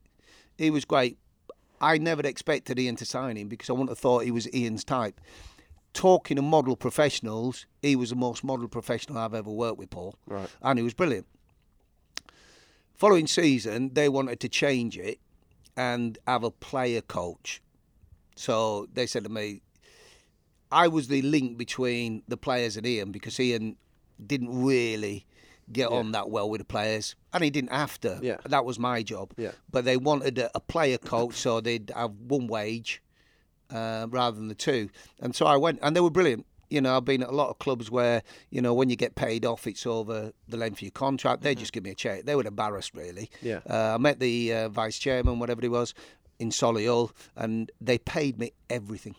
He 0.59 0.69
was 0.69 0.85
great. 0.85 1.17
I 1.81 1.97
never 1.97 2.21
expected 2.21 2.77
Ian 2.77 2.97
to 2.97 3.05
sign 3.05 3.35
him 3.35 3.47
because 3.47 3.69
I 3.69 3.73
wouldn't 3.73 3.89
have 3.89 3.97
thought 3.97 4.25
he 4.25 4.31
was 4.31 4.53
Ian's 4.53 4.83
type. 4.83 5.19
Talking 5.95 6.37
of 6.37 6.43
model 6.43 6.75
professionals, 6.75 7.65
he 7.81 7.95
was 7.95 8.09
the 8.09 8.17
most 8.17 8.43
model 8.43 8.67
professional 8.67 9.17
I've 9.17 9.33
ever 9.33 9.49
worked 9.49 9.77
with, 9.77 9.89
Paul. 9.89 10.15
Right. 10.27 10.49
And 10.61 10.77
he 10.77 10.83
was 10.83 10.93
brilliant. 10.93 11.25
Following 12.95 13.27
season, 13.27 13.93
they 13.93 14.09
wanted 14.09 14.41
to 14.41 14.49
change 14.49 14.97
it 14.97 15.19
and 15.77 16.17
have 16.27 16.43
a 16.43 16.51
player 16.51 17.01
coach. 17.01 17.61
So 18.35 18.87
they 18.93 19.07
said 19.07 19.23
to 19.23 19.29
me, 19.29 19.61
I 20.69 20.89
was 20.89 21.07
the 21.07 21.21
link 21.21 21.57
between 21.57 22.23
the 22.27 22.35
players 22.35 22.75
and 22.75 22.85
Ian 22.85 23.13
because 23.13 23.39
Ian 23.39 23.77
didn't 24.27 24.63
really 24.63 25.25
get 25.71 25.87
on 25.87 26.11
that 26.11 26.29
well 26.29 26.49
with 26.49 26.59
the 26.59 26.65
players, 26.65 27.15
and 27.33 27.43
he 27.43 27.49
didn't 27.49 27.71
have 27.71 27.99
to. 28.01 28.19
Yeah. 28.21 28.37
That 28.45 28.65
was 28.65 28.77
my 28.77 29.01
job. 29.01 29.33
Yeah. 29.37 29.51
But 29.71 29.85
they 29.85 29.97
wanted 29.97 30.37
a, 30.37 30.51
a 30.53 30.59
player 30.59 30.97
coach, 30.97 31.35
so 31.35 31.61
they'd 31.61 31.91
have 31.95 32.11
one 32.11 32.47
wage 32.47 33.01
uh, 33.71 34.07
rather 34.09 34.35
than 34.37 34.47
the 34.47 34.55
two. 34.55 34.89
And 35.19 35.35
so 35.35 35.45
I 35.45 35.57
went, 35.57 35.79
and 35.81 35.95
they 35.95 36.01
were 36.01 36.09
brilliant. 36.09 36.45
You 36.69 36.81
know, 36.81 36.97
I've 36.97 37.05
been 37.05 37.21
at 37.21 37.29
a 37.29 37.35
lot 37.35 37.49
of 37.49 37.59
clubs 37.59 37.91
where, 37.91 38.23
you 38.49 38.59
know, 38.61 38.73
when 38.73 38.89
you 38.89 38.95
get 38.95 39.15
paid 39.15 39.45
off, 39.45 39.67
it's 39.67 39.85
over 39.85 40.31
the 40.47 40.57
length 40.57 40.79
of 40.79 40.81
your 40.81 40.91
contract. 40.91 41.43
They 41.43 41.53
just 41.53 41.71
give 41.73 41.83
me 41.83 41.91
a 41.91 41.95
check. 41.95 42.23
They 42.25 42.35
were 42.35 42.45
embarrassed, 42.45 42.95
really. 42.95 43.29
Yeah. 43.41 43.59
Uh, 43.69 43.93
I 43.95 43.97
met 43.99 44.19
the 44.19 44.51
uh, 44.53 44.69
vice 44.69 44.97
chairman, 44.97 45.37
whatever 45.39 45.61
he 45.61 45.69
was, 45.69 45.93
in 46.39 46.49
Solihull, 46.49 47.11
and 47.35 47.71
they 47.79 47.97
paid 47.99 48.39
me 48.39 48.51
everything, 48.69 49.15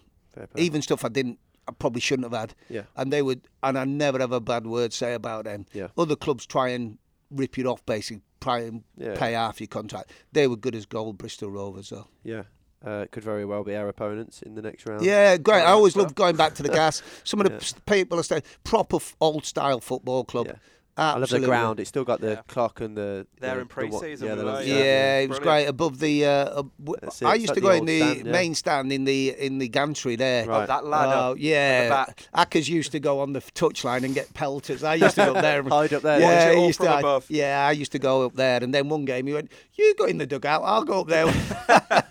even 0.57 0.83
stuff 0.83 1.05
I 1.05 1.09
didn't, 1.09 1.39
I 1.69 1.73
probably 1.73 2.01
shouldn't 2.01 2.31
have 2.31 2.39
had. 2.39 2.55
Yeah. 2.69 2.83
And 2.97 3.13
they 3.13 3.23
would, 3.23 3.49
and 3.63 3.79
I 3.79 3.85
never 3.85 4.19
have 4.19 4.33
a 4.33 4.41
bad 4.41 4.67
word 4.67 4.93
say 4.93 5.15
about 5.15 5.45
them. 5.45 5.67
Yeah. 5.73 5.89
Other 5.97 6.17
clubs 6.17 6.47
try 6.47 6.69
and 6.71 6.99
rip 7.31 7.57
you 7.57 7.65
off, 7.71 7.85
basically, 7.87 8.23
try 8.41 8.61
and 8.61 8.83
Yeah. 8.99 9.17
pay 9.17 9.33
half 9.33 9.61
your 9.61 9.69
contract. 9.69 10.11
They 10.33 10.47
were 10.47 10.57
good 10.57 10.75
as 10.75 10.85
gold, 10.85 11.17
Bristol 11.17 11.51
Rovers, 11.51 11.91
though. 11.91 12.09
Yeah. 12.23 12.43
Uh, 12.87 13.05
could 13.11 13.25
very 13.25 13.45
well 13.45 13.65
be 13.65 13.75
our 13.75 13.89
opponents 13.89 14.43
in 14.43 14.55
the 14.55 14.63
next 14.63 14.87
round. 14.87 15.05
Yeah, 15.05 15.37
great. 15.39 15.63
I 15.63 15.73
always 15.73 15.97
love 15.97 16.15
going 16.15 16.37
back 16.37 16.55
to 16.55 16.63
the 16.63 16.69
gas. 16.69 17.03
Some 17.25 17.41
of 17.41 17.47
the 17.47 17.75
p- 17.87 17.97
people 18.05 18.21
are 18.21 18.23
saying 18.23 18.43
proper 18.63 18.99
old 19.21 19.45
style 19.45 19.81
football 19.81 20.23
club. 20.25 20.47
Yeah. 20.47 20.55
I 20.99 21.19
love 21.19 21.29
the 21.29 21.41
ground. 21.41 21.79
It's 21.81 21.89
still 21.91 22.05
got 22.05 22.21
the 22.23 22.31
Yeah. 22.31 22.43
clock 22.49 22.81
and 22.81 22.97
the. 22.97 23.27
There 23.41 23.55
the- 23.55 23.61
in 23.61 23.67
the 23.69 23.73
pre-season 23.75 24.27
Yeah, 24.29 24.33
we 24.35 24.39
the 24.41 24.45
were, 24.47 24.53
lights, 24.53 24.67
Yeah, 24.67 25.19
it 25.19 25.29
was 25.29 25.39
Brilliant. 25.41 25.43
great 25.65 25.69
above 25.69 25.99
the. 25.99 26.25
Uh, 26.25 26.45
w- 26.45 26.95
That's 27.03 27.21
it, 27.23 27.27
I 27.27 27.35
used 27.35 27.53
to 27.55 27.61
go 27.61 27.71
in 27.71 27.85
the 27.85 28.01
stand, 28.01 28.27
yeah. 28.27 28.33
main 28.33 28.55
stand 28.55 28.93
in 28.93 29.05
the 29.05 29.35
in 29.39 29.59
the 29.59 29.69
gantry 29.69 30.17
there. 30.17 30.47
Right. 30.47 30.63
Oh, 30.63 30.67
that 30.67 30.87
ladder. 30.87 31.13
Oh, 31.15 31.35
yeah. 31.39 31.85
the 31.85 31.91
back. 31.91 32.29
Ackers 32.51 32.69
used 32.69 32.93
to 32.93 33.01
go 33.01 33.21
on 33.21 33.33
the 33.35 33.41
touchline 33.41 34.05
and 34.05 34.15
get 34.15 34.33
pelters. 34.33 34.83
I 34.83 34.95
used 34.95 35.17
to 35.17 35.27
go 35.27 35.35
up 35.35 35.43
there. 35.43 35.61
And, 35.61 35.69
Hide 35.77 35.93
up 35.93 36.03
there. 36.03 36.21
Yeah, 36.21 36.27
Watch 36.27 36.47
it 36.47 36.57
I 36.57 36.57
all 36.61 36.67
used 36.67 36.77
from 36.79 36.87
to, 36.87 36.99
above. 36.99 37.27
yeah, 37.31 37.67
I 37.69 37.73
used 37.73 37.93
to 37.93 37.99
go 37.99 38.25
up 38.25 38.35
there. 38.35 38.63
And 38.63 38.73
then 38.75 38.89
one 38.89 39.05
game 39.05 39.27
he 39.27 39.35
went, 39.35 39.51
"You 39.75 39.95
go 39.99 40.07
in 40.07 40.17
the 40.19 40.27
dugout. 40.27 40.63
I'll 40.65 40.85
go 40.85 41.01
up 41.01 41.09
there." 41.09 41.27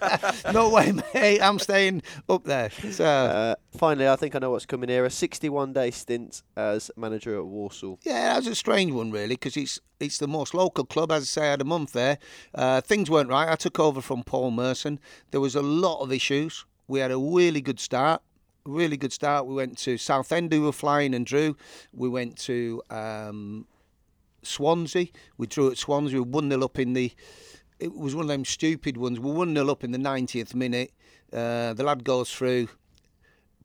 no 0.53 0.69
way, 0.69 0.91
mate. 1.13 1.41
I'm 1.41 1.59
staying 1.59 2.03
up 2.29 2.43
there. 2.43 2.69
So 2.91 3.05
Uh, 3.05 3.55
finally, 3.75 4.07
I 4.07 4.15
think 4.15 4.35
I 4.35 4.39
know 4.39 4.51
what's 4.51 4.65
coming 4.65 4.89
here. 4.89 5.05
A 5.05 5.09
61-day 5.09 5.91
stint 5.91 6.43
as 6.55 6.89
manager 6.95 7.37
at 7.37 7.45
Walsall. 7.45 7.99
Yeah, 8.03 8.33
that 8.33 8.37
was 8.37 8.47
a 8.47 8.55
strange 8.55 8.91
one, 8.91 9.11
really, 9.11 9.35
because 9.35 9.57
it's 9.57 9.79
it's 9.99 10.17
the 10.17 10.27
most 10.27 10.53
local 10.53 10.85
club. 10.85 11.11
As 11.11 11.23
I 11.23 11.25
say, 11.25 11.47
I 11.47 11.51
had 11.51 11.61
a 11.61 11.65
month 11.65 11.93
there. 11.93 12.17
Uh, 12.53 12.81
things 12.81 13.09
weren't 13.09 13.29
right. 13.29 13.49
I 13.49 13.55
took 13.55 13.79
over 13.79 14.01
from 14.01 14.23
Paul 14.23 14.51
Merson. 14.51 14.99
There 15.31 15.41
was 15.41 15.55
a 15.55 15.61
lot 15.61 16.01
of 16.01 16.11
issues. 16.11 16.65
We 16.87 16.99
had 16.99 17.11
a 17.11 17.17
really 17.17 17.61
good 17.61 17.79
start. 17.79 18.21
Really 18.65 18.97
good 18.97 19.13
start. 19.13 19.45
We 19.45 19.53
went 19.53 19.77
to 19.79 19.97
Southend, 19.97 20.51
who 20.51 20.63
were 20.63 20.71
flying 20.71 21.13
and 21.13 21.25
drew. 21.25 21.55
We 21.93 22.09
went 22.09 22.37
to 22.39 22.81
um, 22.89 23.67
Swansea. 24.43 25.07
We 25.37 25.47
drew 25.47 25.71
at 25.71 25.77
Swansea. 25.77 26.15
We 26.15 26.21
were 26.21 26.31
1 26.31 26.49
0 26.49 26.63
up 26.63 26.79
in 26.79 26.93
the. 26.93 27.11
It 27.79 27.93
was 27.93 28.15
one 28.15 28.25
of 28.25 28.29
them 28.29 28.45
stupid 28.45 28.97
ones. 28.97 29.19
We 29.19 29.29
were 29.29 29.37
1 29.37 29.53
0 29.53 29.69
up 29.69 29.83
in 29.83 29.91
the 29.91 29.97
90th 29.97 30.55
minute. 30.55 30.91
Uh, 31.31 31.73
the 31.73 31.83
lad 31.83 32.03
goes 32.03 32.31
through 32.31 32.69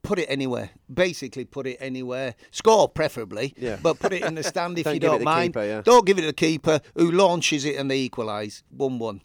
put 0.03 0.19
it 0.19 0.27
anywhere. 0.27 0.71
Basically, 0.93 1.45
put 1.45 1.67
it 1.67 1.77
anywhere. 1.81 2.35
Score 2.51 2.89
preferably, 2.89 3.55
Yeah. 3.57 3.79
but 3.83 3.99
put 3.99 4.13
it 4.13 4.23
in 4.23 4.35
the 4.35 4.43
stand 4.43 4.79
if 4.79 4.85
Don't 4.85 4.95
you 4.95 5.01
don't 5.01 5.23
mind. 5.23 5.55
keeper, 5.55 5.65
yeah. 5.65 5.83
Don't 5.83 6.07
give 6.07 6.19
it 6.19 6.23
to 6.23 6.27
the 6.29 6.33
keeper 6.33 6.81
who 6.97 7.11
launches 7.11 7.65
it 7.65 7.77
and 7.77 7.91
they 7.91 8.01
equalise. 8.01 8.63
1 8.71 8.99
1. 8.99 9.23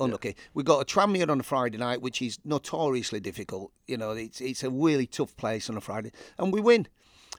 Unlucky. 0.00 0.36
We 0.54 0.62
got 0.62 0.80
a 0.80 0.84
Tranmere 0.84 1.28
on 1.28 1.40
a 1.40 1.42
Friday 1.42 1.76
night, 1.78 2.00
which 2.00 2.22
is 2.22 2.38
notoriously 2.44 3.18
difficult. 3.18 3.72
You 3.88 3.96
know, 3.96 4.12
it's 4.12 4.40
it's 4.40 4.62
a 4.62 4.70
really 4.70 5.06
tough 5.06 5.36
place 5.36 5.68
on 5.68 5.76
a 5.76 5.80
Friday, 5.80 6.12
and 6.38 6.52
we 6.52 6.60
win. 6.60 6.86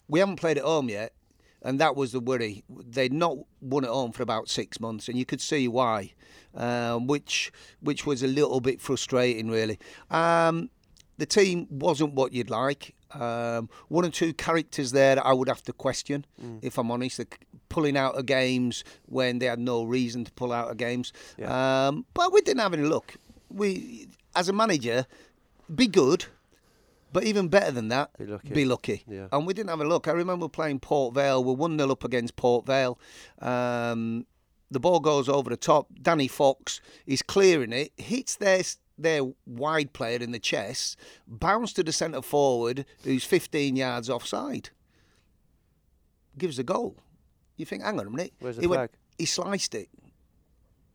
We 0.10 0.20
haven't 0.20 0.36
played 0.38 0.58
at 0.58 0.66
home 0.66 0.90
yet, 0.90 1.14
and 1.62 1.80
that 1.80 1.96
was 1.96 2.12
the 2.12 2.20
worry. 2.20 2.66
They'd 2.70 3.14
not 3.14 3.38
won 3.62 3.86
at 3.86 3.90
home 3.92 4.12
for 4.12 4.24
about 4.24 4.50
six 4.50 4.78
months, 4.82 5.08
and 5.08 5.18
you 5.18 5.24
could 5.26 5.40
see 5.40 5.70
why, 5.70 6.12
um, 6.54 7.08
which 7.08 7.50
which 7.80 8.06
was 8.06 8.24
a 8.24 8.28
little 8.28 8.60
bit 8.60 8.82
frustrating, 8.82 9.50
really. 9.50 9.80
Um, 10.12 10.70
the 11.20 11.26
team 11.26 11.68
wasn't 11.70 12.14
what 12.14 12.34
you'd 12.34 12.50
like. 12.50 12.96
Um, 13.12 13.70
one 13.90 14.06
or 14.06 14.10
two 14.10 14.34
characters 14.34 14.92
there 14.92 15.16
that 15.16 15.26
I 15.26 15.34
would 15.34 15.48
have 15.50 15.62
to 15.64 15.74
question, 15.74 16.26
if 16.62 16.78
I'm 16.78 16.90
honest. 16.92 17.18
They're 17.18 17.28
pulling 17.68 17.98
out 17.98 18.16
of 18.18 18.26
games 18.26 18.84
when 19.06 19.40
they 19.40 19.46
had 19.48 19.60
no 19.60 19.84
reason 19.84 20.24
to 20.24 20.32
pull 20.32 20.52
out 20.52 20.72
of 20.72 20.78
games. 20.78 21.12
Um, 21.88 22.06
but 22.14 22.32
we 22.34 22.42
didn't 22.42 22.62
have 22.62 22.74
any 22.74 22.84
luck. 22.84 23.16
We, 23.50 24.08
as 24.36 24.48
a 24.48 24.54
manager, 24.54 25.06
be 25.74 25.88
good, 25.88 26.26
but 27.12 27.24
even 27.26 27.48
better 27.50 27.72
than 27.72 27.90
that, 27.90 28.18
Be 28.18 28.26
lucky. 28.26 28.50
Be 28.50 28.66
lucky. 28.66 29.04
Yeah. 29.08 29.28
And 29.32 29.46
we 29.46 29.54
didn't 29.54 29.70
have 29.72 29.82
a 29.82 29.86
look. 29.86 30.08
I 30.08 30.12
remember 30.12 30.48
playing 30.48 30.80
Port 30.80 31.14
Vale. 31.16 31.44
We're 31.44 31.54
1 31.54 31.78
0 31.78 31.92
up 31.92 32.04
against 32.04 32.36
Port 32.38 32.66
Vale. 32.66 32.98
Um, 33.42 34.26
the 34.72 34.80
ball 34.80 35.00
goes 35.00 35.28
over 35.28 35.50
the 35.50 35.58
top. 35.58 35.88
Danny 36.02 36.28
Fox 36.28 36.80
is 37.06 37.22
clearing 37.22 37.74
it, 37.74 37.92
hits 37.98 38.36
their 38.36 38.62
their 39.02 39.22
wide 39.46 39.94
player 39.94 40.18
in 40.20 40.32
the 40.32 40.40
chest, 40.40 40.98
bounce 41.28 41.74
to 41.74 41.84
the 41.84 41.92
centre 41.92 42.22
forward 42.22 42.86
who's 43.04 43.24
15 43.24 43.76
yards 43.76 44.10
offside. 44.10 44.70
Gives 46.38 46.60
a 46.60 46.64
goal. 46.64 46.98
You 47.58 47.66
think, 47.66 47.84
hang 47.84 48.00
on 48.00 48.08
a 48.08 48.10
minute. 48.10 48.34
Where's 48.40 48.56
the 48.56 48.62
he 48.62 48.68
flag? 48.68 48.90
he 49.18 49.26
sliced 49.26 49.76
it. 49.76 49.90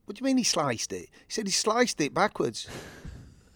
What 0.05 0.17
do 0.17 0.21
you 0.21 0.27
mean 0.27 0.39
he 0.39 0.45
sliced 0.45 0.93
it? 0.93 1.09
He 1.27 1.29
said 1.29 1.47
he 1.47 1.53
sliced 1.53 2.01
it 2.01 2.13
backwards. 2.13 2.69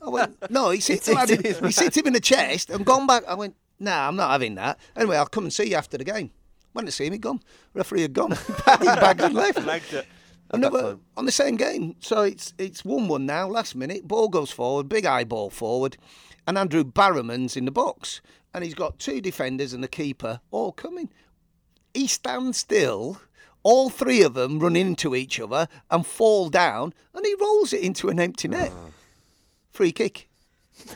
I 0.00 0.08
went, 0.08 0.36
no, 0.50 0.70
he 0.70 0.78
hit, 0.78 1.06
him, 1.08 1.16
he 1.26 1.72
hit 1.72 1.96
him 1.96 2.06
in 2.06 2.12
the 2.12 2.20
chest 2.20 2.70
and 2.70 2.84
gone 2.84 3.06
back. 3.06 3.24
I 3.26 3.34
went, 3.34 3.56
nah, 3.78 4.08
I'm 4.08 4.16
not 4.16 4.30
having 4.30 4.54
that. 4.56 4.78
Anyway, 4.96 5.16
I'll 5.16 5.26
come 5.26 5.44
and 5.44 5.52
see 5.52 5.70
you 5.70 5.76
after 5.76 5.98
the 5.98 6.04
game. 6.04 6.30
Went 6.74 6.86
to 6.86 6.92
see 6.92 7.06
him, 7.06 7.12
he'd 7.12 7.22
gone. 7.22 7.40
Referee 7.74 8.02
had 8.02 8.12
gone. 8.12 8.30
Packed 8.58 8.82
his 8.82 8.96
bags 8.96 9.24
and 9.24 9.34
left. 9.34 9.92
It. 9.92 10.06
Another 10.50 10.82
time. 10.82 11.00
on 11.16 11.26
the 11.26 11.32
same 11.32 11.56
game. 11.56 11.96
So 12.00 12.22
it's 12.22 12.54
it's 12.58 12.84
one 12.84 13.08
one 13.08 13.26
now. 13.26 13.48
Last 13.48 13.74
minute, 13.74 14.08
ball 14.08 14.28
goes 14.28 14.50
forward, 14.50 14.88
big 14.88 15.04
eye 15.04 15.24
ball 15.24 15.50
forward, 15.50 15.96
and 16.46 16.56
Andrew 16.56 16.84
Barrowman's 16.84 17.56
in 17.56 17.64
the 17.64 17.70
box, 17.70 18.20
and 18.54 18.64
he's 18.64 18.74
got 18.74 18.98
two 18.98 19.20
defenders 19.20 19.72
and 19.72 19.84
the 19.84 19.88
keeper 19.88 20.40
all 20.50 20.72
coming. 20.72 21.10
He 21.94 22.06
stands 22.06 22.58
still. 22.58 23.20
All 23.64 23.90
three 23.90 24.22
of 24.22 24.34
them 24.34 24.60
run 24.60 24.76
into 24.76 25.14
each 25.14 25.38
other 25.40 25.68
and 25.90 26.06
fall 26.06 26.48
down, 26.48 26.94
and 27.12 27.26
he 27.26 27.34
rolls 27.40 27.72
it 27.72 27.82
into 27.82 28.08
an 28.08 28.20
empty 28.20 28.48
net. 28.48 28.72
Ah. 28.72 28.90
Free 29.72 29.92
kick. 29.92 30.28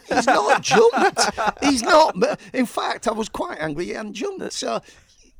He's 0.08 0.26
not 0.26 0.62
jumped. 0.62 1.20
He's 1.62 1.82
not. 1.82 2.16
In 2.52 2.66
fact, 2.66 3.08
I 3.08 3.12
was 3.12 3.28
quite 3.28 3.58
angry 3.60 3.86
he 3.86 3.90
hadn't 3.90 4.14
jumped. 4.14 4.52
So 4.52 4.80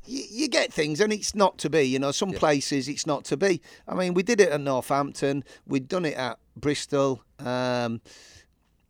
you, 0.05 0.23
you 0.29 0.47
get 0.47 0.71
things, 0.73 0.99
and 0.99 1.13
it's 1.13 1.35
not 1.35 1.57
to 1.59 1.69
be. 1.69 1.83
You 1.83 1.99
know, 1.99 2.11
some 2.11 2.31
places 2.31 2.87
it's 2.87 3.07
not 3.07 3.23
to 3.25 3.37
be. 3.37 3.61
I 3.87 3.95
mean, 3.95 4.13
we 4.13 4.23
did 4.23 4.39
it 4.41 4.49
at 4.49 4.61
Northampton. 4.61 5.43
We'd 5.65 5.87
done 5.87 6.05
it 6.05 6.15
at 6.15 6.39
Bristol. 6.55 7.23
Um, 7.39 8.01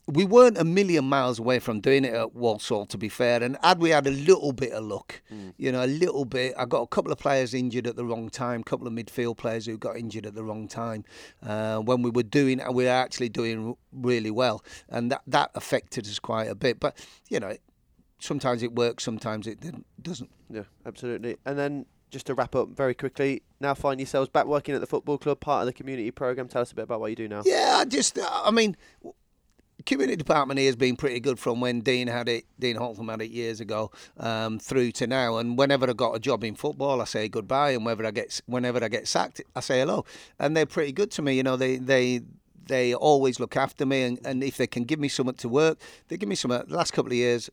we 0.07 0.25
weren't 0.25 0.57
a 0.57 0.65
million 0.65 1.05
miles 1.05 1.39
away 1.39 1.59
from 1.59 1.79
doing 1.79 2.03
it 2.03 2.13
at 2.13 2.35
Walsall, 2.35 2.85
to 2.87 2.97
be 2.97 3.07
fair. 3.07 3.41
And 3.41 3.57
had 3.63 3.79
we 3.79 3.91
had 3.91 4.05
a 4.05 4.11
little 4.11 4.51
bit 4.51 4.73
of 4.73 4.83
luck, 4.83 5.21
you 5.57 5.71
know, 5.71 5.85
a 5.85 5.87
little 5.87 6.25
bit. 6.25 6.53
I 6.57 6.65
got 6.65 6.81
a 6.81 6.87
couple 6.87 7.11
of 7.11 7.19
players 7.19 7.53
injured 7.53 7.87
at 7.87 7.95
the 7.95 8.03
wrong 8.03 8.29
time, 8.29 8.61
a 8.61 8.63
couple 8.63 8.85
of 8.85 8.93
midfield 8.93 9.37
players 9.37 9.65
who 9.65 9.77
got 9.77 9.95
injured 9.95 10.25
at 10.25 10.35
the 10.35 10.43
wrong 10.43 10.67
time. 10.67 11.05
Uh, 11.41 11.77
when 11.79 12.01
we 12.01 12.09
were 12.09 12.23
doing, 12.23 12.61
we 12.73 12.83
were 12.83 12.89
actually 12.89 13.29
doing 13.29 13.77
really 13.93 14.31
well, 14.31 14.61
and 14.89 15.09
that 15.11 15.21
that 15.27 15.51
affected 15.55 16.05
us 16.05 16.19
quite 16.19 16.49
a 16.49 16.55
bit. 16.55 16.81
But 16.81 16.97
you 17.29 17.39
know, 17.39 17.55
sometimes 18.23 18.63
it 18.63 18.73
works, 18.73 19.03
sometimes 19.03 19.47
it 19.47 19.59
doesn't. 20.01 20.31
Yeah, 20.49 20.63
absolutely. 20.85 21.37
And 21.45 21.57
then 21.59 21.85
just 22.09 22.27
to 22.27 22.33
wrap 22.33 22.55
up 22.55 22.69
very 22.69 22.93
quickly, 22.93 23.41
now 23.59 23.73
find 23.73 23.99
yourselves 23.99 24.29
back 24.29 24.45
working 24.45 24.73
at 24.75 24.81
the 24.81 24.87
football 24.87 25.17
club, 25.17 25.39
part 25.39 25.61
of 25.61 25.65
the 25.65 25.73
community 25.73 26.11
program. 26.11 26.47
Tell 26.47 26.61
us 26.61 26.71
a 26.71 26.75
bit 26.75 26.83
about 26.83 26.99
what 26.99 27.09
you 27.09 27.15
do 27.15 27.27
now. 27.27 27.41
Yeah, 27.45 27.77
I 27.79 27.85
just, 27.85 28.17
I 28.21 28.51
mean, 28.51 28.77
community 29.85 30.15
department 30.15 30.59
here 30.59 30.67
has 30.67 30.75
been 30.75 30.95
pretty 30.95 31.19
good 31.19 31.37
from 31.37 31.59
when 31.59 31.81
Dean 31.81 32.07
had 32.07 32.29
it, 32.29 32.45
Dean 32.59 32.77
Holtham 32.77 33.09
had 33.09 33.21
it 33.21 33.31
years 33.31 33.59
ago, 33.59 33.91
um, 34.17 34.59
through 34.59 34.91
to 34.93 35.07
now. 35.07 35.37
And 35.37 35.57
whenever 35.57 35.89
I 35.89 35.93
got 35.93 36.15
a 36.15 36.19
job 36.19 36.43
in 36.43 36.55
football, 36.55 37.01
I 37.01 37.05
say 37.05 37.27
goodbye, 37.27 37.71
and 37.71 37.83
whenever 37.83 38.05
I 38.05 38.11
get, 38.11 38.39
whenever 38.45 38.83
I 38.83 38.87
get 38.87 39.07
sacked, 39.07 39.41
I 39.55 39.59
say 39.59 39.79
hello. 39.79 40.05
And 40.39 40.55
they're 40.55 40.65
pretty 40.65 40.91
good 40.91 41.11
to 41.11 41.21
me. 41.21 41.35
You 41.35 41.43
know, 41.43 41.57
they 41.57 41.77
they. 41.77 42.21
They 42.65 42.93
always 42.93 43.41
look 43.41 43.57
after 43.57 43.85
me, 43.85 44.03
and, 44.03 44.25
and 44.25 44.41
if 44.41 44.55
they 44.55 44.67
can 44.67 44.85
give 44.85 44.97
me 44.97 45.09
something 45.09 45.35
to 45.35 45.49
work, 45.49 45.77
they 46.07 46.15
give 46.15 46.29
me 46.29 46.35
something. 46.35 46.63
The 46.65 46.77
last 46.77 46.91
couple 46.93 47.11
of 47.11 47.17
years, 47.17 47.49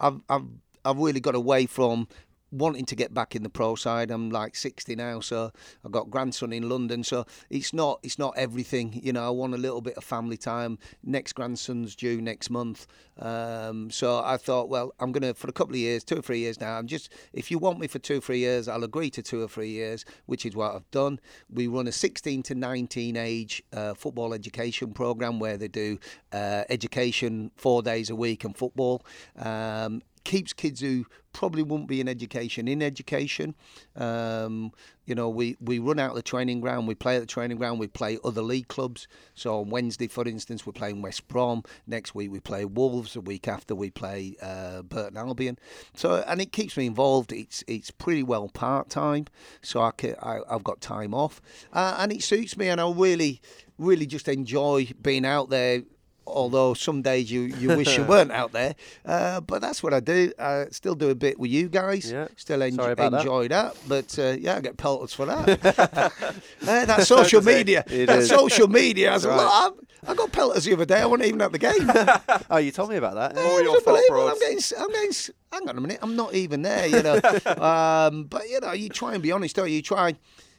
I've 0.00 0.20
I've 0.28 0.44
I've 0.84 0.98
really 0.98 1.20
got 1.20 1.34
away 1.34 1.66
from 1.66 2.08
wanting 2.50 2.84
to 2.86 2.96
get 2.96 3.12
back 3.12 3.36
in 3.36 3.42
the 3.42 3.50
pro 3.50 3.74
side. 3.74 4.10
I'm 4.10 4.30
like 4.30 4.56
60 4.56 4.96
now, 4.96 5.20
so 5.20 5.52
I've 5.84 5.92
got 5.92 6.10
grandson 6.10 6.52
in 6.52 6.68
London. 6.68 7.04
So 7.04 7.26
it's 7.50 7.72
not 7.72 8.00
it's 8.02 8.18
not 8.18 8.34
everything. 8.36 9.00
You 9.02 9.12
know, 9.12 9.26
I 9.26 9.30
want 9.30 9.54
a 9.54 9.58
little 9.58 9.80
bit 9.80 9.96
of 9.96 10.04
family 10.04 10.36
time. 10.36 10.78
Next 11.02 11.34
grandson's 11.34 11.94
due 11.94 12.20
next 12.20 12.50
month, 12.50 12.86
um, 13.18 13.90
so 13.90 14.22
I 14.24 14.36
thought, 14.36 14.68
well, 14.68 14.92
I'm 15.00 15.12
gonna 15.12 15.34
for 15.34 15.48
a 15.48 15.52
couple 15.52 15.74
of 15.74 15.80
years, 15.80 16.04
two 16.04 16.18
or 16.18 16.22
three 16.22 16.38
years 16.38 16.60
now. 16.60 16.78
I'm 16.78 16.86
just 16.86 17.12
if 17.32 17.50
you 17.50 17.58
want 17.58 17.78
me 17.78 17.86
for 17.86 17.98
two 17.98 18.18
or 18.18 18.20
three 18.20 18.38
years, 18.38 18.68
I'll 18.68 18.84
agree 18.84 19.10
to 19.10 19.22
two 19.22 19.42
or 19.42 19.48
three 19.48 19.70
years, 19.70 20.04
which 20.26 20.46
is 20.46 20.54
what 20.54 20.74
I've 20.74 20.90
done. 20.90 21.20
We 21.50 21.66
run 21.66 21.86
a 21.88 21.92
16 21.92 22.42
to 22.44 22.54
19 22.54 23.16
age 23.16 23.62
uh, 23.72 23.94
football 23.94 24.32
education 24.34 24.92
program 24.92 25.38
where 25.38 25.56
they 25.56 25.68
do 25.68 25.98
uh, 26.32 26.64
education 26.68 27.50
four 27.56 27.82
days 27.82 28.10
a 28.10 28.16
week 28.16 28.44
and 28.44 28.56
football. 28.56 29.04
Um, 29.36 30.02
keeps 30.28 30.52
kids 30.52 30.80
who 30.80 31.06
probably 31.32 31.62
wouldn't 31.62 31.88
be 31.88 32.02
in 32.02 32.08
education 32.08 32.68
in 32.68 32.82
education. 32.82 33.54
Um, 33.96 34.72
you 35.06 35.14
know, 35.14 35.30
we, 35.30 35.56
we 35.58 35.78
run 35.78 35.98
out 35.98 36.10
of 36.10 36.16
the 36.16 36.22
training 36.22 36.60
ground, 36.60 36.86
we 36.86 36.94
play 36.94 37.16
at 37.16 37.20
the 37.20 37.26
training 37.26 37.56
ground, 37.56 37.80
we 37.80 37.86
play 37.86 38.18
other 38.22 38.42
league 38.42 38.68
clubs. 38.68 39.08
So 39.34 39.58
on 39.60 39.70
Wednesday, 39.70 40.06
for 40.06 40.28
instance, 40.28 40.66
we're 40.66 40.74
playing 40.74 41.00
West 41.00 41.26
Brom. 41.28 41.62
Next 41.86 42.14
week, 42.14 42.30
we 42.30 42.40
play 42.40 42.66
Wolves. 42.66 43.14
The 43.14 43.22
week 43.22 43.48
after, 43.48 43.74
we 43.74 43.88
play 43.88 44.36
uh, 44.42 44.82
Burton 44.82 45.16
Albion. 45.16 45.58
So, 45.94 46.22
and 46.28 46.42
it 46.42 46.52
keeps 46.52 46.76
me 46.76 46.84
involved. 46.84 47.32
It's 47.32 47.64
it's 47.66 47.90
pretty 47.90 48.22
well 48.22 48.48
part 48.48 48.90
time, 48.90 49.24
so 49.62 49.80
I, 49.80 49.92
can, 49.92 50.14
I 50.20 50.40
I've 50.50 50.64
got 50.64 50.82
time 50.82 51.14
off, 51.14 51.40
uh, 51.72 51.96
and 51.98 52.12
it 52.12 52.22
suits 52.22 52.54
me, 52.58 52.68
and 52.68 52.80
I 52.82 52.90
really 52.90 53.40
really 53.78 54.06
just 54.06 54.28
enjoy 54.28 54.88
being 55.00 55.24
out 55.24 55.48
there 55.48 55.82
although 56.28 56.74
some 56.74 57.02
days 57.02 57.30
you, 57.30 57.42
you 57.42 57.68
wish 57.68 57.96
you 57.96 58.04
weren't 58.08 58.32
out 58.32 58.52
there. 58.52 58.74
Uh, 59.04 59.40
but 59.40 59.60
that's 59.60 59.82
what 59.82 59.94
I 59.94 60.00
do. 60.00 60.32
I 60.38 60.66
still 60.70 60.94
do 60.94 61.10
a 61.10 61.14
bit 61.14 61.38
with 61.38 61.50
you 61.50 61.68
guys. 61.68 62.10
Yeah. 62.10 62.28
Still 62.36 62.62
en- 62.62 62.74
about 62.74 62.96
that. 62.96 63.12
enjoy 63.20 63.48
that. 63.48 63.76
But 63.86 64.18
uh, 64.18 64.36
yeah, 64.38 64.56
I 64.56 64.60
get 64.60 64.76
pelters 64.76 65.12
for 65.14 65.26
that. 65.26 65.48
uh, 66.66 66.84
that 66.86 67.06
social 67.06 67.42
media. 67.42 67.84
That 67.86 68.24
social 68.24 68.68
media 68.68 69.10
has 69.12 69.24
a 69.24 69.28
lot. 69.28 69.74
I 70.06 70.14
got 70.14 70.32
pelters 70.32 70.64
the 70.64 70.74
other 70.74 70.84
day. 70.84 71.00
I 71.00 71.06
wasn't 71.06 71.28
even 71.28 71.42
at 71.42 71.52
the 71.52 71.58
game. 71.58 71.90
Oh, 72.50 72.56
you 72.56 72.70
told 72.70 72.88
me 72.90 72.96
about 72.96 73.14
that. 73.14 73.32
It 73.36 73.64
your 73.64 73.80
fault. 73.80 74.00
I'm 74.10 74.38
getting, 74.38 74.60
I'm 74.78 74.90
getting. 74.90 75.12
Hang 75.52 75.68
on 75.68 75.76
a 75.76 75.80
minute. 75.80 75.98
I'm 76.00 76.16
not 76.16 76.34
even 76.34 76.62
there. 76.62 76.86
You 76.86 77.02
know. 77.02 77.16
um, 77.58 78.24
but 78.24 78.48
you 78.48 78.60
know, 78.60 78.72
you 78.72 78.88
try 78.88 79.14
and 79.14 79.22
be 79.22 79.32
honest, 79.32 79.56
don't 79.56 79.68
you? 79.68 79.76
You 79.76 79.82
try, 79.82 80.14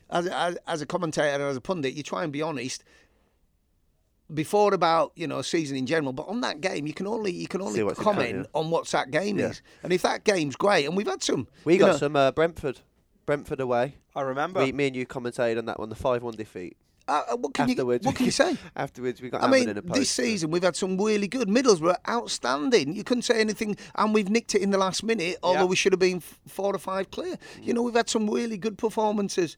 as 0.10 0.28
a, 0.28 0.38
as, 0.38 0.58
as 0.68 0.82
a 0.82 0.86
commentator 0.86 1.28
and 1.30 1.44
as 1.44 1.58
a 1.58 1.62
pundit, 1.62 1.94
you 1.94 2.04
try 2.04 2.24
and 2.24 2.32
be 2.32 2.42
honest. 2.42 2.84
Before 4.32 4.74
about 4.76 5.12
you 5.16 5.26
know 5.26 5.42
season 5.42 5.76
in 5.76 5.88
general, 5.88 6.14
but 6.14 6.28
on 6.28 6.42
that 6.42 6.62
game 6.62 6.86
you 6.86 6.94
can 6.94 7.08
only 7.08 7.32
you 7.32 7.48
can 7.48 7.62
only 7.64 7.82
what's 7.84 7.98
in 7.98 8.04
comment 8.04 8.48
on 8.54 8.70
what 8.70 8.86
that 8.90 9.10
game 9.10 9.40
Yeah. 9.40 9.48
is, 9.50 9.62
and 9.82 9.92
if 9.92 10.04
that 10.04 10.24
game's 10.24 10.56
great, 10.56 10.86
and 10.86 10.96
we've 10.96 11.08
had 11.08 11.24
some, 11.24 11.48
We 11.66 11.78
got 11.78 11.88
know- 11.94 11.98
some 11.98 12.16
uh, 12.16 12.32
Brentford, 12.32 12.82
Brentford 13.26 13.60
away. 13.60 13.96
I 14.16 14.22
remember. 14.22 14.64
We, 14.64 14.72
me 14.72 14.88
and 14.88 14.96
you 14.96 15.08
commentated 15.08 15.58
on 15.58 15.66
that 15.66 15.80
one, 15.80 15.90
the 15.90 15.96
five-one 15.96 16.36
defeat. 16.36 16.78
Uh, 17.08 17.24
uh, 17.32 17.38
what 17.38 17.56
can 17.56 17.68
Afterwards, 17.72 18.04
you 18.06 18.08
what 18.10 18.16
can 18.16 18.26
you 18.26 18.32
say? 18.32 18.56
Afterwards, 18.76 19.20
we 19.20 19.32
got 19.32 19.42
I 19.42 19.46
hammered 19.46 19.60
mean, 19.62 19.70
in 19.70 19.78
a 19.80 19.82
post. 19.82 19.94
this 20.00 20.12
season 20.12 20.52
we've 20.52 20.62
had 20.62 20.76
some 20.76 20.96
really 21.02 21.28
good. 21.28 21.48
Middlesbrough 21.48 21.96
outstanding. 22.08 22.94
You 22.96 23.04
couldn't 23.04 23.24
say 23.24 23.40
anything, 23.40 23.78
and 23.96 24.14
we've 24.14 24.30
nicked 24.30 24.54
it 24.54 24.62
in 24.62 24.70
the 24.70 24.78
last 24.78 25.02
minute. 25.04 25.38
Although 25.42 25.62
Yeah. 25.62 25.66
we 25.66 25.76
should 25.76 25.92
have 25.94 26.00
been 26.00 26.20
four 26.20 26.76
or 26.76 26.78
five 26.78 27.10
clear. 27.10 27.34
Mm. 27.58 27.66
You 27.66 27.74
know, 27.74 27.82
we've 27.82 27.96
had 27.96 28.10
some 28.10 28.30
really 28.30 28.58
good 28.58 28.78
performances. 28.78 29.58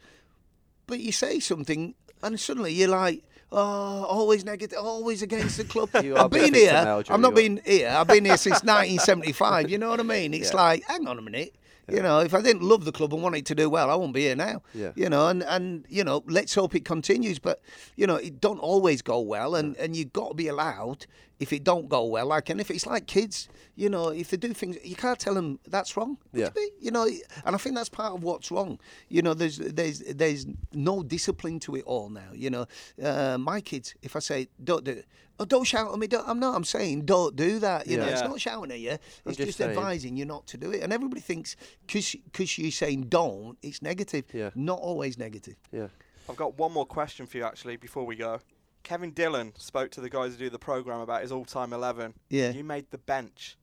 But 0.88 1.02
you 1.02 1.12
say 1.12 1.42
something, 1.42 1.94
and 2.24 2.40
suddenly 2.40 2.72
you're 2.74 2.88
like, 2.88 3.24
oh, 3.52 4.04
always 4.06 4.46
negative, 4.46 4.78
always 4.80 5.22
against 5.22 5.58
the 5.58 5.64
club. 5.66 5.90
You 6.04 6.16
I've 6.18 6.30
been 6.32 6.54
here. 6.54 7.04
I've 7.10 7.20
not 7.20 7.36
been 7.36 7.62
here. 7.66 7.90
I've 7.90 8.08
been 8.08 8.26
here 8.26 8.38
since 8.38 8.64
1975. 8.64 9.70
You 9.70 9.78
know 9.78 9.90
what 9.90 10.00
I 10.00 10.04
mean? 10.04 10.34
It's 10.34 10.52
Yeah. 10.52 10.58
like, 10.58 10.84
hang 10.88 11.08
on 11.08 11.18
a 11.18 11.22
minute. 11.22 11.56
You 11.92 12.02
know, 12.02 12.20
if 12.20 12.34
I 12.34 12.42
didn't 12.42 12.62
love 12.62 12.86
the 12.86 12.94
club 12.94 13.14
and 13.14 13.22
want 13.22 13.36
it 13.36 13.46
to 13.48 13.56
do 13.56 13.70
well, 13.70 13.90
I 13.90 13.96
wouldn't 13.96 14.14
be 14.14 14.22
here 14.22 14.36
now. 14.36 14.62
Yeah. 14.74 14.92
You 14.96 15.10
know, 15.10 15.28
and, 15.28 15.44
and 15.44 15.86
you 15.90 16.06
know, 16.06 16.24
let's 16.26 16.56
hope 16.56 16.74
it 16.74 16.86
continues. 16.86 17.38
But 17.38 17.62
you 17.98 18.08
know, 18.08 18.16
it 18.16 18.40
don't 18.40 18.60
always 18.60 19.02
go 19.02 19.20
well, 19.20 19.56
and 19.56 19.76
and 19.76 19.94
you've 19.94 20.14
got 20.14 20.30
to 20.30 20.36
be 20.36 20.48
allowed 20.48 21.06
if 21.42 21.52
it 21.52 21.64
don't 21.64 21.90
go 21.90 22.06
well. 22.06 22.28
Like, 22.28 22.50
and 22.50 22.62
if 22.62 22.70
it's 22.70 22.86
like 22.86 23.08
kids, 23.08 23.50
you 23.76 23.90
know, 23.90 24.10
if 24.10 24.30
they 24.30 24.38
do 24.38 24.54
things, 24.54 24.78
you 24.84 24.96
can't 24.96 25.18
tell 25.18 25.34
them 25.34 25.60
that's 25.68 25.98
wrong. 25.98 26.20
Yeah. 26.34 26.46
you 26.46 26.52
be? 26.52 26.70
You 26.80 26.92
know, 26.92 27.08
and 27.46 27.56
I 27.56 27.58
think 27.58 27.76
that's 27.76 27.90
part 27.90 28.14
of 28.14 28.24
what's 28.24 28.52
wrong. 28.52 28.80
You 29.10 29.24
know, 29.24 29.34
there's 29.34 29.58
there's 29.58 30.00
there's 30.00 30.46
no 30.72 31.02
discipline 31.02 31.60
to 31.62 31.76
it 31.76 31.84
all 31.86 32.10
now. 32.10 32.30
You 32.32 32.52
know, 32.52 32.66
uh, 33.04 33.40
my 33.40 33.60
kids, 33.60 33.96
if 34.04 34.16
I 34.16 34.20
say 34.20 34.50
don't 34.64 34.84
do, 34.84 34.92
it, 34.92 35.08
oh, 35.40 35.46
don't 35.46 35.64
shout 35.64 35.92
at 35.92 35.98
me. 35.98 36.06
Don't, 36.06 36.30
I'm 36.30 36.40
not. 36.40 36.56
I'm 36.56 36.64
saying 36.64 37.06
don't 37.06 37.36
do 37.36 37.58
that. 37.58 37.88
You 37.88 37.98
know, 37.98 38.06
it's 38.06 38.22
not 38.22 38.40
shouting 38.40 38.72
at 38.72 38.80
you. 38.80 38.98
It's 39.26 39.38
just 39.38 39.58
just, 39.58 39.62
advising 39.62 40.16
you 40.18 40.26
not 40.26 40.46
to 40.48 40.58
do 40.58 40.72
it. 40.72 40.84
And 40.84 40.94
everybody 40.94 41.22
thinks 41.22 41.56
because 41.88 42.58
you're 42.60 42.70
saying 42.70 43.08
don't, 43.10 43.58
it's 43.64 43.82
negative. 43.82 44.26
Yeah. 44.32 44.52
Not 44.54 44.80
always 44.80 45.18
negative. 45.18 45.56
yeah. 45.72 45.88
I've 46.30 46.38
got 46.38 46.58
one 46.58 46.72
more 46.72 46.86
question 46.86 47.26
for 47.26 47.38
you 47.38 47.44
actually 47.44 47.78
before 47.78 48.06
we 48.06 48.16
go. 48.16 48.40
Kevin 48.84 49.12
Dillon 49.12 49.54
spoke 49.58 49.92
to 49.92 50.02
the 50.02 50.10
guys 50.10 50.34
who 50.34 50.38
do 50.38 50.50
the 50.50 50.60
program 50.60 51.00
about 51.00 51.22
his 51.22 51.32
all-time 51.32 51.74
eleven. 51.74 52.14
Yeah. 52.30 52.52
You 52.52 52.64
made 52.64 52.92
the 52.92 52.98
bench. 52.98 53.58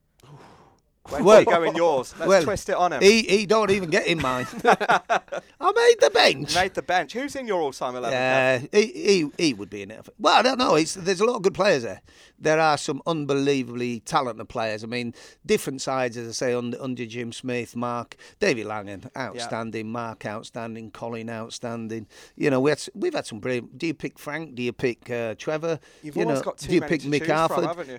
Where 1.09 1.22
Well- 1.22 1.44
go 1.44 1.62
in 1.62 1.74
yours? 1.74 2.14
Let's 2.18 2.28
well, 2.28 2.43
twist 2.43 2.68
it 2.68 2.76
on 2.76 2.93
him. 2.93 3.02
He 3.02 3.22
he 3.22 3.47
don't 3.47 3.70
even 3.70 3.89
get 3.89 4.06
in 4.06 4.20
mine. 4.20 4.47
I 4.64 5.72
made 5.72 5.97
the 6.01 6.10
bench. 6.12 6.55
You 6.55 6.60
made 6.60 6.74
the 6.74 6.82
bench. 6.82 7.14
Who's 7.14 7.35
in 7.35 7.47
your 7.47 7.60
all-time 7.60 7.97
eleven? 7.97 8.12
Yeah, 8.12 8.59
he, 8.72 8.86
he 8.86 9.30
he 9.39 9.55
would 9.55 9.70
be 9.70 9.82
in 9.82 9.90
it. 9.90 10.06
Well, 10.18 10.35
I 10.35 10.43
don't 10.43 10.59
know. 10.59 10.74
It's, 10.74 10.94
there's 10.94 11.20
a 11.20 11.24
lot 11.24 11.36
of 11.36 11.43
good 11.43 11.55
players 11.55 11.82
there. 11.82 12.02
There 12.39 12.60
are 12.60 12.76
some 12.76 13.02
unbelievably 13.06 14.01
talented 14.01 14.48
players. 14.48 14.85
I 14.85 14.86
mean, 14.86 15.14
different 15.44 15.80
sides, 15.80 16.16
as 16.16 16.28
I 16.28 16.32
say, 16.32 16.55
under, 16.55 16.80
under 16.80 17.05
Jim 17.06 17.32
Smith, 17.32 17.74
Mark, 17.74 18.16
David 18.39 18.66
Langan, 18.66 19.10
outstanding. 19.16 19.90
Mark, 19.90 20.24
outstanding. 20.26 20.90
Colin, 20.90 21.30
outstanding. 21.30 22.06
You 22.36 22.51
know, 22.51 22.60
we 22.60 22.70
had, 22.70 22.82
we've 22.94 23.14
had 23.14 23.26
some 23.26 23.40
brilliant. 23.40 23.78
Do 23.78 23.86
you 23.86 23.94
pick 23.94 24.18
Frank? 24.18 24.55
Do 24.55 24.62
you 24.62 24.72
pick 24.72 25.10
uh, 25.10 25.35
Trevor? 25.36 25.80
You've 26.02 26.16
you 26.16 26.22
always 26.22 26.40
know, 26.40 26.44
got 26.44 26.59
too 26.59 26.68
do 26.68 26.74
you 26.74 26.80
many 26.80 26.90
pick 26.90 27.02
to 27.02 27.09
Mick 27.09 27.48
from, 27.48 27.64
haven't 27.64 27.89
you? 27.89 27.98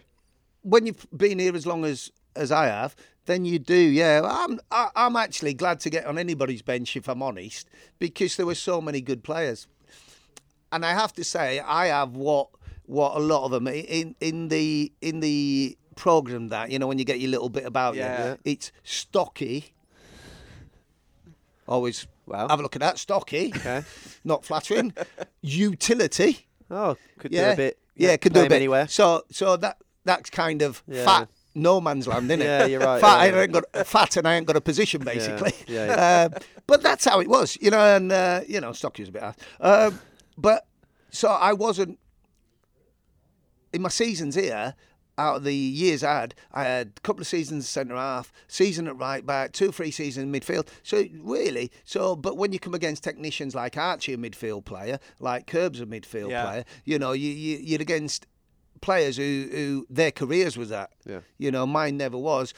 when 0.61 0.85
you've 0.85 1.05
been 1.15 1.39
here 1.39 1.55
as 1.55 1.65
long 1.65 1.85
as 1.85 2.11
as 2.35 2.51
I 2.51 2.65
have, 2.67 2.95
then 3.25 3.45
you 3.45 3.59
do. 3.59 3.75
Yeah, 3.75 4.21
I'm 4.23 4.59
I, 4.71 4.89
I'm 4.95 5.15
actually 5.15 5.53
glad 5.53 5.79
to 5.81 5.89
get 5.89 6.05
on 6.05 6.17
anybody's 6.17 6.61
bench 6.61 6.95
if 6.95 7.07
I'm 7.07 7.21
honest, 7.21 7.67
because 7.99 8.35
there 8.37 8.45
were 8.45 8.55
so 8.55 8.81
many 8.81 9.01
good 9.01 9.23
players, 9.23 9.67
and 10.71 10.85
I 10.85 10.91
have 10.91 11.13
to 11.13 11.23
say 11.23 11.59
I 11.59 11.87
have 11.87 12.15
what 12.15 12.49
what 12.85 13.15
a 13.15 13.19
lot 13.19 13.45
of 13.45 13.51
them 13.51 13.67
in 13.67 14.15
in 14.19 14.47
the 14.47 14.91
in 15.01 15.19
the 15.19 15.77
program 15.95 16.47
that 16.49 16.71
you 16.71 16.79
know 16.79 16.87
when 16.87 16.97
you 16.97 17.05
get 17.05 17.19
your 17.19 17.29
little 17.29 17.49
bit 17.49 17.65
about 17.65 17.95
Yeah. 17.95 18.31
you, 18.31 18.37
it's 18.45 18.71
stocky. 18.83 19.73
Always 21.67 22.07
Wow. 22.25 22.47
have 22.47 22.59
a 22.59 22.63
look 22.63 22.75
at 22.75 22.81
that 22.81 22.97
stocky, 22.99 23.51
Okay. 23.55 23.83
not 24.23 24.45
flattering. 24.45 24.93
Utility. 25.41 26.47
Oh, 26.69 26.95
could 27.17 27.31
Yeah, 27.31 27.47
do 27.49 27.53
a 27.53 27.55
bit. 27.55 27.79
Yeah, 27.95 28.17
could 28.17 28.33
do 28.33 28.41
a 28.41 28.43
bit. 28.43 28.53
anywhere. 28.55 28.87
So, 28.87 29.23
so 29.31 29.57
that 29.57 29.77
that's 30.05 30.29
kind 30.29 30.61
of 30.61 30.83
Yeah. 30.87 31.05
fat 31.05 31.29
no 31.61 31.79
man's 31.81 32.07
land, 32.07 32.25
isn't 32.31 32.41
it? 32.41 32.45
Yeah, 32.45 32.65
you're 32.65 32.79
right, 32.79 33.01
Fat, 33.01 33.27
yeah, 33.27 33.35
I 33.37 33.41
ain't 33.43 33.51
got 33.51 33.87
fat, 33.87 34.17
and 34.17 34.27
I 34.27 34.35
ain't 34.35 34.45
got 34.47 34.55
a 34.55 34.61
position 34.61 35.01
basically. 35.03 35.53
yeah, 35.67 36.29
Uh, 36.35 36.39
but 36.67 36.81
that's 36.83 37.05
how 37.05 37.19
it 37.19 37.27
was, 37.27 37.57
you 37.61 37.69
know. 37.71 37.95
And 37.95 38.11
uh, 38.11 38.41
you 38.47 38.59
know, 38.61 38.71
Stocky 38.73 39.01
was 39.03 39.09
a 39.09 39.11
bit 39.11 39.21
hard. 39.23 39.35
Um, 39.59 39.99
but 40.37 40.65
so 41.11 41.29
I 41.29 41.53
wasn't 41.53 41.99
in 43.73 43.81
my 43.81 43.89
seasons 43.89 44.35
here. 44.35 44.75
Out 45.17 45.35
of 45.35 45.43
the 45.43 45.53
years 45.53 46.01
I 46.01 46.21
had, 46.21 46.35
I 46.53 46.63
had 46.63 46.93
a 46.95 47.01
couple 47.01 47.19
of 47.19 47.27
seasons 47.27 47.67
centre 47.67 47.93
half, 47.97 48.31
season 48.47 48.87
at 48.87 48.95
right 48.97 49.25
back, 49.25 49.51
two, 49.51 49.69
three 49.69 49.91
seasons 49.91 50.23
in 50.23 50.31
midfield. 50.31 50.69
So 50.81 51.03
really, 51.21 51.71
so 51.83 52.15
but 52.15 52.37
when 52.37 52.53
you 52.53 52.59
come 52.59 52.73
against 52.73 53.03
technicians 53.03 53.53
like 53.53 53.75
Archie, 53.75 54.13
a 54.13 54.17
midfield 54.17 54.63
player, 54.63 54.97
like 55.19 55.45
Curbs, 55.45 55.81
a 55.81 55.85
midfield 55.85 56.29
Yeah. 56.29 56.45
player, 56.45 56.63
you 56.85 56.97
know, 56.99 57.11
you, 57.11 57.29
you 57.31 57.57
you're 57.61 57.81
against 57.81 58.27
players 58.81 59.17
who, 59.17 59.47
who 59.51 59.85
their 59.89 60.11
careers 60.11 60.57
was 60.57 60.69
that. 60.69 60.91
Yeah. 61.05 61.19
You 61.37 61.51
know, 61.51 61.65
mine 61.65 61.97
never 61.97 62.17
was. 62.17 62.53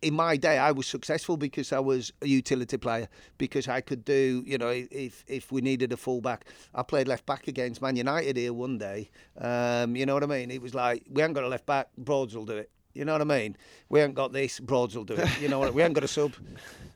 In 0.00 0.14
my 0.14 0.36
day, 0.36 0.58
I 0.58 0.70
was 0.70 0.86
successful 0.86 1.36
because 1.36 1.72
I 1.72 1.80
was 1.80 2.12
a 2.22 2.26
utility 2.28 2.76
player. 2.76 3.08
Because 3.36 3.66
I 3.66 3.80
could 3.80 4.04
do, 4.04 4.44
you 4.46 4.56
know, 4.56 4.68
if 4.68 5.24
if 5.26 5.50
we 5.50 5.60
needed 5.60 5.92
a 5.92 5.96
fullback, 5.96 6.44
I 6.74 6.84
played 6.84 7.08
left 7.08 7.26
back 7.26 7.48
against 7.48 7.82
Man 7.82 7.96
United 7.96 8.36
here 8.36 8.52
one 8.52 8.78
day. 8.78 9.10
Um, 9.36 9.96
you 9.96 10.06
know 10.06 10.14
what 10.14 10.22
I 10.22 10.26
mean? 10.26 10.50
It 10.52 10.62
was 10.62 10.72
like 10.74 11.04
we 11.10 11.20
haven't 11.20 11.34
got 11.34 11.44
a 11.44 11.48
left 11.48 11.66
back, 11.66 11.88
Broads 11.98 12.36
will 12.36 12.46
do 12.46 12.56
it. 12.56 12.70
You 12.94 13.04
know 13.04 13.12
what 13.12 13.22
I 13.22 13.24
mean? 13.24 13.56
We 13.88 13.98
haven't 14.00 14.14
got 14.14 14.32
this, 14.32 14.60
Broads 14.60 14.96
will 14.96 15.04
do 15.04 15.14
it. 15.14 15.40
You 15.40 15.48
know 15.48 15.58
what? 15.58 15.74
We 15.74 15.82
haven't 15.82 15.94
got 15.94 16.04
a 16.04 16.08
sub, 16.08 16.32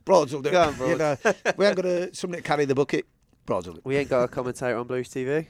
Broads 0.05 0.33
will 0.33 0.43
do 0.43 0.51
it. 0.51 0.55
on, 0.55 0.77
You 0.89 0.97
know, 0.97 1.17
we 1.57 1.65
haven't 1.65 1.83
got 1.83 1.87
a 1.87 2.15
somebody 2.15 2.43
to 2.43 2.49
carry 2.49 2.65
the 2.67 2.75
bucket, 2.75 3.07
Broads 3.47 3.67
will 3.67 3.75
do 3.75 3.79
it. 3.81 3.85
We 3.85 3.97
ain't 3.97 4.09
got 4.09 4.23
a 4.23 4.29
commentator 4.29 4.77
on 4.77 4.87
Blues 4.87 5.09
TV. 5.09 5.47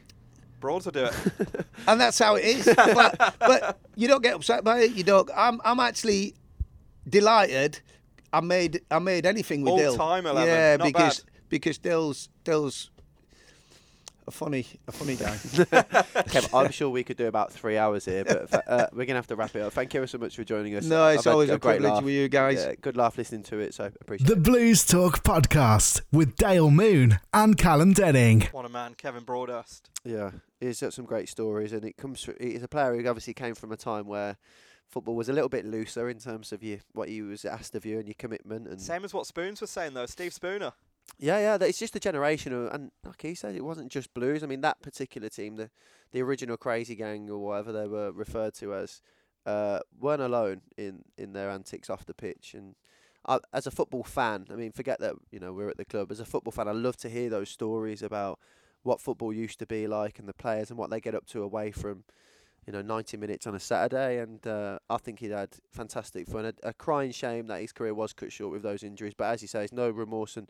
Broads 0.62 0.86
will 0.86 0.92
do 0.92 1.04
it. 1.04 1.14
and 1.88 2.00
that's 2.00 2.18
how 2.18 2.36
it 2.36 2.44
is. 2.44 2.64
but, 2.76 3.34
but 3.40 3.78
you 3.96 4.08
don't 4.08 4.22
get 4.22 4.34
upset 4.34 4.64
by 4.64 4.78
it. 4.84 4.92
You 4.92 5.02
don't. 5.02 5.28
I'm 5.36 5.60
I'm 5.64 5.80
actually 5.80 6.34
delighted. 7.06 7.80
I 8.32 8.40
made 8.40 8.80
I 8.90 8.98
made 9.00 9.26
anything 9.26 9.62
with 9.62 9.72
All 9.72 9.76
Dill. 9.78 9.96
time 9.96 10.24
11, 10.24 10.48
Yeah, 10.48 10.76
not 10.76 10.86
because 10.86 11.20
bad. 11.20 11.30
because 11.50 11.78
Dill's 11.78 12.28
Dill's 12.44 12.90
a 14.26 14.30
funny 14.30 14.66
a 14.86 14.92
funny 14.92 15.16
guy. 15.16 15.36
Kev, 15.36 16.54
I'm 16.58 16.70
sure 16.70 16.88
we 16.90 17.04
could 17.04 17.16
do 17.16 17.26
about 17.26 17.52
three 17.52 17.76
hours 17.78 18.04
here, 18.04 18.24
but 18.24 18.68
uh, 18.68 18.86
we're 18.92 19.06
gonna 19.06 19.18
have 19.18 19.26
to 19.28 19.36
wrap 19.36 19.54
it 19.56 19.62
up. 19.62 19.72
Thank 19.72 19.94
you 19.94 20.00
ever 20.00 20.06
so 20.06 20.18
much 20.18 20.36
for 20.36 20.44
joining 20.44 20.74
us. 20.74 20.84
No, 20.84 21.08
it's 21.08 21.26
I've 21.26 21.32
always 21.32 21.50
a 21.50 21.58
great 21.58 21.78
privilege 21.78 21.92
laugh. 21.94 22.04
with 22.04 22.14
you 22.14 22.28
guys. 22.28 22.58
Yeah, 22.64 22.74
good 22.80 22.96
laugh 22.96 23.16
listening 23.18 23.42
to 23.44 23.58
it, 23.58 23.74
so 23.74 23.86
appreciate 24.00 24.26
The 24.26 24.34
it. 24.34 24.42
Blues 24.42 24.84
Talk 24.86 25.22
Podcast 25.22 26.02
with 26.12 26.36
Dale 26.36 26.70
Moon 26.70 27.18
and 27.32 27.56
Callum 27.58 27.92
Denning. 27.92 28.42
what 28.52 28.64
a 28.64 28.68
man, 28.68 28.94
Kevin 28.94 29.24
Broadhurst. 29.24 29.88
Yeah, 30.04 30.30
he's 30.60 30.80
got 30.80 30.92
some 30.92 31.04
great 31.04 31.28
stories, 31.28 31.72
and 31.72 31.84
it 31.84 31.96
comes. 31.96 32.22
Through, 32.24 32.36
he's 32.40 32.62
a 32.62 32.68
player 32.68 32.94
who 32.94 33.06
obviously 33.08 33.34
came 33.34 33.54
from 33.54 33.72
a 33.72 33.76
time 33.76 34.06
where 34.06 34.36
football 34.88 35.14
was 35.16 35.28
a 35.28 35.32
little 35.32 35.48
bit 35.48 35.64
looser 35.64 36.08
in 36.10 36.18
terms 36.18 36.52
of 36.52 36.62
you 36.62 36.78
what 36.92 37.08
you 37.08 37.26
was 37.26 37.44
asked 37.44 37.74
of 37.74 37.86
you 37.86 37.98
and 37.98 38.06
your 38.06 38.14
commitment. 38.18 38.68
And 38.68 38.80
Same 38.80 39.04
as 39.04 39.14
what 39.14 39.26
Spoons 39.26 39.60
was 39.60 39.70
saying 39.70 39.94
though. 39.94 40.06
Steve 40.06 40.32
Spooner. 40.32 40.72
Yeah, 41.18 41.38
yeah, 41.38 41.66
it's 41.66 41.78
just 41.78 41.94
a 41.94 42.00
generation 42.00 42.52
of, 42.52 42.72
and 42.72 42.90
like 43.04 43.22
he 43.22 43.34
said, 43.34 43.54
it 43.54 43.64
wasn't 43.64 43.92
just 43.92 44.12
Blues. 44.12 44.42
I 44.42 44.46
mean, 44.46 44.60
that 44.62 44.82
particular 44.82 45.28
team, 45.28 45.56
the 45.56 45.70
the 46.10 46.20
original 46.20 46.56
Crazy 46.56 46.94
Gang 46.94 47.30
or 47.30 47.38
whatever 47.38 47.72
they 47.72 47.86
were 47.86 48.12
referred 48.12 48.54
to 48.54 48.74
as, 48.74 49.00
uh, 49.46 49.78
weren't 49.98 50.22
alone 50.22 50.62
in 50.76 51.04
in 51.16 51.32
their 51.32 51.50
antics 51.50 51.88
off 51.88 52.06
the 52.06 52.14
pitch. 52.14 52.54
And 52.54 52.74
as 53.52 53.66
a 53.66 53.70
football 53.70 54.02
fan, 54.02 54.46
I 54.50 54.54
mean, 54.54 54.72
forget 54.72 54.98
that 55.00 55.14
you 55.30 55.38
know 55.38 55.52
we're 55.52 55.70
at 55.70 55.76
the 55.76 55.84
club. 55.84 56.10
As 56.10 56.20
a 56.20 56.24
football 56.24 56.52
fan, 56.52 56.68
I 56.68 56.72
love 56.72 56.96
to 56.98 57.08
hear 57.08 57.30
those 57.30 57.50
stories 57.50 58.02
about 58.02 58.38
what 58.82 59.00
football 59.00 59.32
used 59.32 59.60
to 59.60 59.66
be 59.66 59.86
like 59.86 60.18
and 60.18 60.28
the 60.28 60.34
players 60.34 60.70
and 60.70 60.78
what 60.78 60.90
they 60.90 61.00
get 61.00 61.14
up 61.14 61.26
to 61.26 61.42
away 61.42 61.70
from. 61.70 62.04
You 62.66 62.72
know, 62.72 62.80
90 62.80 63.16
minutes 63.16 63.48
on 63.48 63.56
a 63.56 63.60
Saturday, 63.60 64.20
and 64.20 64.46
uh, 64.46 64.78
I 64.88 64.96
think 64.96 65.18
he'd 65.18 65.32
had 65.32 65.48
fantastic 65.72 66.28
fun. 66.28 66.44
A, 66.44 66.52
a 66.62 66.72
crying 66.72 67.10
shame 67.10 67.48
that 67.48 67.60
his 67.60 67.72
career 67.72 67.92
was 67.92 68.12
cut 68.12 68.30
short 68.30 68.52
with 68.52 68.62
those 68.62 68.84
injuries, 68.84 69.14
but 69.16 69.24
as 69.24 69.42
you 69.42 69.48
say, 69.48 69.64
it's 69.64 69.72
no 69.72 69.90
remorse 69.90 70.36
and 70.36 70.48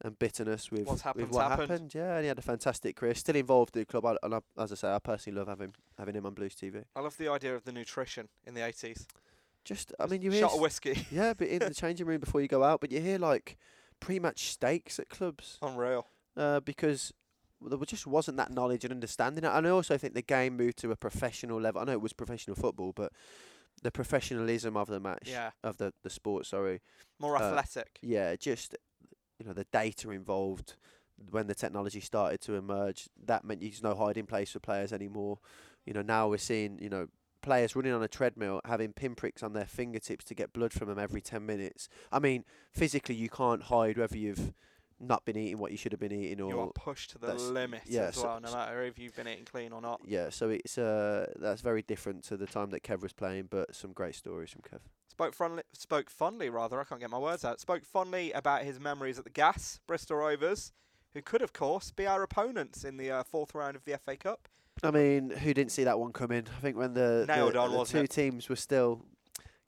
and 0.00 0.18
bitterness 0.18 0.70
with, 0.70 0.86
What's 0.86 1.02
happened, 1.02 1.26
with 1.26 1.34
what 1.34 1.48
happened. 1.50 1.70
happened. 1.70 1.94
Yeah, 1.94 2.14
and 2.14 2.22
he 2.22 2.28
had 2.28 2.38
a 2.38 2.42
fantastic 2.42 2.96
career. 2.96 3.14
Still 3.14 3.36
involved 3.36 3.76
in 3.76 3.82
the 3.82 3.86
club, 3.86 4.04
I, 4.06 4.16
and 4.22 4.34
I, 4.34 4.40
as 4.58 4.72
I 4.72 4.74
say, 4.74 4.92
I 4.92 4.98
personally 4.98 5.38
love 5.38 5.48
having 5.48 5.74
having 5.98 6.14
him 6.14 6.26
on 6.26 6.34
Blues 6.34 6.54
TV. 6.54 6.84
I 6.96 7.00
love 7.00 7.16
the 7.18 7.28
idea 7.28 7.54
of 7.54 7.64
the 7.64 7.72
nutrition 7.72 8.28
in 8.44 8.54
the 8.54 8.60
80s. 8.62 9.06
Just, 9.64 9.92
I 10.00 10.06
mean, 10.06 10.22
you 10.22 10.30
hear 10.32 10.40
Shot 10.42 10.54
of 10.54 10.60
whiskey. 10.60 11.06
yeah, 11.12 11.34
but 11.34 11.46
in 11.46 11.60
the 11.60 11.72
changing 11.74 12.06
room 12.06 12.18
before 12.20 12.40
you 12.40 12.48
go 12.48 12.64
out, 12.64 12.80
but 12.80 12.90
you 12.90 13.00
hear 13.00 13.18
like 13.18 13.56
pre-match 14.00 14.48
steaks 14.50 14.98
at 14.98 15.08
clubs 15.08 15.58
Unreal. 15.62 16.06
uh, 16.36 16.58
because 16.60 17.12
there 17.64 17.78
just 17.86 18.04
wasn't 18.08 18.36
that 18.38 18.50
knowledge 18.50 18.82
and 18.84 18.92
understanding. 18.92 19.44
And 19.44 19.64
I 19.64 19.70
also 19.70 19.96
think 19.96 20.14
the 20.14 20.22
game 20.22 20.56
moved 20.56 20.78
to 20.78 20.90
a 20.90 20.96
professional 20.96 21.60
level. 21.60 21.80
I 21.80 21.84
know 21.84 21.92
it 21.92 22.00
was 22.00 22.12
professional 22.12 22.56
football, 22.56 22.92
but 22.92 23.12
the 23.84 23.92
professionalism 23.92 24.76
of 24.76 24.88
the 24.88 24.98
match, 24.98 25.28
Yeah. 25.28 25.50
of 25.62 25.76
the 25.76 25.92
the 26.02 26.10
sport, 26.10 26.46
sorry, 26.46 26.80
More 27.20 27.36
Uh, 27.36 27.42
athletic. 27.44 28.00
yeah, 28.02 28.34
just 28.34 28.74
you 29.42 29.48
know 29.48 29.54
the 29.54 29.66
data 29.72 30.10
involved 30.10 30.74
when 31.30 31.48
the 31.48 31.54
technology 31.54 32.00
started 32.00 32.40
to 32.42 32.54
emerge. 32.54 33.08
That 33.26 33.44
meant 33.44 33.60
there's 33.60 33.82
no 33.82 33.94
hiding 33.94 34.26
place 34.26 34.52
for 34.52 34.60
players 34.60 34.92
anymore. 34.92 35.38
You 35.84 35.94
know 35.94 36.02
now 36.02 36.28
we're 36.28 36.38
seeing 36.38 36.78
you 36.80 36.88
know 36.88 37.08
players 37.42 37.74
running 37.74 37.92
on 37.92 38.04
a 38.04 38.08
treadmill 38.08 38.60
having 38.64 38.92
pinpricks 38.92 39.42
on 39.42 39.52
their 39.52 39.64
fingertips 39.64 40.24
to 40.26 40.34
get 40.34 40.52
blood 40.52 40.72
from 40.72 40.88
them 40.88 40.98
every 40.98 41.20
ten 41.20 41.44
minutes. 41.44 41.88
I 42.12 42.20
mean 42.20 42.44
physically 42.70 43.16
you 43.16 43.28
can't 43.28 43.64
hide 43.64 43.98
whether 43.98 44.16
you've 44.16 44.52
not 45.00 45.24
been 45.24 45.36
eating 45.36 45.58
what 45.58 45.72
you 45.72 45.76
should 45.76 45.90
have 45.90 45.98
been 45.98 46.12
eating, 46.12 46.40
or 46.40 46.50
You 46.50 46.60
are 46.60 46.70
pushed 46.72 47.10
to 47.10 47.18
the 47.18 47.34
limit 47.34 47.82
yeah, 47.86 48.02
as 48.02 48.14
so- 48.14 48.22
well, 48.22 48.40
no 48.40 48.52
matter 48.52 48.84
if 48.84 48.96
you've 49.00 49.16
been 49.16 49.26
eating 49.26 49.44
clean 49.44 49.72
or 49.72 49.80
not. 49.82 50.00
yeah. 50.06 50.30
So 50.30 50.50
it's 50.50 50.78
uh 50.78 51.26
that's 51.40 51.62
very 51.62 51.82
different 51.82 52.22
to 52.24 52.36
the 52.36 52.46
time 52.46 52.70
that 52.70 52.84
Kev 52.84 53.02
was 53.02 53.12
playing, 53.12 53.48
but 53.50 53.74
some 53.74 53.92
great 53.92 54.14
stories 54.14 54.50
from 54.50 54.62
Kev. 54.62 54.82
Spoke 55.12 55.34
fondly, 55.34 55.62
spoke 55.74 56.08
fondly 56.08 56.48
rather. 56.48 56.80
I 56.80 56.84
can't 56.84 56.98
get 56.98 57.10
my 57.10 57.18
words 57.18 57.44
out. 57.44 57.60
Spoke 57.60 57.84
fondly 57.84 58.32
about 58.32 58.62
his 58.62 58.80
memories 58.80 59.18
at 59.18 59.24
the 59.24 59.30
Gas, 59.30 59.78
Bristol 59.86 60.16
Rovers, 60.16 60.72
who 61.12 61.20
could, 61.20 61.42
of 61.42 61.52
course, 61.52 61.90
be 61.90 62.06
our 62.06 62.22
opponents 62.22 62.82
in 62.82 62.96
the 62.96 63.10
uh, 63.10 63.22
fourth 63.22 63.54
round 63.54 63.76
of 63.76 63.84
the 63.84 63.98
FA 63.98 64.16
Cup. 64.16 64.48
I 64.82 64.90
mean, 64.90 65.28
who 65.28 65.52
didn't 65.52 65.70
see 65.70 65.84
that 65.84 65.98
one 65.98 66.14
coming? 66.14 66.46
I 66.56 66.60
think 66.62 66.78
when 66.78 66.94
the, 66.94 67.26
the, 67.26 67.58
on, 67.58 67.72
the 67.72 67.84
two 67.84 67.98
it? 67.98 68.10
teams 68.10 68.48
were 68.48 68.56
still 68.56 69.04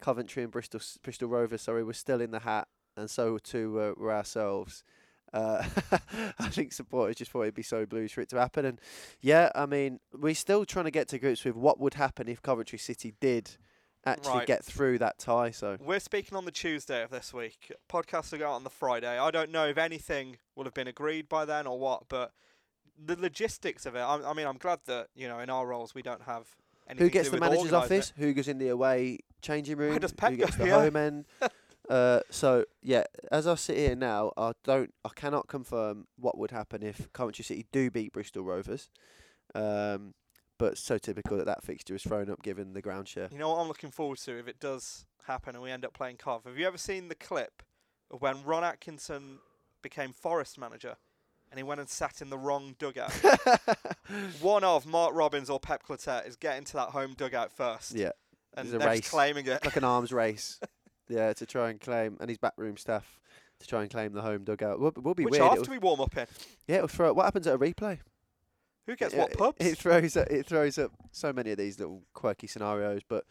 Coventry 0.00 0.42
and 0.42 0.50
Bristol 0.50 0.80
Bristol 1.02 1.28
Rovers, 1.28 1.60
sorry, 1.60 1.84
were 1.84 1.92
still 1.92 2.22
in 2.22 2.30
the 2.30 2.40
hat, 2.40 2.66
and 2.96 3.10
so 3.10 3.36
too 3.36 3.78
uh, 3.78 4.00
were 4.00 4.14
ourselves. 4.14 4.82
Uh, 5.30 5.62
I 6.38 6.48
think 6.48 6.72
supporters 6.72 7.16
just 7.16 7.30
thought 7.30 7.42
it'd 7.42 7.54
be 7.54 7.62
so 7.62 7.84
blues 7.84 8.12
for 8.12 8.22
it 8.22 8.30
to 8.30 8.38
happen, 8.38 8.64
and 8.64 8.80
yeah, 9.20 9.50
I 9.54 9.66
mean, 9.66 10.00
we're 10.18 10.34
still 10.34 10.64
trying 10.64 10.86
to 10.86 10.90
get 10.90 11.08
to 11.08 11.18
grips 11.18 11.44
with 11.44 11.54
what 11.54 11.78
would 11.78 11.94
happen 11.94 12.28
if 12.28 12.40
Coventry 12.40 12.78
City 12.78 13.12
did 13.20 13.58
actually 14.06 14.32
Right. 14.38 14.46
get 14.46 14.64
through 14.64 14.98
that 14.98 15.18
tie. 15.18 15.50
So 15.50 15.76
We're 15.80 16.00
speaking 16.00 16.36
on 16.36 16.44
the 16.44 16.50
Tuesday 16.52 17.02
of 17.02 17.10
this 17.10 17.32
week. 17.32 17.72
Podcasts 17.88 18.32
will 18.32 18.38
go 18.38 18.48
out 18.50 18.54
on 18.54 18.64
the 18.64 18.70
Friday. 18.70 19.18
I 19.18 19.30
don't 19.30 19.50
know 19.50 19.66
if 19.66 19.78
anything 19.78 20.38
will 20.54 20.64
have 20.64 20.74
been 20.74 20.88
agreed 20.88 21.28
by 21.28 21.44
then 21.44 21.66
or 21.66 21.78
what, 21.78 22.08
but 22.08 22.32
the 23.02 23.16
logistics 23.16 23.86
of 23.86 23.94
it. 23.96 24.00
I, 24.00 24.30
I 24.30 24.34
mean, 24.34 24.46
I'm 24.46 24.58
glad 24.58 24.80
that 24.86 25.08
you 25.14 25.26
know 25.28 25.40
in 25.40 25.50
our 25.50 25.66
roles 25.66 25.94
we 25.94 26.02
don't 26.02 26.22
have 26.22 26.46
anything 26.88 27.06
who 27.06 27.10
gets 27.10 27.30
the 27.30 27.38
manager's 27.40 27.72
organising 27.72 27.96
it. 27.96 28.00
office? 28.00 28.12
Who 28.16 28.32
goes 28.34 28.48
in 28.48 28.58
the 28.58 28.68
away 28.68 29.18
changing 29.42 29.76
room? 29.78 29.92
who 29.94 29.98
gets 29.98 30.56
the 30.56 30.66
Yeah. 30.66 30.80
home 30.80 30.96
end? 30.96 31.24
uh, 31.90 32.20
so 32.30 32.64
yeah, 32.82 33.04
as 33.32 33.46
I 33.46 33.54
sit 33.56 33.76
here 33.76 33.96
now, 33.96 34.32
I 34.36 34.52
don't, 34.64 34.92
I 35.04 35.08
cannot 35.14 35.48
confirm 35.48 36.06
what 36.16 36.38
would 36.38 36.50
happen 36.50 36.82
if 36.82 37.12
Coventry 37.12 37.44
City 37.44 37.66
do 37.72 37.90
beat 37.90 38.12
Bristol 38.12 38.44
Rovers. 38.44 38.90
Um, 39.54 40.14
but 40.58 40.78
so 40.78 40.98
typical 40.98 41.36
that 41.38 41.46
that 41.46 41.62
fixture 41.64 41.94
is 41.94 42.02
thrown 42.02 42.30
up 42.30 42.42
given 42.42 42.72
the 42.74 42.82
ground 42.82 43.08
share. 43.08 43.28
You 43.32 43.38
know 43.38 43.50
what 43.50 43.58
I'm 43.60 43.68
looking 43.68 43.90
forward 43.90 44.18
to 44.18 44.38
if 44.38 44.48
it 44.48 44.60
does 44.60 45.06
happen 45.26 45.54
and 45.54 45.62
we 45.62 45.70
end 45.70 45.84
up 45.84 45.92
playing 45.94 46.16
Cov. 46.16 46.44
Have 46.44 46.58
you 46.58 46.66
ever 46.66 46.78
seen 46.78 47.08
the 47.08 47.14
clip 47.14 47.62
of 48.10 48.20
when 48.22 48.42
Ron 48.44 48.62
Atkinson 48.64 49.38
became 49.82 50.12
Forest 50.12 50.58
manager 50.58 50.96
and 51.50 51.58
he 51.58 51.62
went 51.62 51.80
and 51.80 51.88
sat 51.88 52.20
in 52.20 52.30
the 52.30 52.38
wrong 52.38 52.74
dugout? 52.78 53.12
One 54.40 54.64
of 54.64 54.86
Mark 54.86 55.14
Robins 55.14 55.48
or 55.50 55.58
Pep 55.58 55.82
Clotet 55.86 56.26
is 56.28 56.36
getting 56.36 56.64
to 56.64 56.72
that 56.74 56.90
home 56.90 57.14
dugout 57.16 57.52
first. 57.52 57.94
Yeah, 57.94 58.10
and 58.54 58.68
they're 58.68 58.80
race. 58.86 59.08
claiming 59.08 59.46
it. 59.46 59.64
like 59.64 59.76
an 59.76 59.84
arms 59.84 60.12
race. 60.12 60.60
Yeah, 61.08 61.32
to 61.34 61.46
try 61.46 61.70
and 61.70 61.80
claim, 61.80 62.16
and 62.20 62.28
his 62.28 62.38
backroom 62.38 62.76
staff 62.76 63.18
to 63.60 63.66
try 63.66 63.82
and 63.82 63.90
claim 63.90 64.12
the 64.12 64.22
home 64.22 64.44
dugout. 64.44 64.78
Will, 64.80 64.92
will 64.96 65.14
be 65.14 65.24
Which 65.24 65.32
weird. 65.32 65.42
half 65.42 65.52
It'll- 65.54 65.64
do 65.64 65.70
we 65.70 65.78
warm 65.78 66.00
up 66.00 66.16
in? 66.16 66.26
yeah, 66.66 66.76
it'll 66.76 66.88
throw. 66.88 67.08
it. 67.08 67.16
What 67.16 67.24
happens 67.24 67.46
at 67.46 67.54
a 67.54 67.58
replay? 67.58 67.98
Who 68.86 68.96
gets 68.96 69.14
it, 69.14 69.18
what 69.18 69.32
pubs? 69.32 69.64
It 69.64 69.78
throws 69.78 70.16
up, 70.16 70.28
it 70.30 70.46
throws 70.46 70.78
up 70.78 70.92
so 71.12 71.32
many 71.32 71.50
of 71.52 71.58
these 71.58 71.78
little 71.78 72.02
quirky 72.12 72.46
scenarios, 72.46 73.00
but 73.08 73.24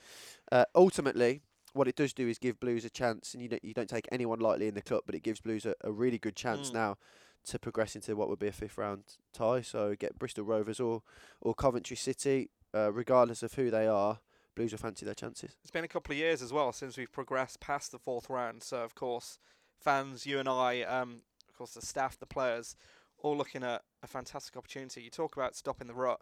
uh, 0.51 0.65
ultimately, 0.75 1.41
what 1.73 1.87
it 1.87 1.95
does 1.95 2.13
do 2.13 2.27
is 2.27 2.37
give 2.39 2.59
Blues 2.59 2.85
a 2.85 2.89
chance, 2.89 3.33
and 3.33 3.41
you 3.43 3.49
don't 3.49 3.63
you 3.63 3.73
don't 3.73 3.89
take 3.89 4.07
anyone 4.11 4.39
lightly 4.39 4.67
in 4.67 4.73
the 4.73 4.81
club, 4.81 5.03
but 5.05 5.15
it 5.15 5.23
gives 5.23 5.41
Blues 5.41 5.65
a, 5.65 5.75
a 5.81 5.91
really 5.91 6.17
good 6.17 6.35
chance 6.35 6.69
Mm. 6.69 6.73
now 6.73 6.97
to 7.45 7.59
progress 7.59 7.95
into 7.95 8.15
what 8.15 8.29
would 8.29 8.39
be 8.39 8.47
a 8.47 8.51
fifth 8.53 8.77
round 8.77 9.03
tie. 9.33 9.61
So 9.61 9.95
get 9.99 10.17
Bristol 10.17 10.45
Rovers 10.45 10.79
or 10.79 11.03
or 11.41 11.53
Coventry 11.53 11.97
City, 11.97 12.49
uh, 12.73 12.91
regardless 12.91 13.43
of 13.43 13.53
who 13.53 13.69
they 13.69 13.85
are, 13.87 14.19
Blues 14.55 14.71
will 14.71 14.79
fancy 14.79 15.05
their 15.05 15.15
chances. 15.15 15.55
It's 15.61 15.71
been 15.71 15.83
a 15.83 15.87
couple 15.87 16.13
of 16.13 16.17
years 16.17 16.41
as 16.41 16.53
well 16.53 16.71
since 16.71 16.97
we've 16.97 17.11
progressed 17.11 17.59
past 17.59 17.91
the 17.91 17.99
fourth 17.99 18.29
round. 18.29 18.63
So 18.63 18.77
of 18.83 18.95
course, 18.95 19.39
fans, 19.79 20.25
you 20.25 20.39
and 20.39 20.47
I, 20.49 20.81
um, 20.83 21.21
of 21.49 21.55
course 21.57 21.73
the 21.73 21.85
staff, 21.85 22.17
the 22.17 22.25
players, 22.25 22.75
all 23.23 23.35
looking 23.35 23.63
at 23.63 23.81
a 24.03 24.07
fantastic 24.07 24.55
opportunity. 24.55 25.01
You 25.01 25.09
talk 25.09 25.35
about 25.35 25.55
stopping 25.55 25.87
the 25.87 25.93
rut. 25.95 26.21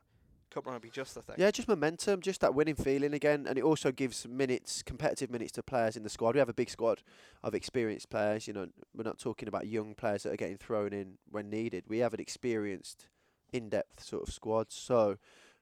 Cup 0.51 0.65
run 0.65 0.73
would 0.75 0.81
be 0.81 0.89
just 0.89 1.15
the 1.15 1.21
thing. 1.21 1.35
Yeah, 1.37 1.49
just 1.49 1.67
momentum, 1.67 2.19
just 2.21 2.41
that 2.41 2.53
winning 2.53 2.75
feeling 2.75 3.13
again, 3.13 3.45
and 3.47 3.57
it 3.57 3.63
also 3.63 3.91
gives 3.91 4.27
minutes, 4.27 4.83
competitive 4.83 5.29
minutes 5.29 5.53
to 5.53 5.63
players 5.63 5.95
in 5.95 6.03
the 6.03 6.09
squad. 6.09 6.35
We 6.35 6.39
have 6.39 6.49
a 6.49 6.53
big 6.53 6.69
squad 6.69 7.03
of 7.41 7.55
experienced 7.55 8.09
players. 8.09 8.47
You 8.47 8.53
know, 8.53 8.67
we're 8.93 9.03
not 9.03 9.17
talking 9.17 9.47
about 9.47 9.67
young 9.67 9.95
players 9.95 10.23
that 10.23 10.33
are 10.33 10.37
getting 10.37 10.57
thrown 10.57 10.91
in 10.91 11.17
when 11.29 11.49
needed. 11.49 11.85
We 11.87 11.99
have 11.99 12.13
an 12.13 12.19
experienced, 12.19 13.07
in-depth 13.53 14.03
sort 14.03 14.27
of 14.27 14.33
squad. 14.33 14.73
So 14.73 15.17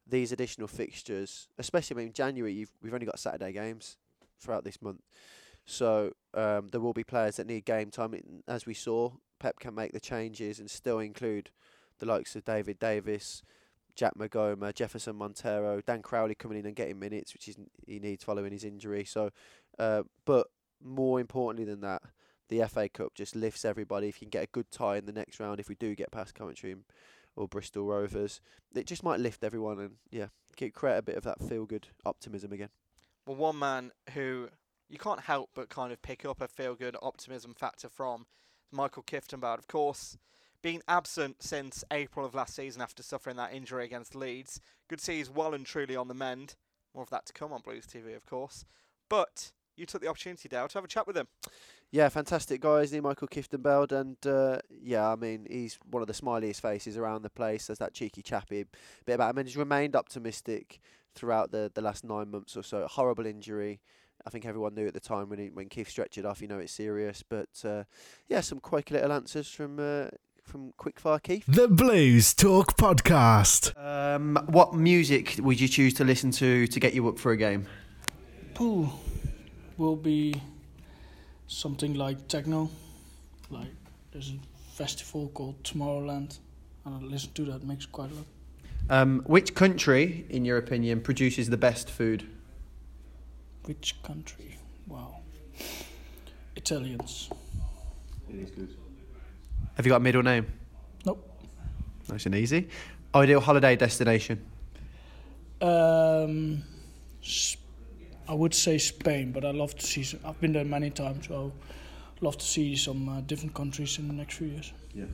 these 0.07 0.31
additional 0.31 0.67
fixtures, 0.67 1.47
especially 1.59 2.01
I 2.01 2.05
mean 2.05 2.13
January, 2.13 2.53
you've, 2.53 2.71
we've 2.81 2.93
only 2.93 3.05
got 3.05 3.19
Saturday 3.19 3.51
games 3.51 3.95
throughout 4.39 4.63
this 4.63 4.81
month. 4.81 5.01
So 5.65 6.13
um, 6.33 6.69
there 6.71 6.81
will 6.81 6.93
be 6.93 7.03
players 7.03 7.35
that 7.35 7.45
need 7.45 7.63
game 7.63 7.91
time. 7.91 8.19
As 8.47 8.65
we 8.65 8.73
saw, 8.73 9.11
Pep 9.39 9.59
can 9.59 9.75
make 9.75 9.91
the 9.91 9.99
changes 9.99 10.59
and 10.59 10.69
still 10.69 10.99
include 10.99 11.51
the 11.99 12.05
likes 12.05 12.35
of 12.35 12.45
David 12.45 12.79
Davis, 12.79 13.43
Jack 13.95 14.15
Maghoma, 14.17 14.73
Jefferson 14.73 15.15
Montero, 15.15 15.81
Dan 15.81 16.01
Crowley 16.01 16.35
coming 16.35 16.59
in 16.59 16.65
and 16.65 16.75
getting 16.75 16.99
minutes, 16.99 17.33
which 17.33 17.47
is 17.47 17.57
he 17.85 17.99
needs 17.99 18.23
following 18.23 18.51
his 18.51 18.63
injury. 18.63 19.03
So, 19.05 19.31
uh, 19.77 20.03
but 20.25 20.47
more 20.81 21.19
importantly 21.19 21.65
than 21.65 21.81
that, 21.81 22.01
the 22.47 22.65
FA 22.67 22.89
Cup 22.89 23.13
just 23.13 23.35
lifts 23.35 23.65
everybody. 23.65 24.07
If 24.07 24.21
you 24.21 24.25
can 24.25 24.29
get 24.29 24.43
a 24.43 24.51
good 24.51 24.71
tie 24.71 24.97
in 24.97 25.05
the 25.05 25.11
next 25.11 25.39
round, 25.39 25.59
if 25.59 25.69
we 25.69 25.75
do 25.75 25.95
get 25.95 26.11
past 26.11 26.33
Coventry 26.33 26.75
or 27.35 27.47
Bristol 27.47 27.85
Rovers, 27.85 28.41
it 28.75 28.87
just 28.87 29.03
might 29.03 29.19
lift 29.19 29.43
everyone 29.43 29.79
and 29.79 29.91
yeah, 30.11 30.27
create 30.73 30.97
a 30.97 31.01
bit 31.01 31.15
of 31.15 31.23
that 31.23 31.41
feel 31.41 31.65
good 31.65 31.87
optimism 32.05 32.51
again. 32.51 32.69
Well, 33.25 33.35
one 33.35 33.59
man 33.59 33.91
who 34.13 34.49
you 34.89 34.97
can't 34.97 35.21
help 35.21 35.51
but 35.53 35.69
kind 35.69 35.93
of 35.93 36.01
pick 36.01 36.25
up 36.25 36.41
a 36.41 36.47
feel 36.47 36.75
good 36.75 36.97
optimism 37.01 37.53
factor 37.53 37.87
from 37.87 38.25
Maikel 38.73 39.05
Kieftenbeld. 39.05 39.57
Of 39.57 39.67
course, 39.67 40.17
being 40.61 40.81
absent 40.87 41.41
since 41.41 41.83
April 41.91 42.25
of 42.25 42.35
last 42.35 42.55
season 42.55 42.81
after 42.81 43.03
suffering 43.03 43.37
that 43.37 43.53
injury 43.53 43.85
against 43.85 44.15
Leeds. 44.15 44.59
Good 44.87 44.99
to 44.99 45.05
see 45.05 45.17
he's 45.17 45.29
well 45.29 45.53
and 45.53 45.65
truly 45.65 45.95
on 45.95 46.07
the 46.07 46.13
mend. 46.13 46.55
More 46.93 47.03
of 47.03 47.09
that 47.11 47.25
to 47.27 47.33
come 47.33 47.53
on 47.53 47.61
Blues 47.61 47.85
TV, 47.85 48.15
of 48.15 48.25
course. 48.25 48.65
But 49.09 49.51
you 49.77 49.85
took 49.85 50.01
the 50.01 50.07
opportunity, 50.07 50.49
Dale, 50.49 50.67
to 50.67 50.77
have 50.77 50.83
a 50.83 50.87
chat 50.87 51.07
with 51.07 51.17
him. 51.17 51.27
Yeah, 51.91 52.09
fantastic 52.09 52.61
guy, 52.61 52.81
isn't 52.81 52.95
he, 52.95 53.01
Maikel 53.01 53.29
Kieftenbeld? 53.29 53.91
And 53.91 54.17
uh, 54.27 54.59
yeah, 54.69 55.09
I 55.09 55.15
mean, 55.15 55.47
he's 55.49 55.79
one 55.89 56.01
of 56.01 56.07
the 56.07 56.13
smiliest 56.13 56.61
faces 56.61 56.97
around 56.97 57.23
the 57.23 57.29
place. 57.29 57.67
There's 57.67 57.79
that 57.79 57.93
cheeky 57.93 58.21
chappy 58.21 58.65
bit 59.05 59.13
about 59.13 59.31
him, 59.31 59.39
and 59.39 59.47
he's 59.47 59.57
remained 59.57 59.95
optimistic 59.95 60.79
throughout 61.15 61.51
the, 61.51 61.71
the 61.73 61.81
last 61.81 62.03
nine 62.03 62.29
months 62.29 62.55
or 62.55 62.63
so. 62.63 62.85
Horrible 62.87 63.25
injury. 63.25 63.79
I 64.25 64.29
think 64.29 64.45
everyone 64.45 64.75
knew 64.75 64.87
at 64.87 64.93
the 64.93 64.99
time 64.99 65.29
when 65.29 65.39
he, 65.39 65.49
when 65.49 65.69
Keith 65.69 65.89
stretched 65.89 66.17
it 66.17 66.25
off, 66.25 66.41
you 66.41 66.47
know 66.47 66.59
it's 66.59 66.73
serious. 66.73 67.23
But 67.27 67.49
uh, 67.63 67.83
yeah, 68.27 68.41
some 68.41 68.59
quirky 68.59 68.93
little 68.93 69.11
answers 69.11 69.49
from 69.49 69.79
uh, 69.79 70.09
from 70.43 70.73
Quickfire 70.79 71.21
Keith. 71.21 71.43
The 71.47 71.67
Blues 71.67 72.33
Talk 72.33 72.75
Podcast. 72.75 73.73
Um, 73.77 74.37
what 74.47 74.73
music 74.73 75.35
would 75.39 75.59
you 75.61 75.67
choose 75.67 75.93
to 75.95 76.03
listen 76.03 76.31
to 76.31 76.67
to 76.67 76.79
get 76.79 76.93
you 76.93 77.07
up 77.07 77.19
for 77.19 77.31
a 77.31 77.37
game? 77.37 77.67
Pooh 78.53 78.89
will 79.77 79.95
be 79.95 80.41
something 81.47 81.93
like 81.93 82.27
techno. 82.27 82.69
Like 83.49 83.69
there's 84.11 84.31
a 84.31 84.75
festival 84.75 85.29
called 85.29 85.61
Tomorrowland, 85.63 86.39
and 86.85 86.95
I 86.95 86.99
listen 86.99 87.31
to 87.33 87.45
that 87.45 87.63
mix 87.63 87.85
quite 87.85 88.11
a 88.11 88.15
lot. 88.15 88.25
Um, 88.89 89.21
which 89.27 89.53
country, 89.53 90.25
in 90.29 90.45
your 90.45 90.57
opinion, 90.57 91.01
produces 91.01 91.49
the 91.49 91.57
best 91.57 91.89
food? 91.89 92.27
Which 93.65 94.01
country? 94.03 94.57
Wow. 94.87 95.17
Italians. 96.55 97.29
It 98.29 98.35
is 98.35 98.51
good. 98.51 98.75
Have 99.75 99.85
you 99.85 99.91
got 99.91 99.97
a 99.97 99.99
middle 100.01 100.23
name? 100.23 100.45
Nope. 101.05 101.25
Nice 102.09 102.25
and 102.25 102.35
easy. 102.35 102.67
Ideal 103.13 103.39
holiday 103.39 103.75
destination? 103.75 104.43
Um, 105.61 106.63
S- 107.23 107.57
I 108.27 108.33
would 108.33 108.53
say 108.53 108.77
Spain, 108.77 109.31
but 109.31 109.43
I 109.45 109.51
love 109.51 109.75
to 109.75 109.85
see. 109.85 110.03
Some, 110.03 110.19
I've 110.25 110.39
been 110.39 110.53
there 110.53 110.63
many 110.65 110.89
times, 110.89 111.27
so 111.27 111.51
I 112.21 112.25
love 112.25 112.37
to 112.37 112.45
see 112.45 112.75
some 112.75 113.09
uh, 113.09 113.21
different 113.21 113.53
countries 113.53 113.97
in 113.99 114.07
the 114.07 114.13
next 114.13 114.35
few 114.35 114.47
years. 114.47 114.71
Yeah. 114.93 115.05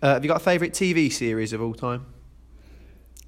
Uh, 0.00 0.14
have 0.14 0.24
you 0.24 0.28
got 0.28 0.36
a 0.40 0.44
favourite 0.44 0.72
TV 0.72 1.12
series 1.12 1.52
of 1.52 1.60
all 1.62 1.74
time? 1.74 2.06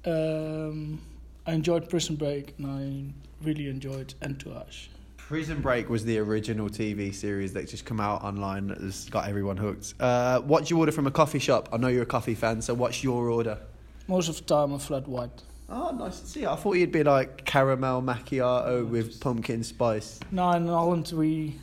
Um, 0.05 0.99
I 1.47 1.53
enjoyed 1.53 1.89
Prison 1.89 2.15
Break, 2.15 2.55
and 2.57 2.65
I 2.67 3.45
really 3.45 3.69
enjoyed 3.69 4.15
Entourage. 4.23 4.87
Prison 5.17 5.61
Break 5.61 5.89
was 5.89 6.03
the 6.03 6.17
original 6.17 6.69
TV 6.69 7.13
series 7.13 7.53
that 7.53 7.67
just 7.67 7.85
come 7.85 7.99
out 7.99 8.23
online 8.23 8.67
that 8.67 8.79
has 8.79 9.09
got 9.09 9.27
everyone 9.27 9.57
hooked. 9.57 9.93
Uh, 9.99 10.39
what 10.41 10.65
do 10.65 10.73
you 10.73 10.79
order 10.79 10.91
from 10.91 11.05
a 11.05 11.11
coffee 11.11 11.39
shop? 11.39 11.69
I 11.71 11.77
know 11.77 11.87
you're 11.87 12.03
a 12.03 12.07
coffee 12.07 12.33
fan, 12.35 12.61
so 12.61 12.73
what's 12.73 13.03
your 13.03 13.29
order? 13.29 13.59
Most 14.07 14.29
of 14.29 14.37
the 14.37 14.43
time, 14.43 14.73
a 14.73 14.79
flat 14.79 15.07
white. 15.07 15.43
Oh, 15.69 15.91
nice 15.91 16.19
to 16.19 16.27
see. 16.27 16.45
I 16.45 16.55
thought 16.55 16.73
you'd 16.77 16.91
be 16.91 17.03
like 17.03 17.45
caramel 17.45 18.01
macchiato 18.01 18.87
with 18.87 19.19
pumpkin 19.19 19.63
spice. 19.63 20.19
No, 20.31 20.51
in 20.51 20.67
Holland 20.67 21.11
we 21.11 21.59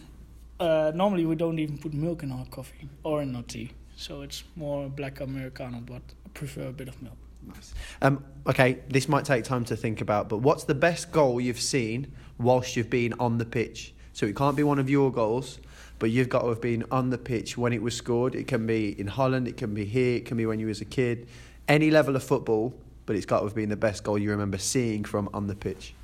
uh, 0.59 0.93
normally 0.95 1.27
we 1.27 1.37
don't 1.37 1.59
even 1.59 1.79
put 1.79 1.93
milk 1.93 2.23
in 2.23 2.31
our 2.33 2.45
coffee 2.47 2.89
or 3.05 3.23
in 3.23 3.35
our 3.37 3.43
tea, 3.43 3.71
so 3.97 4.23
it's 4.23 4.43
more 4.57 4.89
black 4.89 5.21
americano. 5.21 5.79
But 5.79 6.03
I 6.27 6.29
prefer 6.35 6.69
a 6.69 6.73
bit 6.73 6.89
of 6.89 7.01
milk. 7.01 7.17
Nice. 7.47 7.75
Um, 8.01 8.25
okay, 8.47 8.81
this 8.89 9.09
might 9.09 9.25
take 9.25 9.45
time 9.45 9.65
to 9.67 9.77
think 9.77 10.01
about, 10.01 10.29
but 10.29 10.39
what's 10.39 10.65
the 10.65 10.75
best 10.75 11.13
goal 11.13 11.41
you've 11.41 11.61
seen 11.61 12.13
whilst 12.39 12.77
you've 12.77 12.91
been 12.91 13.15
on 13.19 13.39
the 13.39 13.45
pitch? 13.45 13.95
So 14.13 14.27
it 14.27 14.37
can't 14.37 14.57
be 14.57 14.63
one 14.63 14.79
of 14.79 14.91
your 14.91 15.11
goals, 15.11 15.59
but 15.99 16.11
you've 16.11 16.29
got 16.29 16.43
to 16.43 16.49
have 16.49 16.61
been 16.61 16.85
on 16.91 17.11
the 17.11 17.19
pitch 17.19 17.57
when 17.57 17.73
it 17.73 17.83
was 17.83 17.97
scored. 17.97 18.35
It 18.35 18.47
can 18.47 18.67
be 18.67 18.99
in 18.99 19.07
Holland, 19.07 19.49
it 19.49 19.57
can 19.57 19.75
be 19.75 19.85
here, 19.85 20.17
it 20.17 20.27
can 20.27 20.37
be 20.37 20.47
when 20.47 20.61
you 20.61 20.67
was 20.67 20.81
a 20.81 20.85
kid. 20.85 21.29
Any 21.69 21.91
level 21.91 22.17
of 22.17 22.23
football, 22.23 22.75
but 23.07 23.17
it's 23.17 23.27
got 23.27 23.39
to 23.39 23.47
have 23.47 23.55
been 23.55 23.69
the 23.69 23.77
best 23.77 24.05
goal 24.05 24.19
you 24.19 24.31
remember 24.31 24.59
seeing 24.59 25.05
from 25.05 25.29
on 25.33 25.47
the 25.47 25.55
pitch. 25.55 25.95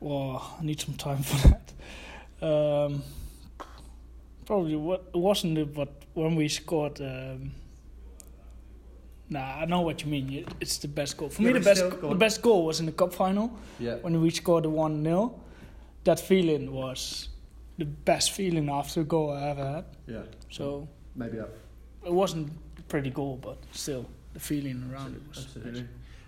Well, 0.00 0.56
I 0.60 0.64
need 0.64 0.80
some 0.80 0.94
time 0.94 1.22
for 1.22 1.48
that. 2.40 2.46
Um, 2.46 3.02
probably 4.46 4.76
what 4.76 5.14
wasn't 5.14 5.58
it, 5.58 5.74
but 5.74 5.92
when 6.14 6.34
we 6.34 6.48
scored. 6.48 7.00
Um, 7.00 7.52
nah, 9.32 9.62
I 9.62 9.64
know 9.64 9.80
what 9.80 10.02
you 10.04 10.10
mean. 10.10 10.44
It's 10.60 10.78
the 10.78 10.88
best 10.88 11.16
goal 11.16 11.28
for 11.30 11.42
Yeah, 11.42 11.52
me. 11.52 11.58
The 11.58 11.64
best, 11.64 12.00
go 12.00 12.08
the 12.08 12.14
best 12.14 12.42
goal 12.42 12.64
was 12.66 12.80
in 12.80 12.86
the 12.86 12.92
cup 12.92 13.12
final 13.14 13.50
Yeah. 13.78 13.96
when 14.02 14.20
we 14.20 14.30
scored 14.30 14.64
the 14.64 14.70
one 14.70 15.02
0 15.02 15.34
That 16.04 16.20
feeling 16.20 16.72
was 16.72 17.28
the 17.78 17.84
best 17.84 18.32
feeling 18.32 18.68
after 18.68 19.00
a 19.00 19.04
goal 19.04 19.30
I 19.30 19.48
ever 19.50 19.64
had. 19.64 19.84
Yeah. 20.06 20.22
So 20.50 20.88
Maybe 21.14 21.36
that. 21.38 21.50
it 22.04 22.12
wasn't 22.12 22.50
a 22.78 22.82
pretty 22.82 23.10
goal, 23.10 23.38
but 23.42 23.56
still 23.72 24.04
the 24.34 24.40
feeling 24.40 24.90
around 24.92 25.14
it 25.16 25.22
was. 25.28 25.38
Absolutely. 25.44 25.84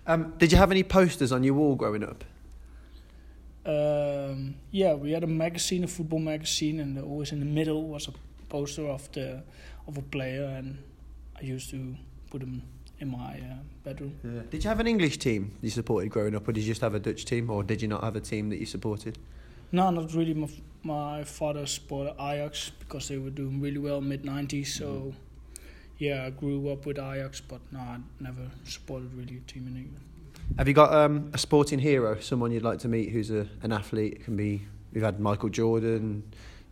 Um, 0.07 0.33
did 0.37 0.51
you 0.51 0.57
have 0.57 0.71
any 0.71 0.83
posters 0.83 1.31
on 1.31 1.43
your 1.43 1.55
wall 1.55 1.75
growing 1.75 2.03
up? 2.03 2.23
Um, 3.65 4.55
yeah, 4.71 4.93
we 4.93 5.11
had 5.11 5.23
a 5.23 5.27
magazine, 5.27 5.83
a 5.83 5.87
football 5.87 6.19
magazine, 6.19 6.79
and 6.79 6.97
always 6.99 7.31
in 7.31 7.39
the 7.39 7.45
middle 7.45 7.87
was 7.87 8.07
a 8.07 8.13
poster 8.49 8.87
of 8.87 9.11
the 9.13 9.41
of 9.87 9.97
a 9.97 10.01
player, 10.01 10.45
and 10.45 10.77
I 11.39 11.41
used 11.43 11.69
to 11.71 11.95
put 12.29 12.41
them 12.41 12.61
in 12.99 13.11
my 13.11 13.33
uh, 13.35 13.55
bedroom. 13.83 14.15
Yeah. 14.23 14.41
Did 14.49 14.63
you 14.63 14.69
have 14.69 14.79
an 14.79 14.87
English 14.87 15.17
team 15.17 15.51
you 15.61 15.69
supported 15.69 16.09
growing 16.09 16.35
up, 16.35 16.47
or 16.47 16.51
did 16.51 16.61
you 16.61 16.67
just 16.67 16.81
have 16.81 16.95
a 16.95 16.99
Dutch 16.99 17.25
team, 17.25 17.49
or 17.49 17.63
did 17.63 17.81
you 17.81 17.87
not 17.87 18.03
have 18.03 18.15
a 18.15 18.21
team 18.21 18.49
that 18.49 18.57
you 18.57 18.65
supported? 18.65 19.17
No, 19.71 19.89
not 19.89 20.13
really. 20.13 20.33
My, 20.33 20.49
my 20.83 21.23
father 21.23 21.65
supported 21.65 22.13
Ajax 22.13 22.71
because 22.79 23.07
they 23.07 23.17
were 23.17 23.29
doing 23.29 23.59
really 23.59 23.77
well 23.77 24.01
mid 24.01 24.23
'90s. 24.23 24.67
So, 24.67 25.13
yeah, 25.97 26.25
I 26.25 26.29
grew 26.29 26.69
up 26.69 26.85
with 26.85 26.97
Ajax, 26.97 27.41
but 27.41 27.59
no, 27.71 27.79
I 27.79 27.97
never 28.19 28.49
supported 28.65 29.13
really 29.13 29.37
a 29.37 29.51
team 29.51 29.67
in 29.67 29.75
England. 29.75 30.01
Have 30.57 30.67
you 30.67 30.73
got 30.73 30.93
um, 30.93 31.31
a 31.33 31.37
sporting 31.37 31.79
hero, 31.79 32.19
someone 32.19 32.51
you'd 32.51 32.63
like 32.63 32.79
to 32.79 32.87
meet 32.87 33.09
who's 33.09 33.31
a, 33.31 33.47
an 33.63 33.71
athlete? 33.71 34.13
It 34.13 34.23
can 34.23 34.37
be 34.37 34.61
we've 34.93 35.03
had 35.03 35.19
Michael 35.19 35.49
Jordan, 35.49 36.23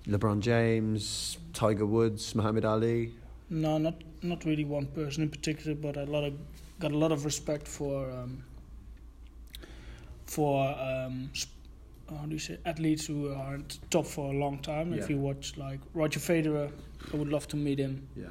LeBron 0.07 0.39
James, 0.39 1.37
Tiger 1.53 1.85
Woods, 1.85 2.35
Muhammad 2.35 2.65
Ali. 2.65 3.13
No, 3.53 3.77
not 3.77 3.95
not 4.23 4.45
really 4.45 4.65
one 4.65 4.87
person 4.87 5.21
in 5.23 5.29
particular, 5.29 5.75
but 5.75 5.95
a 5.95 6.05
lot 6.05 6.23
of 6.23 6.33
got 6.79 6.91
a 6.91 6.97
lot 6.97 7.11
of 7.11 7.23
respect 7.23 7.67
for 7.67 8.09
um, 8.09 8.43
for 10.25 10.67
um, 10.79 11.29
sp- 11.37 11.53
how 12.09 12.25
do 12.25 12.33
you 12.33 12.39
say 12.39 12.57
athletes 12.65 13.05
who 13.05 13.31
are 13.31 13.55
at 13.55 13.77
top 13.91 14.05
for 14.05 14.33
a 14.33 14.37
long 14.37 14.57
time. 14.59 14.93
If 14.93 15.09
you 15.09 15.17
watch 15.19 15.55
like 15.57 15.79
Roger 15.93 16.19
Federer, 16.19 16.71
I 17.13 17.17
would 17.17 17.29
love 17.29 17.47
to 17.49 17.55
meet 17.55 17.79
him. 17.79 18.07
Yeah. 18.15 18.25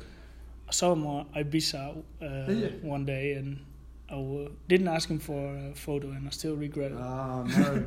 I 0.69 0.73
saw 0.73 0.93
him 0.93 1.07
on 1.07 1.27
Ibiza 1.37 2.03
uh, 2.21 2.47
Did 2.47 2.59
you? 2.59 2.89
one 2.89 3.05
day, 3.05 3.35
and 3.35 3.61
I 4.09 4.15
w- 4.15 4.51
didn't 4.69 4.89
ask 4.89 5.09
him 5.09 5.19
for 5.21 5.55
a 5.57 5.75
photo, 5.75 6.09
and 6.09 6.27
I 6.27 6.31
still 6.31 6.57
regret 6.57 6.91
it. 6.93 6.99
Oh 6.99 7.45
no. 7.45 7.85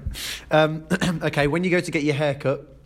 um, 0.52 0.86
okay, 1.24 1.48
when 1.48 1.66
you 1.66 1.70
go 1.70 1.82
to 1.82 1.92
get 1.92 2.04
your 2.04 2.16
hair 2.16 2.36
cut, 2.36 2.78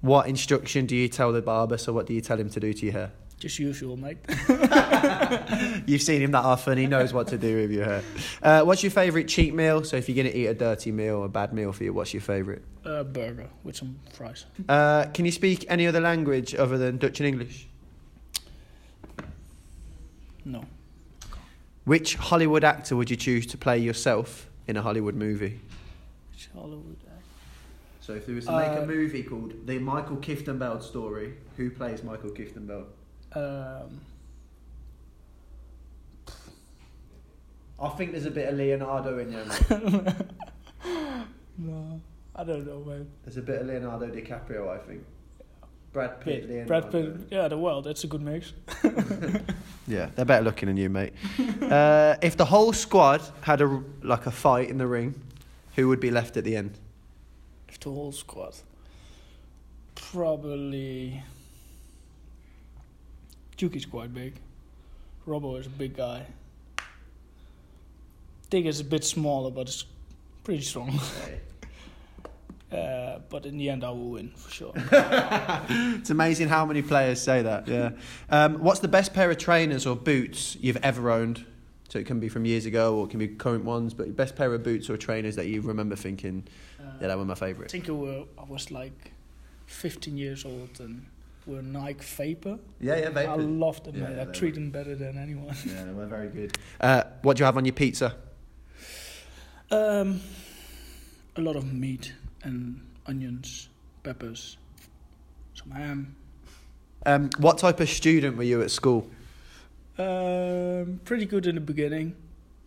what 0.00 0.28
instruction 0.28 0.86
do 0.86 0.94
you 0.94 1.08
tell 1.08 1.32
the 1.32 1.42
barber? 1.42 1.76
So 1.76 1.92
what 1.92 2.06
do 2.06 2.14
you 2.14 2.20
tell 2.20 2.38
him 2.38 2.48
to 2.50 2.60
do 2.60 2.72
to 2.72 2.86
your 2.86 2.92
hair? 2.92 3.12
Just 3.40 3.58
usual, 3.58 3.96
mate. 3.96 4.18
You've 5.86 6.02
seen 6.02 6.20
him 6.20 6.30
that 6.32 6.44
often; 6.44 6.76
he 6.78 6.86
knows 6.86 7.12
what 7.14 7.26
to 7.28 7.38
do 7.38 7.56
with 7.56 7.72
your 7.72 7.84
hair. 7.86 8.02
Uh, 8.42 8.62
what's 8.64 8.82
your 8.82 8.90
favourite 8.92 9.26
cheat 9.28 9.54
meal? 9.54 9.82
So 9.82 9.96
if 9.96 10.08
you're 10.08 10.14
going 10.22 10.30
to 10.30 10.38
eat 10.38 10.46
a 10.46 10.54
dirty 10.54 10.92
meal, 10.92 11.16
or 11.16 11.24
a 11.24 11.28
bad 11.28 11.52
meal 11.54 11.72
for 11.72 11.82
you, 11.84 11.92
what's 11.94 12.12
your 12.14 12.20
favourite? 12.20 12.60
uh, 12.84 13.02
burger 13.02 13.48
with 13.64 13.76
some 13.76 13.98
fries. 14.12 14.44
Uh, 14.68 15.06
can 15.14 15.24
you 15.24 15.32
speak 15.32 15.64
any 15.68 15.86
other 15.86 16.00
language 16.00 16.54
other 16.54 16.76
than 16.78 16.98
Dutch 16.98 17.18
and 17.20 17.26
English? 17.26 17.66
No. 20.44 20.64
Which 21.84 22.16
Hollywood 22.16 22.62
actor 22.64 22.94
would 22.96 23.10
you 23.10 23.16
choose 23.16 23.46
to 23.46 23.58
play 23.58 23.78
yourself 23.78 24.48
in 24.66 24.76
a 24.76 24.82
Hollywood 24.82 25.14
movie? 25.14 25.60
It's 26.34 26.48
Hollywood. 26.54 26.96
So 28.02 28.14
if 28.14 28.26
there 28.26 28.34
was 28.34 28.46
to 28.46 28.52
make 28.52 28.66
a 28.68 28.82
Uh, 28.82 28.86
movie 28.86 29.22
called 29.22 29.54
The 29.66 29.78
Maikel 29.78 30.20
Kieftenbeld 30.20 30.82
Story, 30.82 31.34
who 31.56 31.70
plays 31.70 32.00
Maikel 32.00 32.30
Kieftenbeld? 32.36 32.86
Um, 33.34 34.00
I 37.80 37.88
think 37.90 38.12
there's 38.12 38.26
a 38.26 38.30
bit 38.30 38.48
of 38.48 38.56
Leonardo 38.56 39.18
in 39.18 39.30
there. 39.32 39.44
Mate. 39.44 40.14
no, 41.58 42.00
I 42.36 42.44
don't 42.44 42.66
know, 42.66 42.82
man. 42.84 43.08
there's 43.24 43.36
a 43.38 43.42
bit 43.42 43.62
of 43.62 43.66
Leonardo 43.68 44.06
DiCaprio, 44.08 44.68
I 44.68 44.78
think. 44.78 45.04
Brad 45.92 46.20
Pitt, 46.20 46.48
Leonardo. 46.48 46.68
Brad 46.68 46.90
Pitt. 46.92 47.28
Yeah, 47.30 47.48
the 47.48 47.58
well, 47.58 47.82
that's 47.82 48.04
a 48.04 48.06
good 48.06 48.22
mix. 48.22 48.52
Yeah, 49.90 50.08
they're 50.14 50.24
better 50.24 50.44
looking 50.44 50.68
than 50.68 50.76
you, 50.76 50.88
mate. 50.88 51.14
uh, 51.62 52.14
if 52.22 52.36
the 52.36 52.44
whole 52.44 52.72
squad 52.72 53.22
had 53.40 53.60
a 53.60 53.82
like 54.02 54.26
a 54.26 54.30
fight 54.30 54.70
in 54.70 54.78
the 54.78 54.86
ring, 54.86 55.20
who 55.74 55.88
would 55.88 55.98
be 55.98 56.12
left 56.12 56.36
at 56.36 56.44
the 56.44 56.54
end? 56.54 56.78
If 57.68 57.80
the 57.80 57.90
whole 57.90 58.12
squad, 58.12 58.54
probably. 59.96 61.24
Juki's 63.60 63.84
quite 63.84 64.14
big. 64.14 64.36
Robbo 65.26 65.60
is 65.60 65.66
a 65.66 65.68
big 65.68 65.94
guy. 65.94 66.24
Dig 68.48 68.64
is 68.64 68.80
a 68.80 68.84
bit 68.84 69.04
smaller, 69.04 69.50
but 69.50 69.68
it's 69.68 69.84
pretty 70.44 70.62
strong. 70.62 70.98
uh, 72.72 73.18
but 73.28 73.44
in 73.44 73.58
the 73.58 73.68
end, 73.68 73.84
I 73.84 73.90
will 73.90 74.12
win 74.12 74.30
for 74.34 74.50
sure. 74.50 74.72
It's 75.68 76.08
amazing 76.08 76.48
how 76.48 76.64
many 76.64 76.80
players 76.80 77.20
say 77.20 77.42
that. 77.42 77.68
Yeah. 77.68 77.90
Um, 78.30 78.60
what's 78.60 78.80
the 78.80 78.88
best 78.88 79.12
pair 79.12 79.30
of 79.30 79.36
trainers 79.36 79.86
or 79.86 79.94
boots 79.94 80.56
you've 80.58 80.78
ever 80.82 81.10
owned? 81.10 81.44
So 81.90 81.98
it 81.98 82.06
can 82.06 82.18
be 82.18 82.30
from 82.30 82.46
years 82.46 82.64
ago 82.64 82.96
or 82.96 83.04
it 83.04 83.10
can 83.10 83.18
be 83.18 83.28
current 83.28 83.66
ones, 83.66 83.92
but 83.92 84.16
best 84.16 84.36
pair 84.36 84.54
of 84.54 84.62
boots 84.62 84.88
or 84.88 84.96
trainers 84.96 85.36
that 85.36 85.48
you 85.48 85.60
remember 85.60 85.96
thinking, 85.96 86.48
yeah, 86.78 87.08
that 87.08 87.18
were 87.18 87.26
my 87.26 87.34
favourite. 87.34 87.68
I 87.68 87.72
think 87.72 87.88
it 87.88 87.92
were, 87.92 88.24
I 88.38 88.44
was 88.44 88.70
like 88.70 89.12
15 89.66 90.16
years 90.16 90.46
old 90.46 90.80
and 90.80 91.04
were 91.50 91.62
Nike 91.62 92.00
Vapor. 92.04 92.58
Yeah, 92.80 92.96
yeah, 92.96 93.06
I 93.08 93.10
Vapor. 93.10 93.36
loved 93.42 93.84
them, 93.84 93.96
Yeah, 93.96 94.08
mate. 94.08 94.16
yeah, 94.16 94.22
I 94.22 94.24
they 94.26 94.32
treat 94.32 94.54
them 94.54 94.70
better 94.70 94.94
than 94.94 95.18
anyone. 95.18 95.54
Yeah, 95.66 95.84
they 95.84 95.92
were 95.92 96.06
very 96.06 96.28
good. 96.28 96.56
Uh, 96.80 97.02
what 97.22 97.36
do 97.36 97.42
you 97.42 97.44
have 97.46 97.56
on 97.56 97.64
your 97.64 97.74
pizza? 97.74 98.14
Um, 99.70 100.20
a 101.36 101.40
lot 101.40 101.56
of 101.56 101.72
meat 101.72 102.12
and 102.42 102.80
onions, 103.06 103.68
peppers, 104.02 104.56
some 105.54 105.70
ham. 105.70 106.16
Um, 107.06 107.30
what 107.38 107.58
type 107.58 107.80
of 107.80 107.88
student 107.88 108.36
were 108.36 108.42
you 108.42 108.62
at 108.62 108.70
school? 108.70 109.08
Um, 109.98 111.00
pretty 111.04 111.26
good 111.26 111.46
in 111.46 111.54
the 111.54 111.60
beginning. 111.60 112.14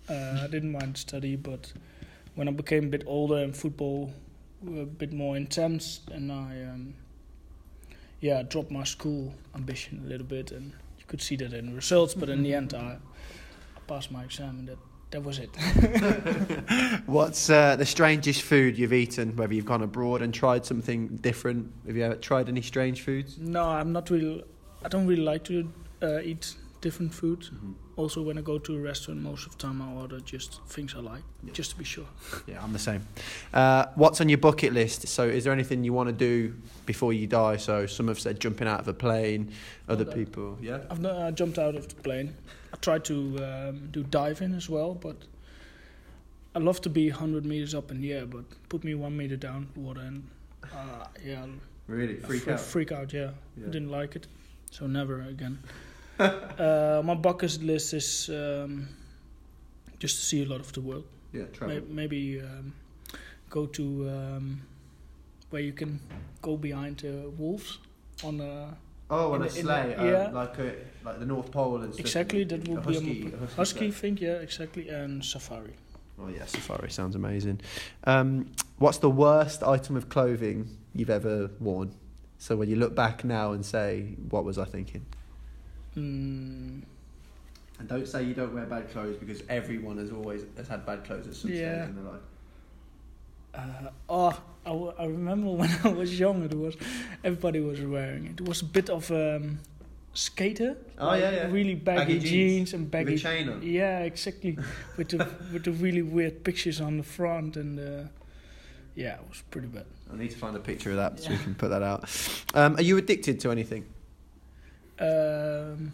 Uh, 0.10 0.42
I 0.44 0.48
didn't 0.48 0.72
mind 0.72 0.98
study, 0.98 1.36
but 1.36 1.72
when 2.36 2.48
I 2.48 2.52
became 2.52 2.86
a 2.86 2.88
bit 2.88 3.04
older 3.06 3.38
and 3.38 3.56
football 3.56 4.12
were 4.62 4.82
a 4.82 4.86
bit 4.86 5.14
more 5.14 5.36
intense, 5.38 6.02
and 6.12 6.32
I, 6.32 6.62
um, 6.64 6.94
yeah, 8.24 8.40
I 8.40 8.44
dropped 8.44 8.72
my 8.72 8.86
school 8.86 9.34
ambition 9.54 10.02
a 10.06 10.08
little 10.08 10.26
bit, 10.26 10.52
and 10.52 10.72
you 10.98 11.04
could 11.08 11.22
see 11.22 11.36
that 11.36 11.52
in 11.52 11.66
the 11.66 11.76
results. 11.76 12.14
But 12.14 12.30
in 12.30 12.42
the 12.42 12.54
end, 12.54 12.74
I, 12.74 12.98
I 13.76 13.80
passed 13.86 14.12
my 14.12 14.24
exam, 14.24 14.60
and 14.60 14.70
that 14.70 14.78
that 15.12 15.22
was 15.22 15.40
it. 15.40 15.50
What's 17.06 17.50
uh, 17.50 17.76
the 17.76 17.86
strangest 17.86 18.44
food 18.44 18.78
you've 18.78 18.94
eaten? 18.94 19.36
Whether 19.36 19.54
you've 19.54 19.66
gone 19.66 19.84
abroad 19.84 20.22
and 20.22 20.34
tried 20.34 20.66
something 20.66 21.18
different? 21.18 21.70
Have 21.86 21.98
you 21.98 22.04
ever 22.06 22.16
tried 22.16 22.48
any 22.48 22.62
strange 22.62 23.02
foods? 23.02 23.38
No, 23.38 23.66
I'm 23.66 23.92
not 23.92 24.10
really. 24.10 24.42
I 24.86 24.88
don't 24.88 25.06
really 25.06 25.24
like 25.24 25.44
to 25.46 25.70
uh, 26.02 26.20
eat 26.22 26.56
different 26.84 27.14
food. 27.14 27.48
Also, 27.96 28.22
when 28.22 28.38
I 28.38 28.42
go 28.42 28.60
to 28.60 28.76
a 28.76 28.80
restaurant, 28.80 29.22
most 29.22 29.46
of 29.48 29.52
the 29.54 29.58
time 29.58 29.82
I 29.82 29.92
order 30.02 30.20
just 30.20 30.62
things 30.68 30.94
I 30.96 31.00
like, 31.00 31.24
just 31.54 31.72
to 31.72 31.78
be 31.78 31.86
sure. 31.86 32.06
Yeah, 32.48 32.62
I'm 32.64 32.74
the 32.74 32.80
same. 32.80 33.02
Uh, 33.54 33.86
what's 33.96 34.20
on 34.22 34.30
your 34.30 34.38
bucket 34.38 34.74
list? 34.74 35.08
So, 35.08 35.24
is 35.24 35.44
there 35.44 35.54
anything 35.54 35.84
you 35.84 35.94
want 35.94 36.10
to 36.10 36.14
do 36.30 36.54
before 36.86 37.14
you 37.14 37.26
die? 37.28 37.58
So, 37.58 37.88
some 37.88 38.08
have 38.10 38.20
said 38.20 38.40
jumping 38.40 38.68
out 38.68 38.80
of 38.80 38.88
a 38.88 38.94
plane. 38.94 39.52
Other 39.88 40.06
people, 40.06 40.58
yeah. 40.62 40.80
I've 40.92 41.00
not, 41.02 41.16
uh, 41.16 41.32
jumped 41.32 41.58
out 41.58 41.76
of 41.76 41.88
the 41.88 41.96
plane. 41.96 42.36
I 42.74 42.78
tried 42.78 43.06
to 43.06 43.16
um, 43.48 43.88
do 43.92 44.04
diving 44.04 44.54
as 44.54 44.70
well, 44.70 44.94
but 44.94 45.16
I 46.56 46.60
love 46.60 46.82
to 46.82 46.90
be 46.90 47.10
100 47.10 47.46
meters 47.46 47.74
up 47.74 47.92
in 47.92 48.02
the 48.02 48.14
air, 48.14 48.26
but 48.26 48.44
put 48.70 48.84
me 48.84 48.94
one 48.96 49.16
meter 49.16 49.38
down 49.38 49.68
water 49.76 50.02
and 50.02 50.28
uh, 50.64 51.06
yeah, 51.26 51.46
Really, 51.88 52.18
I 52.24 52.28
freak 52.28 52.44
fre- 52.44 52.52
out. 52.52 52.60
Freak 52.60 52.92
out, 52.92 53.14
yeah. 53.14 53.32
Yeah. 53.58 53.68
I 53.68 53.70
didn't 53.72 53.92
like 53.92 54.16
it, 54.16 54.28
so 54.72 54.88
never 54.88 55.22
again. 55.22 55.60
uh, 56.60 57.02
my 57.04 57.16
bucket 57.16 57.62
list 57.64 57.94
is 57.94 58.30
um, 58.30 58.88
just 60.00 60.18
to 60.20 60.22
see 60.26 60.44
a 60.44 60.46
lot 60.46 60.60
of 60.60 60.72
the 60.74 60.82
world. 60.82 61.06
Yeah, 61.32 61.46
May- 61.62 61.82
Maybe 61.90 62.42
um, 62.42 62.74
go 63.50 63.66
to 63.66 64.10
um, 64.10 64.62
where 65.50 65.62
you 65.62 65.74
can 65.74 66.00
go 66.42 66.58
behind 66.58 67.04
uh, 67.06 67.30
wolves 67.38 67.80
on 68.24 68.40
a 68.42 68.78
Oh, 69.10 69.34
on 69.34 69.42
in 69.42 69.48
a 69.48 69.50
sleigh, 69.50 69.94
the- 69.96 70.02
uh, 70.02 70.06
yeah. 70.06 70.30
like 70.32 70.58
a, 70.60 70.76
like 71.04 71.20
the 71.20 71.26
North 71.26 71.52
Pole 71.52 71.82
and 71.82 71.94
stuff. 71.94 72.06
exactly 72.06 72.44
that 72.46 72.68
would 72.68 72.86
be 72.88 72.94
husky, 72.94 73.24
a, 73.24 73.36
a 73.36 73.40
husky 73.40 73.56
husky 73.56 73.92
thing, 73.92 74.18
yeah, 74.22 74.34
exactly, 74.42 74.90
and 74.90 75.24
safari. 75.24 75.74
Oh 76.20 76.30
yeah, 76.30 76.46
safari 76.46 76.90
sounds 76.90 77.16
amazing. 77.16 77.60
Um, 78.06 78.52
what's 78.78 79.00
the 79.00 79.10
worst 79.10 79.62
item 79.64 79.96
of 79.98 80.10
clothing 80.10 80.70
you've 80.96 81.10
ever 81.10 81.50
worn. 81.60 81.92
So 82.38 82.56
when 82.56 82.70
you 82.70 82.76
look 82.76 82.96
back 82.96 83.24
now 83.24 83.52
and 83.52 83.66
say, 83.66 84.16
"What 84.30 84.46
was 84.46 84.58
I 84.58 84.66
thinking?" 84.66 85.06
Mm, 85.98 86.82
And 87.80 87.88
don't 87.88 88.08
say 88.08 88.24
you 88.24 88.34
don't 88.34 88.54
wear 88.54 88.66
bad 88.66 88.90
clothes 88.92 89.18
because 89.18 89.44
everyone 89.50 89.98
has 89.98 90.12
always 90.12 90.42
has 90.58 90.68
had 90.68 90.86
bad 90.86 91.04
clothes 91.06 91.28
at 91.28 91.36
some 91.36 91.52
Yeah. 91.52 91.84
stage 91.86 91.90
in 91.90 91.96
their 91.96 92.12
life. 92.14 92.22
uh, 93.56 93.90
oh, 94.10 94.42
I, 94.66 94.70
w- 94.70 94.94
I 94.98 95.06
remember 95.06 95.52
when 95.62 95.70
I 95.84 95.90
was 95.90 96.18
young, 96.20 96.44
it 96.44 96.54
was 96.54 96.76
everybody 97.24 97.60
was 97.60 97.80
wearing 97.82 98.26
it. 98.26 98.42
It 98.42 98.48
was 98.48 98.62
a 98.62 98.66
bit 98.66 98.90
of 98.90 99.12
um, 99.12 99.60
skater. 100.14 100.76
Oh, 100.98 101.06
like 101.08 101.22
yeah, 101.22 101.32
yeah. 101.32 101.52
Really 101.52 101.76
baggy, 101.76 102.00
Baggy 102.16 102.20
jeans. 102.20 102.30
jeans 102.32 102.74
and 102.74 102.84
With 102.84 102.92
baggy. 102.92 103.16
a 103.16 103.18
chain 103.20 103.50
on. 103.50 103.62
Yeah, 103.62 104.00
exactly. 104.00 104.58
with 104.98 105.10
the 105.10 105.28
with 105.52 105.64
the 105.66 105.72
really 105.72 106.02
weird 106.02 106.44
pictures 106.44 106.82
on 106.82 106.98
the 106.98 107.04
front 107.04 107.58
and 107.58 107.80
uh, 107.80 108.08
yeah, 108.96 109.16
it 109.16 109.26
was 109.30 109.42
pretty 109.52 109.68
bad. 109.68 109.86
I 110.12 110.16
need 110.18 110.32
to 110.32 110.38
find 110.38 110.56
a 110.56 110.60
picture 110.60 110.92
of 110.92 110.98
that 110.98 111.20
so 111.20 111.30
we 111.32 111.38
can 111.38 111.56
put 111.56 111.70
that 111.70 111.82
out. 111.84 112.06
Um, 112.54 112.76
are 112.78 112.84
you 112.84 112.98
addicted 112.98 113.40
to 113.42 113.52
anything? 113.52 113.86
Um, 115.08 115.92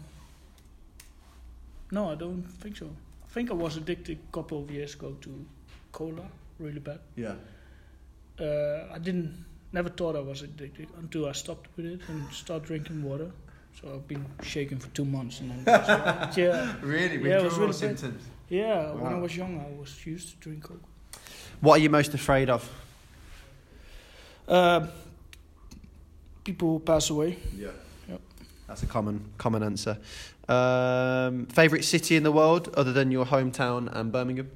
no, 1.90 2.10
I 2.10 2.14
don't 2.14 2.42
think 2.42 2.76
so. 2.76 2.86
I 3.24 3.28
think 3.32 3.50
I 3.50 3.54
was 3.54 3.76
addicted 3.76 4.18
a 4.28 4.32
couple 4.32 4.62
of 4.62 4.70
years 4.70 4.94
ago 4.94 5.16
to 5.22 5.46
cola, 5.92 6.22
really 6.58 6.80
bad. 6.80 7.00
Yeah. 7.16 7.34
Uh, 8.40 8.88
I 8.94 8.98
didn't, 8.98 9.44
never 9.72 9.88
thought 9.88 10.16
I 10.16 10.20
was 10.20 10.42
addicted 10.42 10.88
until 10.98 11.26
I 11.28 11.32
stopped 11.32 11.68
with 11.76 11.86
it 11.86 12.00
and 12.08 12.32
started 12.32 12.66
drinking 12.66 13.02
water. 13.02 13.30
So 13.80 13.88
I've 13.94 14.06
been 14.08 14.24
shaking 14.42 14.78
for 14.78 14.88
two 14.88 15.04
months 15.04 15.40
and 15.40 15.50
then 15.50 15.58
it 15.60 15.66
like- 15.88 16.36
yeah, 16.36 16.74
Really? 16.82 17.16
Yeah, 17.28 17.38
it 17.38 17.44
was 17.44 17.58
Withdrawal 17.58 17.58
really 17.68 17.72
bad. 17.72 17.98
symptoms. 17.98 18.22
yeah. 18.48 18.92
When 18.92 19.12
I 19.12 19.18
was 19.18 19.36
young, 19.36 19.60
I 19.60 19.78
was 19.78 20.04
used 20.06 20.30
to 20.30 20.36
drink 20.36 20.64
coke. 20.64 20.82
What 21.60 21.78
are 21.78 21.82
you 21.82 21.90
most 21.90 22.14
afraid 22.14 22.50
of? 22.50 22.68
Uh, 24.48 24.86
people 26.44 26.68
who 26.72 26.80
pass 26.80 27.10
away. 27.10 27.36
Yeah. 27.56 27.68
That's 28.70 28.84
a 28.84 28.86
common 28.86 29.32
common 29.36 29.64
answer. 29.64 29.98
Um, 30.48 31.46
favorite 31.46 31.82
city 31.82 32.14
in 32.14 32.22
the 32.22 32.30
world 32.30 32.72
other 32.76 32.92
than 32.92 33.10
your 33.10 33.26
hometown 33.26 33.92
and 33.92 34.12
Birmingham? 34.12 34.48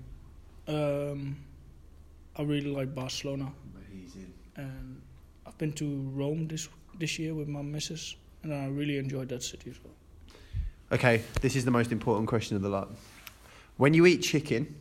Um, 0.69 1.37
I 2.37 2.43
really 2.43 2.71
like 2.71 2.95
Barcelona. 2.95 3.51
Amazing. 3.75 4.33
and 4.55 5.03
I've 5.45 5.59
been 5.59 5.73
to 5.73 6.09
Rome 6.15 6.47
this 6.47 6.69
this 6.97 7.19
year 7.19 7.35
with 7.35 7.49
my 7.49 7.63
missus, 7.63 8.15
and 8.45 8.55
I 8.55 8.69
really 8.69 8.99
enjoyed 8.99 9.31
that 9.31 9.43
city 9.43 9.71
as 9.71 9.83
well. 9.83 9.95
Okay, 10.93 11.23
this 11.41 11.57
is 11.57 11.65
the 11.65 11.73
most 11.73 11.91
important 11.91 12.29
question 12.29 12.55
of 12.55 12.63
the 12.63 12.69
lot. 12.69 12.93
When 13.79 13.95
you 13.95 14.07
eat 14.07 14.19
chicken, 14.19 14.77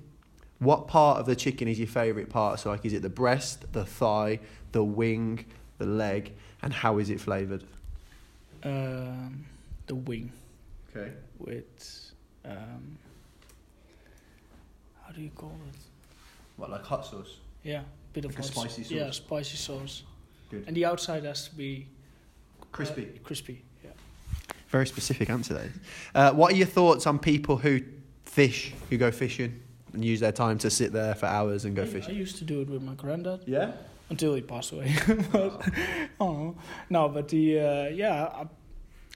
what 0.59 0.87
part 0.87 1.17
of 1.17 1.25
the 1.25 1.35
chicken 1.35 1.67
is 1.67 1.79
your 1.79 1.87
favourite 1.87 2.29
part? 2.29 2.59
So, 2.59 2.69
like, 2.69 2.85
is 2.85 2.93
it 2.93 3.01
the 3.01 3.09
breast, 3.09 3.73
the 3.73 3.83
thigh, 3.83 4.41
the 4.73 4.83
wing, 4.83 5.43
the 5.79 5.87
leg, 5.87 6.33
and 6.61 6.71
how 6.71 6.99
is 6.99 7.09
it 7.09 7.19
flavoured? 7.19 7.63
Um, 8.63 9.45
the 9.87 9.95
wing 9.95 10.31
Okay. 10.95 11.11
with 11.39 12.11
um, 12.45 12.97
how 15.03 15.11
do 15.11 15.21
you 15.21 15.29
call 15.31 15.51
it? 15.69 15.79
What, 16.57 16.69
like 16.69 16.83
hot 16.83 17.05
sauce? 17.05 17.37
Yeah, 17.63 17.81
bit 18.13 18.25
of 18.25 18.31
Like 18.31 18.39
a 18.39 18.41
hot 18.43 18.51
spicy 18.51 18.81
s- 18.83 18.91
Yeah, 18.91 19.05
sauce? 19.07 19.17
spicy 19.17 19.57
sauce. 19.57 20.03
Good. 20.51 20.63
And 20.67 20.75
the 20.75 20.85
outside 20.85 21.23
has 21.25 21.47
to 21.49 21.55
be 21.55 21.87
Crispy. 22.71 23.03
uh, 23.15 23.19
crispy. 23.23 23.63
Yeah. 23.83 23.91
Very 24.69 24.87
specific 24.87 25.29
answer 25.29 25.53
there. 25.55 25.69
Uh, 26.15 26.31
what 26.33 26.53
are 26.53 26.55
your 26.55 26.67
thoughts 26.67 27.05
on 27.07 27.19
people 27.19 27.57
who 27.57 27.81
fish, 28.25 28.73
who 28.89 28.97
go 28.97 29.11
fishing 29.11 29.59
and 29.93 30.03
use 30.05 30.19
their 30.19 30.31
time 30.31 30.57
to 30.59 30.69
sit 30.69 30.91
there 30.93 31.15
for 31.15 31.25
hours 31.25 31.65
and 31.65 31.75
go 31.75 31.83
I, 31.83 31.85
I 32.07 32.11
used 32.11 32.37
to 32.37 32.43
do 32.45 32.61
it 32.61 32.69
with 32.69 32.81
my 32.81 32.93
granddad 32.93 33.41
Yeah. 33.45 33.73
Until 34.09 34.35
he 34.35 34.41
passed 34.41 34.71
away. 34.71 34.93
but, 35.31 35.67
oh 36.19 36.55
no, 36.89 37.09
but 37.09 37.27
the 37.29 37.59
uh, 37.59 37.87
yeah, 37.89 38.25
I, 38.25 38.47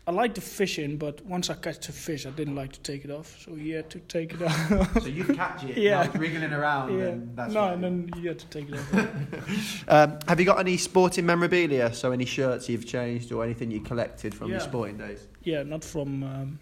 I 0.08 0.12
like 0.12 0.36
the 0.36 0.42
fishing, 0.42 0.98
but 0.98 1.24
once 1.26 1.50
I 1.50 1.56
catch 1.56 1.86
the 1.86 1.92
fish, 1.92 2.26
I 2.26 2.30
didn't 2.30 2.56
like 2.56 2.72
to 2.72 2.80
take 2.80 3.04
it 3.04 3.12
off, 3.12 3.38
so 3.44 3.56
he 3.56 3.72
had 3.72 3.90
to 3.90 4.00
take 4.00 4.34
it 4.34 4.42
off. 4.42 4.94
So 5.02 5.08
you 5.10 5.26
catch 5.26 5.66
it, 5.66 5.78
Yeah. 5.78 5.96
now 5.96 6.02
it's 6.04 6.16
wriggling 6.16 6.54
around, 6.54 6.98
yeah. 6.98 7.06
and 7.08 7.36
that's 7.36 7.54
no, 7.54 7.66
and 7.74 7.84
then 7.84 8.10
you 8.16 8.30
had 8.30 8.40
to 8.40 8.48
take 8.48 8.70
it 8.70 8.76
off. 8.76 9.88
Um, 9.90 10.20
have 10.28 10.40
you 10.40 10.46
got 10.46 10.60
any 10.60 10.78
sporting 10.78 11.26
memorabilia? 11.26 11.94
So 11.94 12.12
any 12.12 12.26
shirts 12.26 12.70
you've 12.70 12.86
changed 12.86 13.32
or 13.32 13.44
anything 13.44 13.70
you 13.72 13.82
collected 13.82 14.34
from 14.34 14.50
your 14.52 14.60
sporting 14.62 14.98
days? 14.98 15.28
yeah, 15.44 15.64
not 15.64 15.84
from 15.84 16.24
um, 16.24 16.60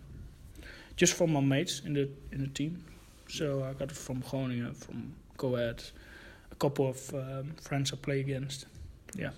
just 0.96 1.14
from 1.14 1.32
my 1.34 1.40
mates 1.42 1.82
in 1.86 1.94
the 1.94 2.10
in 2.32 2.42
the 2.42 2.48
team. 2.48 2.84
So 3.28 3.64
I 3.64 3.74
got 3.74 3.92
it 3.92 3.98
from 3.98 4.22
Groningen, 4.22 4.74
from 4.74 5.14
Coed, 5.38 5.84
a 6.56 6.60
couple 6.60 6.90
of 6.90 7.14
um, 7.14 7.54
friends 7.62 7.92
I 7.92 7.98
play 7.98 8.20
against. 8.20 8.66
Yeah. 9.16 9.32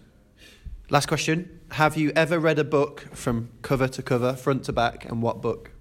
Last 0.89 1.07
question: 1.07 1.59
Have 1.71 1.97
you 1.97 2.11
ever 2.15 2.39
read 2.39 2.59
a 2.59 2.63
book 2.63 3.05
from 3.13 3.49
cover 3.61 3.87
to 3.87 4.01
cover, 4.01 4.33
front 4.33 4.65
to 4.65 4.73
back, 4.73 5.05
and 5.05 5.21
what 5.21 5.41
book? 5.41 5.71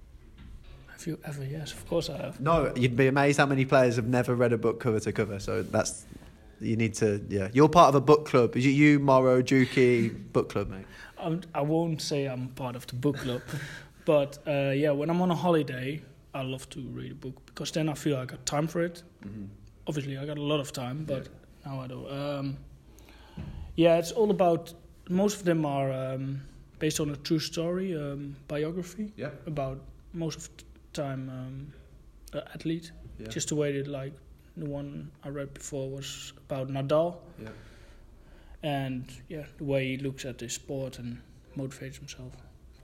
Have 0.91 1.07
you 1.07 1.19
ever? 1.23 1.45
Yes, 1.45 1.71
of 1.71 1.87
course 1.87 2.09
I 2.09 2.17
have. 2.17 2.39
No, 2.39 2.73
you'd 2.75 2.95
be 2.95 3.07
amazed 3.07 3.37
how 3.37 3.45
many 3.45 3.65
players 3.65 3.95
have 3.95 4.07
never 4.07 4.35
read 4.35 4.51
a 4.51 4.57
book 4.57 4.79
cover 4.79 4.99
to 4.99 5.11
cover. 5.11 5.39
So 5.39 5.63
that's 5.63 6.05
you 6.59 6.75
need 6.75 6.95
to. 6.95 7.23
Yeah, 7.29 7.49
you're 7.53 7.69
part 7.69 7.89
of 7.89 7.95
a 7.95 8.01
book 8.01 8.25
club. 8.25 8.57
Is 8.57 8.65
it 8.65 8.69
you, 8.69 8.99
Morrow, 8.99 9.41
Juki, 9.41 10.13
book 10.33 10.49
club, 10.49 10.69
mate? 10.69 10.85
I'm, 11.19 11.41
I 11.53 11.61
won't 11.61 12.01
say 12.01 12.25
I'm 12.25 12.49
part 12.49 12.75
of 12.75 12.85
the 12.87 12.95
book 12.95 13.17
club, 13.17 13.41
but 14.05 14.39
uh, 14.47 14.71
yeah, 14.75 14.91
when 14.91 15.09
I'm 15.09 15.21
on 15.21 15.31
a 15.31 15.35
holiday, 15.35 16.01
I 16.33 16.41
love 16.41 16.69
to 16.71 16.81
read 16.81 17.11
a 17.11 17.15
book 17.15 17.45
because 17.45 17.71
then 17.71 17.89
I 17.89 17.93
feel 17.93 18.17
I 18.17 18.25
got 18.25 18.45
time 18.45 18.67
for 18.67 18.81
it. 18.81 19.03
Obviously, 19.87 20.17
I 20.17 20.25
got 20.25 20.37
a 20.37 20.41
lot 20.41 20.59
of 20.59 20.71
time, 20.71 21.05
but 21.05 21.27
now 21.65 21.79
I 21.81 21.87
don't. 21.87 22.11
Um, 22.11 22.57
yeah, 23.75 23.97
it's 23.97 24.11
all 24.11 24.31
about. 24.31 24.73
Most 25.09 25.39
of 25.39 25.45
them 25.45 25.65
are 25.65 25.91
um, 25.91 26.41
based 26.79 26.99
on 26.99 27.09
a 27.11 27.15
true 27.15 27.39
story, 27.39 27.95
um, 27.95 28.35
biography 28.49 29.13
Yeah. 29.15 29.29
about 29.45 29.79
most 30.13 30.37
of 30.37 30.49
the 30.57 30.63
time 31.01 31.29
um, 31.29 31.73
an 32.33 32.41
athlete. 32.53 32.91
Yeah. 33.19 33.27
Just 33.29 33.47
the 33.49 33.55
way 33.55 33.71
that 33.77 33.87
like 33.87 34.13
the 34.57 34.65
one 34.65 35.09
I 35.23 35.29
read 35.29 35.53
before 35.53 35.89
was 35.89 36.33
about 36.49 36.67
Nadal. 36.69 37.15
Yeah. 37.41 37.49
And 38.63 39.05
yeah, 39.29 39.45
the 39.57 39.63
way 39.63 39.87
he 39.87 39.97
looks 39.97 40.25
at 40.25 40.37
the 40.39 40.49
sport 40.49 40.99
and 40.99 41.21
motivates 41.57 41.95
himself. 41.97 42.33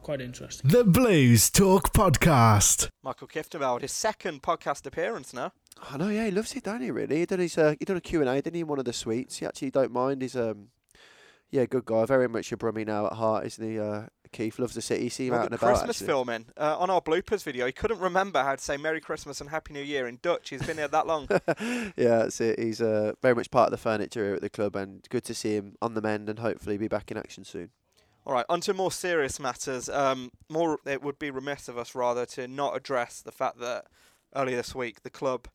Quite 0.01 0.21
interesting. 0.21 0.69
The 0.69 0.83
Blues 0.83 1.49
Talk 1.49 1.93
Podcast. 1.93 2.89
Maikel 3.05 3.29
Kieftenbeld, 3.29 3.81
his 3.81 3.91
second 3.91 4.41
podcast 4.43 4.85
appearance 4.85 5.33
now. 5.33 5.51
I 5.91 5.97
know, 5.97 6.09
yeah, 6.09 6.25
he 6.25 6.31
loves 6.31 6.55
it, 6.55 6.63
don't 6.63 6.81
he? 6.81 6.91
Really, 6.91 7.19
he 7.19 7.25
done 7.25 7.39
his 7.39 7.57
uh, 7.57 7.75
he 7.79 7.85
done 7.85 7.97
a 7.97 8.01
Q 8.01 8.21
and 8.21 8.29
A, 8.29 8.35
didn't 8.35 8.55
he? 8.55 8.61
in 8.61 8.67
One 8.67 8.79
of 8.79 8.85
the 8.85 8.93
suites. 8.93 9.37
He 9.37 9.45
actually 9.45 9.71
don't 9.71 9.91
mind. 9.91 10.21
He's 10.21 10.35
um, 10.35 10.69
yeah, 11.51 11.65
good 11.65 11.85
guy. 11.85 12.05
Very 12.05 12.27
much 12.29 12.51
a 12.51 12.57
Brummie 12.57 12.85
now 12.85 13.05
at 13.07 13.13
heart, 13.13 13.45
isn't 13.45 13.69
he? 13.69 13.79
Uh, 13.79 14.03
Keith 14.31 14.57
loves 14.57 14.73
the 14.73 14.81
city. 14.81 15.09
See 15.09 15.27
him 15.27 15.33
Well, 15.33 15.41
out 15.41 15.43
the 15.49 15.53
and 15.53 15.55
about. 15.61 15.67
Christmas 15.75 15.97
actually. 15.97 16.07
filming 16.07 16.45
uh, 16.57 16.77
on 16.79 16.89
our 16.89 17.01
bloopers 17.01 17.43
video. 17.43 17.65
He 17.67 17.71
couldn't 17.71 17.99
remember 17.99 18.41
how 18.41 18.55
to 18.55 18.61
say 18.63 18.77
Merry 18.77 18.99
Christmas 19.01 19.39
and 19.41 19.49
Happy 19.49 19.73
New 19.73 19.83
Year 19.83 20.07
in 20.07 20.17
Dutch. 20.21 20.49
He's 20.49 20.65
been 20.65 20.77
here 20.77 20.87
that 20.87 21.05
long. 21.05 21.27
yeah, 21.59 21.91
that's 22.19 22.41
it. 22.41 22.59
He's 22.59 22.81
uh, 22.81 23.13
very 23.21 23.35
much 23.35 23.51
part 23.51 23.67
of 23.67 23.71
the 23.71 23.77
furniture 23.77 24.25
here 24.25 24.35
at 24.35 24.41
the 24.41 24.49
club, 24.49 24.75
and 24.75 25.05
good 25.09 25.23
to 25.25 25.35
see 25.35 25.55
him 25.55 25.75
on 25.81 25.93
the 25.93 26.01
mend 26.01 26.29
and 26.29 26.39
hopefully 26.39 26.77
be 26.77 26.87
back 26.87 27.11
in 27.11 27.17
action 27.17 27.43
soon. 27.43 27.69
All 28.25 28.33
right, 28.33 28.45
on 28.49 28.61
to 28.61 28.73
more 28.73 28.91
serious 28.91 29.39
matters. 29.39 29.89
Um, 29.89 30.31
more, 30.49 30.79
it 30.85 31.03
would 31.03 31.19
be 31.19 31.29
remiss 31.29 31.67
of 31.67 31.77
us 31.77 31.93
rather 31.93 32.25
to 32.27 32.47
not 32.47 32.75
address 32.75 33.21
the 33.21 33.31
fact 33.33 33.59
that 33.59 33.85
earlier 34.35 34.55
this 34.55 34.73
week 34.73 35.03
the 35.03 35.09
club 35.11 35.47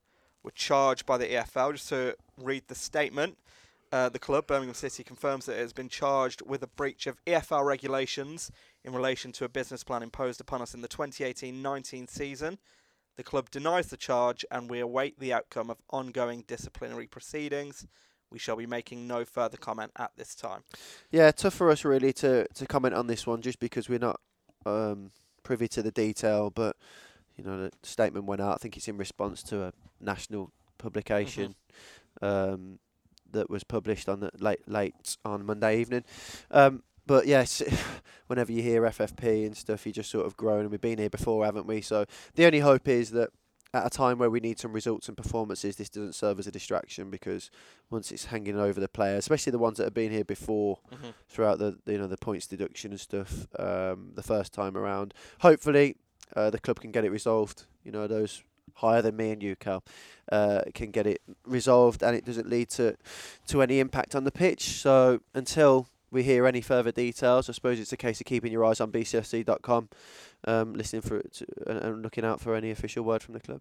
were 0.48 0.52
charged 0.52 1.04
by 1.04 1.18
the 1.18 1.26
EFL. 1.26 1.72
Just 1.72 1.90
to 1.90 2.16
read 2.38 2.62
the 2.68 2.74
statement, 2.74 3.36
uh, 3.92 4.08
the 4.08 4.18
club 4.18 4.46
Birmingham 4.46 4.72
City 4.72 5.04
confirms 5.04 5.44
that 5.44 5.58
it 5.58 5.60
has 5.60 5.74
been 5.74 5.90
charged 5.90 6.40
with 6.40 6.62
a 6.62 6.66
breach 6.66 7.06
of 7.06 7.22
EFL 7.26 7.66
regulations 7.66 8.50
in 8.82 8.94
relation 8.94 9.30
to 9.32 9.44
a 9.44 9.48
business 9.50 9.84
plan 9.84 10.02
imposed 10.02 10.40
upon 10.40 10.62
us 10.62 10.72
in 10.72 10.80
the 10.80 10.88
2018-19 10.88 12.08
season. 12.08 12.56
The 13.16 13.24
club 13.24 13.50
denies 13.50 13.88
the 13.88 13.98
charge, 13.98 14.42
and 14.50 14.70
we 14.70 14.80
await 14.80 15.20
the 15.20 15.34
outcome 15.34 15.68
of 15.68 15.82
ongoing 15.90 16.44
disciplinary 16.46 17.06
proceedings. 17.06 17.86
We 18.30 18.38
shall 18.38 18.56
be 18.56 18.66
making 18.66 19.06
no 19.06 19.26
further 19.26 19.58
comment 19.58 19.92
at 19.96 20.12
this 20.16 20.34
time. 20.34 20.62
Yeah, 21.10 21.30
tough 21.30 21.54
for 21.54 21.70
us 21.70 21.84
really 21.84 22.14
to, 22.14 22.46
to 22.54 22.66
comment 22.66 22.94
on 22.94 23.06
this 23.06 23.26
one 23.26 23.42
just 23.42 23.58
because 23.58 23.86
we're 23.86 23.98
not 23.98 24.20
um, 24.64 25.10
privy 25.42 25.68
to 25.68 25.82
the 25.82 25.90
detail. 25.90 26.48
But 26.48 26.76
you 27.38 27.44
know, 27.44 27.56
the 27.68 27.70
statement 27.82 28.26
went 28.26 28.40
out. 28.42 28.54
I 28.54 28.56
think 28.56 28.76
it's 28.76 28.88
in 28.88 28.98
response 28.98 29.42
to 29.44 29.64
a 29.66 29.72
national 30.00 30.52
publication 30.76 31.54
um, 32.20 32.78
that 33.30 33.48
was 33.50 33.64
published 33.64 34.08
on 34.08 34.20
the 34.20 34.30
late 34.38 34.68
late 34.68 35.16
on 35.24 35.44
Monday 35.46 35.80
evening. 35.80 36.04
Um, 36.50 36.82
but 37.06 37.26
yes, 37.26 37.62
whenever 38.26 38.52
you 38.52 38.62
hear 38.62 38.82
FFP 38.82 39.46
and 39.46 39.56
stuff, 39.56 39.86
you 39.86 39.92
just 39.92 40.10
sort 40.10 40.26
of 40.26 40.36
groan. 40.36 40.60
And 40.62 40.70
we've 40.70 40.80
been 40.80 40.98
here 40.98 41.10
before, 41.10 41.44
haven't 41.44 41.66
we? 41.66 41.80
So 41.80 42.04
the 42.34 42.44
only 42.46 42.60
hope 42.60 42.86
is 42.88 43.10
that 43.12 43.30
at 43.74 43.86
a 43.86 43.90
time 43.90 44.16
where 44.18 44.30
we 44.30 44.40
need 44.40 44.58
some 44.58 44.72
results 44.72 45.08
and 45.08 45.16
performances, 45.16 45.76
this 45.76 45.90
doesn't 45.90 46.14
serve 46.14 46.38
as 46.38 46.46
a 46.46 46.50
distraction 46.50 47.10
because 47.10 47.50
once 47.90 48.10
it's 48.10 48.26
hanging 48.26 48.58
over 48.58 48.80
the 48.80 48.88
players, 48.88 49.18
especially 49.20 49.50
the 49.52 49.58
ones 49.58 49.76
that 49.76 49.84
have 49.84 49.94
been 49.94 50.10
here 50.10 50.24
before 50.24 50.78
Mhm. 50.90 51.12
throughout 51.28 51.58
the 51.58 51.78
you 51.86 51.98
know 51.98 52.06
the 52.06 52.16
points 52.16 52.46
deduction 52.46 52.92
and 52.92 53.00
stuff 53.00 53.46
um, 53.58 54.12
the 54.14 54.22
first 54.22 54.52
time 54.54 54.74
around. 54.76 55.12
Hopefully, 55.40 55.96
uh, 56.36 56.50
the 56.50 56.58
club 56.58 56.80
can 56.80 56.90
get 56.90 57.04
it 57.04 57.10
resolved. 57.10 57.64
You 57.84 57.92
know 57.92 58.06
those 58.06 58.42
higher 58.74 59.02
than 59.02 59.16
me 59.16 59.30
and 59.30 59.42
you, 59.42 59.56
Cal, 59.56 59.82
uh, 60.30 60.62
can 60.74 60.90
get 60.90 61.06
it 61.06 61.20
resolved 61.44 62.02
and 62.02 62.14
it 62.16 62.24
doesn't 62.24 62.48
lead 62.48 62.70
to 62.70 62.96
to 63.48 63.62
any 63.62 63.80
impact 63.80 64.14
on 64.14 64.24
the 64.24 64.32
pitch. 64.32 64.80
So 64.80 65.20
until 65.34 65.88
we 66.10 66.22
hear 66.22 66.46
any 66.46 66.60
further 66.60 66.92
details, 66.92 67.48
I 67.48 67.52
suppose 67.52 67.78
it's 67.78 67.92
a 67.92 67.96
case 67.96 68.20
of 68.20 68.26
keeping 68.26 68.52
your 68.52 68.64
eyes 68.64 68.80
on 68.80 68.90
bcfc.com, 68.90 69.88
um, 70.44 70.72
listening 70.72 71.02
for 71.02 71.20
to, 71.20 71.46
and 71.66 72.02
looking 72.02 72.24
out 72.24 72.40
for 72.40 72.54
any 72.54 72.70
official 72.70 73.04
word 73.04 73.22
from 73.22 73.34
the 73.34 73.40
club. 73.40 73.60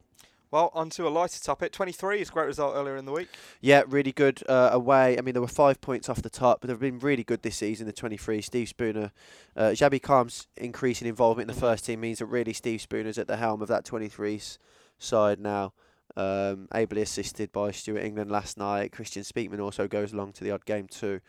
Well, 0.50 0.72
on 0.74 0.90
to 0.92 1.08
a 1.08 1.10
lighter 1.10 1.42
topic. 1.42 1.74
23 1.74 2.22
is 2.22 2.30
a 2.30 2.32
great 2.32 2.46
result 2.46 2.76
earlier 2.76 2.96
in 2.96 3.06
the 3.06 3.12
week. 3.12 3.28
Yeah, 3.60 3.84
really 3.86 4.14
good 4.14 4.42
uh, 4.48 4.70
away. 4.72 5.18
I 5.18 5.22
mean, 5.22 5.34
there 5.34 5.42
were 5.42 5.48
five 5.48 5.82
points 5.82 6.08
off 6.08 6.22
the 6.22 6.30
top, 6.30 6.62
but 6.62 6.70
they've 6.70 6.80
been 6.80 7.00
really 7.00 7.24
good 7.24 7.42
this 7.42 7.58
season, 7.58 7.86
the 7.86 7.92
23. 7.92 8.42
Steve 8.42 8.70
Spooner, 8.70 9.12
uh, 9.58 9.76
Kham's 10.02 10.48
increasing 10.56 11.08
involvement 11.08 11.50
in 11.50 11.56
the 11.56 11.60
first 11.60 11.86
team 11.86 12.00
means 12.00 12.20
that 12.20 12.28
really 12.28 12.54
Steve 12.54 12.80
Spooner's 12.80 13.18
at 13.18 13.28
the 13.28 13.38
helm 13.38 13.62
of 13.62 13.68
that 13.68 13.86
23's 13.86 14.58
side 15.00 15.40
now. 15.40 15.74
Um, 16.16 16.68
ably 16.74 17.04
assisted 17.04 17.52
by 17.52 17.72
Stuart 17.72 18.00
England 18.00 18.32
last 18.32 18.58
night. 18.58 18.92
Christian 18.92 19.24
Speakman 19.24 19.60
also 19.60 19.88
goes 19.88 20.14
along 20.14 20.32
to 20.34 20.44
the 20.44 20.52
odd 20.52 20.66
game 20.66 20.88
too. 20.88 21.20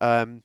Um, 0.00 0.42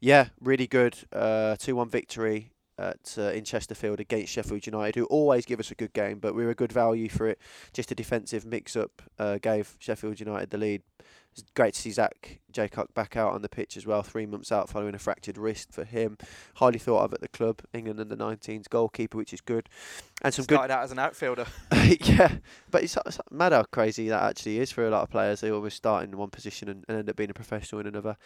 yeah, 0.00 0.28
really 0.40 0.66
good. 0.66 0.96
Uh, 1.12 1.56
2 1.56 1.76
1 1.76 1.88
victory 1.90 2.53
at 2.78 3.14
uh, 3.18 3.30
in 3.30 3.44
Chesterfield 3.44 4.00
against 4.00 4.32
Sheffield 4.32 4.66
United, 4.66 4.98
who 4.98 5.04
always 5.06 5.44
give 5.44 5.60
us 5.60 5.70
a 5.70 5.74
good 5.74 5.92
game, 5.92 6.18
but 6.18 6.34
we 6.34 6.44
were 6.44 6.50
a 6.50 6.54
good 6.54 6.72
value 6.72 7.08
for 7.08 7.28
it. 7.28 7.38
Just 7.72 7.92
a 7.92 7.94
defensive 7.94 8.44
mix-up 8.44 9.02
uh, 9.18 9.38
gave 9.38 9.76
Sheffield 9.78 10.20
United 10.20 10.50
the 10.50 10.58
lead. 10.58 10.82
It's 11.36 11.44
great 11.56 11.74
to 11.74 11.80
see 11.80 11.90
Zach 11.90 12.38
Jeacock 12.52 12.94
back 12.94 13.16
out 13.16 13.32
on 13.32 13.42
the 13.42 13.48
pitch 13.48 13.76
as 13.76 13.84
well, 13.84 14.04
three 14.04 14.24
months 14.24 14.52
out 14.52 14.68
following 14.70 14.94
a 14.94 15.00
fractured 15.00 15.36
wrist 15.36 15.72
for 15.72 15.82
him. 15.82 16.16
Highly 16.54 16.78
thought 16.78 17.02
of 17.02 17.12
at 17.12 17.20
the 17.20 17.28
club, 17.28 17.60
England 17.72 17.98
under 17.98 18.16
19s 18.16 18.68
goalkeeper, 18.70 19.18
which 19.18 19.32
is 19.32 19.40
good. 19.40 19.68
And 20.22 20.32
some 20.32 20.44
Started 20.44 20.68
good. 20.68 20.74
out 20.74 20.84
as 20.84 20.92
an 20.92 21.00
outfielder. 21.00 21.46
yeah, 22.00 22.36
but 22.70 22.84
it's, 22.84 22.96
it's 23.04 23.18
mad 23.32 23.50
how 23.50 23.64
crazy 23.64 24.08
that 24.08 24.22
actually 24.22 24.60
is 24.60 24.70
for 24.70 24.86
a 24.86 24.90
lot 24.90 25.02
of 25.02 25.10
players. 25.10 25.40
They 25.40 25.50
always 25.50 25.74
start 25.74 26.04
in 26.04 26.16
one 26.16 26.30
position 26.30 26.68
and, 26.68 26.84
and 26.88 26.98
end 26.98 27.10
up 27.10 27.16
being 27.16 27.30
a 27.30 27.34
professional 27.34 27.80
in 27.80 27.88
another. 27.88 28.16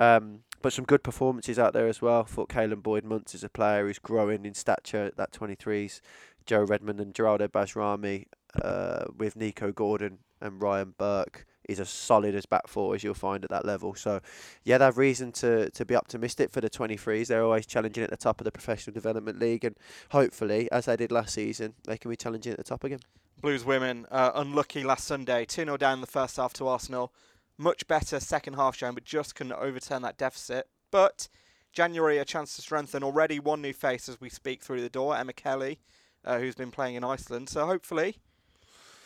Um, 0.00 0.40
but 0.62 0.72
some 0.72 0.86
good 0.86 1.04
performances 1.04 1.58
out 1.58 1.74
there 1.74 1.86
as 1.86 2.00
well. 2.00 2.22
I 2.22 2.24
thought 2.24 2.48
Caolan 2.48 2.82
Boyd-Munce 2.82 3.34
is 3.34 3.44
a 3.44 3.50
player 3.50 3.86
who's 3.86 3.98
growing 3.98 4.46
in 4.46 4.54
stature 4.54 5.04
at 5.04 5.18
that 5.18 5.32
23s. 5.32 6.00
Joe 6.46 6.62
Redmond 6.62 7.00
and 7.00 7.12
Geraldo 7.14 7.48
Bajrami 7.48 8.26
uh, 8.62 9.04
with 9.14 9.36
Nico 9.36 9.70
Gordon 9.70 10.20
and 10.40 10.62
Ryan 10.62 10.94
Burke 10.96 11.46
is 11.68 11.80
as 11.80 11.88
solid 11.88 12.34
as 12.34 12.46
back 12.46 12.66
four 12.66 12.94
as 12.94 13.02
you'll 13.02 13.14
find 13.14 13.44
at 13.44 13.50
that 13.50 13.64
level. 13.64 13.94
So, 13.94 14.20
yeah, 14.64 14.78
they 14.78 14.84
have 14.84 14.98
reason 14.98 15.32
to, 15.32 15.70
to 15.70 15.84
be 15.84 15.96
optimistic 15.96 16.50
for 16.50 16.60
the 16.60 16.70
23s. 16.70 17.28
They're 17.28 17.42
always 17.44 17.66
challenging 17.66 18.04
at 18.04 18.10
the 18.10 18.16
top 18.16 18.40
of 18.40 18.44
the 18.44 18.52
Professional 18.52 18.94
Development 18.94 19.38
League, 19.38 19.64
and 19.64 19.76
hopefully, 20.10 20.70
as 20.70 20.86
they 20.86 20.96
did 20.96 21.12
last 21.12 21.34
season, 21.34 21.74
they 21.86 21.96
can 21.96 22.10
be 22.10 22.16
challenging 22.16 22.52
at 22.52 22.58
the 22.58 22.64
top 22.64 22.84
again. 22.84 23.00
Blues 23.40 23.64
women 23.64 24.06
uh, 24.10 24.32
unlucky 24.34 24.84
last 24.84 25.04
Sunday, 25.04 25.44
2 25.44 25.64
0 25.64 25.76
down 25.76 25.94
in 25.94 26.00
the 26.00 26.06
first 26.06 26.36
half 26.36 26.52
to 26.54 26.66
Arsenal. 26.66 27.12
Much 27.58 27.86
better 27.86 28.18
second 28.18 28.54
half 28.54 28.76
shown, 28.76 28.94
but 28.94 29.04
just 29.04 29.34
couldn't 29.34 29.52
overturn 29.52 30.02
that 30.02 30.16
deficit. 30.16 30.66
But 30.90 31.28
January, 31.72 32.18
a 32.18 32.24
chance 32.24 32.56
to 32.56 32.62
strengthen. 32.62 33.02
Already 33.02 33.38
one 33.38 33.60
new 33.60 33.72
face 33.72 34.08
as 34.08 34.20
we 34.20 34.28
speak 34.28 34.62
through 34.62 34.80
the 34.80 34.88
door, 34.88 35.16
Emma 35.16 35.32
Kelly, 35.32 35.80
uh, 36.24 36.38
who's 36.38 36.54
been 36.54 36.70
playing 36.70 36.94
in 36.94 37.04
Iceland. 37.04 37.48
So 37.48 37.66
hopefully 37.66 38.18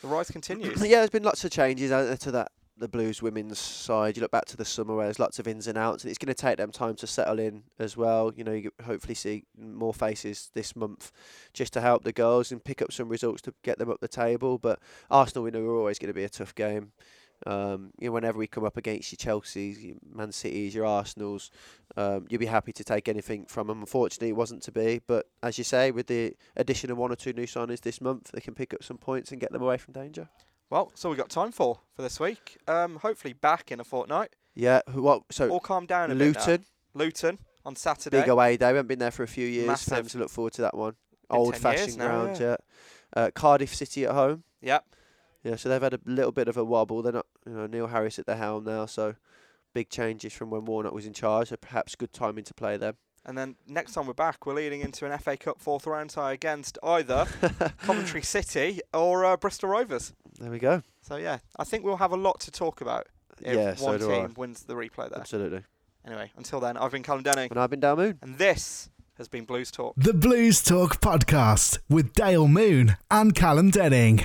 the 0.02 0.08
rise 0.08 0.30
continues. 0.30 0.80
yeah, 0.86 0.98
there's 0.98 1.10
been 1.10 1.22
lots 1.22 1.44
of 1.44 1.50
changes 1.50 1.92
uh, 1.92 2.16
to 2.20 2.30
that 2.32 2.52
the 2.78 2.88
Blues 2.88 3.20
women's 3.20 3.58
side. 3.58 4.16
You 4.16 4.22
look 4.22 4.30
back 4.30 4.44
to 4.46 4.56
the 4.56 4.64
summer 4.64 4.94
where 4.94 5.06
there's 5.06 5.18
lots 5.18 5.38
of 5.38 5.48
ins 5.48 5.66
and 5.66 5.76
outs, 5.76 6.04
and 6.04 6.10
it's 6.10 6.18
going 6.18 6.32
to 6.32 6.34
take 6.34 6.56
them 6.58 6.70
time 6.70 6.94
to 6.96 7.06
settle 7.06 7.38
in 7.38 7.64
as 7.78 7.96
well. 7.96 8.32
You 8.34 8.44
know, 8.44 8.52
you 8.52 8.70
hopefully 8.84 9.14
see 9.14 9.44
more 9.58 9.94
faces 9.94 10.50
this 10.54 10.76
month 10.76 11.12
just 11.52 11.72
to 11.74 11.80
help 11.80 12.04
the 12.04 12.12
girls 12.12 12.52
and 12.52 12.62
pick 12.62 12.80
up 12.80 12.92
some 12.92 13.08
results 13.08 13.42
to 13.42 13.54
get 13.62 13.78
them 13.78 13.90
up 13.90 14.00
the 14.00 14.08
table. 14.08 14.58
But 14.58 14.78
Arsenal, 15.10 15.44
we 15.44 15.50
know, 15.50 15.64
are 15.64 15.76
always 15.76 15.98
going 15.98 16.08
to 16.08 16.14
be 16.14 16.24
a 16.24 16.28
tough 16.28 16.54
game. 16.54 16.92
Um, 17.46 17.92
you 17.98 18.08
know, 18.08 18.12
whenever 18.12 18.38
we 18.38 18.46
come 18.46 18.64
up 18.64 18.76
against 18.76 19.12
your 19.12 19.16
Chelsea's, 19.16 19.82
your 19.82 19.96
Man 20.12 20.32
City's, 20.32 20.74
your 20.74 20.86
Arsenal's, 20.86 21.50
um, 21.96 22.26
you'll 22.28 22.40
be 22.40 22.46
happy 22.46 22.72
to 22.72 22.84
take 22.84 23.08
anything 23.08 23.46
from 23.46 23.68
them. 23.68 23.80
Unfortunately, 23.80 24.28
it 24.28 24.36
wasn't 24.36 24.62
to 24.64 24.72
be. 24.72 25.00
But 25.06 25.28
as 25.42 25.58
you 25.58 25.64
say, 25.64 25.90
with 25.90 26.08
the 26.08 26.34
addition 26.56 26.90
of 26.90 26.98
one 26.98 27.12
or 27.12 27.16
two 27.16 27.32
new 27.32 27.46
signings 27.46 27.80
this 27.80 28.00
month, 28.00 28.30
they 28.32 28.40
can 28.40 28.54
pick 28.54 28.74
up 28.74 28.82
some 28.82 28.98
points 28.98 29.30
and 29.30 29.40
get 29.40 29.52
them 29.52 29.62
away 29.62 29.78
from 29.78 29.94
danger. 29.94 30.28
Well, 30.70 30.92
so 30.94 31.08
we've 31.08 31.18
got 31.18 31.30
time 31.30 31.52
for 31.52 31.80
for 31.94 32.02
this 32.02 32.20
week. 32.20 32.58
Um, 32.66 32.96
hopefully 32.96 33.32
back 33.32 33.72
in 33.72 33.80
a 33.80 33.84
fortnight. 33.84 34.34
Yeah. 34.54 34.80
What? 34.92 35.22
So 35.30 35.48
All 35.48 35.60
calm 35.60 35.86
down 35.86 36.10
a 36.10 36.14
bit 36.14 36.34
now. 36.36 36.40
Luton, 36.40 36.64
Luton 36.94 37.38
on 37.64 37.76
Saturday. 37.76 38.20
big 38.20 38.28
away 38.28 38.56
day. 38.56 38.66
We 38.72 38.76
haven't 38.76 38.88
been 38.88 38.98
there 38.98 39.10
for 39.10 39.22
a 39.22 39.28
few 39.28 39.46
years. 39.46 39.66
Massive. 39.66 40.10
to 40.10 40.18
look 40.18 40.30
forward 40.30 40.52
to 40.54 40.62
that 40.62 40.76
one. 40.76 40.94
Been 41.30 41.38
Old 41.38 41.56
fashioned 41.56 41.98
ground, 41.98 42.38
yeah. 42.40 42.56
yeah. 43.16 43.22
Uh, 43.22 43.30
Cardiff 43.30 43.74
City 43.74 44.04
at 44.04 44.12
home. 44.12 44.44
Yep. 44.60 44.84
Yeah, 45.44 45.56
so 45.56 45.68
they've 45.68 45.82
had 45.82 45.94
a 45.94 46.00
little 46.04 46.32
bit 46.32 46.48
of 46.48 46.56
a 46.56 46.64
wobble. 46.64 47.02
They're 47.02 47.12
not, 47.12 47.26
you 47.46 47.52
know, 47.52 47.66
Neil 47.66 47.86
Harris 47.86 48.18
at 48.18 48.26
the 48.26 48.36
helm 48.36 48.64
now, 48.64 48.86
so 48.86 49.14
big 49.74 49.88
changes 49.88 50.32
from 50.32 50.50
when 50.50 50.64
Warnock 50.64 50.92
was 50.92 51.06
in 51.06 51.12
charge. 51.12 51.48
So 51.48 51.56
perhaps 51.56 51.94
good 51.94 52.12
timing 52.12 52.44
to 52.44 52.54
play 52.54 52.76
them. 52.76 52.96
And 53.24 53.36
then 53.36 53.56
next 53.66 53.92
time 53.92 54.06
we're 54.06 54.14
back, 54.14 54.46
we're 54.46 54.54
leading 54.54 54.80
into 54.80 55.04
an 55.10 55.16
FA 55.18 55.36
Cup 55.36 55.60
fourth 55.60 55.86
round 55.86 56.10
tie 56.10 56.32
against 56.32 56.78
either 56.82 57.26
Coventry 57.82 58.22
City 58.22 58.80
or 58.94 59.24
uh, 59.24 59.36
Bristol 59.36 59.68
Rovers. 59.68 60.12
There 60.40 60.50
we 60.50 60.58
go. 60.58 60.82
So 61.02 61.16
yeah, 61.16 61.38
I 61.58 61.64
think 61.64 61.84
we'll 61.84 61.98
have 61.98 62.12
a 62.12 62.16
lot 62.16 62.40
to 62.40 62.50
talk 62.50 62.80
about 62.80 63.06
if 63.42 63.54
Yeah, 63.54 63.74
so 63.74 63.84
one 63.84 64.02
I. 64.02 64.06
team 64.26 64.34
wins 64.36 64.62
the 64.64 64.74
replay 64.74 65.10
there. 65.10 65.20
Absolutely. 65.20 65.62
Anyway, 66.06 66.30
until 66.36 66.58
then, 66.58 66.76
I've 66.78 66.92
been 66.92 67.02
Callum 67.02 67.22
Denning, 67.22 67.48
And 67.50 67.60
I've 67.60 67.70
been 67.70 67.80
Dale 67.80 67.96
Moon. 67.96 68.18
and 68.22 68.38
this 68.38 68.88
has 69.18 69.28
been 69.28 69.44
Blues 69.44 69.70
Talk. 69.70 69.94
The 69.96 70.14
Blues 70.14 70.62
Talk 70.62 71.00
podcast 71.00 71.78
with 71.90 72.14
Dale 72.14 72.48
Moon 72.48 72.96
and 73.10 73.34
Callum 73.34 73.70
Denning. 73.70 74.24